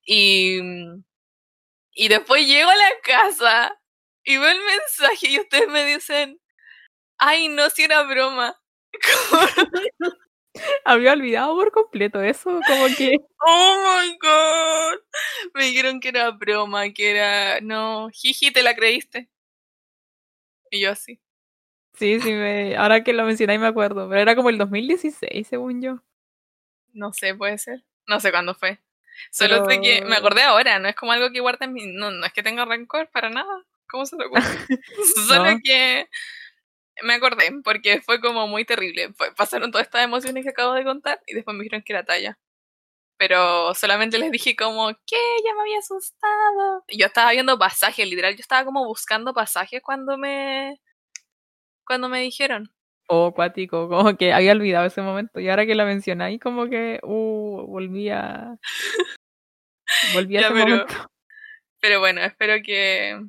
Y, 0.06 0.60
y 1.94 2.08
después 2.08 2.48
llego 2.48 2.70
a 2.70 2.76
la 2.76 2.90
casa 3.04 3.80
y 4.24 4.38
veo 4.38 4.50
el 4.50 4.60
mensaje 4.60 5.30
y 5.30 5.40
ustedes 5.40 5.68
me 5.70 5.86
dicen, 5.86 6.40
ay, 7.18 7.48
no, 7.48 7.70
si 7.70 7.84
era 7.84 8.04
broma. 8.04 8.56
Había 10.86 11.14
olvidado 11.14 11.56
por 11.56 11.72
completo 11.72 12.22
eso, 12.22 12.60
como 12.68 12.86
que... 12.98 13.18
Oh 13.46 14.00
my 14.02 14.18
god. 14.22 15.00
Me 15.54 15.66
dijeron 15.66 16.00
que 16.00 16.10
era 16.10 16.32
broma, 16.32 16.90
que 16.92 17.12
era... 17.12 17.60
No, 17.62 18.10
jiji, 18.12 18.52
¿te 18.52 18.64
la 18.64 18.76
creíste? 18.76 19.30
Y 20.72 20.82
yo 20.82 20.92
así. 20.92 21.20
Sí, 21.96 22.20
sí, 22.22 22.32
me... 22.32 22.76
ahora 22.76 23.04
que 23.04 23.14
lo 23.14 23.26
mencionáis 23.26 23.60
me 23.60 23.68
acuerdo, 23.68 24.08
pero 24.10 24.22
era 24.22 24.36
como 24.36 24.50
el 24.50 24.58
2016, 24.58 25.48
según 25.48 25.82
yo. 25.82 26.00
No 26.94 27.12
sé, 27.14 27.36
puede 27.36 27.58
ser. 27.58 27.84
No 28.08 28.20
sé 28.20 28.32
cuándo 28.32 28.56
fue. 28.56 28.80
Solo 29.32 29.70
sé 29.70 29.80
que 29.80 30.04
me 30.06 30.16
acordé 30.16 30.42
ahora, 30.42 30.80
no 30.80 30.88
es 30.88 30.96
como 30.96 31.12
algo 31.12 31.32
que 31.32 31.40
guarde 31.40 31.66
en 31.66 31.74
mi... 31.74 31.86
No, 31.86 32.12
no 32.12 32.26
es 32.26 32.34
que 32.34 32.44
tenga 32.44 32.66
rencor 32.66 33.10
para 33.12 33.30
nada. 33.30 33.66
¿Cómo 33.90 34.06
se 34.06 34.18
te 34.18 34.26
ocurre? 34.26 34.44
Solo 35.28 35.58
que 35.64 36.08
me 37.02 37.14
acordé, 37.14 37.52
porque 37.64 38.02
fue 38.02 38.22
como 38.22 38.48
muy 38.48 38.66
terrible. 38.66 39.14
pasaron 39.36 39.72
todas 39.72 39.88
estas 39.88 40.04
emociones 40.04 40.44
que 40.44 40.50
acabo 40.52 40.74
de 40.74 40.84
contar 40.84 41.20
y 41.26 41.34
después 41.34 41.56
me 41.56 41.64
dijeron 41.64 41.84
que 41.84 41.94
era 41.94 42.06
talla. 42.06 42.38
Pero 43.18 43.74
solamente 43.74 44.18
les 44.18 44.32
dije 44.32 44.56
como, 44.56 44.90
¿qué? 45.06 45.18
Ya 45.46 45.54
me 45.56 45.62
había 45.62 45.80
asustado. 45.80 46.84
Y 46.88 46.98
yo 47.00 47.06
estaba 47.06 47.32
viendo 47.32 47.58
pasajes, 47.58 48.08
literal. 48.08 48.34
Yo 48.36 48.42
estaba 48.42 48.66
como 48.66 48.86
buscando 48.86 49.34
pasajes 49.34 49.82
cuando 49.82 50.18
me... 50.18 50.80
Cuando 51.86 52.10
me 52.10 52.22
dijeron. 52.22 52.72
Oh, 53.08 53.34
cuático, 53.34 53.88
como 53.90 54.16
que 54.18 54.34
había 54.34 54.54
olvidado 54.54 54.86
ese 54.86 55.02
momento. 55.02 55.40
Y 55.40 55.50
ahora 55.50 55.66
que 55.66 55.76
lo 55.76 55.86
mencionáis, 55.86 56.40
como 56.40 56.68
que, 56.70 57.00
uh, 57.04 57.66
volvía... 57.68 58.58
Volví 60.14 60.38
a 60.38 60.42
ese 60.42 60.54
momento. 60.54 61.10
Pero 61.80 62.00
bueno, 62.00 62.22
espero 62.22 62.56
que 62.64 63.22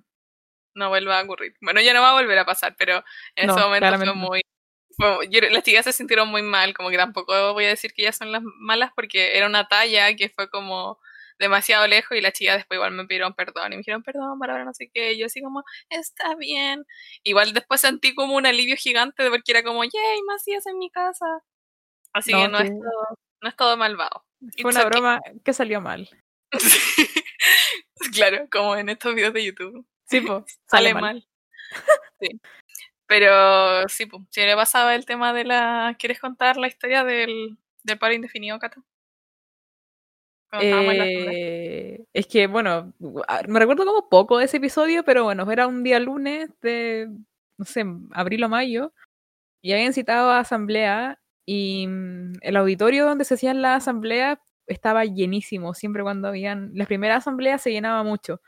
no 0.75 0.89
vuelva 0.89 1.19
a 1.19 1.23
ocurrir. 1.23 1.55
Bueno, 1.61 1.81
ya 1.81 1.95
no 1.95 2.03
va 2.03 2.11
a 2.11 2.21
volver 2.21 2.39
a 2.39 2.45
pasar, 2.45 2.75
pero 2.79 3.03
en 3.37 3.51
ese 3.51 3.61
momento 3.61 3.97
fue 3.97 4.15
muy... 4.15 4.43
las 5.51 5.63
chicas 5.63 5.85
se 5.85 5.93
sintieron 5.93 6.29
muy 6.29 6.43
mal, 6.43 6.75
como 6.75 6.91
que 6.91 6.97
tampoco 6.97 7.53
voy 7.53 7.65
a 7.65 7.69
decir 7.69 7.93
que 7.93 8.03
ellas 8.03 8.17
son 8.17 8.33
las 8.33 8.43
malas 8.43 8.91
porque 8.95 9.37
era 9.37 9.47
una 9.47 9.67
talla 9.67 10.15
que 10.15 10.29
fue 10.29 10.49
como 10.51 10.99
demasiado 11.39 11.87
lejos 11.87 12.17
y 12.17 12.21
las 12.21 12.33
chicas 12.33 12.57
después 12.57 12.77
igual 12.77 12.93
me 12.93 13.07
pidieron 13.07 13.35
perdón 13.35 13.67
y 13.67 13.71
me 13.71 13.79
dijeron 13.79 14.03
perdón, 14.03 14.39
para 14.39 14.65
no 14.65 14.73
sé 14.73 14.91
qué, 14.93 15.13
y 15.13 15.19
yo 15.19 15.27
así 15.27 15.43
como, 15.43 15.65
está 15.89 16.35
bien. 16.37 16.85
Igual 17.23 17.53
después 17.53 17.81
sentí 17.81 18.15
como 18.15 18.35
un 18.35 18.47
alivio 18.47 18.77
gigante 18.77 19.29
porque 19.31 19.53
era 19.53 19.63
como, 19.63 19.85
yay, 19.85 20.23
Macías 20.27 20.67
en 20.67 20.79
mi 20.79 20.91
casa. 20.91 21.27
Así 22.13 22.33
que 22.33 22.49
no, 22.49 22.59
es 22.59 22.71
todo, 22.71 23.19
no 23.43 23.49
es 23.49 23.57
todo 23.57 23.77
malvado. 23.77 24.25
Fue 24.61 24.71
una 24.71 24.85
broma 24.85 25.21
que 25.45 25.53
salió 25.53 25.81
mal. 25.81 26.09
claro, 28.15 28.47
como 28.51 28.77
en 28.77 28.89
estos 28.89 29.15
videos 29.15 29.35
de 29.35 29.45
YouTube. 29.45 29.87
Sí, 30.15 30.21
pues, 30.27 30.61
sale, 30.67 30.95
mal. 30.95 31.27
sí. 32.21 32.41
Pero 33.07 33.89
sí, 33.89 34.07
pues, 34.07 34.23
si 34.31 34.41
le 34.41 34.55
pasaba 34.55 34.95
el 34.95 35.05
tema 35.05 35.33
de 35.33 35.45
la... 35.45 35.97
¿Quieres 35.99 36.21
contar 36.21 36.57
la 36.57 36.69
historia 36.69 37.05
del, 37.05 37.59
del 37.83 37.99
paro 37.99 38.15
indefinido, 38.15 38.59
Cata? 38.59 38.83
Eh, 40.61 42.05
es 42.13 42.27
que, 42.29 42.47
bueno, 42.47 42.93
me 43.49 43.59
recuerdo 43.59 43.85
como 43.85 44.09
poco 44.09 44.39
de 44.39 44.45
ese 44.45 44.59
episodio, 44.59 45.05
pero 45.05 45.25
bueno, 45.25 45.51
era 45.51 45.67
un 45.67 45.83
día 45.83 45.99
lunes 45.99 46.49
de, 46.63 47.09
no 47.59 47.65
sé, 47.65 47.85
abril 48.13 48.45
o 48.45 48.49
mayo, 48.49 48.93
y 49.63 49.73
habían 49.73 49.93
citado 49.93 50.31
a 50.31 50.41
asamblea, 50.41 51.21
y 51.47 51.87
mm, 51.89 52.35
el 52.43 52.57
auditorio 52.57 53.07
donde 53.07 53.25
se 53.25 53.35
hacían 53.35 53.63
las 53.63 53.79
asambleas 53.83 54.39
estaba 54.67 55.05
llenísimo, 55.05 55.75
siempre 55.75 56.03
cuando 56.03 56.29
habían, 56.29 56.71
las 56.75 56.87
primeras 56.87 57.19
asambleas 57.19 57.61
se 57.63 57.73
llenaba 57.73 58.05
mucho. 58.05 58.41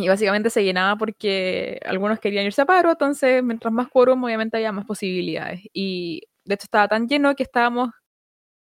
Y 0.00 0.08
básicamente 0.08 0.50
se 0.50 0.64
llenaba 0.64 0.96
porque 0.96 1.80
algunos 1.84 2.20
querían 2.20 2.46
irse 2.46 2.62
a 2.62 2.66
paro, 2.66 2.90
entonces 2.92 3.42
mientras 3.42 3.72
más 3.72 3.88
quórum, 3.88 4.24
obviamente 4.24 4.56
había 4.56 4.72
más 4.72 4.86
posibilidades. 4.86 5.60
Y 5.72 6.22
de 6.44 6.54
hecho 6.54 6.64
estaba 6.64 6.88
tan 6.88 7.08
lleno 7.08 7.34
que 7.34 7.42
estábamos 7.42 7.90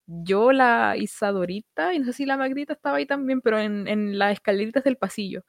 yo, 0.07 0.53
la 0.53 0.97
Isadorita, 0.97 1.95
y 1.95 1.99
no 1.99 2.07
sé 2.07 2.13
si 2.15 2.27
la 2.27 2.39
Magdita 2.39 2.73
estaba 2.73 2.97
ahí 2.97 3.07
también, 3.07 3.43
pero 3.43 3.59
en, 3.59 3.87
en 3.89 4.19
las 4.19 4.33
escaleritas 4.33 4.83
del 4.85 4.97
pasillo. 4.97 5.45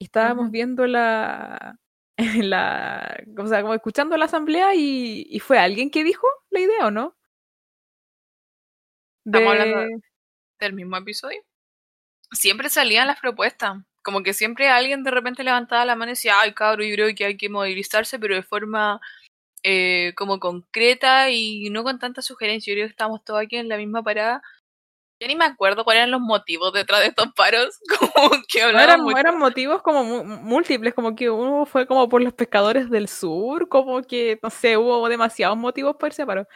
Y 0.00 0.04
estábamos 0.06 0.50
viendo 0.50 0.86
la, 0.86 1.78
la, 2.42 3.24
o 3.36 3.46
sea, 3.46 3.62
como 3.62 3.74
escuchando 3.74 4.16
la 4.16 4.26
asamblea 4.26 4.74
y, 4.74 5.26
y, 5.28 5.40
fue 5.40 5.58
alguien 5.58 5.90
que 5.90 6.04
dijo 6.04 6.26
la 6.50 6.60
idea, 6.60 6.86
¿o 6.86 6.90
no? 6.90 7.16
Estamos 9.24 9.52
hablando 9.52 10.02
del 10.58 10.72
mismo 10.72 10.96
episodio. 10.96 11.42
Siempre 12.32 12.70
salían 12.70 13.06
las 13.06 13.20
propuestas 13.20 13.78
como 14.02 14.22
que 14.22 14.32
siempre 14.34 14.68
alguien 14.68 15.04
de 15.04 15.10
repente 15.10 15.44
levantaba 15.44 15.84
la 15.84 15.96
mano 15.96 16.10
y 16.10 16.14
decía, 16.14 16.40
ay 16.40 16.52
cabrón, 16.54 16.86
yo 16.88 16.94
creo 16.94 17.14
que 17.14 17.24
hay 17.24 17.36
que 17.36 17.48
movilizarse, 17.48 18.18
pero 18.18 18.34
de 18.34 18.42
forma 18.42 19.00
eh, 19.64 20.12
como 20.16 20.38
concreta 20.38 21.30
y 21.30 21.68
no 21.70 21.82
con 21.84 21.98
tanta 21.98 22.22
sugerencia. 22.22 22.72
Yo 22.72 22.76
creo 22.76 22.86
que 22.86 22.92
estamos 22.92 23.24
todos 23.24 23.40
aquí 23.40 23.56
en 23.56 23.68
la 23.68 23.76
misma 23.76 24.02
parada. 24.02 24.42
Ya 25.20 25.26
ni 25.26 25.34
me 25.34 25.46
acuerdo 25.46 25.84
cuáles 25.84 26.02
eran 26.02 26.12
los 26.12 26.20
motivos 26.20 26.72
detrás 26.72 27.00
de 27.00 27.08
estos 27.08 27.32
paros. 27.34 27.78
Como 28.14 28.30
que 28.48 28.60
eran, 28.60 29.08
eran, 29.16 29.38
motivos 29.38 29.82
como 29.82 30.04
múltiples, 30.24 30.94
como 30.94 31.14
que 31.14 31.30
uno 31.30 31.66
fue 31.66 31.86
como 31.86 32.08
por 32.08 32.22
los 32.22 32.32
pescadores 32.32 32.90
del 32.90 33.08
sur, 33.08 33.68
como 33.68 34.02
que, 34.02 34.38
no 34.42 34.50
sé, 34.50 34.76
hubo 34.76 35.08
demasiados 35.08 35.56
motivos 35.56 35.96
por 35.96 36.10
ese 36.10 36.26
paro. 36.26 36.46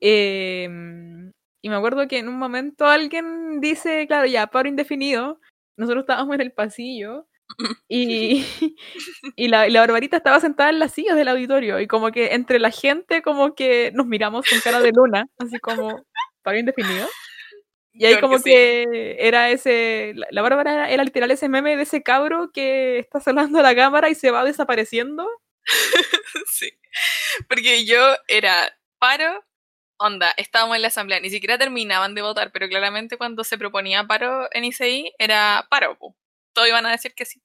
Em, 0.00 1.32
y 1.62 1.68
me 1.68 1.76
acuerdo 1.76 2.08
que 2.08 2.18
en 2.18 2.28
un 2.28 2.38
momento 2.38 2.86
alguien 2.86 3.60
dice, 3.60 4.06
claro, 4.06 4.26
ya, 4.26 4.46
paro 4.48 4.68
indefinido, 4.68 5.40
nosotros 5.78 6.02
estábamos 6.02 6.34
en 6.34 6.42
el 6.42 6.52
pasillo 6.52 7.26
y, 7.88 8.44
y, 9.36 9.48
la, 9.48 9.68
la, 9.68 9.80
barbarita 9.80 10.18
estaba 10.18 10.40
sentada 10.40 10.68
en 10.70 10.78
las 10.78 10.92
sillas 10.92 11.16
del 11.16 11.28
auditorio 11.28 11.80
y 11.80 11.86
como 11.86 12.12
que 12.12 12.34
entre 12.34 12.58
la 12.58 12.70
gente 12.70 13.22
como 13.22 13.54
que 13.54 13.90
nos 13.94 14.06
miramos 14.06 14.46
con 14.48 14.60
cara 14.60 14.80
de 14.80 14.92
luna, 14.92 15.26
así 15.38 15.58
como 15.58 16.04
para 16.42 16.54
bien 16.54 16.66
definido. 16.66 17.08
Y 17.98 18.06
ahí 18.06 18.20
como 18.20 18.40
que, 18.40 19.16
era 19.18 19.50
ese, 19.50 20.14
la, 20.30 20.42
Bárbara 20.42 20.88
era, 20.88 21.02
literal 21.02 21.32
ese 21.32 21.48
meme 21.48 21.76
de 21.76 21.82
ese 21.82 22.02
cabro 22.04 22.52
que 22.52 23.00
está 23.00 23.18
saludando 23.18 23.58
a 23.58 23.62
la 23.62 23.74
cámara 23.74 24.08
y 24.08 24.14
se 24.14 24.30
va 24.30 24.44
desapareciendo. 24.44 25.26
sí, 26.46 26.70
porque 27.48 27.84
yo 27.84 27.98
era 28.28 28.72
paro, 29.00 29.44
onda, 29.98 30.32
estábamos 30.36 30.76
en 30.76 30.82
la 30.82 30.88
asamblea, 30.88 31.20
ni 31.20 31.30
siquiera 31.30 31.58
terminaban 31.58 32.14
de 32.14 32.22
votar, 32.22 32.52
pero 32.52 32.68
claramente 32.68 33.16
cuando 33.18 33.44
se 33.44 33.58
proponía 33.58 34.04
paro 34.06 34.48
en 34.52 34.64
ICI 34.64 35.14
era 35.18 35.66
paro, 35.70 35.98
todos 36.52 36.68
iban 36.68 36.86
a 36.86 36.90
decir 36.92 37.14
que 37.14 37.24
sí. 37.24 37.42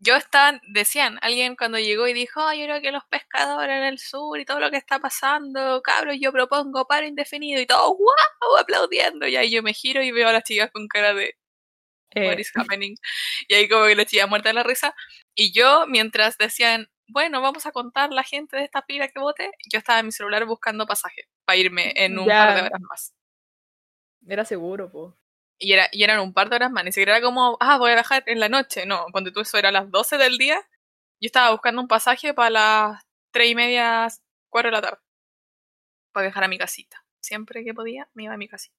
Yo 0.00 0.16
estaba, 0.16 0.60
decían, 0.72 1.18
alguien 1.22 1.54
cuando 1.54 1.78
llegó 1.78 2.08
y 2.08 2.12
dijo, 2.12 2.40
yo 2.52 2.64
creo 2.64 2.80
que 2.82 2.90
los 2.90 3.04
pescadores 3.04 3.76
en 3.76 3.84
el 3.84 3.98
sur 4.00 4.38
y 4.40 4.44
todo 4.44 4.58
lo 4.58 4.70
que 4.70 4.76
está 4.76 4.98
pasando, 4.98 5.80
cabros, 5.82 6.16
yo 6.20 6.32
propongo 6.32 6.86
paro 6.88 7.06
indefinido 7.06 7.60
y 7.60 7.66
todo, 7.66 7.96
wow, 7.96 8.58
aplaudiendo. 8.58 9.28
Y 9.28 9.36
ahí 9.36 9.50
yo 9.50 9.62
me 9.62 9.72
giro 9.74 10.02
y 10.02 10.10
veo 10.10 10.28
a 10.28 10.32
las 10.32 10.44
chicas 10.44 10.70
con 10.72 10.88
cara 10.88 11.14
de, 11.14 11.36
what 12.16 12.38
eh. 12.38 12.40
is 12.40 12.52
happening? 12.54 12.96
Y 13.48 13.54
ahí 13.54 13.68
como 13.68 13.86
que 13.86 13.96
la 13.96 14.04
chica 14.04 14.26
muerta 14.26 14.50
de 14.50 14.54
la 14.54 14.62
risa. 14.62 14.94
Y 15.34 15.52
yo, 15.52 15.86
mientras 15.86 16.36
decían, 16.38 16.88
bueno, 17.12 17.40
vamos 17.42 17.66
a 17.66 17.72
contar 17.72 18.10
la 18.10 18.22
gente 18.22 18.56
de 18.56 18.64
esta 18.64 18.82
pila 18.82 19.08
que 19.08 19.20
vote, 19.20 19.50
yo 19.70 19.78
estaba 19.78 20.00
en 20.00 20.06
mi 20.06 20.12
celular 20.12 20.44
buscando 20.46 20.86
pasaje 20.86 21.28
para 21.44 21.56
irme 21.56 21.92
en 21.96 22.18
un 22.18 22.26
par 22.26 22.54
de 22.54 22.62
horas 22.62 22.80
más. 22.80 23.14
Era 24.26 24.44
seguro, 24.44 24.90
pues. 24.90 25.12
Y, 25.58 25.72
era, 25.72 25.88
y 25.92 26.02
eran 26.02 26.20
un 26.20 26.32
par 26.32 26.48
de 26.48 26.56
horas 26.56 26.70
más, 26.70 26.84
ni 26.84 26.92
siquiera 26.92 27.18
era 27.18 27.24
como, 27.24 27.56
ah, 27.60 27.76
voy 27.78 27.92
a 27.92 27.96
bajar 27.96 28.24
en 28.26 28.40
la 28.40 28.48
noche, 28.48 28.86
no, 28.86 29.06
cuando 29.12 29.32
tú 29.32 29.40
eso 29.40 29.58
era 29.58 29.68
a 29.68 29.72
las 29.72 29.90
12 29.90 30.18
del 30.18 30.38
día, 30.38 30.56
yo 31.20 31.26
estaba 31.26 31.52
buscando 31.52 31.80
un 31.80 31.88
pasaje 31.88 32.34
para 32.34 32.50
las 32.50 33.06
3 33.30 33.50
y 33.50 33.54
media, 33.54 34.08
4 34.48 34.70
de 34.70 34.72
la 34.72 34.82
tarde, 34.82 34.98
para 36.12 36.26
viajar 36.26 36.44
a 36.44 36.48
mi 36.48 36.58
casita. 36.58 37.04
Siempre 37.20 37.62
que 37.62 37.74
podía, 37.74 38.08
me 38.14 38.24
iba 38.24 38.34
a 38.34 38.36
mi 38.36 38.48
casita. 38.48 38.76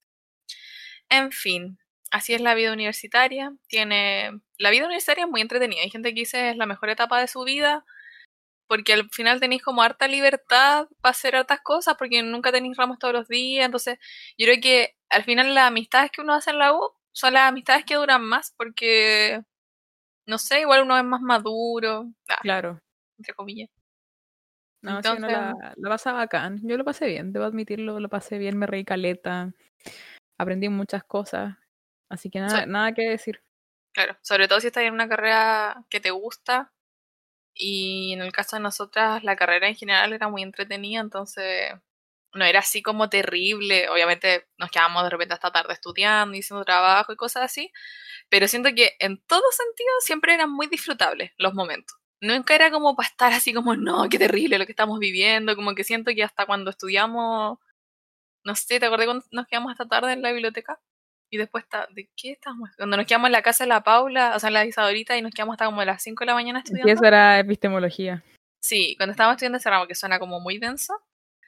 En 1.10 1.32
fin, 1.32 1.78
así 2.12 2.34
es 2.34 2.42
la 2.42 2.54
vida 2.54 2.74
universitaria. 2.74 3.54
Tiene. 3.68 4.32
La 4.58 4.70
vida 4.70 4.86
universitaria 4.86 5.24
es 5.24 5.30
muy 5.30 5.40
entretenida. 5.40 5.82
Hay 5.82 5.90
gente 5.90 6.10
que 6.10 6.22
dice 6.22 6.50
es 6.50 6.58
la 6.58 6.66
mejor 6.66 6.90
etapa 6.90 7.22
de 7.22 7.28
su 7.28 7.44
vida 7.44 7.86
porque 8.68 8.94
al 8.94 9.10
final 9.10 9.40
tenéis 9.40 9.64
como 9.64 9.82
harta 9.82 10.08
libertad 10.08 10.88
para 11.02 11.12
hacer 11.12 11.36
hartas 11.36 11.62
cosas, 11.62 11.96
porque 11.98 12.24
nunca 12.24 12.52
tenéis 12.52 12.78
ramos 12.78 13.00
todos 13.00 13.14
los 13.14 13.28
días, 13.28 13.66
entonces 13.66 14.00
yo 14.38 14.46
creo 14.46 14.62
que 14.62 14.96
al 15.10 15.24
final 15.24 15.54
las 15.54 15.68
amistades 15.68 16.12
que 16.12 16.22
uno 16.22 16.34
hace 16.34 16.52
en 16.52 16.60
la 16.60 16.74
U 16.74 16.92
son 17.12 17.34
las 17.34 17.50
amistades 17.50 17.86
que 17.86 17.96
duran 17.96 18.24
más, 18.24 18.54
porque, 18.58 19.42
no 20.26 20.38
sé, 20.38 20.62
igual 20.62 20.84
uno 20.84 20.98
es 20.98 21.04
más 21.04 21.22
maduro, 21.22 22.12
claro, 22.42 22.80
entre 23.18 23.34
comillas. 23.34 23.70
No, 24.82 25.02
sí, 25.02 25.10
no, 25.18 25.28
la, 25.30 25.54
la 25.78 25.90
pasaba 25.90 26.20
bacán. 26.20 26.60
Yo 26.62 26.76
lo 26.76 26.84
pasé 26.84 27.06
bien, 27.06 27.32
debo 27.32 27.46
admitirlo, 27.46 28.02
lo 28.02 28.10
pasé 28.10 28.38
bien, 28.38 28.58
me 28.58 28.68
reí 28.68 28.84
caleta, 28.84 29.54
aprendí 30.38 30.68
muchas 30.68 31.06
cosas, 31.06 31.56
así 32.10 32.30
que 32.30 32.40
nada, 32.40 32.66
nada 32.66 32.94
que 32.94 33.10
decir. 33.10 33.42
Claro, 33.94 34.18
sobre 34.22 34.48
todo 34.48 34.60
si 34.60 34.68
estás 34.68 34.84
en 34.84 34.94
una 34.94 35.08
carrera 35.08 35.86
que 35.90 36.02
te 36.02 36.12
gusta 36.12 36.74
y 37.56 38.14
en 38.14 38.22
el 38.22 38.32
caso 38.32 38.56
de 38.58 38.62
nosotras 38.64 39.24
la 39.24 39.36
carrera 39.36 39.68
en 39.68 39.76
general 39.76 40.14
era 40.14 40.28
muy 40.30 40.44
entretenida, 40.44 41.02
entonces 41.02 41.74
no 42.34 42.46
era 42.46 42.60
así 42.60 42.82
como 42.82 43.10
terrible. 43.10 43.90
Obviamente 43.90 44.48
nos 44.58 44.72
quedamos 44.72 45.04
de 45.04 45.10
repente 45.12 45.34
hasta 45.36 45.52
tarde 45.52 45.74
estudiando, 45.74 46.38
haciendo 46.38 46.66
trabajo 46.66 47.14
y 47.14 47.16
cosas 47.16 47.44
así, 47.44 47.72
pero 48.30 48.48
siento 48.48 48.70
que 48.76 48.96
en 49.00 49.22
todo 49.28 49.44
sentido 49.52 49.92
siempre 50.02 50.34
eran 50.34 50.52
muy 50.52 50.68
disfrutables 50.68 51.32
los 51.38 51.54
momentos. 51.54 51.98
Nunca 52.22 52.56
era 52.56 52.72
como 52.72 52.96
para 52.96 53.10
estar 53.10 53.34
así 53.34 53.54
como, 53.54 53.76
no, 53.76 54.10
qué 54.10 54.18
terrible 54.20 54.58
lo 54.58 54.66
que 54.66 54.72
estamos 54.72 55.00
viviendo, 55.00 55.56
como 55.56 55.76
que 55.76 55.84
siento 55.84 56.12
que 56.16 56.24
hasta 56.24 56.46
cuando 56.46 56.72
estudiamos, 56.72 57.60
no 58.46 58.56
sé, 58.56 58.80
¿te 58.80 58.86
acordás 58.88 59.08
cuando 59.08 59.26
nos 59.32 59.48
quedamos 59.48 59.72
hasta 59.72 59.88
tarde 59.88 60.14
en 60.14 60.22
la 60.22 60.32
biblioteca? 60.32 60.80
Y 61.34 61.38
después, 61.38 61.64
está, 61.64 61.88
¿de 61.90 62.08
qué 62.16 62.34
estamos? 62.34 62.70
Cuando 62.78 62.96
nos 62.96 63.08
quedamos 63.08 63.26
en 63.26 63.32
la 63.32 63.42
casa 63.42 63.64
de 63.64 63.68
la 63.70 63.82
Paula, 63.82 64.34
o 64.36 64.40
sea, 64.40 64.50
en 64.50 64.54
la 64.54 64.66
Isadorita, 64.68 65.18
y 65.18 65.24
nos 65.24 65.34
quedamos 65.34 65.54
hasta 65.54 65.66
como 65.66 65.82
a 65.82 65.86
las 65.86 66.04
5 66.04 66.20
de 66.22 66.26
la 66.28 66.36
mañana 66.36 66.60
estudiando. 66.60 66.88
Y 66.88 66.92
eso 66.92 67.04
era 67.06 67.40
epistemología. 67.40 68.24
Sí, 68.62 68.94
cuando 68.98 69.14
estábamos 69.14 69.38
estudiando 69.38 69.58
ese 69.58 69.68
ramo, 69.68 69.88
que 69.88 69.96
suena 69.96 70.20
como 70.20 70.40
muy 70.40 70.60
denso, 70.60 70.94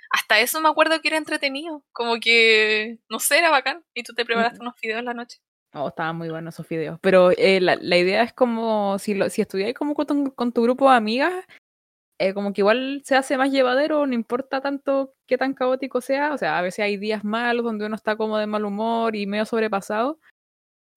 hasta 0.10 0.40
eso 0.40 0.60
me 0.60 0.70
acuerdo 0.70 1.00
que 1.02 1.10
era 1.10 1.18
entretenido, 1.18 1.84
como 1.92 2.20
que, 2.20 2.98
no 3.10 3.20
sé, 3.20 3.38
era 3.38 3.52
bacán, 3.52 3.84
y 3.94 4.02
tú 4.02 4.16
te 4.16 4.26
preparaste 4.26 4.60
unos 4.60 4.74
videos 4.82 4.98
en 4.98 5.06
la 5.06 5.14
noche. 5.14 5.38
Oh, 5.76 5.90
estaban 5.90 6.16
muy 6.16 6.30
buenos 6.30 6.56
esos 6.56 6.68
videos. 6.68 6.98
Pero 7.02 7.30
eh, 7.38 7.62
la, 7.62 7.76
la, 7.76 7.98
idea 7.98 8.24
es 8.24 8.34
como, 8.34 8.98
si, 8.98 9.14
lo, 9.14 9.30
si 9.30 9.44
estudiáis 9.44 9.76
como 9.76 9.94
con 9.94 10.08
tu, 10.08 10.34
con 10.34 10.52
tu, 10.52 10.64
grupo 10.64 10.90
de 10.90 10.98
amigas, 10.98 11.46
eh, 12.18 12.34
como 12.34 12.54
que 12.54 12.62
igual 12.62 13.02
se 13.04 13.16
hace 13.16 13.38
más 13.38 13.52
llevadero, 13.52 14.08
no 14.08 14.14
importa 14.14 14.62
tanto 14.62 15.14
qué 15.28 15.38
tan 15.38 15.54
caótico 15.54 16.00
sea. 16.02 16.34
O 16.34 16.38
sea, 16.38 16.58
a 16.58 16.62
veces 16.62 16.80
hay 16.86 16.98
días 16.98 17.24
malos 17.26 17.66
donde 17.66 17.86
uno 17.86 17.96
está 17.96 18.16
como 18.16 18.38
de 18.38 18.48
mal 18.48 18.66
humor 18.66 19.16
y 19.16 19.28
medio 19.28 19.46
sobrepasado. 19.46 20.20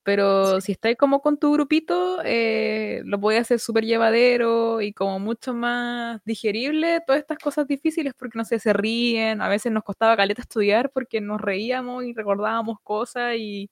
Pero 0.05 0.61
si 0.63 0.73
estáis 0.73 0.97
como 0.97 1.21
con 1.23 1.39
tu 1.39 1.53
grupito, 1.53 2.21
eh, 2.25 3.03
lo 3.05 3.21
podéis 3.21 3.43
hacer 3.43 3.61
súper 3.61 3.85
llevadero 3.85 4.81
y 4.81 4.93
como 4.95 5.19
mucho 5.21 5.55
más 5.55 6.23
digerible 6.25 7.03
todas 7.07 7.21
estas 7.21 7.39
cosas 7.39 7.67
difíciles 7.67 8.15
porque 8.19 8.39
no 8.39 8.45
sé, 8.45 8.59
se 8.59 8.73
ríen. 8.73 9.43
A 9.43 9.49
veces 9.49 9.73
nos 9.73 9.85
costaba 9.85 10.17
caleta 10.17 10.43
estudiar 10.43 10.91
porque 10.93 11.21
nos 11.21 11.41
reíamos 11.41 12.05
y 12.05 12.15
recordábamos 12.15 12.79
cosas 12.83 13.35
y, 13.37 13.71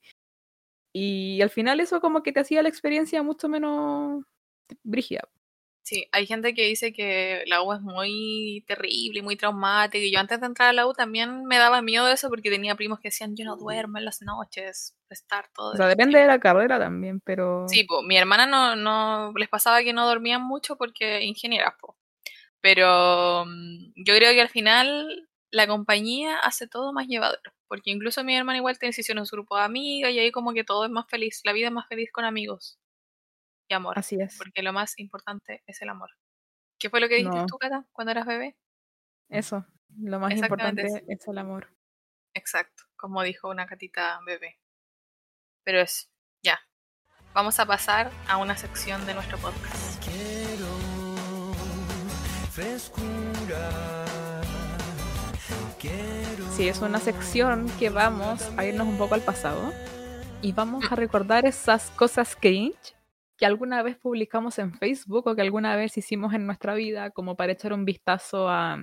y 0.93 1.41
al 1.41 1.49
final 1.49 1.79
eso 1.79 2.01
como 2.01 2.23
que 2.23 2.33
te 2.33 2.41
hacía 2.41 2.63
la 2.63 2.69
experiencia 2.69 3.23
mucho 3.23 3.49
menos 3.49 4.23
brígida. 4.83 5.21
Sí, 5.87 6.05
hay 6.11 6.25
gente 6.25 6.53
que 6.53 6.63
dice 6.63 6.91
que 6.91 7.43
la 7.45 7.61
U 7.61 7.71
es 7.71 7.79
muy 7.79 8.61
terrible 8.67 9.19
y 9.19 9.21
muy 9.21 9.37
traumática. 9.37 10.03
Y 10.03 10.11
yo 10.11 10.19
antes 10.19 10.41
de 10.41 10.45
entrar 10.45 10.67
a 10.67 10.73
la 10.73 10.85
U 10.85 10.91
también 10.91 11.45
me 11.45 11.57
daba 11.57 11.81
miedo 11.81 12.05
de 12.05 12.11
eso 12.11 12.27
porque 12.27 12.49
tenía 12.49 12.75
primos 12.75 12.99
que 12.99 13.07
decían, 13.07 13.37
yo 13.37 13.45
no 13.45 13.55
duermo 13.55 13.97
en 13.97 14.03
las 14.03 14.21
noches, 14.21 14.97
estar 15.09 15.47
todo. 15.55 15.71
O 15.71 15.77
sea, 15.77 15.87
depende 15.87 16.19
de 16.19 16.27
la 16.27 16.41
carrera 16.41 16.77
también, 16.77 17.21
pero... 17.21 17.69
Sí, 17.69 17.85
pues 17.85 18.03
mi 18.05 18.17
hermana 18.17 18.45
no, 18.45 18.75
no 18.75 19.31
les 19.37 19.47
pasaba 19.47 19.81
que 19.81 19.93
no 19.93 20.05
dormían 20.05 20.41
mucho 20.41 20.75
porque 20.75 21.23
ingenieras, 21.23 21.75
pues. 21.79 21.97
Pero 22.59 23.45
mm, 23.45 23.93
yo 23.95 24.13
creo 24.13 24.33
que 24.33 24.41
al 24.41 24.49
final 24.49 25.29
la 25.51 25.67
compañía 25.67 26.37
hace 26.39 26.67
todo 26.67 26.91
más 26.91 27.07
llevadero. 27.07 27.53
Porque 27.69 27.91
incluso 27.91 28.25
mi 28.25 28.35
hermana 28.35 28.57
igual 28.57 28.77
te 28.77 28.89
hicieron 28.89 29.25
su 29.25 29.37
grupo 29.37 29.55
de 29.55 29.63
amigas 29.63 30.11
y 30.11 30.19
ahí 30.19 30.33
como 30.33 30.53
que 30.53 30.65
todo 30.65 30.83
es 30.83 30.91
más 30.91 31.05
feliz. 31.07 31.39
La 31.45 31.53
vida 31.53 31.67
es 31.67 31.73
más 31.73 31.87
feliz 31.87 32.11
con 32.11 32.25
amigos 32.25 32.77
y 33.67 33.73
amor. 33.73 33.97
Así 33.97 34.17
es. 34.19 34.37
Porque 34.37 34.61
lo 34.61 34.73
más 34.73 34.97
importante 34.97 35.63
es 35.65 35.81
el 35.81 35.89
amor. 35.89 36.11
¿Qué 36.79 36.89
fue 36.89 36.99
lo 36.99 37.07
que 37.07 37.15
dijiste 37.15 37.45
tú, 37.47 37.57
Cata, 37.57 37.87
cuando 37.91 38.11
eras 38.11 38.25
bebé? 38.25 38.55
Eso, 39.29 39.65
lo 39.97 40.19
más 40.19 40.33
importante 40.33 41.03
es 41.07 41.27
el 41.27 41.37
amor. 41.37 41.75
Exacto, 42.33 42.83
como 42.95 43.23
dijo 43.23 43.49
una 43.49 43.65
catita 43.65 44.19
bebé. 44.25 44.59
Pero 45.63 45.81
es, 45.81 46.09
ya. 46.43 46.59
Vamos 47.33 47.59
a 47.59 47.65
pasar 47.65 48.11
a 48.27 48.37
una 48.37 48.55
sección 48.55 49.05
de 49.05 49.15
nuestro 49.15 49.37
podcast. 49.37 50.03
Quiero 50.03 50.67
frescura. 52.51 54.05
Sí, 56.57 56.67
es 56.67 56.81
una 56.81 56.99
sección 56.99 57.69
que 57.77 57.91
vamos 57.91 58.51
a 58.57 58.65
irnos 58.65 58.87
un 58.87 58.97
poco 58.97 59.13
al 59.13 59.21
pasado 59.21 59.71
y 60.41 60.51
vamos 60.51 60.91
a 60.91 60.95
recordar 60.95 61.45
esas 61.45 61.91
cosas 61.91 62.35
cringe 62.35 62.96
que 63.37 63.45
alguna 63.45 63.83
vez 63.83 63.97
publicamos 63.97 64.57
en 64.59 64.73
Facebook 64.73 65.27
o 65.27 65.35
que 65.35 65.41
alguna 65.41 65.75
vez 65.75 65.97
hicimos 65.97 66.33
en 66.33 66.45
nuestra 66.45 66.73
vida 66.73 67.11
como 67.11 67.35
para 67.35 67.51
echar 67.51 67.71
un 67.71 67.85
vistazo 67.85 68.49
a, 68.49 68.79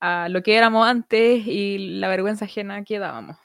a 0.00 0.28
lo 0.28 0.42
que 0.42 0.56
éramos 0.56 0.86
antes 0.86 1.46
y 1.46 1.98
la 1.98 2.08
vergüenza 2.08 2.46
ajena 2.46 2.84
que 2.84 2.98
dábamos. 2.98 3.36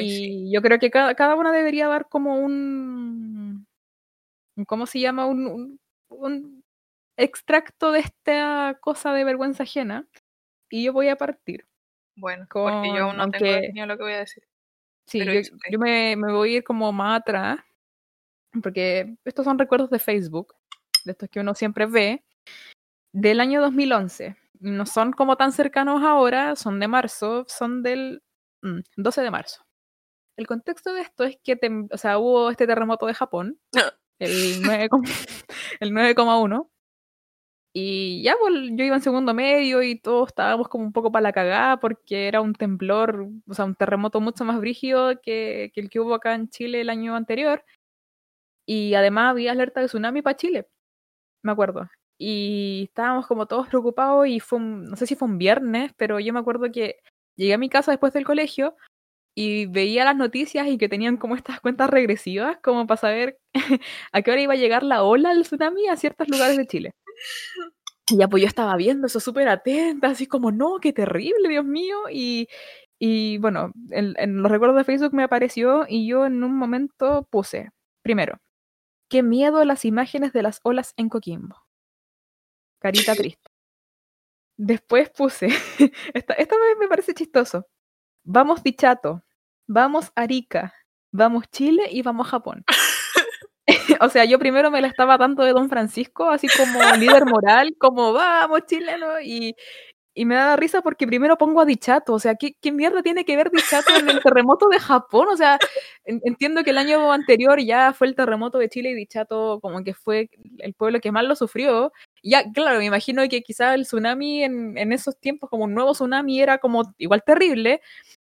y 0.00 0.52
yo 0.52 0.62
creo 0.62 0.78
que 0.78 0.90
cada, 0.90 1.14
cada, 1.14 1.34
una 1.34 1.52
debería 1.52 1.88
dar 1.88 2.08
como 2.08 2.38
un, 2.38 3.66
¿cómo 4.66 4.86
se 4.86 5.00
llama? 5.00 5.26
Un, 5.26 5.80
un, 6.08 6.64
extracto 7.16 7.90
de 7.90 7.98
esta 7.98 8.78
cosa 8.80 9.12
de 9.12 9.24
vergüenza 9.24 9.64
ajena. 9.64 10.06
Y 10.70 10.84
yo 10.84 10.92
voy 10.92 11.08
a 11.08 11.16
partir. 11.16 11.66
Bueno, 12.14 12.46
porque 12.48 12.92
yo 12.94 13.12
no 13.12 13.30
tengo 13.30 13.86
lo 13.86 13.96
que 13.96 14.02
voy 14.02 14.12
a 14.12 14.18
decir. 14.18 14.44
Sí, 15.06 15.18
yo, 15.24 15.78
me, 15.78 16.16
me, 16.16 16.32
voy 16.32 16.54
a 16.54 16.56
ir 16.58 16.64
como 16.64 16.92
más 16.92 17.20
atrás, 17.20 17.58
porque 18.62 19.16
estos 19.24 19.44
son 19.44 19.58
recuerdos 19.58 19.90
de 19.90 19.98
Facebook, 19.98 20.54
de 21.04 21.12
estos 21.12 21.28
que 21.28 21.40
uno 21.40 21.54
siempre 21.54 21.86
ve, 21.86 22.24
del 23.12 23.40
año 23.40 23.60
2011. 23.60 24.36
No 24.60 24.86
son 24.86 25.12
como 25.12 25.36
tan 25.36 25.52
cercanos 25.52 26.02
ahora, 26.02 26.56
son 26.56 26.80
de 26.80 26.88
marzo, 26.88 27.44
son 27.48 27.82
del 27.82 28.22
12 28.96 29.20
mm, 29.20 29.24
de 29.24 29.30
marzo. 29.30 29.64
El 30.36 30.46
contexto 30.46 30.92
de 30.92 31.02
esto 31.02 31.24
es 31.24 31.38
que 31.42 31.58
o 31.90 31.98
sea, 31.98 32.18
hubo 32.18 32.50
este 32.50 32.66
terremoto 32.66 33.06
de 33.06 33.14
Japón, 33.14 33.58
el 34.20 34.62
9,1, 34.62 36.68
y 37.72 38.22
ya, 38.22 38.34
pues 38.40 38.52
yo 38.72 38.84
iba 38.84 38.96
en 38.96 39.02
segundo 39.02 39.34
medio 39.34 39.82
y 39.82 40.00
todos 40.00 40.28
estábamos 40.28 40.68
como 40.68 40.84
un 40.84 40.92
poco 40.92 41.12
para 41.12 41.22
la 41.22 41.32
cagada 41.32 41.78
porque 41.78 42.26
era 42.26 42.40
un 42.40 42.54
temblor, 42.54 43.28
o 43.46 43.54
sea, 43.54 43.66
un 43.66 43.74
terremoto 43.74 44.20
mucho 44.20 44.44
más 44.44 44.58
brígido 44.58 45.20
que, 45.20 45.70
el 45.74 45.90
que 45.90 46.00
hubo 46.00 46.14
acá 46.14 46.34
en 46.34 46.48
Chile 46.48 46.80
el 46.80 46.90
año 46.90 47.14
anterior. 47.14 47.62
Y 48.68 48.94
además 48.94 49.30
había 49.30 49.52
alerta 49.52 49.80
de 49.80 49.86
tsunami 49.86 50.20
para 50.20 50.36
Chile, 50.36 50.68
me 51.42 51.52
acuerdo. 51.52 51.88
Y 52.18 52.84
estábamos 52.88 53.26
como 53.26 53.46
todos 53.46 53.68
preocupados 53.68 54.26
y 54.28 54.40
fue 54.40 54.60
no 54.60 54.96
sé 54.96 55.06
si 55.06 55.16
fue 55.16 55.28
un 55.28 55.38
viernes, 55.38 55.92
pero 55.96 56.20
yo 56.20 56.32
me 56.34 56.40
acuerdo 56.40 56.70
que 56.70 56.96
llegué 57.36 57.54
a 57.54 57.58
mi 57.58 57.70
casa 57.70 57.92
después 57.92 58.12
del 58.12 58.26
colegio 58.26 58.76
y 59.34 59.66
veía 59.66 60.04
las 60.04 60.16
noticias 60.16 60.66
y 60.68 60.78
que 60.78 60.88
tenían 60.90 61.16
como 61.16 61.36
estas 61.36 61.60
cuentas 61.60 61.88
regresivas 61.88 62.58
como 62.62 62.86
para 62.86 63.00
saber 63.00 63.38
a 64.12 64.22
qué 64.22 64.32
hora 64.32 64.42
iba 64.42 64.52
a 64.54 64.56
llegar 64.56 64.82
la 64.82 65.02
ola 65.02 65.30
del 65.30 65.44
tsunami 65.44 65.88
a 65.88 65.96
ciertos 65.96 66.28
lugares 66.28 66.58
de 66.58 66.66
Chile. 66.66 66.92
Y 68.10 68.18
ya 68.18 68.28
pues 68.28 68.42
yo 68.42 68.48
estaba 68.48 68.76
viendo 68.76 69.06
eso 69.06 69.20
súper 69.20 69.48
atenta, 69.48 70.08
así 70.08 70.26
como, 70.26 70.52
no, 70.52 70.78
qué 70.80 70.92
terrible, 70.92 71.48
Dios 71.48 71.64
mío. 71.64 71.96
Y, 72.10 72.48
y 72.98 73.38
bueno, 73.38 73.72
en, 73.90 74.14
en, 74.18 74.42
los 74.42 74.50
recuerdos 74.50 74.76
de 74.78 74.84
Facebook 74.84 75.14
me 75.14 75.24
apareció 75.24 75.86
y 75.88 76.06
yo 76.08 76.26
en 76.26 76.42
un 76.42 76.56
momento 76.56 77.26
puse, 77.30 77.70
primero, 78.02 78.38
qué 79.08 79.22
miedo 79.22 79.64
las 79.64 79.84
imágenes 79.84 80.32
de 80.32 80.42
las 80.42 80.60
olas 80.62 80.94
en 80.96 81.08
Coquimbo. 81.08 81.56
Carita 82.80 83.14
triste. 83.16 83.50
Después 84.56 85.10
puse, 85.10 85.46
esta, 86.14 86.34
esta 86.34 86.56
vez 86.56 86.76
me 86.78 86.88
parece 86.88 87.14
chistoso. 87.14 87.66
Vamos 88.24 88.62
Dichato, 88.62 89.24
vamos 89.68 90.12
Arica, 90.16 90.74
vamos 91.12 91.44
Chile 91.50 91.84
y 91.90 92.02
vamos 92.02 92.28
Japón. 92.28 92.64
o 94.00 94.08
sea, 94.08 94.24
yo 94.24 94.38
primero 94.38 94.70
me 94.70 94.80
la 94.80 94.88
estaba 94.88 95.16
dando 95.16 95.44
de 95.44 95.52
Don 95.52 95.68
Francisco, 95.68 96.28
así 96.28 96.48
como 96.48 96.80
líder 96.96 97.24
moral, 97.24 97.76
como 97.78 98.12
vamos, 98.12 98.62
chileno, 98.66 99.20
y, 99.20 99.54
y 100.18 100.24
me 100.24 100.34
da 100.34 100.56
risa 100.56 100.82
porque 100.82 101.06
primero 101.06 101.38
pongo 101.38 101.60
a 101.60 101.64
Dichato, 101.64 102.12
o 102.12 102.18
sea, 102.18 102.34
¿qué, 102.34 102.56
¿qué, 102.60 102.72
mierda 102.72 103.02
tiene 103.02 103.24
que 103.24 103.36
ver 103.36 103.52
Dichato 103.52 103.94
en 103.96 104.10
el 104.10 104.20
terremoto 104.20 104.68
de 104.68 104.80
Japón? 104.80 105.28
O 105.30 105.36
sea, 105.36 105.60
entiendo 106.04 106.64
que 106.64 106.70
el 106.70 106.78
año 106.78 107.12
anterior 107.12 107.60
ya 107.60 107.92
fue 107.92 108.08
el 108.08 108.16
terremoto 108.16 108.58
de 108.58 108.68
Chile 108.68 108.90
y 108.90 108.94
Dichato 108.94 109.60
como 109.62 109.84
que 109.84 109.94
fue 109.94 110.28
el 110.58 110.74
pueblo 110.74 110.98
que 110.98 111.12
más 111.12 111.24
lo 111.24 111.36
sufrió. 111.36 111.92
Ya, 112.24 112.42
claro, 112.52 112.78
me 112.80 112.86
imagino 112.86 113.22
que 113.28 113.42
quizá 113.42 113.74
el 113.74 113.84
tsunami 113.84 114.42
en, 114.42 114.76
en 114.76 114.92
esos 114.92 115.16
tiempos, 115.20 115.50
como 115.50 115.64
un 115.64 115.74
nuevo 115.74 115.92
tsunami, 115.92 116.42
era 116.42 116.58
como 116.58 116.94
igual 116.98 117.22
terrible, 117.24 117.80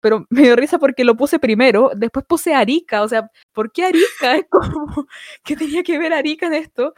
pero 0.02 0.26
me 0.30 0.42
dio 0.42 0.56
risa 0.56 0.78
porque 0.78 1.04
lo 1.04 1.16
puse 1.16 1.38
primero, 1.38 1.92
después 1.96 2.26
puse 2.26 2.54
Arica, 2.54 3.02
o 3.02 3.08
sea, 3.08 3.30
¿por 3.54 3.72
qué 3.72 3.86
Arica? 3.86 4.36
Es 4.36 4.44
como, 4.50 5.06
¿qué 5.44 5.56
tenía 5.56 5.82
que 5.82 5.98
ver 5.98 6.12
Arica 6.12 6.46
en 6.46 6.54
esto? 6.54 6.92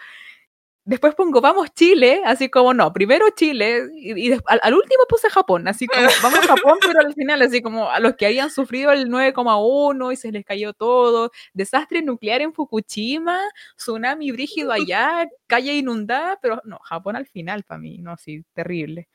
Después 0.85 1.15
pongo, 1.15 1.41
vamos 1.41 1.73
Chile, 1.75 2.23
así 2.25 2.49
como 2.49 2.75
no, 2.75 2.93
primero 2.93 3.27
Chile, 3.37 3.87
y, 3.95 4.33
al, 4.33 4.75
último 4.75 5.05
puse 5.09 5.31
Japón, 5.31 5.69
así 5.69 5.87
como, 5.87 6.03
vamos 6.25 6.41
a 6.41 6.49
Japón, 6.49 6.79
pero 6.81 6.99
al 6.99 7.15
final, 7.15 7.41
así 7.41 7.63
como 7.63 7.89
a 7.89 8.01
los 8.01 8.17
que 8.17 8.27
habían 8.27 8.51
sufrido 8.51 8.91
el 8.91 9.09
9,1 9.09 10.13
y 10.13 10.17
se 10.17 10.33
les 10.33 10.45
cayó 10.45 10.73
todo, 10.73 11.31
desastre 11.55 12.03
nuclear 12.03 12.41
en 12.41 12.53
Fukushima, 12.53 13.39
tsunami 13.77 14.33
brígido 14.33 14.73
allá, 14.73 15.29
calle 15.47 15.75
inundada, 15.75 16.41
pero 16.43 16.61
no, 16.65 16.79
Japón 16.81 17.15
al 17.15 17.27
final 17.27 17.63
para 17.63 17.79
mí, 17.79 17.99
no, 17.99 18.17
sí, 18.17 18.45
terrible. 18.53 19.09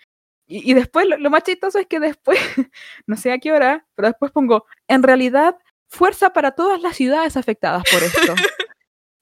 Y, 0.50 0.74
después, 0.74 1.06
lo, 1.06 1.30
más 1.30 1.44
chistoso 1.44 1.80
es 1.80 1.88
que 1.88 2.00
después, 2.00 2.40
no 3.08 3.18
sé 3.18 3.34
a 3.34 3.40
qué 3.40 3.52
hora, 3.52 3.86
pero 3.96 4.08
después 4.08 4.32
pongo, 4.32 4.66
en 4.88 5.04
realidad, 5.04 5.58
fuerza 5.90 6.32
para 6.32 6.52
todas 6.52 6.82
las 6.82 6.96
ciudades 6.96 7.36
afectadas 7.36 7.84
por 7.92 8.02
esto. 8.02 8.36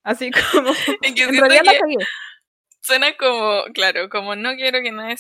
Así 0.04 0.30
como, 0.30 0.70
en 1.02 1.16
realidad 1.16 1.64
la 1.66 1.80
cagué 1.80 1.98
Suena 2.86 3.18
como, 3.18 3.64
claro, 3.74 4.10
como 4.10 4.36
no 4.36 4.54
quiero 4.56 4.80
que 4.84 4.92
nadie 4.92 5.18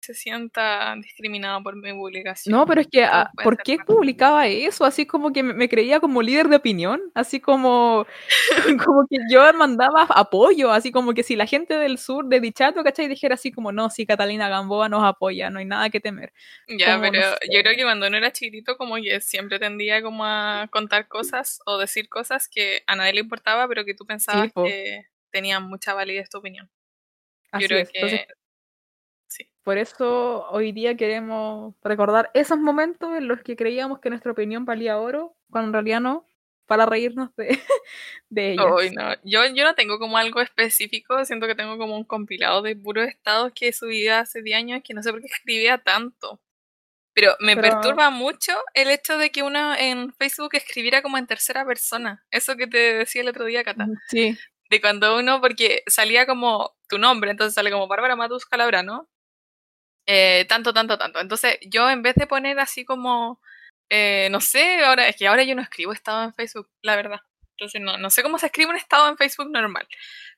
se 0.00 0.14
sienta 0.14 0.94
discriminado 0.96 1.60
por 1.60 1.74
mi 1.74 1.92
publicación. 1.92 2.52
No, 2.52 2.66
pero 2.66 2.82
es 2.82 2.86
que, 2.86 3.02
ah, 3.02 3.32
¿por 3.42 3.56
qué 3.56 3.78
publicaba 3.78 4.46
eso? 4.46 4.84
Así 4.84 5.04
como 5.04 5.32
que 5.32 5.42
me, 5.42 5.68
creía 5.68 5.98
como 5.98 6.22
líder 6.22 6.46
de 6.46 6.56
opinión, 6.56 7.00
así 7.14 7.40
como, 7.40 8.06
como 8.86 9.06
que 9.10 9.16
yo 9.28 9.52
mandaba 9.54 10.04
apoyo, 10.04 10.70
así 10.70 10.92
como 10.92 11.14
que 11.14 11.24
si 11.24 11.34
la 11.34 11.46
gente 11.46 11.76
del 11.76 11.98
sur 11.98 12.26
de 12.26 12.38
Dichato, 12.38 12.84
¿cachai? 12.84 13.08
Dijera 13.08 13.34
así 13.34 13.50
como, 13.50 13.72
no, 13.72 13.90
si 13.90 14.06
Catalina 14.06 14.48
Gamboa 14.48 14.88
nos 14.88 15.02
apoya, 15.02 15.50
no 15.50 15.58
hay 15.58 15.64
nada 15.64 15.90
que 15.90 15.98
temer. 15.98 16.32
Ya, 16.68 17.00
pero 17.00 17.20
yo 17.50 17.60
creo 17.60 17.74
que 17.74 17.82
cuando 17.82 18.06
uno 18.06 18.16
era 18.18 18.32
chiquitito, 18.32 18.76
como 18.76 18.94
que 18.96 19.20
siempre 19.20 19.58
tendía 19.58 20.00
como 20.00 20.24
a 20.24 20.68
contar 20.70 21.08
cosas 21.08 21.60
o 21.66 21.78
decir 21.78 22.08
cosas 22.08 22.48
que 22.48 22.84
a 22.86 22.94
nadie 22.94 23.14
le 23.14 23.20
importaba, 23.20 23.66
pero 23.66 23.84
que 23.84 23.94
tú 23.94 24.06
pensabas 24.06 24.52
que 24.52 25.11
tenía 25.32 25.58
mucha 25.58 25.94
validez 25.94 26.28
tu 26.30 26.38
opinión. 26.38 26.70
Así 27.50 27.66
es. 27.70 27.90
sí. 29.26 29.48
Por 29.62 29.78
eso 29.78 30.48
hoy 30.50 30.72
día 30.72 30.96
queremos 30.96 31.74
recordar 31.82 32.30
esos 32.34 32.58
momentos 32.58 33.16
en 33.16 33.28
los 33.28 33.42
que 33.42 33.56
creíamos 33.56 33.98
que 34.00 34.10
nuestra 34.10 34.32
opinión 34.32 34.64
valía 34.64 34.98
oro, 34.98 35.36
cuando 35.50 35.68
en 35.68 35.72
realidad 35.72 36.00
no, 36.00 36.26
para 36.66 36.86
reírnos 36.86 37.34
de, 37.36 37.48
de 38.30 38.56
no. 38.56 38.80
Yo, 39.24 39.44
yo 39.54 39.64
no 39.64 39.74
tengo 39.74 39.98
como 39.98 40.16
algo 40.16 40.40
específico, 40.40 41.24
siento 41.24 41.46
que 41.46 41.54
tengo 41.54 41.76
como 41.78 41.96
un 41.96 42.04
compilado 42.04 42.62
de 42.62 42.76
puros 42.76 43.08
estados 43.08 43.52
que 43.54 43.72
subí 43.72 44.08
hace 44.08 44.42
10 44.42 44.56
años 44.56 44.82
que 44.84 44.94
no 44.94 45.02
sé 45.02 45.10
por 45.10 45.20
qué 45.20 45.26
escribía 45.26 45.78
tanto. 45.78 46.40
Pero 47.14 47.36
me 47.40 47.54
perturba 47.58 48.08
mucho 48.08 48.54
el 48.72 48.88
hecho 48.88 49.18
de 49.18 49.30
que 49.30 49.42
uno 49.42 49.74
en 49.76 50.14
Facebook 50.14 50.54
escribiera 50.54 51.02
como 51.02 51.18
en 51.18 51.26
tercera 51.26 51.62
persona. 51.62 52.24
Eso 52.30 52.56
que 52.56 52.66
te 52.66 52.78
decía 52.78 53.20
el 53.20 53.28
otro 53.28 53.44
día, 53.44 53.62
Cata. 53.62 53.86
Sí 54.08 54.34
de 54.72 54.80
cuando 54.80 55.18
uno, 55.18 55.40
porque 55.40 55.82
salía 55.86 56.26
como 56.26 56.74
tu 56.88 56.98
nombre, 56.98 57.30
entonces 57.30 57.54
sale 57.54 57.70
como 57.70 57.88
Bárbara 57.88 58.16
Matus 58.16 58.46
Calabrano, 58.46 59.08
eh, 60.06 60.46
tanto, 60.48 60.72
tanto, 60.72 60.98
tanto. 60.98 61.20
Entonces 61.20 61.58
yo 61.62 61.88
en 61.90 62.02
vez 62.02 62.14
de 62.16 62.26
poner 62.26 62.58
así 62.58 62.84
como, 62.84 63.40
eh, 63.90 64.28
no 64.30 64.40
sé, 64.40 64.84
ahora 64.84 65.08
es 65.08 65.16
que 65.16 65.28
ahora 65.28 65.44
yo 65.44 65.54
no 65.54 65.62
escribo 65.62 65.92
estado 65.92 66.24
en 66.24 66.34
Facebook, 66.34 66.68
la 66.82 66.96
verdad. 66.96 67.20
Entonces 67.52 67.80
no, 67.80 67.98
no 67.98 68.10
sé 68.10 68.22
cómo 68.22 68.38
se 68.38 68.46
escribe 68.46 68.70
un 68.70 68.76
estado 68.76 69.08
en 69.08 69.16
Facebook 69.16 69.50
normal. 69.50 69.86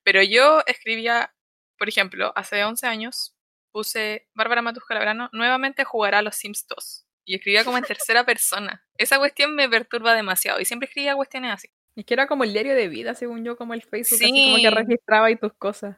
Pero 0.03 0.23
yo 0.23 0.63
escribía, 0.67 1.35
por 1.79 1.89
ejemplo, 1.89 2.33
hace 2.37 2.65
11 2.65 2.87
años 2.87 3.35
puse 3.73 4.29
Bárbara 4.35 4.63
Matus 4.63 4.85
Calabrano, 4.85 5.31
nuevamente 5.33 5.85
jugará 5.85 6.19
a 6.19 6.23
los 6.23 6.37
Sims 6.37 6.67
2. 6.69 7.07
Y 7.27 7.37
escribía 7.37 7.65
como 7.65 7.79
en 7.79 7.85
tercera 7.85 8.25
persona. 8.25 8.85
Esa 8.99 9.19
cuestión 9.19 9.55
me 9.55 9.69
perturba 9.69 10.15
demasiado. 10.15 10.61
Y 10.61 10.65
siempre 10.65 10.89
escribía 10.89 11.17
cuestiones 11.17 11.53
así. 11.53 11.69
Es 11.97 12.05
que 12.05 12.15
era 12.15 12.27
como 12.27 12.45
el 12.45 12.53
diario 12.53 12.75
de 12.75 12.89
vida, 12.89 13.15
según 13.15 13.45
yo, 13.45 13.57
como 13.57 13.75
el 13.75 13.83
Facebook, 13.83 14.19
así 14.21 14.31
como 14.31 14.57
que 14.57 14.71
registraba 14.71 15.31
y 15.31 15.37
tus 15.37 15.53
cosas. 15.55 15.97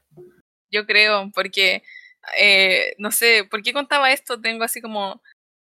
Yo 0.70 0.86
creo, 0.86 1.30
porque, 1.32 1.82
eh, 2.38 2.94
no 2.98 3.10
sé, 3.10 3.44
¿por 3.50 3.62
qué 3.62 3.72
contaba 3.72 4.12
esto? 4.12 4.40
Tengo 4.40 4.64
así 4.64 4.80
como 4.80 5.22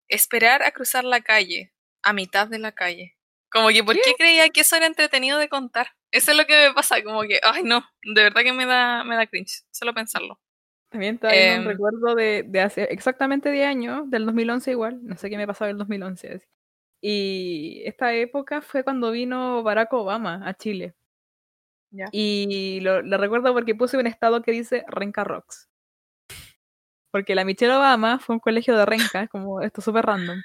esperar 0.09 0.63
a 0.63 0.71
cruzar 0.71 1.05
la 1.05 1.21
calle, 1.21 1.73
a 2.03 2.13
mitad 2.13 2.47
de 2.47 2.59
la 2.59 2.73
calle. 2.73 3.15
Como 3.49 3.69
que, 3.69 3.83
¿por 3.83 3.95
qué, 3.95 4.15
creía 4.17 4.49
que 4.49 4.61
eso 4.61 4.75
era 4.75 4.85
entretenido 4.85 5.39
de 5.39 5.47
contar? 5.47 5.87
Eso 6.11 6.31
es 6.31 6.37
lo 6.37 6.45
que 6.45 6.67
me 6.67 6.73
pasa, 6.73 7.01
como 7.03 7.21
que, 7.21 7.39
ay 7.43 7.63
no, 7.63 7.85
de 8.01 8.23
verdad 8.23 8.41
que 8.41 8.53
me 8.53 8.65
da, 8.65 9.03
me 9.03 9.15
da 9.15 9.27
cringe, 9.27 9.63
solo 9.71 9.93
pensarlo. 9.93 10.39
También 10.89 11.15
está 11.15 11.27
un 11.27 11.33
em. 11.33 11.65
recuerdo 11.65 12.15
de, 12.15 12.43
de, 12.43 12.61
hace 12.61 12.83
exactamente 12.83 13.51
10 13.51 13.67
años, 13.67 14.09
del 14.09 14.25
2011 14.25 14.71
igual, 14.71 14.99
no 15.05 15.17
sé 15.17 15.29
qué 15.29 15.37
me 15.37 15.47
pasaba 15.47 15.69
en 15.69 15.75
el 15.75 15.79
2011. 15.79 16.33
Así. 16.33 16.45
Y 17.01 17.83
esta 17.85 18.13
época 18.13 18.61
fue 18.61 18.83
cuando 18.83 19.11
vino 19.11 19.63
Barack 19.63 19.93
Obama 19.93 20.41
a 20.47 20.53
Chile. 20.55 20.95
Y 22.11 22.79
lo, 22.81 23.01
recuerdo 23.01 23.53
porque 23.53 23.75
puse 23.75 23.97
un 23.97 24.07
estado 24.07 24.41
que 24.41 24.51
dice 24.51 24.83
Renca 24.87 25.23
Rocks. 25.23 25.69
Porque 27.11 27.35
la 27.35 27.45
Michelle 27.45 27.73
Obama 27.73 28.19
fue 28.19 28.33
a 28.33 28.37
un 28.37 28.39
colegio 28.39 28.75
de 28.75 28.85
Renca, 28.85 29.27
como 29.27 29.61
esto 29.61 29.81
súper 29.81 30.05
random. 30.05 30.41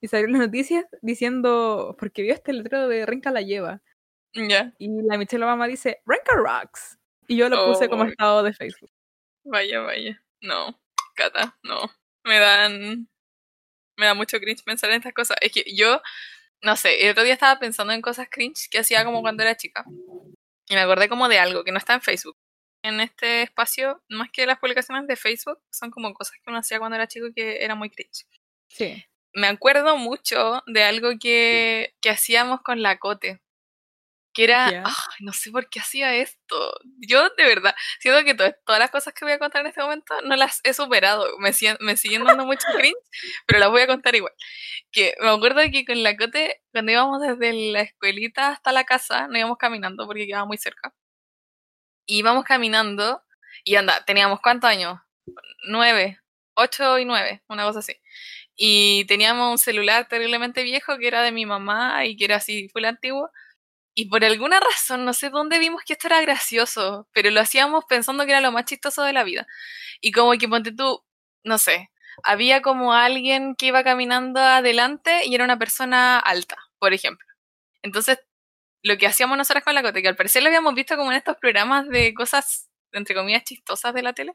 Y 0.00 0.08
salió 0.08 0.28
las 0.28 0.40
noticias 0.40 0.84
diciendo, 1.02 1.96
porque 1.98 2.22
vio 2.22 2.34
este 2.34 2.52
letrero 2.52 2.88
de 2.88 3.06
Renca 3.06 3.30
la 3.30 3.42
lleva. 3.42 3.82
Y 4.32 5.02
la 5.02 5.18
Michelle 5.18 5.44
Obama 5.44 5.66
dice, 5.66 6.02
Renca 6.06 6.34
Rocks. 6.34 6.98
Y 7.28 7.36
yo 7.36 7.48
lo 7.48 7.66
puse 7.66 7.88
como 7.88 8.04
oh. 8.04 8.06
estado 8.06 8.42
de 8.42 8.52
Facebook. 8.52 8.90
Vaya, 9.44 9.80
vaya. 9.80 10.22
No, 10.40 10.78
Cata, 11.14 11.56
no. 11.62 11.80
Me 12.24 12.38
dan 12.38 13.08
me 13.96 14.06
da 14.06 14.14
mucho 14.14 14.38
cringe 14.40 14.62
pensar 14.64 14.90
en 14.90 14.96
estas 14.96 15.14
cosas. 15.14 15.36
Es 15.40 15.52
que 15.52 15.64
yo, 15.74 16.00
no 16.62 16.76
sé, 16.76 17.04
el 17.04 17.10
otro 17.10 17.24
día 17.24 17.34
estaba 17.34 17.58
pensando 17.58 17.92
en 17.92 18.02
cosas 18.02 18.28
cringe 18.30 18.68
que 18.70 18.78
hacía 18.78 19.04
como 19.04 19.22
cuando 19.22 19.42
era 19.42 19.56
chica. 19.56 19.84
Y 20.68 20.74
me 20.74 20.80
acordé 20.80 21.08
como 21.08 21.28
de 21.28 21.38
algo 21.38 21.64
que 21.64 21.72
no 21.72 21.78
está 21.78 21.94
en 21.94 22.02
Facebook. 22.02 22.36
En 22.82 23.00
este 23.00 23.42
espacio, 23.42 24.02
más 24.08 24.30
que 24.30 24.46
las 24.46 24.58
publicaciones 24.58 25.06
de 25.06 25.16
Facebook, 25.16 25.58
son 25.70 25.90
como 25.90 26.12
cosas 26.14 26.36
que 26.42 26.50
uno 26.50 26.58
hacía 26.58 26.78
cuando 26.78 26.96
era 26.96 27.08
chico 27.08 27.26
que 27.34 27.64
era 27.64 27.74
muy 27.74 27.90
cringe. 27.90 28.26
Sí. 28.68 29.04
Me 29.32 29.48
acuerdo 29.48 29.96
mucho 29.96 30.62
de 30.66 30.82
algo 30.84 31.10
que, 31.20 31.94
que 32.00 32.10
hacíamos 32.10 32.62
con 32.62 32.82
la 32.82 32.98
Cote 32.98 33.40
que 34.36 34.44
era, 34.44 34.84
no 35.20 35.32
sé 35.32 35.50
por 35.50 35.70
qué 35.70 35.80
hacía 35.80 36.14
esto. 36.14 36.78
Yo 36.98 37.30
de 37.38 37.44
verdad, 37.44 37.74
siento 38.00 38.22
que 38.22 38.34
todas 38.34 38.78
las 38.78 38.90
cosas 38.90 39.14
que 39.14 39.24
voy 39.24 39.32
a 39.32 39.38
contar 39.38 39.62
en 39.62 39.68
este 39.68 39.80
momento 39.80 40.14
no 40.24 40.36
las 40.36 40.60
he 40.62 40.74
superado. 40.74 41.38
Me, 41.38 41.52
me 41.80 41.96
siguen 41.96 42.22
dando 42.24 42.44
mucho 42.44 42.66
cringe, 42.76 42.98
pero 43.46 43.60
las 43.60 43.70
voy 43.70 43.80
a 43.80 43.86
contar 43.86 44.14
igual. 44.14 44.34
Que 44.92 45.14
me 45.22 45.30
acuerdo 45.30 45.62
que 45.72 45.86
con 45.86 46.02
la 46.02 46.14
Cote, 46.18 46.62
cuando 46.70 46.92
íbamos 46.92 47.22
desde 47.22 47.72
la 47.72 47.80
escuelita 47.80 48.50
hasta 48.50 48.72
la 48.72 48.84
casa, 48.84 49.26
no 49.26 49.38
íbamos 49.38 49.56
caminando 49.56 50.06
porque 50.06 50.26
quedaba 50.26 50.44
muy 50.44 50.58
cerca. 50.58 50.92
Íbamos 52.06 52.44
caminando 52.44 53.22
y 53.64 53.76
anda, 53.76 54.04
teníamos 54.04 54.40
cuántos 54.42 54.68
años? 54.68 55.00
Nueve, 55.66 56.20
ocho 56.54 56.98
y 56.98 57.06
nueve, 57.06 57.42
una 57.48 57.64
cosa 57.64 57.78
así. 57.78 57.96
Y 58.54 59.06
teníamos 59.06 59.50
un 59.50 59.58
celular 59.58 60.08
terriblemente 60.08 60.62
viejo 60.62 60.98
que 60.98 61.08
era 61.08 61.22
de 61.22 61.32
mi 61.32 61.46
mamá 61.46 62.04
y 62.04 62.16
que 62.16 62.26
era 62.26 62.36
así, 62.36 62.68
fue 62.68 62.82
el 62.82 62.86
antiguo 62.86 63.30
y 63.98 64.10
por 64.10 64.22
alguna 64.24 64.60
razón, 64.60 65.06
no 65.06 65.14
sé 65.14 65.30
dónde 65.30 65.58
vimos 65.58 65.82
que 65.82 65.94
esto 65.94 66.08
era 66.08 66.20
gracioso, 66.20 67.08
pero 67.12 67.30
lo 67.30 67.40
hacíamos 67.40 67.86
pensando 67.86 68.26
que 68.26 68.32
era 68.32 68.42
lo 68.42 68.52
más 68.52 68.66
chistoso 68.66 69.02
de 69.02 69.14
la 69.14 69.24
vida. 69.24 69.46
Y 70.02 70.12
como 70.12 70.32
que 70.32 70.46
ponte 70.46 70.70
tú, 70.70 71.02
no 71.44 71.56
sé, 71.56 71.90
había 72.22 72.60
como 72.60 72.92
alguien 72.92 73.56
que 73.56 73.66
iba 73.66 73.82
caminando 73.82 74.38
adelante 74.38 75.22
y 75.24 75.34
era 75.34 75.44
una 75.44 75.58
persona 75.58 76.18
alta, 76.18 76.58
por 76.78 76.92
ejemplo. 76.92 77.26
Entonces, 77.82 78.18
lo 78.82 78.98
que 78.98 79.06
hacíamos 79.06 79.38
nosotros 79.38 79.64
con 79.64 79.74
la 79.74 79.82
Cote, 79.82 80.02
que 80.02 80.08
al 80.08 80.16
parecer 80.16 80.42
lo 80.42 80.48
habíamos 80.48 80.74
visto 80.74 80.94
como 80.98 81.10
en 81.10 81.16
estos 81.16 81.38
programas 81.38 81.88
de 81.88 82.12
cosas, 82.12 82.68
entre 82.92 83.14
comillas, 83.14 83.44
chistosas 83.44 83.94
de 83.94 84.02
la 84.02 84.12
tele, 84.12 84.34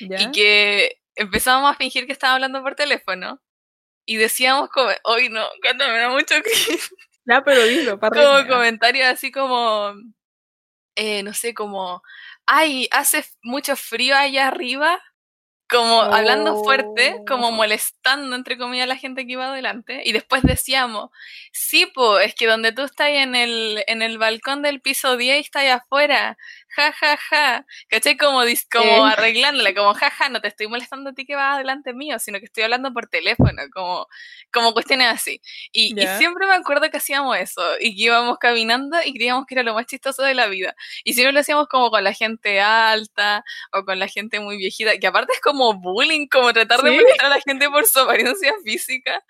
y 0.00 0.30
que 0.32 1.00
empezábamos 1.14 1.70
a 1.72 1.76
fingir 1.76 2.04
que 2.04 2.12
estaba 2.12 2.34
hablando 2.34 2.62
por 2.62 2.74
teléfono, 2.74 3.40
y 4.04 4.16
decíamos 4.16 4.68
como, 4.68 4.90
hoy 5.04 5.30
no, 5.30 5.46
cuando 5.62 5.88
me 5.88 5.98
da 5.98 6.10
mucho 6.10 6.34
que 6.42 6.78
ya, 7.28 7.44
pero 7.44 7.62
dilo, 7.64 8.00
para 8.00 8.16
Como 8.16 8.48
comentarios 8.48 9.06
así 9.06 9.30
como, 9.30 9.92
eh, 10.96 11.22
no 11.22 11.34
sé, 11.34 11.52
como, 11.52 12.02
ay, 12.46 12.88
hace 12.90 13.24
mucho 13.42 13.76
frío 13.76 14.16
allá 14.16 14.48
arriba, 14.48 14.98
como 15.68 16.00
hablando 16.00 16.64
fuerte, 16.64 17.20
como 17.28 17.48
oh. 17.48 17.52
molestando, 17.52 18.34
entre 18.34 18.56
comillas, 18.56 18.84
a 18.84 18.88
la 18.88 18.96
gente 18.96 19.26
que 19.26 19.32
iba 19.32 19.48
adelante. 19.48 20.00
Y 20.06 20.12
después 20.12 20.42
decíamos, 20.42 21.10
sí, 21.52 21.84
po, 21.84 22.18
es 22.18 22.34
que 22.34 22.46
donde 22.46 22.72
tú 22.72 22.82
estás 22.82 23.10
en 23.10 23.34
el, 23.34 23.84
en 23.86 24.00
el 24.00 24.16
balcón 24.16 24.62
del 24.62 24.80
piso 24.80 25.18
10 25.18 25.44
estás 25.44 25.66
afuera, 25.66 26.38
ja, 26.76 26.92
ja, 26.92 27.16
ja. 27.16 27.66
¿Cachai? 27.88 28.16
Como, 28.16 28.42
como 28.70 29.04
arreglándola, 29.04 29.74
como, 29.74 29.94
ja, 29.94 30.10
ja, 30.10 30.28
no 30.28 30.40
te 30.40 30.48
estoy 30.48 30.68
molestando 30.68 31.10
a 31.10 31.12
ti 31.12 31.24
que 31.24 31.34
vas 31.34 31.54
adelante 31.56 31.92
mío, 31.92 32.18
sino 32.18 32.38
que 32.38 32.46
estoy 32.46 32.64
hablando 32.64 32.92
por 32.92 33.06
teléfono, 33.08 33.62
como, 33.72 34.06
como 34.52 34.72
cuestiones 34.72 35.08
así. 35.08 35.40
Y, 35.72 35.94
siempre 36.18 36.46
me 36.46 36.54
acuerdo 36.54 36.90
que 36.90 36.96
hacíamos 36.98 37.36
eso, 37.38 37.62
y 37.80 37.96
que 37.96 38.02
íbamos 38.04 38.38
caminando 38.38 38.96
y 39.04 39.12
creíamos 39.12 39.46
que 39.46 39.54
era 39.54 39.62
lo 39.62 39.74
más 39.74 39.86
chistoso 39.86 40.22
de 40.22 40.34
la 40.34 40.46
vida. 40.46 40.74
Y 41.04 41.14
siempre 41.14 41.32
lo 41.32 41.40
hacíamos 41.40 41.68
como 41.68 41.90
con 41.90 42.04
la 42.04 42.12
gente 42.12 42.60
alta 42.60 43.44
o 43.72 43.84
con 43.84 43.98
la 43.98 44.08
gente 44.08 44.40
muy 44.40 44.56
viejita, 44.56 44.98
que 44.98 45.06
aparte 45.06 45.32
es 45.34 45.40
como 45.40 45.74
bullying, 45.74 46.26
como 46.28 46.52
tratar 46.52 46.82
de 46.82 46.92
molestar 46.92 47.26
a 47.26 47.30
la 47.30 47.40
gente 47.40 47.68
por 47.70 47.86
su 47.86 48.00
apariencia 48.00 48.54
física. 48.64 49.22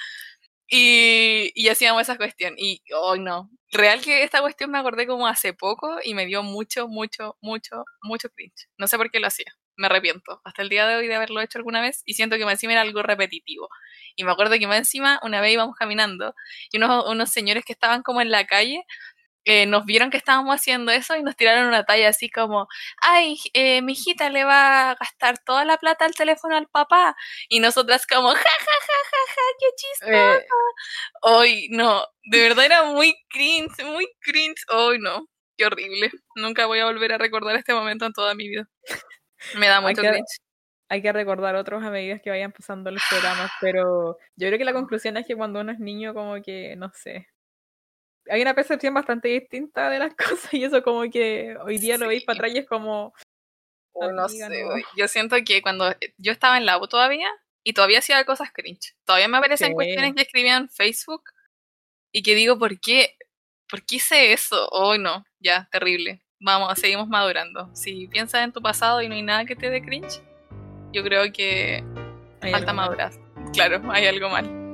Y, 0.70 1.50
y 1.54 1.68
hacíamos 1.68 2.02
esa 2.02 2.16
cuestión. 2.16 2.54
Y 2.56 2.82
hoy 2.94 3.20
no. 3.20 3.50
Real 3.70 4.00
que 4.00 4.22
esta 4.22 4.40
cuestión 4.40 4.70
me 4.70 4.78
acordé 4.78 5.06
como 5.06 5.26
hace 5.26 5.52
poco 5.52 5.98
y 6.02 6.14
me 6.14 6.26
dio 6.26 6.42
mucho, 6.42 6.88
mucho, 6.88 7.36
mucho, 7.40 7.84
mucho 8.02 8.30
cringe. 8.30 8.68
No 8.78 8.86
sé 8.86 8.96
por 8.96 9.10
qué 9.10 9.20
lo 9.20 9.26
hacía. 9.26 9.52
Me 9.76 9.86
arrepiento 9.86 10.40
hasta 10.44 10.62
el 10.62 10.68
día 10.70 10.86
de 10.88 10.96
hoy 10.96 11.06
de 11.06 11.14
haberlo 11.14 11.40
hecho 11.40 11.58
alguna 11.58 11.80
vez 11.80 12.02
y 12.04 12.14
siento 12.14 12.36
que 12.36 12.44
más 12.44 12.54
encima 12.54 12.72
era 12.72 12.82
algo 12.82 13.02
repetitivo. 13.02 13.68
Y 14.16 14.24
me 14.24 14.32
acuerdo 14.32 14.58
que 14.58 14.66
más 14.66 14.78
encima 14.78 15.20
una 15.22 15.40
vez 15.40 15.52
íbamos 15.52 15.76
caminando 15.76 16.34
y 16.72 16.78
unos, 16.78 17.06
unos 17.08 17.30
señores 17.30 17.64
que 17.64 17.72
estaban 17.72 18.02
como 18.02 18.20
en 18.20 18.30
la 18.30 18.46
calle 18.46 18.84
eh, 19.48 19.64
nos 19.64 19.86
vieron 19.86 20.10
que 20.10 20.18
estábamos 20.18 20.54
haciendo 20.54 20.92
eso 20.92 21.16
y 21.16 21.22
nos 21.22 21.34
tiraron 21.34 21.68
una 21.68 21.84
talla 21.84 22.10
así 22.10 22.28
como, 22.28 22.68
ay, 23.00 23.38
eh, 23.54 23.80
mi 23.80 23.92
hijita 23.92 24.28
le 24.28 24.44
va 24.44 24.90
a 24.90 24.94
gastar 24.94 25.38
toda 25.38 25.64
la 25.64 25.78
plata 25.78 26.04
al 26.04 26.14
teléfono 26.14 26.54
al 26.54 26.68
papá. 26.68 27.16
Y 27.48 27.60
nosotras 27.60 28.06
como, 28.06 28.28
ja, 28.28 28.36
ja, 28.36 28.42
ja, 28.42 28.98
ja, 29.10 29.32
ja, 29.34 29.42
qué 29.58 29.66
chistoso. 29.76 30.54
Hoy, 31.22 31.68
no, 31.70 32.04
de 32.24 32.42
verdad 32.42 32.66
era 32.66 32.84
muy 32.84 33.14
cringe, 33.30 33.84
muy 33.84 34.06
cringe. 34.20 34.62
Hoy, 34.68 34.98
no, 34.98 35.26
qué 35.56 35.64
horrible. 35.64 36.10
Nunca 36.36 36.66
voy 36.66 36.80
a 36.80 36.84
volver 36.84 37.14
a 37.14 37.18
recordar 37.18 37.56
este 37.56 37.72
momento 37.72 38.04
en 38.04 38.12
toda 38.12 38.34
mi 38.34 38.48
vida. 38.48 38.68
Me 39.54 39.66
da 39.68 39.80
mucho 39.80 40.02
cringe 40.02 40.38
hay 40.90 41.02
que 41.02 41.12
recordar 41.12 41.54
otros 41.54 41.84
a 41.84 41.90
medida 41.90 42.18
que 42.18 42.30
vayan 42.30 42.52
pasando 42.52 42.90
los 42.90 43.02
programas, 43.10 43.50
pero 43.60 44.16
yo 44.36 44.48
creo 44.48 44.58
que 44.58 44.64
la 44.64 44.72
conclusión 44.72 45.16
es 45.18 45.26
que 45.26 45.36
cuando 45.36 45.60
uno 45.60 45.72
es 45.72 45.78
niño, 45.78 46.14
como 46.14 46.40
que, 46.42 46.76
no 46.76 46.90
sé, 46.94 47.28
hay 48.30 48.42
una 48.42 48.54
percepción 48.54 48.94
bastante 48.94 49.28
distinta 49.28 49.90
de 49.90 49.98
las 49.98 50.14
cosas 50.28 50.52
y 50.52 50.64
eso 50.64 50.82
como 50.82 51.02
que 51.10 51.56
hoy 51.62 51.78
día 51.78 51.98
lo 51.98 52.08
veis 52.08 52.24
para 52.24 52.38
atrás 52.38 52.52
y 52.54 52.58
es 52.58 52.66
como... 52.66 53.14
Oh, 54.00 54.12
no 54.12 54.28
sé, 54.28 54.48
yo 54.96 55.08
siento 55.08 55.34
que 55.44 55.60
cuando 55.60 55.92
yo 56.18 56.30
estaba 56.30 56.56
en 56.56 56.66
la 56.66 56.78
U 56.78 56.86
todavía 56.86 57.28
y 57.64 57.72
todavía 57.72 57.98
hacía 57.98 58.24
cosas 58.24 58.52
cringe, 58.52 58.94
todavía 59.04 59.26
me 59.26 59.38
aparecen 59.38 59.74
cuestiones 59.74 60.14
que 60.14 60.22
escribía 60.22 60.56
en 60.56 60.68
Facebook 60.68 61.24
y 62.12 62.22
que 62.22 62.36
digo, 62.36 62.58
¿por 62.58 62.78
qué? 62.78 63.16
¿Por 63.68 63.84
qué 63.84 63.96
hice 63.96 64.32
eso? 64.32 64.68
Hoy 64.70 64.98
oh, 64.98 65.00
no, 65.00 65.24
ya, 65.40 65.68
terrible. 65.72 66.22
Vamos, 66.38 66.78
seguimos 66.78 67.08
madurando. 67.08 67.74
Si 67.74 68.06
piensas 68.06 68.44
en 68.44 68.52
tu 68.52 68.62
pasado 68.62 69.02
y 69.02 69.08
no 69.08 69.16
hay 69.16 69.22
nada 69.22 69.44
que 69.44 69.56
te 69.56 69.68
dé 69.68 69.82
cringe, 69.82 70.22
yo 70.92 71.02
creo 71.02 71.32
que 71.32 71.82
falta 72.40 72.72
madurar. 72.72 73.12
Claro, 73.52 73.82
hay 73.90 74.06
algo 74.06 74.28
mal. 74.28 74.67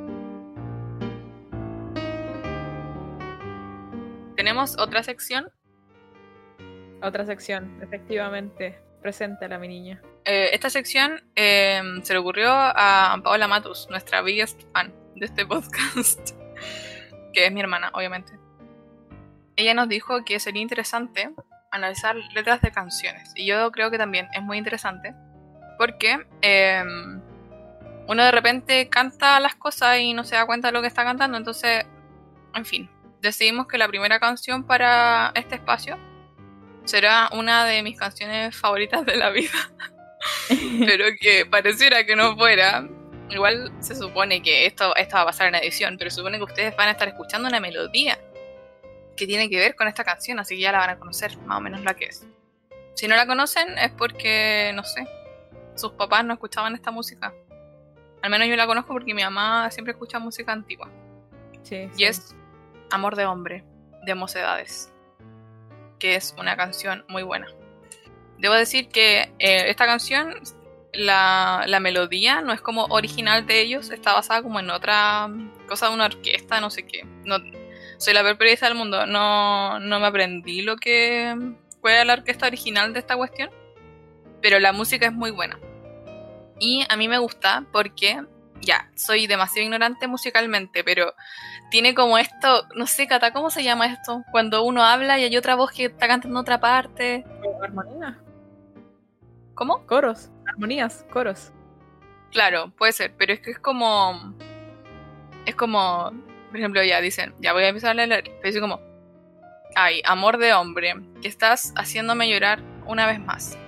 Tenemos 4.36 4.78
otra 4.78 5.02
sección. 5.02 5.50
Otra 7.02 7.26
sección, 7.26 7.78
efectivamente. 7.82 8.78
Preséntala, 9.02 9.58
mi 9.58 9.68
niña. 9.68 10.00
Eh, 10.24 10.50
esta 10.52 10.70
sección 10.70 11.22
em, 11.34 12.02
se 12.02 12.14
le 12.14 12.18
ocurrió 12.18 12.50
a 12.50 13.20
Paola 13.22 13.46
Matus, 13.46 13.86
nuestra 13.90 14.22
biggest 14.22 14.62
fan 14.72 14.94
de 15.14 15.26
este 15.26 15.44
podcast, 15.46 16.30
que 17.34 17.46
es 17.46 17.52
mi 17.52 17.60
hermana, 17.60 17.90
obviamente. 17.92 18.32
Ella 19.56 19.74
nos 19.74 19.88
dijo 19.88 20.24
que 20.24 20.40
sería 20.40 20.62
interesante 20.62 21.30
analizar 21.70 22.16
letras 22.34 22.62
de 22.62 22.72
canciones. 22.72 23.32
Y 23.36 23.46
yo 23.46 23.70
creo 23.72 23.90
que 23.90 23.98
también 23.98 24.28
es 24.32 24.42
muy 24.42 24.56
interesante 24.56 25.14
porque 25.76 26.26
em, 26.40 27.20
uno 28.06 28.24
de 28.24 28.30
repente 28.30 28.88
canta 28.88 29.40
las 29.40 29.54
cosas 29.54 29.98
y 29.98 30.14
no 30.14 30.24
se 30.24 30.36
da 30.36 30.46
cuenta 30.46 30.68
de 30.68 30.72
lo 30.72 30.80
que 30.80 30.88
está 30.88 31.04
cantando. 31.04 31.36
Entonces, 31.36 31.84
en 32.54 32.64
fin, 32.64 32.90
decidimos 33.24 33.66
que 33.66 33.78
la 33.78 33.88
primera 33.88 34.20
canción 34.20 34.64
para 34.64 35.32
este 35.34 35.56
espacio 35.56 35.98
será 36.84 37.28
una 37.32 37.64
de 37.64 37.82
mis 37.82 37.98
canciones 37.98 38.54
favoritas 38.56 39.04
de 39.04 39.16
la 39.16 39.30
vida. 39.30 39.50
pero 40.86 41.06
que 41.20 41.46
pareciera 41.46 42.04
que 42.04 42.14
no 42.14 42.36
fuera. 42.36 42.88
Igual 43.30 43.72
se 43.80 43.96
supone 43.96 44.42
que 44.42 44.66
esto, 44.66 44.94
esto 44.96 45.16
va 45.16 45.22
a 45.22 45.26
pasar 45.26 45.48
en 45.48 45.54
edición, 45.56 45.96
pero 45.98 46.10
se 46.10 46.16
supone 46.16 46.38
que 46.38 46.44
ustedes 46.44 46.76
van 46.76 46.88
a 46.88 46.90
estar 46.92 47.08
escuchando 47.08 47.48
una 47.48 47.58
melodía 47.58 48.18
que 49.16 49.26
tiene 49.26 49.48
que 49.48 49.56
ver 49.58 49.74
con 49.74 49.88
esta 49.88 50.04
canción, 50.04 50.38
así 50.38 50.56
que 50.56 50.62
ya 50.62 50.72
la 50.72 50.78
van 50.78 50.90
a 50.90 50.98
conocer, 50.98 51.36
más 51.38 51.58
o 51.58 51.60
menos 51.60 51.80
la 51.82 51.94
que 51.94 52.06
es. 52.06 52.26
Si 52.94 53.08
no 53.08 53.16
la 53.16 53.26
conocen 53.26 53.78
es 53.78 53.90
porque, 53.92 54.72
no 54.74 54.84
sé, 54.84 55.06
sus 55.74 55.92
papás 55.92 56.24
no 56.24 56.34
escuchaban 56.34 56.74
esta 56.74 56.90
música. 56.90 57.32
Al 58.22 58.30
menos 58.30 58.46
yo 58.46 58.56
la 58.56 58.66
conozco 58.66 58.92
porque 58.92 59.14
mi 59.14 59.22
mamá 59.22 59.70
siempre 59.70 59.92
escucha 59.92 60.18
música 60.18 60.52
antigua. 60.52 60.90
Sí, 61.62 61.88
y 61.96 62.04
es 62.04 62.34
Amor 62.94 63.16
de 63.16 63.26
Hombre, 63.26 63.64
de 64.04 64.14
Mocedades, 64.14 64.92
que 65.98 66.14
es 66.14 66.32
una 66.38 66.56
canción 66.56 67.04
muy 67.08 67.24
buena. 67.24 67.48
Debo 68.38 68.54
decir 68.54 68.88
que 68.88 69.32
eh, 69.40 69.68
esta 69.68 69.84
canción, 69.84 70.32
la, 70.92 71.66
melodía 71.80 72.40
no 72.40 72.52
es 72.52 72.60
como 72.60 72.84
original 72.84 73.46
de 73.46 73.60
ellos, 73.60 73.90
está 73.90 74.12
basada 74.12 74.42
como 74.42 74.60
en 74.60 74.70
otra 74.70 75.28
cosa 75.68 75.88
de 75.88 75.94
una 75.94 76.06
orquesta, 76.06 76.60
no 76.60 76.70
sé 76.70 76.86
qué. 76.86 77.04
No, 77.24 77.38
soy 77.98 78.14
la 78.14 78.22
peor 78.22 78.38
periodista 78.38 78.66
del 78.66 78.76
mundo, 78.76 79.06
no, 79.06 79.80
no 79.80 79.98
me 79.98 80.06
aprendí 80.06 80.62
lo 80.62 80.76
que 80.76 81.34
fue 81.80 82.04
la 82.04 82.12
orquesta 82.12 82.46
original 82.46 82.92
de 82.92 83.00
esta 83.00 83.16
cuestión, 83.16 83.50
pero 84.40 84.60
la 84.60 84.72
música 84.72 85.06
es 85.06 85.12
muy 85.12 85.32
buena. 85.32 85.58
Y 86.60 86.86
a 86.88 86.96
mí 86.96 87.08
me 87.08 87.18
gusta 87.18 87.66
porque 87.72 88.22
ya, 88.64 88.90
soy 88.94 89.26
demasiado 89.26 89.64
ignorante 89.64 90.06
musicalmente, 90.06 90.84
pero 90.84 91.14
tiene 91.74 91.92
como 91.92 92.18
esto, 92.18 92.68
no 92.76 92.86
sé, 92.86 93.08
Cata, 93.08 93.32
¿cómo 93.32 93.50
se 93.50 93.64
llama 93.64 93.86
esto? 93.86 94.22
Cuando 94.30 94.62
uno 94.62 94.84
habla 94.84 95.18
y 95.18 95.24
hay 95.24 95.36
otra 95.36 95.56
voz 95.56 95.72
que 95.72 95.86
está 95.86 96.06
cantando 96.06 96.38
otra 96.38 96.60
parte. 96.60 97.24
Armonía. 97.60 98.16
¿Cómo? 99.56 99.84
Coros, 99.84 100.30
armonías, 100.46 101.04
coros. 101.12 101.50
Claro, 102.30 102.72
puede 102.78 102.92
ser, 102.92 103.12
pero 103.18 103.32
es 103.32 103.40
que 103.40 103.50
es 103.50 103.58
como. 103.58 104.36
Es 105.46 105.56
como. 105.56 106.12
Por 106.48 106.60
ejemplo, 106.60 106.80
ya 106.84 107.00
dicen, 107.00 107.34
ya 107.40 107.52
voy 107.52 107.64
a 107.64 107.70
empezar 107.70 107.90
a 107.90 107.94
leer, 107.94 108.22
pero 108.40 108.54
es 108.54 108.60
como. 108.60 108.80
Ay, 109.74 110.00
amor 110.04 110.38
de 110.38 110.52
hombre, 110.54 110.94
que 111.22 111.26
estás 111.26 111.74
haciéndome 111.74 112.30
llorar 112.30 112.62
una 112.86 113.08
vez 113.08 113.18
más. 113.18 113.58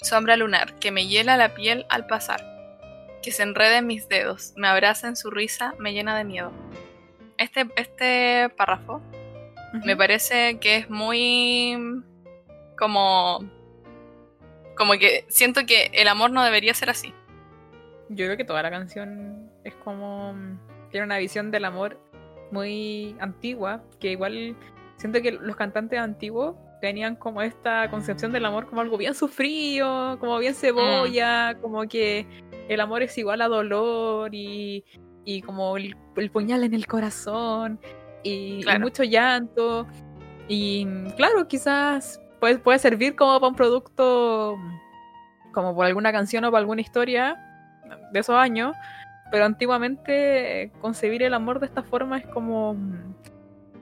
Sombra 0.00 0.38
lunar, 0.38 0.76
que 0.76 0.90
me 0.90 1.06
hiela 1.06 1.36
la 1.36 1.52
piel 1.52 1.84
al 1.90 2.06
pasar 2.06 2.40
que 3.22 3.32
se 3.32 3.42
enrede 3.42 3.78
en 3.78 3.86
mis 3.86 4.08
dedos, 4.08 4.52
me 4.56 4.68
abraza 4.68 5.08
en 5.08 5.16
su 5.16 5.28
risa, 5.30 5.74
me 5.78 5.92
llena 5.92 6.16
de 6.16 6.22
miedo. 6.22 6.52
Este, 7.38 7.68
este 7.76 8.48
párrafo 8.56 9.00
me 9.84 9.96
parece 9.96 10.58
que 10.58 10.76
es 10.76 10.90
muy 10.90 12.02
como 12.76 13.44
como 14.76 14.92
que 14.92 15.24
siento 15.28 15.66
que 15.66 15.90
el 15.92 16.08
amor 16.08 16.30
no 16.30 16.44
debería 16.44 16.72
ser 16.72 16.90
así. 16.90 17.12
Yo 18.08 18.26
creo 18.26 18.36
que 18.36 18.44
toda 18.44 18.62
la 18.62 18.70
canción 18.70 19.50
es 19.64 19.74
como 19.74 20.34
tiene 20.90 21.04
una 21.04 21.18
visión 21.18 21.50
del 21.50 21.64
amor 21.64 22.00
muy 22.50 23.16
antigua, 23.20 23.82
que 24.00 24.12
igual 24.12 24.56
siento 24.96 25.20
que 25.20 25.32
los 25.32 25.56
cantantes 25.56 25.98
antiguos 25.98 26.56
tenían 26.80 27.16
como 27.16 27.42
esta 27.42 27.90
concepción 27.90 28.32
del 28.32 28.44
amor 28.44 28.66
como 28.66 28.80
algo 28.80 28.96
bien 28.96 29.14
sufrido, 29.14 30.18
como 30.20 30.38
bien 30.38 30.54
cebolla, 30.54 31.54
mm. 31.54 31.60
como 31.60 31.86
que 31.88 32.26
el 32.68 32.80
amor 32.80 33.02
es 33.02 33.18
igual 33.18 33.42
a 33.42 33.48
dolor 33.48 34.34
y, 34.34 34.84
como 35.44 35.76
el, 35.76 35.96
puñal 36.32 36.64
en 36.64 36.74
el 36.74 36.86
corazón 36.86 37.78
y, 38.22 38.64
mucho 38.80 39.04
llanto. 39.04 39.86
Y 40.48 40.86
claro, 41.16 41.46
quizás 41.46 42.20
puede, 42.40 42.58
puede 42.58 42.78
servir 42.78 43.14
como 43.14 43.38
para 43.38 43.50
un 43.50 43.54
producto, 43.54 44.58
como 45.52 45.74
por 45.74 45.86
alguna 45.86 46.12
canción 46.12 46.44
o 46.44 46.50
para 46.50 46.60
alguna 46.60 46.80
historia 46.80 47.36
de 48.12 48.20
esos 48.20 48.36
años, 48.36 48.74
pero 49.30 49.44
antiguamente 49.44 50.72
concebir 50.80 51.22
el 51.22 51.34
amor 51.34 51.60
de 51.60 51.66
esta 51.66 51.82
forma 51.82 52.18
es 52.18 52.26
como 52.26 52.76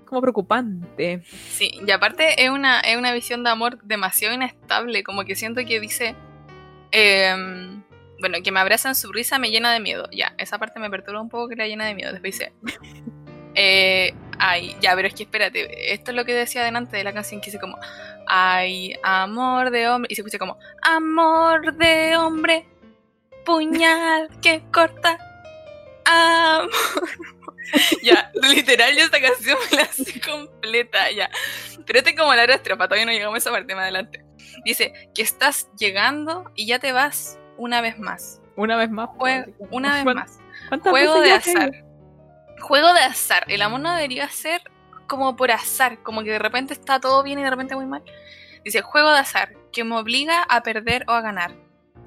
como 0.07 0.21
preocupante. 0.23 1.23
Sí, 1.51 1.81
y 1.87 1.91
aparte 1.91 2.43
es 2.43 2.49
una, 2.49 2.81
es 2.81 2.97
una 2.97 3.13
visión 3.13 3.45
de 3.45 3.51
amor 3.51 3.83
demasiado 3.83 4.35
inestable, 4.35 5.03
como 5.03 5.25
que 5.25 5.35
siento 5.35 5.65
que 5.67 5.81
dice, 5.81 6.15
em, 6.93 7.83
bueno, 8.21 8.39
que 8.43 8.53
me 8.53 8.61
abrazan 8.61 8.95
su 8.95 9.13
risa 9.13 9.39
me 9.39 9.51
llena 9.51 9.73
de 9.73 9.81
miedo. 9.81 10.09
Ya, 10.13 10.35
esa 10.39 10.59
parte 10.59 10.81
me 10.81 10.91
perturba 10.91 11.21
un 11.21 11.29
poco 11.29 11.49
que 11.49 11.57
la 11.57 11.67
llena 11.67 11.87
de 11.87 11.95
miedo. 11.95 12.13
Después 12.13 12.39
dice, 12.39 12.53
eh, 13.55 14.15
ay, 14.39 14.77
ya, 14.81 14.95
pero 14.95 15.09
es 15.09 15.15
que 15.15 15.25
espérate, 15.25 15.93
esto 15.93 16.11
es 16.11 16.17
lo 16.17 16.25
que 16.25 16.35
decía 16.35 16.65
delante 16.65 16.97
de 16.97 17.05
la 17.05 17.13
canción 17.13 17.41
que 17.41 17.47
dice 17.47 17.59
como, 17.59 17.79
ay, 18.27 18.95
amor 19.03 19.71
de 19.71 19.89
hombre, 19.89 20.09
y 20.11 20.15
se 20.15 20.23
escucha 20.23 20.39
como, 20.39 20.59
amor 20.83 21.75
de 21.77 22.17
hombre, 22.17 22.67
puñal 23.45 24.29
que 24.41 24.63
corta, 24.73 25.19
amor. 26.05 26.71
ya, 28.03 28.31
literal, 28.43 28.95
yo 28.97 29.05
esta 29.05 29.21
canción 29.21 29.59
me 29.71 29.77
la 29.77 29.83
hace 29.85 30.21
completa, 30.21 31.11
ya. 31.11 31.31
Pero 31.85 31.99
este 31.99 32.11
es 32.11 32.17
como 32.19 32.35
la 32.35 32.45
estrofa, 32.45 32.85
todavía 32.85 33.07
no 33.07 33.13
llegamos 33.13 33.37
a 33.37 33.39
esa 33.39 33.51
parte 33.51 33.75
más 33.75 33.85
adelante. 33.85 34.25
Dice 34.65 34.93
que 35.15 35.23
estás 35.23 35.69
llegando 35.79 36.51
y 36.55 36.67
ya 36.67 36.79
te 36.79 36.93
vas 36.93 37.39
una 37.57 37.81
vez 37.81 37.99
más. 37.99 38.41
Una 38.57 38.77
vez 38.77 38.91
más. 38.91 39.11
una 39.71 39.95
vez 39.95 40.15
más. 40.15 40.41
Juego 40.83 41.21
de 41.21 41.33
azar. 41.33 41.85
Juego 42.61 42.95
de 42.95 43.01
azar. 43.01 43.45
El 43.49 43.63
amor 43.63 43.81
no 43.81 43.95
debería 43.95 44.29
ser 44.29 44.63
como 45.07 45.37
por 45.37 45.51
azar, 45.51 46.03
como 46.03 46.23
que 46.23 46.31
de 46.31 46.39
repente 46.39 46.73
está 46.73 47.01
todo 47.01 47.23
bien 47.23 47.39
y 47.39 47.43
de 47.43 47.51
repente 47.51 47.77
muy 47.77 47.87
mal. 47.87 48.03
Dice, 48.65 48.83
juego 48.83 49.13
de 49.13 49.19
azar, 49.19 49.51
que 49.73 49.85
me 49.85 49.97
obliga 49.97 50.43
a 50.43 50.63
perder 50.63 51.05
o 51.07 51.13
a 51.13 51.21
ganar 51.21 51.53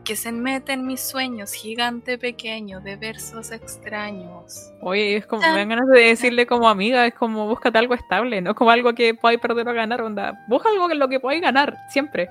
que 0.09 0.15
se 0.15 0.31
mete 0.31 0.73
en 0.73 0.87
mis 0.87 1.01
sueños, 1.01 1.53
gigante 1.53 2.17
pequeño, 2.17 2.79
de 2.79 2.95
versos 2.95 3.51
extraños. 3.51 4.71
Oye, 4.81 5.17
es 5.17 5.27
como, 5.27 5.43
me 5.43 5.59
dan 5.59 5.69
ganas 5.69 5.87
de 5.87 5.99
decirle 5.99 6.47
como 6.47 6.67
amiga, 6.67 7.05
es 7.05 7.13
como, 7.13 7.45
búscate 7.45 7.77
algo 7.77 7.93
estable, 7.93 8.41
no 8.41 8.55
como 8.55 8.71
algo 8.71 8.95
que 8.95 9.13
podáis 9.13 9.39
perder 9.39 9.67
o 9.67 9.73
ganar, 9.75 10.01
onda. 10.01 10.43
Busca 10.47 10.69
algo 10.69 10.87
que 10.87 10.95
lo 10.95 11.09
que 11.09 11.19
podáis 11.19 11.43
ganar, 11.43 11.77
siempre. 11.89 12.27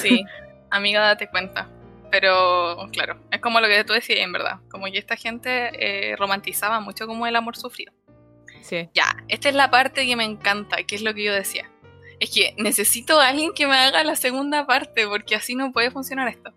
Sí, 0.00 0.24
amiga, 0.70 1.00
date 1.00 1.28
cuenta. 1.28 1.68
Pero, 2.10 2.88
claro, 2.92 3.20
es 3.30 3.40
como 3.40 3.60
lo 3.60 3.68
que 3.68 3.84
tú 3.84 3.92
decías, 3.92 4.20
en 4.20 4.32
verdad. 4.32 4.60
Como 4.70 4.86
que 4.86 4.98
esta 4.98 5.16
gente 5.16 5.70
eh, 5.74 6.16
romantizaba 6.16 6.80
mucho 6.80 7.06
como 7.06 7.26
el 7.26 7.36
amor 7.36 7.56
sufrido. 7.56 7.92
Sí. 8.62 8.88
Ya, 8.94 9.16
esta 9.28 9.48
es 9.48 9.54
la 9.54 9.70
parte 9.70 10.06
que 10.06 10.16
me 10.16 10.24
encanta, 10.24 10.76
que 10.84 10.94
es 10.94 11.02
lo 11.02 11.14
que 11.14 11.24
yo 11.24 11.32
decía. 11.32 11.70
Es 12.20 12.30
que 12.34 12.54
necesito 12.58 13.20
a 13.20 13.28
alguien 13.28 13.52
que 13.54 13.66
me 13.66 13.76
haga 13.76 14.02
la 14.04 14.16
segunda 14.16 14.66
parte, 14.66 15.06
porque 15.06 15.36
así 15.36 15.54
no 15.54 15.72
puede 15.72 15.90
funcionar 15.90 16.28
esto. 16.28 16.52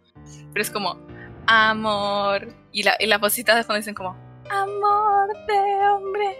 Pero 0.53 0.61
es 0.61 0.72
como, 0.72 0.99
amor. 1.48 2.53
Y, 2.72 2.84
la, 2.84 2.95
y 2.99 3.07
las 3.07 3.19
cositas 3.19 3.56
de 3.56 3.64
fondo 3.64 3.78
dicen 3.78 3.94
como, 3.94 4.15
amor 4.49 5.28
de 5.48 5.60
hombre, 5.88 6.38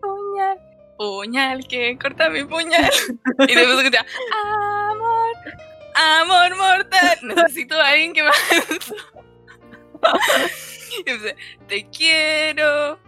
puñal, 0.00 0.58
puñal 0.96 1.68
que 1.68 1.98
corta 1.98 2.30
mi 2.30 2.44
puñal. 2.44 2.90
y 3.48 3.54
después 3.54 3.78
escucha, 3.78 4.06
amor, 4.88 5.34
amor 6.00 6.56
mortal. 6.56 7.18
Necesito 7.22 7.74
a 7.80 7.88
alguien 7.88 8.12
que 8.12 8.22
me 8.22 8.30
te 11.68 11.88
quiero. 11.90 12.98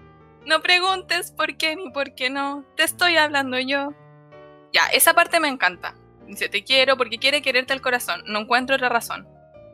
No 0.45 0.61
preguntes 0.61 1.31
por 1.33 1.57
qué 1.57 1.77
ni 1.77 1.91
por 1.91 2.15
qué 2.15 2.31
no. 2.31 2.65
Te 2.77 2.85
estoy 2.85 3.17
hablando 3.17 3.59
yo. 3.59 3.93
Ya, 4.73 4.87
esa 4.93 5.15
parte 5.15 5.39
me 5.41 5.49
encanta. 5.49 5.95
Dice, 6.27 6.49
te 6.49 6.65
quiero 6.65 6.97
porque 6.97 7.19
quiere 7.19 7.43
quererte 7.43 7.73
el 7.73 7.81
corazón. 7.81 8.23
No 8.27 8.41
encuentro 8.41 8.77
otra 8.77 8.89
razón. 8.89 9.29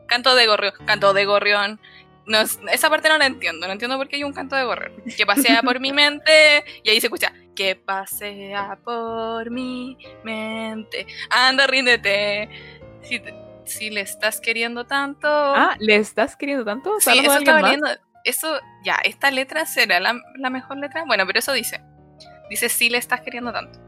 Canto 0.07 0.35
de 0.35 0.47
gorrión. 0.47 0.73
Canto 0.85 1.13
de 1.13 1.25
gorrión. 1.25 1.79
No, 2.25 2.39
esa 2.41 2.89
parte 2.89 3.09
no 3.09 3.17
la 3.17 3.25
entiendo. 3.25 3.65
No 3.65 3.73
entiendo 3.73 3.97
por 3.97 4.07
qué 4.07 4.17
hay 4.17 4.23
un 4.23 4.33
canto 4.33 4.55
de 4.55 4.63
gorrión. 4.63 4.93
Que 5.17 5.25
pasea 5.25 5.61
por 5.63 5.79
mi 5.79 5.91
mente. 5.91 6.63
Y 6.83 6.89
ahí 6.89 6.99
se 6.99 7.07
escucha. 7.07 7.33
Que 7.55 7.75
pasea 7.75 8.77
por 8.83 9.49
mi 9.49 9.97
mente. 10.23 11.07
Anda, 11.29 11.65
ríndete. 11.65 12.78
Si, 13.65 13.89
le 13.89 14.01
estás 14.01 14.41
queriendo 14.41 14.85
tanto. 14.85 15.27
Ah, 15.27 15.75
¿le 15.79 15.95
estás 15.95 16.35
queriendo 16.35 16.65
tanto? 16.65 16.99
Sí, 16.99 17.19
eso 17.19 17.37
está 17.37 17.61
valiendo. 17.61 17.87
Eso, 18.23 18.59
ya, 18.83 18.95
esta 19.03 19.31
letra 19.31 19.65
será 19.65 19.99
la, 19.99 20.19
la 20.35 20.49
mejor 20.49 20.77
letra. 20.77 21.03
Bueno, 21.05 21.25
pero 21.25 21.39
eso 21.39 21.53
dice. 21.53 21.81
Dice 22.49 22.67
si 22.69 22.89
le 22.89 22.97
estás 22.97 23.21
queriendo 23.21 23.53
tanto. 23.53 23.79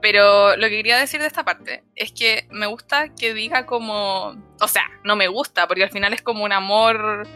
Pero 0.00 0.54
lo 0.56 0.68
que 0.68 0.76
quería 0.76 0.98
decir 0.98 1.20
de 1.20 1.26
esta 1.26 1.44
parte 1.44 1.82
es 1.96 2.12
que 2.12 2.46
me 2.50 2.66
gusta 2.66 3.08
que 3.14 3.34
diga 3.34 3.66
como. 3.66 4.36
O 4.60 4.68
sea, 4.68 4.84
no 5.02 5.16
me 5.16 5.28
gusta, 5.28 5.66
porque 5.66 5.82
al 5.82 5.90
final 5.90 6.12
es 6.12 6.22
como 6.22 6.44
un 6.44 6.52
amor 6.52 7.26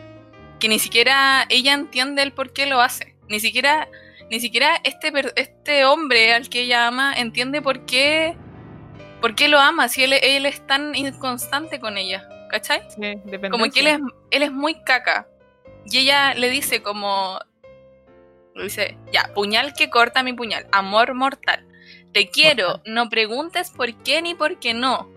que 0.58 0.68
ni 0.68 0.78
siquiera 0.78 1.46
ella 1.48 1.72
entiende 1.72 2.22
el 2.22 2.32
por 2.32 2.52
qué 2.52 2.66
lo 2.66 2.80
hace. 2.80 3.16
Ni 3.28 3.40
siquiera, 3.40 3.88
ni 4.30 4.40
siquiera 4.40 4.78
este, 4.84 5.12
este 5.36 5.84
hombre 5.84 6.34
al 6.34 6.48
que 6.48 6.60
ella 6.60 6.86
ama 6.86 7.14
entiende 7.14 7.62
por 7.62 7.86
qué. 7.86 8.36
¿Por 9.20 9.34
qué 9.34 9.48
lo 9.48 9.58
ama? 9.58 9.88
Si 9.88 10.04
él, 10.04 10.12
él 10.12 10.46
es 10.46 10.66
tan 10.66 10.94
inconstante 10.94 11.80
con 11.80 11.96
ella. 11.96 12.28
¿Cachai? 12.48 12.82
Sí, 12.90 13.20
como 13.50 13.66
que 13.70 13.80
él 13.80 13.86
es, 13.88 13.98
él 14.30 14.42
es 14.42 14.52
muy 14.52 14.82
caca. 14.82 15.28
Y 15.84 15.98
ella 15.98 16.34
le 16.34 16.48
dice 16.48 16.82
como. 16.82 17.38
Le 18.54 18.64
dice, 18.64 18.98
ya, 19.12 19.30
puñal 19.34 19.74
que 19.74 19.90
corta 19.90 20.22
mi 20.22 20.32
puñal, 20.32 20.66
amor 20.72 21.14
mortal. 21.14 21.66
Te 22.12 22.28
quiero, 22.28 22.80
no 22.86 23.08
preguntes 23.08 23.70
por 23.70 23.94
qué 24.02 24.22
ni 24.22 24.34
por 24.34 24.58
qué 24.58 24.74
no. 24.74 25.10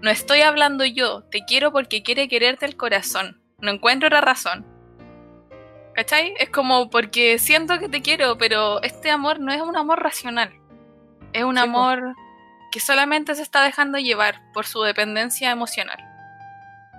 No 0.00 0.10
estoy 0.10 0.40
hablando 0.40 0.84
yo, 0.84 1.22
te 1.24 1.44
quiero 1.44 1.72
porque 1.72 2.02
quiere 2.02 2.28
quererte 2.28 2.66
el 2.66 2.76
corazón. 2.76 3.40
No 3.60 3.70
encuentro 3.70 4.08
la 4.08 4.20
razón. 4.20 4.64
¿Cachai? 5.94 6.34
Es 6.38 6.50
como 6.50 6.90
porque 6.90 7.38
siento 7.38 7.78
que 7.78 7.88
te 7.88 8.02
quiero, 8.02 8.38
pero 8.38 8.80
este 8.82 9.10
amor 9.10 9.40
no 9.40 9.52
es 9.52 9.60
un 9.60 9.76
amor 9.76 10.02
racional. 10.02 10.52
Es 11.32 11.44
un 11.44 11.56
sí, 11.56 11.62
amor 11.62 12.00
pues. 12.00 12.27
Que 12.70 12.80
solamente 12.80 13.34
se 13.34 13.42
está 13.42 13.62
dejando 13.64 13.98
llevar 13.98 14.40
por 14.52 14.66
su 14.66 14.82
dependencia 14.82 15.50
emocional. 15.50 15.98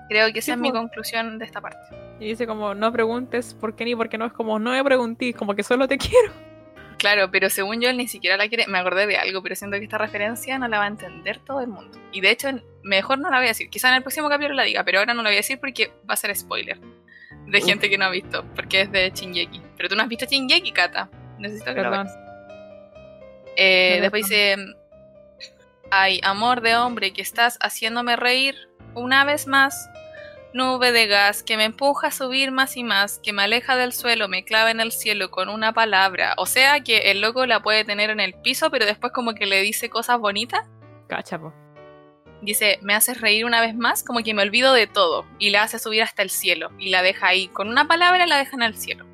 Creo 0.10 0.32
que 0.34 0.40
esa 0.40 0.46
sí, 0.48 0.52
es 0.54 0.58
mi 0.58 0.72
conclusión 0.72 1.38
de 1.38 1.46
esta 1.46 1.62
parte. 1.62 1.78
Y 2.20 2.26
dice 2.26 2.48
como, 2.48 2.74
no 2.74 2.92
preguntes 2.92 3.54
por 3.54 3.76
qué 3.76 3.86
ni 3.86 3.96
por 3.96 4.10
qué 4.10 4.18
no, 4.18 4.26
es 4.26 4.34
como, 4.34 4.58
no 4.60 4.72
me 4.72 4.84
pregunté, 4.84 5.34
como 5.34 5.54
que 5.56 5.64
solo 5.64 5.88
te 5.88 5.98
quiero. 6.00 6.32
Claro, 6.98 7.32
pero 7.32 7.50
según 7.50 7.80
yo 7.80 7.90
él 7.90 7.96
ni 7.98 8.08
siquiera 8.08 8.36
la 8.36 8.50
quiere. 8.50 8.66
Me 8.68 8.78
acordé 8.80 9.08
de 9.08 9.16
algo, 9.18 9.42
pero 9.42 9.56
siento 9.56 9.78
que 9.78 9.84
esta 9.84 9.98
referencia 9.98 10.58
no 10.60 10.68
la 10.68 10.80
va 10.80 10.84
a 10.86 10.88
entender 10.88 11.40
todo 11.40 11.62
el 11.62 11.68
mundo. 11.68 11.98
Y 12.12 12.20
de 12.22 12.32
hecho, 12.32 12.50
mejor 12.84 13.20
no 13.20 13.30
la 13.30 13.38
voy 13.38 13.46
a 13.46 13.50
decir. 13.50 13.70
Quizá 13.70 13.88
en 13.90 13.96
el 13.96 14.02
próximo 14.02 14.28
capítulo 14.28 14.56
la 14.56 14.64
diga, 14.64 14.84
pero 14.84 15.00
ahora 15.00 15.14
no 15.14 15.22
la 15.24 15.30
voy 15.30 15.36
a 15.36 15.38
decir 15.38 15.60
porque 15.62 15.94
va 16.10 16.16
a 16.16 16.18
ser 16.18 16.36
spoiler. 16.36 16.78
De 17.46 17.60
Uf. 17.60 17.66
gente 17.66 17.90
que 17.90 17.98
no 17.98 18.06
ha 18.06 18.10
visto, 18.10 18.44
porque 18.54 18.82
es 18.82 18.92
de 18.92 19.12
Shinjeki. 19.12 19.62
Pero 19.78 19.88
tú 19.90 19.96
no 19.96 20.02
has 20.04 20.10
visto 20.10 20.26
Shinjeki, 20.26 20.72
Kata. 20.74 21.10
Necesito 21.38 21.68
que 21.74 21.82
Perdón. 21.82 22.00
lo 22.00 22.04
veas. 22.04 22.18
Eh, 23.56 23.94
No, 23.98 24.02
después 24.02 24.22
no. 24.24 24.28
dice: 24.28 24.56
Ay, 25.92 26.22
amor 26.24 26.62
de 26.62 26.76
hombre, 26.76 27.14
que 27.14 27.22
estás 27.22 27.58
haciéndome 27.62 28.16
reír 28.16 28.70
una 28.94 29.26
vez 29.26 29.48
más. 29.48 29.90
Nube 30.54 30.92
de 30.92 31.08
gas 31.08 31.44
que 31.44 31.58
me 31.58 31.64
empuja 31.64 32.08
a 32.08 32.12
subir 32.12 32.52
más 32.52 32.78
y 32.78 32.84
más, 32.84 33.20
que 33.20 33.34
me 33.34 33.44
aleja 33.44 33.76
del 33.76 33.94
suelo, 33.94 34.28
me 34.28 34.44
clava 34.44 34.72
en 34.72 34.80
el 34.80 34.92
cielo 34.92 35.32
con 35.32 35.50
una 35.50 35.74
palabra. 35.74 36.34
O 36.38 36.46
sea 36.46 36.82
que 36.82 37.12
el 37.12 37.22
loco 37.22 37.46
la 37.46 37.62
puede 37.62 37.86
tener 37.86 38.10
en 38.10 38.20
el 38.20 38.34
piso, 38.34 38.70
pero 38.70 38.86
después 38.86 39.14
como 39.14 39.34
que 39.34 39.46
le 39.46 39.62
dice 39.62 39.90
cosas 39.90 40.20
bonitas. 40.20 40.66
Cacha, 41.08 41.40
po. 41.40 41.54
Dice, 42.42 42.80
me 42.82 42.94
haces 42.94 43.20
reír 43.20 43.46
una 43.46 43.62
vez 43.62 43.76
más, 43.76 44.04
como 44.04 44.22
que 44.22 44.34
me 44.34 44.44
olvido 44.44 44.74
de 44.74 44.88
todo. 44.88 45.26
Y 45.40 45.50
la 45.50 45.64
hace 45.64 45.78
subir 45.78 46.04
hasta 46.04 46.22
el 46.22 46.30
cielo. 46.30 46.72
Y 46.80 46.90
la 46.90 47.02
deja 47.02 47.28
ahí. 47.28 47.48
Con 47.50 47.68
una 47.68 47.88
palabra 47.88 48.26
la 48.26 48.38
deja 48.38 48.56
en 48.56 48.64
el 48.64 48.78
cielo. 48.78 49.06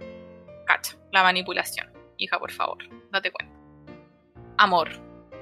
Cacha, 0.65 0.95
la 1.11 1.23
manipulación. 1.23 1.91
Hija, 2.17 2.37
por 2.37 2.51
favor, 2.51 2.77
date 3.11 3.31
cuenta. 3.31 3.53
Amor. 4.57 4.89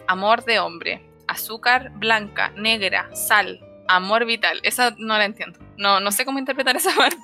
Amor 0.07 0.43
de 0.45 0.59
hombre. 0.59 1.12
Azúcar 1.33 1.91
blanca, 1.95 2.51
negra, 2.55 3.09
sal. 3.15 3.59
Amor 3.87 4.25
vital. 4.25 4.59
Esa 4.63 4.95
no 4.97 5.17
la 5.17 5.25
entiendo. 5.25 5.59
No, 5.77 5.99
no 5.99 6.11
sé 6.11 6.25
cómo 6.25 6.39
interpretar 6.39 6.75
esa 6.75 6.91
parte 6.97 7.17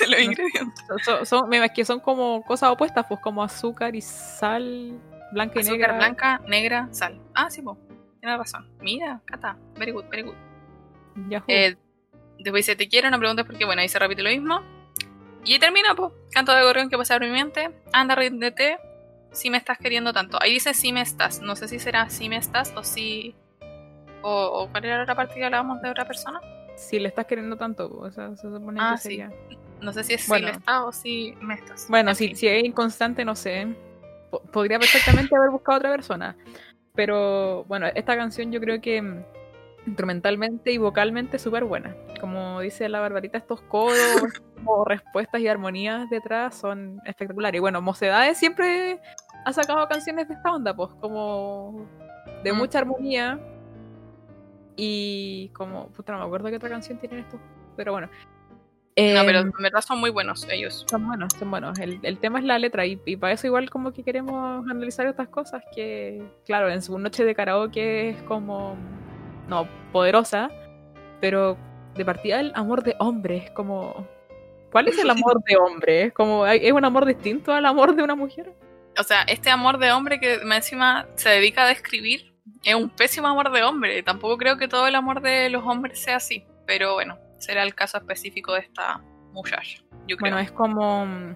de 0.00 0.06
los 0.06 0.18
No. 0.18 0.24
ingredientes. 0.24 0.84
Son, 1.24 1.48
me- 1.48 1.72
que 1.72 1.84
son 1.84 2.00
como 2.00 2.42
cosas 2.44 2.70
opuestas, 2.70 3.04
pues 3.08 3.20
como 3.20 3.42
azúcar 3.42 3.94
y 3.94 4.00
sal, 4.00 4.98
blanca 5.32 5.54
y 5.56 5.60
Azúcar 5.62 5.78
negra. 5.78 5.96
blanca, 5.96 6.40
negra, 6.46 6.88
sal. 6.92 7.20
Ah, 7.34 7.50
sí, 7.50 7.60
po. 7.62 7.76
Tienes 8.20 8.38
razón. 8.38 8.68
Mira, 8.80 9.20
Cata. 9.24 9.56
Very 9.76 9.92
good, 9.92 10.04
very 10.08 10.22
good. 10.22 10.34
Eh, 11.48 11.76
después 12.38 12.64
dice, 12.64 12.76
te 12.76 12.88
quiero, 12.88 13.10
no 13.10 13.18
preguntes 13.18 13.44
por 13.44 13.56
qué. 13.58 13.64
Bueno, 13.64 13.82
ahí 13.82 13.88
se 13.88 13.98
repite 13.98 14.22
lo 14.22 14.30
mismo. 14.30 14.62
Y 15.44 15.54
ahí 15.54 15.58
termina, 15.58 15.94
pues. 15.94 16.12
Canto 16.30 16.52
de 16.54 16.62
gorrión 16.62 16.88
que 16.88 16.96
pasa 16.96 17.14
por 17.18 17.26
mi 17.26 17.32
mente. 17.32 17.70
Anda, 17.92 18.14
ríndete. 18.14 18.78
Si 19.32 19.50
me 19.50 19.56
estás 19.58 19.78
queriendo 19.78 20.12
tanto. 20.12 20.38
Ahí 20.40 20.52
dice 20.52 20.74
si 20.74 20.92
me 20.92 21.00
estás. 21.00 21.40
No 21.40 21.56
sé 21.56 21.68
si 21.68 21.78
será 21.78 22.08
si 22.10 22.28
me 22.28 22.36
estás 22.36 22.72
o 22.76 22.82
si... 22.84 23.34
O, 24.22 24.30
o 24.62 24.68
cuál 24.70 24.84
era 24.84 24.98
la 24.98 25.02
otra 25.02 25.14
parte 25.16 25.34
que 25.34 25.44
hablábamos 25.44 25.82
de 25.82 25.90
otra 25.90 26.04
persona. 26.06 26.40
Si 26.76 26.98
le 27.00 27.08
estás 27.08 27.26
queriendo 27.26 27.56
tanto, 27.56 27.90
o 27.98 28.10
sea, 28.10 28.34
se 28.36 28.42
supone 28.42 28.78
Ah, 28.80 28.92
que 28.94 28.98
sí. 28.98 29.02
sería. 29.02 29.32
No 29.80 29.92
sé 29.92 30.04
si 30.04 30.14
es 30.14 30.28
Bueno. 30.28 30.46
si 30.46 30.52
le 30.52 30.58
estás 30.58 30.80
o 30.82 30.92
si 30.92 31.34
me 31.40 31.54
estás. 31.54 31.86
Bueno, 31.88 32.10
En 32.10 32.16
si, 32.16 32.34
si 32.36 32.46
es 32.46 32.64
inconstante, 32.64 33.24
no 33.24 33.34
sé. 33.34 33.66
Po- 34.30 34.40
podría 34.42 34.78
perfectamente 34.78 35.34
haber 35.36 35.50
buscado 35.50 35.78
otra 35.78 35.90
persona. 35.90 36.36
Pero 36.94 37.64
bueno, 37.64 37.86
esta 37.94 38.16
canción 38.16 38.52
yo 38.52 38.60
creo 38.60 38.80
que 38.80 39.00
mm, 39.02 39.24
instrumentalmente 39.86 40.72
y 40.72 40.78
vocalmente 40.78 41.38
súper 41.38 41.64
buena. 41.64 41.94
Como 42.20 42.60
dice 42.60 42.88
la 42.88 43.00
Barbarita, 43.00 43.38
estos 43.38 43.60
coros, 43.62 43.96
como 44.56 44.84
respuestas 44.84 45.40
y 45.40 45.48
armonías 45.48 46.08
detrás 46.10 46.54
son 46.56 47.00
espectaculares. 47.04 47.58
Y 47.58 47.60
bueno, 47.60 47.80
Mocedades 47.82 48.38
siempre 48.38 49.00
ha 49.44 49.52
sacado 49.52 49.86
canciones 49.88 50.28
de 50.28 50.34
esta 50.34 50.52
onda, 50.52 50.74
pues 50.74 50.90
como 51.00 51.86
de 52.44 52.52
Mm. 52.52 52.56
mucha 52.56 52.78
armonía. 52.78 53.40
Y 54.76 55.50
como, 55.54 55.88
puta, 55.88 56.12
no 56.12 56.18
me 56.20 56.24
acuerdo 56.24 56.48
qué 56.48 56.56
otra 56.56 56.68
canción 56.70 56.98
tienen 56.98 57.20
estos. 57.20 57.40
Pero 57.76 57.92
bueno. 57.92 58.08
No, 58.94 59.22
pero 59.24 59.38
Em, 59.40 59.46
en 59.46 59.62
verdad 59.62 59.80
son 59.80 60.00
muy 60.00 60.10
buenos 60.10 60.46
ellos. 60.50 60.84
son 60.88 61.06
buenos, 61.06 61.32
son 61.38 61.50
buenos. 61.50 61.78
El, 61.78 61.98
el 62.02 62.18
tema 62.18 62.38
es 62.38 62.44
la 62.44 62.58
letra 62.58 62.84
y, 62.86 63.00
y 63.06 63.16
para 63.16 63.32
eso 63.32 63.46
igual 63.46 63.70
como 63.70 63.92
que 63.92 64.02
queremos 64.02 64.66
analizar 64.70 65.06
estas 65.06 65.28
cosas 65.28 65.62
que, 65.74 66.22
claro, 66.44 66.70
en 66.70 66.82
su 66.82 66.98
noche 66.98 67.24
de 67.24 67.34
karaoke 67.34 68.10
es 68.10 68.22
como, 68.24 68.76
no, 69.48 69.68
poderosa, 69.92 70.50
pero 71.20 71.56
de 71.94 72.04
partida 72.04 72.40
el 72.40 72.52
amor 72.54 72.82
de 72.82 72.96
hombre 72.98 73.38
es 73.38 73.50
como... 73.50 74.06
¿Cuál 74.70 74.88
es 74.88 74.98
el 74.98 75.10
amor 75.10 75.42
de 75.44 75.56
hombre? 75.56 76.04
¿Es, 76.04 76.12
como, 76.12 76.46
¿Es 76.46 76.72
un 76.72 76.84
amor 76.84 77.04
distinto 77.04 77.52
al 77.52 77.66
amor 77.66 77.94
de 77.94 78.02
una 78.02 78.14
mujer? 78.14 78.54
O 78.98 79.02
sea, 79.02 79.22
este 79.22 79.50
amor 79.50 79.78
de 79.78 79.92
hombre 79.92 80.20
que 80.20 80.34
encima 80.34 81.06
se 81.14 81.30
dedica 81.30 81.64
a 81.64 81.68
describir 81.68 82.32
es 82.64 82.74
un 82.74 82.90
pésimo 82.90 83.28
amor 83.28 83.50
de 83.52 83.62
hombre. 83.62 84.02
Tampoco 84.02 84.36
creo 84.38 84.56
que 84.56 84.68
todo 84.68 84.86
el 84.86 84.94
amor 84.94 85.20
de 85.20 85.50
los 85.50 85.64
hombres 85.64 86.02
sea 86.02 86.16
así. 86.16 86.44
Pero 86.66 86.94
bueno, 86.94 87.18
será 87.38 87.62
el 87.62 87.74
caso 87.74 87.98
específico 87.98 88.54
de 88.54 88.60
esta 88.60 89.00
muchacha. 89.32 89.82
Yo 90.06 90.16
creo. 90.16 90.32
Bueno, 90.32 90.38
es 90.38 90.52
como 90.52 91.06
mm, 91.06 91.34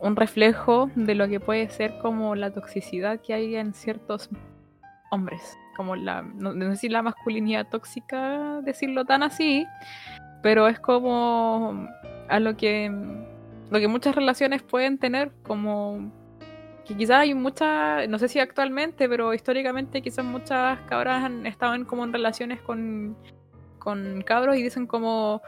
un 0.00 0.16
reflejo 0.16 0.90
de 0.94 1.14
lo 1.14 1.28
que 1.28 1.40
puede 1.40 1.68
ser 1.70 1.98
como 1.98 2.34
la 2.34 2.52
toxicidad 2.52 3.20
que 3.20 3.34
hay 3.34 3.56
en 3.56 3.74
ciertos 3.74 4.28
hombres. 5.10 5.56
Como 5.78 5.94
la, 5.94 6.22
no, 6.22 6.52
no 6.52 6.70
sé 6.72 6.76
si 6.76 6.88
la 6.88 7.02
masculinidad 7.02 7.68
tóxica, 7.68 8.60
decirlo 8.62 9.04
tan 9.04 9.22
así, 9.22 9.64
pero 10.42 10.66
es 10.66 10.80
como 10.80 11.88
a 12.28 12.40
lo 12.40 12.56
que, 12.56 12.90
lo 13.70 13.78
que 13.78 13.86
muchas 13.86 14.16
relaciones 14.16 14.62
pueden 14.64 14.98
tener, 14.98 15.30
como 15.44 16.10
que 16.84 16.96
quizás 16.96 17.18
hay 17.18 17.32
muchas, 17.32 18.08
no 18.08 18.18
sé 18.18 18.26
si 18.26 18.40
actualmente, 18.40 19.08
pero 19.08 19.32
históricamente 19.34 20.02
quizás 20.02 20.24
muchas 20.24 20.80
cabras 20.88 21.22
han 21.22 21.46
estado 21.46 21.74
en, 21.74 21.84
como 21.84 22.02
en 22.02 22.12
relaciones 22.12 22.60
con, 22.60 23.16
con 23.78 24.22
cabros 24.22 24.56
y 24.56 24.62
dicen 24.64 24.88
como 24.88 25.42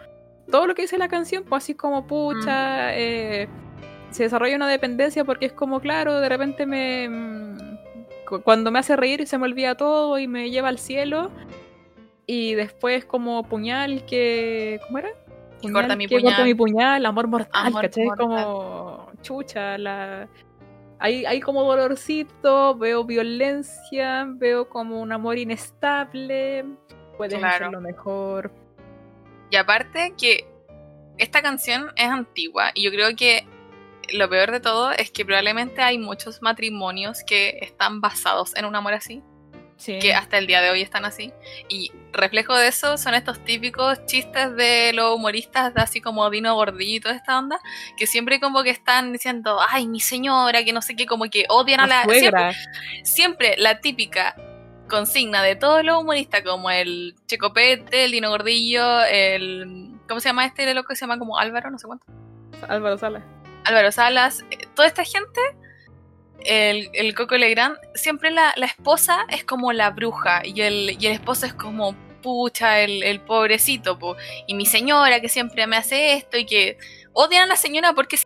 todo 0.48 0.68
lo 0.68 0.76
que 0.76 0.82
dice 0.82 0.96
la 0.96 1.08
canción, 1.08 1.42
pues 1.42 1.64
así 1.64 1.74
como 1.74 2.06
pucha, 2.06 2.90
mm. 2.90 2.94
eh, 2.94 3.48
se 4.10 4.22
desarrolla 4.22 4.54
una 4.54 4.68
dependencia 4.68 5.24
porque 5.24 5.46
es 5.46 5.52
como, 5.52 5.80
claro, 5.80 6.20
de 6.20 6.28
repente 6.28 6.66
me... 6.66 7.69
Cuando 8.44 8.70
me 8.70 8.78
hace 8.78 8.96
reír 8.96 9.26
se 9.26 9.38
me 9.38 9.44
olvida 9.44 9.76
todo 9.76 10.18
y 10.18 10.28
me 10.28 10.50
lleva 10.50 10.68
al 10.68 10.78
cielo. 10.78 11.30
Y 12.26 12.54
después 12.54 13.04
como 13.04 13.42
puñal 13.42 14.04
que... 14.06 14.80
¿Cómo 14.86 14.98
era? 14.98 15.10
corta 15.72 15.96
mi 15.96 16.06
puñal. 16.08 16.22
Corta 16.22 16.44
mi 16.44 16.54
puñal, 16.54 17.06
amor 17.06 17.26
mortal, 17.26 17.72
¿cachai? 17.80 18.08
Como 18.16 19.10
chucha, 19.22 19.76
la... 19.78 20.28
Hay, 20.98 21.24
hay 21.24 21.40
como 21.40 21.64
dolorcito, 21.64 22.76
veo 22.76 23.04
violencia, 23.04 24.26
veo 24.28 24.68
como 24.68 25.00
un 25.00 25.12
amor 25.12 25.38
inestable, 25.38 26.66
puede 27.16 27.38
claro. 27.38 27.70
lo 27.70 27.80
mejor. 27.80 28.52
Y 29.50 29.56
aparte 29.56 30.12
que 30.16 30.46
esta 31.16 31.42
canción 31.42 31.90
es 31.96 32.08
antigua 32.08 32.70
y 32.74 32.82
yo 32.82 32.90
creo 32.90 33.16
que 33.16 33.46
lo 34.12 34.28
peor 34.28 34.50
de 34.50 34.60
todo 34.60 34.90
es 34.92 35.10
que 35.10 35.24
probablemente 35.24 35.82
hay 35.82 35.98
muchos 35.98 36.42
matrimonios 36.42 37.22
que 37.24 37.58
están 37.60 38.00
basados 38.00 38.54
en 38.56 38.64
un 38.64 38.76
amor 38.76 38.94
así. 38.94 39.22
Que 39.86 40.12
hasta 40.12 40.36
el 40.36 40.46
día 40.46 40.60
de 40.60 40.68
hoy 40.68 40.82
están 40.82 41.06
así. 41.06 41.32
Y 41.70 41.90
reflejo 42.12 42.54
de 42.54 42.68
eso 42.68 42.98
son 42.98 43.14
estos 43.14 43.42
típicos 43.44 44.04
chistes 44.04 44.54
de 44.54 44.92
los 44.92 45.16
humoristas, 45.16 45.72
de 45.72 45.80
así 45.80 46.02
como 46.02 46.28
Dino 46.28 46.54
Gordillo 46.54 46.96
y 46.96 47.00
toda 47.00 47.14
esta 47.14 47.38
onda, 47.38 47.58
que 47.96 48.06
siempre 48.06 48.40
como 48.40 48.62
que 48.62 48.68
están 48.68 49.10
diciendo, 49.10 49.58
ay, 49.66 49.88
mi 49.88 50.00
señora, 50.00 50.64
que 50.64 50.74
no 50.74 50.82
sé 50.82 50.96
qué, 50.96 51.06
como 51.06 51.30
que 51.30 51.46
odian 51.48 51.80
a 51.80 51.86
la... 51.86 52.04
Siempre, 52.04 52.52
siempre, 53.04 53.54
la 53.56 53.80
típica 53.80 54.36
consigna 54.90 55.42
de 55.42 55.56
todos 55.56 55.82
los 55.82 55.98
humoristas, 55.98 56.42
como 56.42 56.70
el 56.70 57.14
Checopete, 57.26 58.04
el 58.04 58.10
Dino 58.10 58.28
Gordillo, 58.28 59.02
el... 59.04 59.92
¿Cómo 60.06 60.20
se 60.20 60.28
llama 60.28 60.44
este? 60.44 60.74
Loco 60.74 60.88
que 60.88 60.96
se 60.96 61.02
llama 61.02 61.18
como 61.18 61.38
Álvaro, 61.38 61.70
no 61.70 61.78
sé 61.78 61.86
cuánto. 61.86 62.04
Álvaro 62.68 62.98
Salas. 62.98 63.22
Álvaro 63.64 63.92
Salas, 63.92 64.44
eh, 64.50 64.58
toda 64.74 64.88
esta 64.88 65.04
gente, 65.04 65.40
el, 66.44 66.90
el 66.94 67.14
Coco 67.14 67.36
Legrand, 67.36 67.76
siempre 67.94 68.30
la, 68.30 68.52
esposa 68.62 69.26
es 69.28 69.44
como 69.44 69.72
la 69.72 69.90
bruja 69.90 70.42
y 70.44 70.62
el, 70.62 70.96
y 70.98 71.06
el 71.06 71.12
esposo 71.12 71.46
es 71.46 71.54
como 71.54 71.94
pucha, 72.20 72.80
el, 72.80 73.20
pobrecito, 73.20 73.98
y 74.46 74.54
mi 74.54 74.66
señora 74.66 75.20
que 75.20 75.28
siempre 75.28 75.66
me 75.66 75.76
hace 75.76 76.14
esto 76.14 76.36
y 76.36 76.46
que 76.46 76.78
odian 77.12 77.44
a 77.44 77.46
la 77.46 77.56
señora 77.56 77.92
porque 77.94 78.18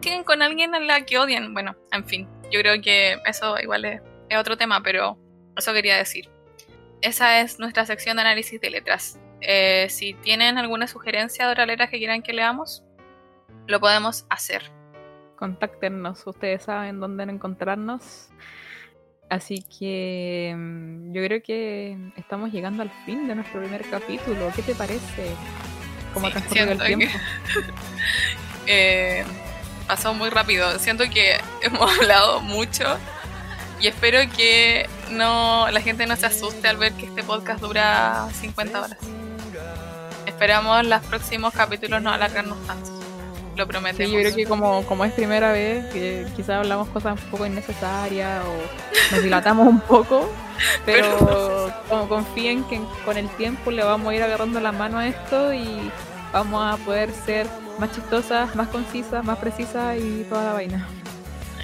siguen 0.00 0.24
con 0.24 0.42
alguien 0.42 0.74
a 0.74 0.80
la 0.80 1.04
que 1.04 1.18
odian. 1.18 1.54
Bueno, 1.54 1.76
en 1.90 2.04
fin, 2.04 2.28
yo 2.50 2.60
creo 2.60 2.80
que 2.80 3.18
eso 3.26 3.58
igual 3.60 3.84
es, 3.84 4.00
otro 4.38 4.56
tema, 4.56 4.82
pero 4.82 5.18
eso 5.56 5.72
quería 5.72 5.96
decir. 5.96 6.30
Esa 7.02 7.40
es 7.40 7.58
nuestra 7.58 7.84
sección 7.84 8.16
de 8.16 8.22
análisis 8.22 8.60
de 8.60 8.70
letras. 8.70 9.18
Eh, 9.40 9.88
si 9.90 10.14
tienen 10.14 10.56
alguna 10.56 10.86
sugerencia 10.86 11.48
de 11.48 11.66
letras 11.66 11.90
que 11.90 11.98
quieran 11.98 12.22
que 12.22 12.32
leamos, 12.32 12.82
lo 13.66 13.80
podemos 13.80 14.26
hacer. 14.28 14.70
Contáctenos, 15.36 16.26
ustedes 16.26 16.64
saben 16.64 17.00
dónde 17.00 17.24
encontrarnos. 17.24 18.28
Así 19.28 19.64
que 19.78 20.54
mm, 20.56 21.12
yo 21.12 21.24
creo 21.24 21.42
que 21.42 21.96
estamos 22.16 22.52
llegando 22.52 22.82
al 22.82 22.90
fin 23.06 23.26
de 23.26 23.34
nuestro 23.34 23.60
primer 23.60 23.88
capítulo. 23.88 24.52
¿Qué 24.54 24.62
te 24.62 24.74
parece? 24.74 25.34
¿Cómo 26.12 26.28
sí, 26.28 26.58
el 26.58 26.78
tiempo? 26.78 27.06
eh, 28.66 29.24
pasó 29.86 30.12
muy 30.12 30.28
rápido. 30.28 30.78
Siento 30.78 31.04
que 31.04 31.40
hemos 31.62 31.98
hablado 31.98 32.40
mucho 32.40 32.84
y 33.80 33.86
espero 33.86 34.18
que 34.36 34.86
no 35.10 35.68
la 35.70 35.80
gente 35.80 36.06
no 36.06 36.14
se 36.14 36.26
asuste 36.26 36.68
al 36.68 36.76
ver 36.76 36.92
que 36.92 37.06
este 37.06 37.22
podcast 37.22 37.60
dura 37.60 38.28
50 38.32 38.80
horas. 38.80 38.98
Esperamos 40.26 40.86
los 40.86 41.02
próximos 41.06 41.54
capítulos 41.54 42.02
no 42.02 42.10
alargarnos 42.10 42.64
tanto 42.66 43.01
lo 43.62 43.68
prometemos. 43.68 44.10
Sí, 44.10 44.12
yo 44.12 44.20
creo 44.20 44.34
que 44.34 44.46
como, 44.46 44.84
como 44.86 45.04
es 45.04 45.12
primera 45.12 45.52
vez, 45.52 45.86
que 45.92 46.26
quizás 46.36 46.58
hablamos 46.58 46.88
cosas 46.88 47.20
un 47.22 47.30
poco 47.30 47.46
innecesarias 47.46 48.44
o 48.44 49.14
nos 49.14 49.22
dilatamos 49.22 49.66
un 49.66 49.80
poco, 49.80 50.30
pero, 50.84 51.72
como 51.88 52.08
confíen 52.08 52.64
que 52.64 52.80
con 53.04 53.16
el 53.16 53.28
tiempo 53.30 53.70
le 53.70 53.84
vamos 53.84 54.08
a 54.08 54.14
ir 54.14 54.22
agarrando 54.22 54.60
la 54.60 54.72
mano 54.72 54.98
a 54.98 55.06
esto 55.06 55.54
y 55.54 55.90
vamos 56.32 56.62
a 56.62 56.76
poder 56.84 57.10
ser 57.12 57.46
más 57.78 57.92
chistosas, 57.92 58.54
más 58.56 58.68
concisas, 58.68 59.24
más 59.24 59.38
precisas 59.38 59.98
y 59.98 60.24
toda 60.28 60.44
la 60.44 60.52
vaina. 60.54 60.88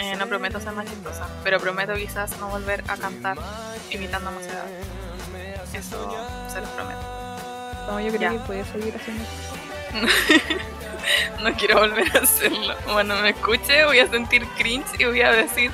Eh, 0.01 0.15
no 0.16 0.27
prometo 0.29 0.61
ser 0.61 0.73
más 0.73 0.87
chistosa, 0.87 1.27
pero 1.43 1.59
prometo 1.59 1.95
quizás 1.95 2.39
no 2.39 2.49
volver 2.49 2.85
a 2.87 2.97
cantar 2.97 3.37
imitando 3.91 4.29
a 4.29 4.33
Mocedad. 4.33 4.65
Eso 5.75 6.11
se 6.53 6.61
los 6.61 6.70
prometo. 6.70 7.01
No, 7.89 8.01
yo 8.01 8.12
creo 8.12 8.33
que 8.33 8.39
puede 8.41 8.65
seguir 8.65 8.95
haciendo 8.95 9.25
no 11.43 11.52
quiero 11.55 11.80
volver 11.80 12.16
a 12.16 12.20
hacerlo. 12.20 12.74
Cuando 12.85 13.16
me 13.16 13.30
escuche 13.30 13.85
voy 13.85 13.98
a 13.98 14.09
sentir 14.09 14.44
cringe 14.56 14.86
y 14.98 15.05
voy 15.05 15.20
a 15.20 15.32
decir 15.32 15.70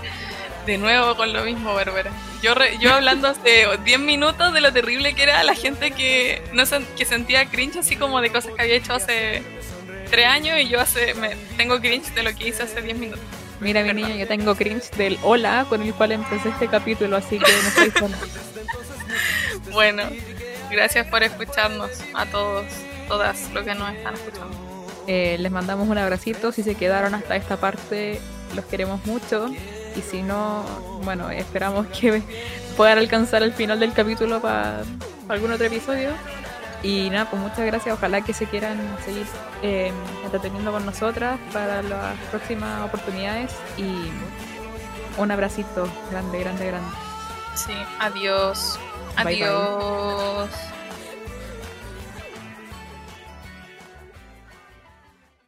de 0.66 0.78
nuevo 0.78 1.14
con 1.16 1.32
lo 1.32 1.44
mismo, 1.44 1.74
Bárbara. 1.74 2.10
Yo, 2.42 2.54
yo 2.80 2.94
hablando 2.94 3.28
hace 3.28 3.66
10 3.84 4.00
minutos 4.00 4.52
de 4.52 4.60
lo 4.60 4.72
terrible 4.72 5.14
que 5.14 5.22
era 5.22 5.42
la 5.42 5.54
gente 5.54 5.90
que, 5.90 6.42
no 6.52 6.64
que 6.96 7.04
sentía 7.04 7.46
cringe 7.46 7.78
así 7.78 7.96
como 7.96 8.20
de 8.20 8.30
cosas 8.30 8.52
que 8.54 8.62
había 8.62 8.76
hecho 8.76 8.94
hace 8.94 9.42
3 10.10 10.26
años 10.26 10.58
y 10.60 10.68
yo 10.68 10.80
hace 10.80 11.14
me, 11.14 11.36
tengo 11.56 11.80
cringe 11.80 12.14
de 12.14 12.22
lo 12.22 12.34
que 12.34 12.48
hice 12.48 12.62
hace 12.62 12.82
10 12.82 12.96
minutos. 12.96 13.24
Mira, 13.60 13.82
mi 13.82 13.94
niño, 13.94 14.14
yo 14.16 14.26
tengo 14.26 14.54
cringe 14.54 14.90
del 14.96 15.18
hola 15.22 15.64
con 15.68 15.80
el 15.80 15.94
cual 15.94 16.12
empecé 16.12 16.48
este 16.48 16.68
capítulo, 16.68 17.16
así 17.16 17.38
que 17.38 17.50
no 17.50 17.68
estoy 17.68 17.90
sola. 17.92 18.18
bueno, 19.72 20.02
gracias 20.70 21.06
por 21.06 21.22
escucharnos 21.22 21.90
a 22.14 22.26
todos, 22.26 22.66
todas 23.08 23.50
los 23.52 23.64
que 23.64 23.74
nos 23.74 23.92
están 23.94 24.14
escuchando. 24.14 24.63
Eh, 25.06 25.36
les 25.38 25.52
mandamos 25.52 25.88
un 25.88 25.98
abracito. 25.98 26.52
Si 26.52 26.62
se 26.62 26.74
quedaron 26.74 27.14
hasta 27.14 27.36
esta 27.36 27.56
parte, 27.56 28.20
los 28.54 28.64
queremos 28.64 29.04
mucho. 29.06 29.48
Y 29.96 30.00
si 30.00 30.22
no, 30.22 30.64
bueno, 31.02 31.30
esperamos 31.30 31.86
que 31.88 32.22
puedan 32.76 32.98
alcanzar 32.98 33.42
el 33.42 33.52
final 33.52 33.80
del 33.80 33.92
capítulo 33.92 34.40
para 34.40 34.82
algún 35.28 35.52
otro 35.52 35.66
episodio. 35.66 36.10
Y 36.82 37.08
nada, 37.10 37.30
pues 37.30 37.40
muchas 37.40 37.64
gracias. 37.64 37.94
Ojalá 37.96 38.20
que 38.20 38.34
se 38.34 38.46
quieran 38.46 38.78
seguir 39.04 39.26
eh, 39.62 39.90
entreteniendo 40.24 40.70
con 40.70 40.84
nosotras 40.84 41.38
para 41.52 41.82
las 41.82 42.16
próximas 42.30 42.84
oportunidades. 42.84 43.52
Y 43.78 44.10
un 45.16 45.30
abracito 45.30 45.88
grande, 46.10 46.40
grande, 46.40 46.66
grande. 46.66 46.88
Sí, 47.54 47.72
adiós. 47.98 48.78
adiós. 49.16 50.50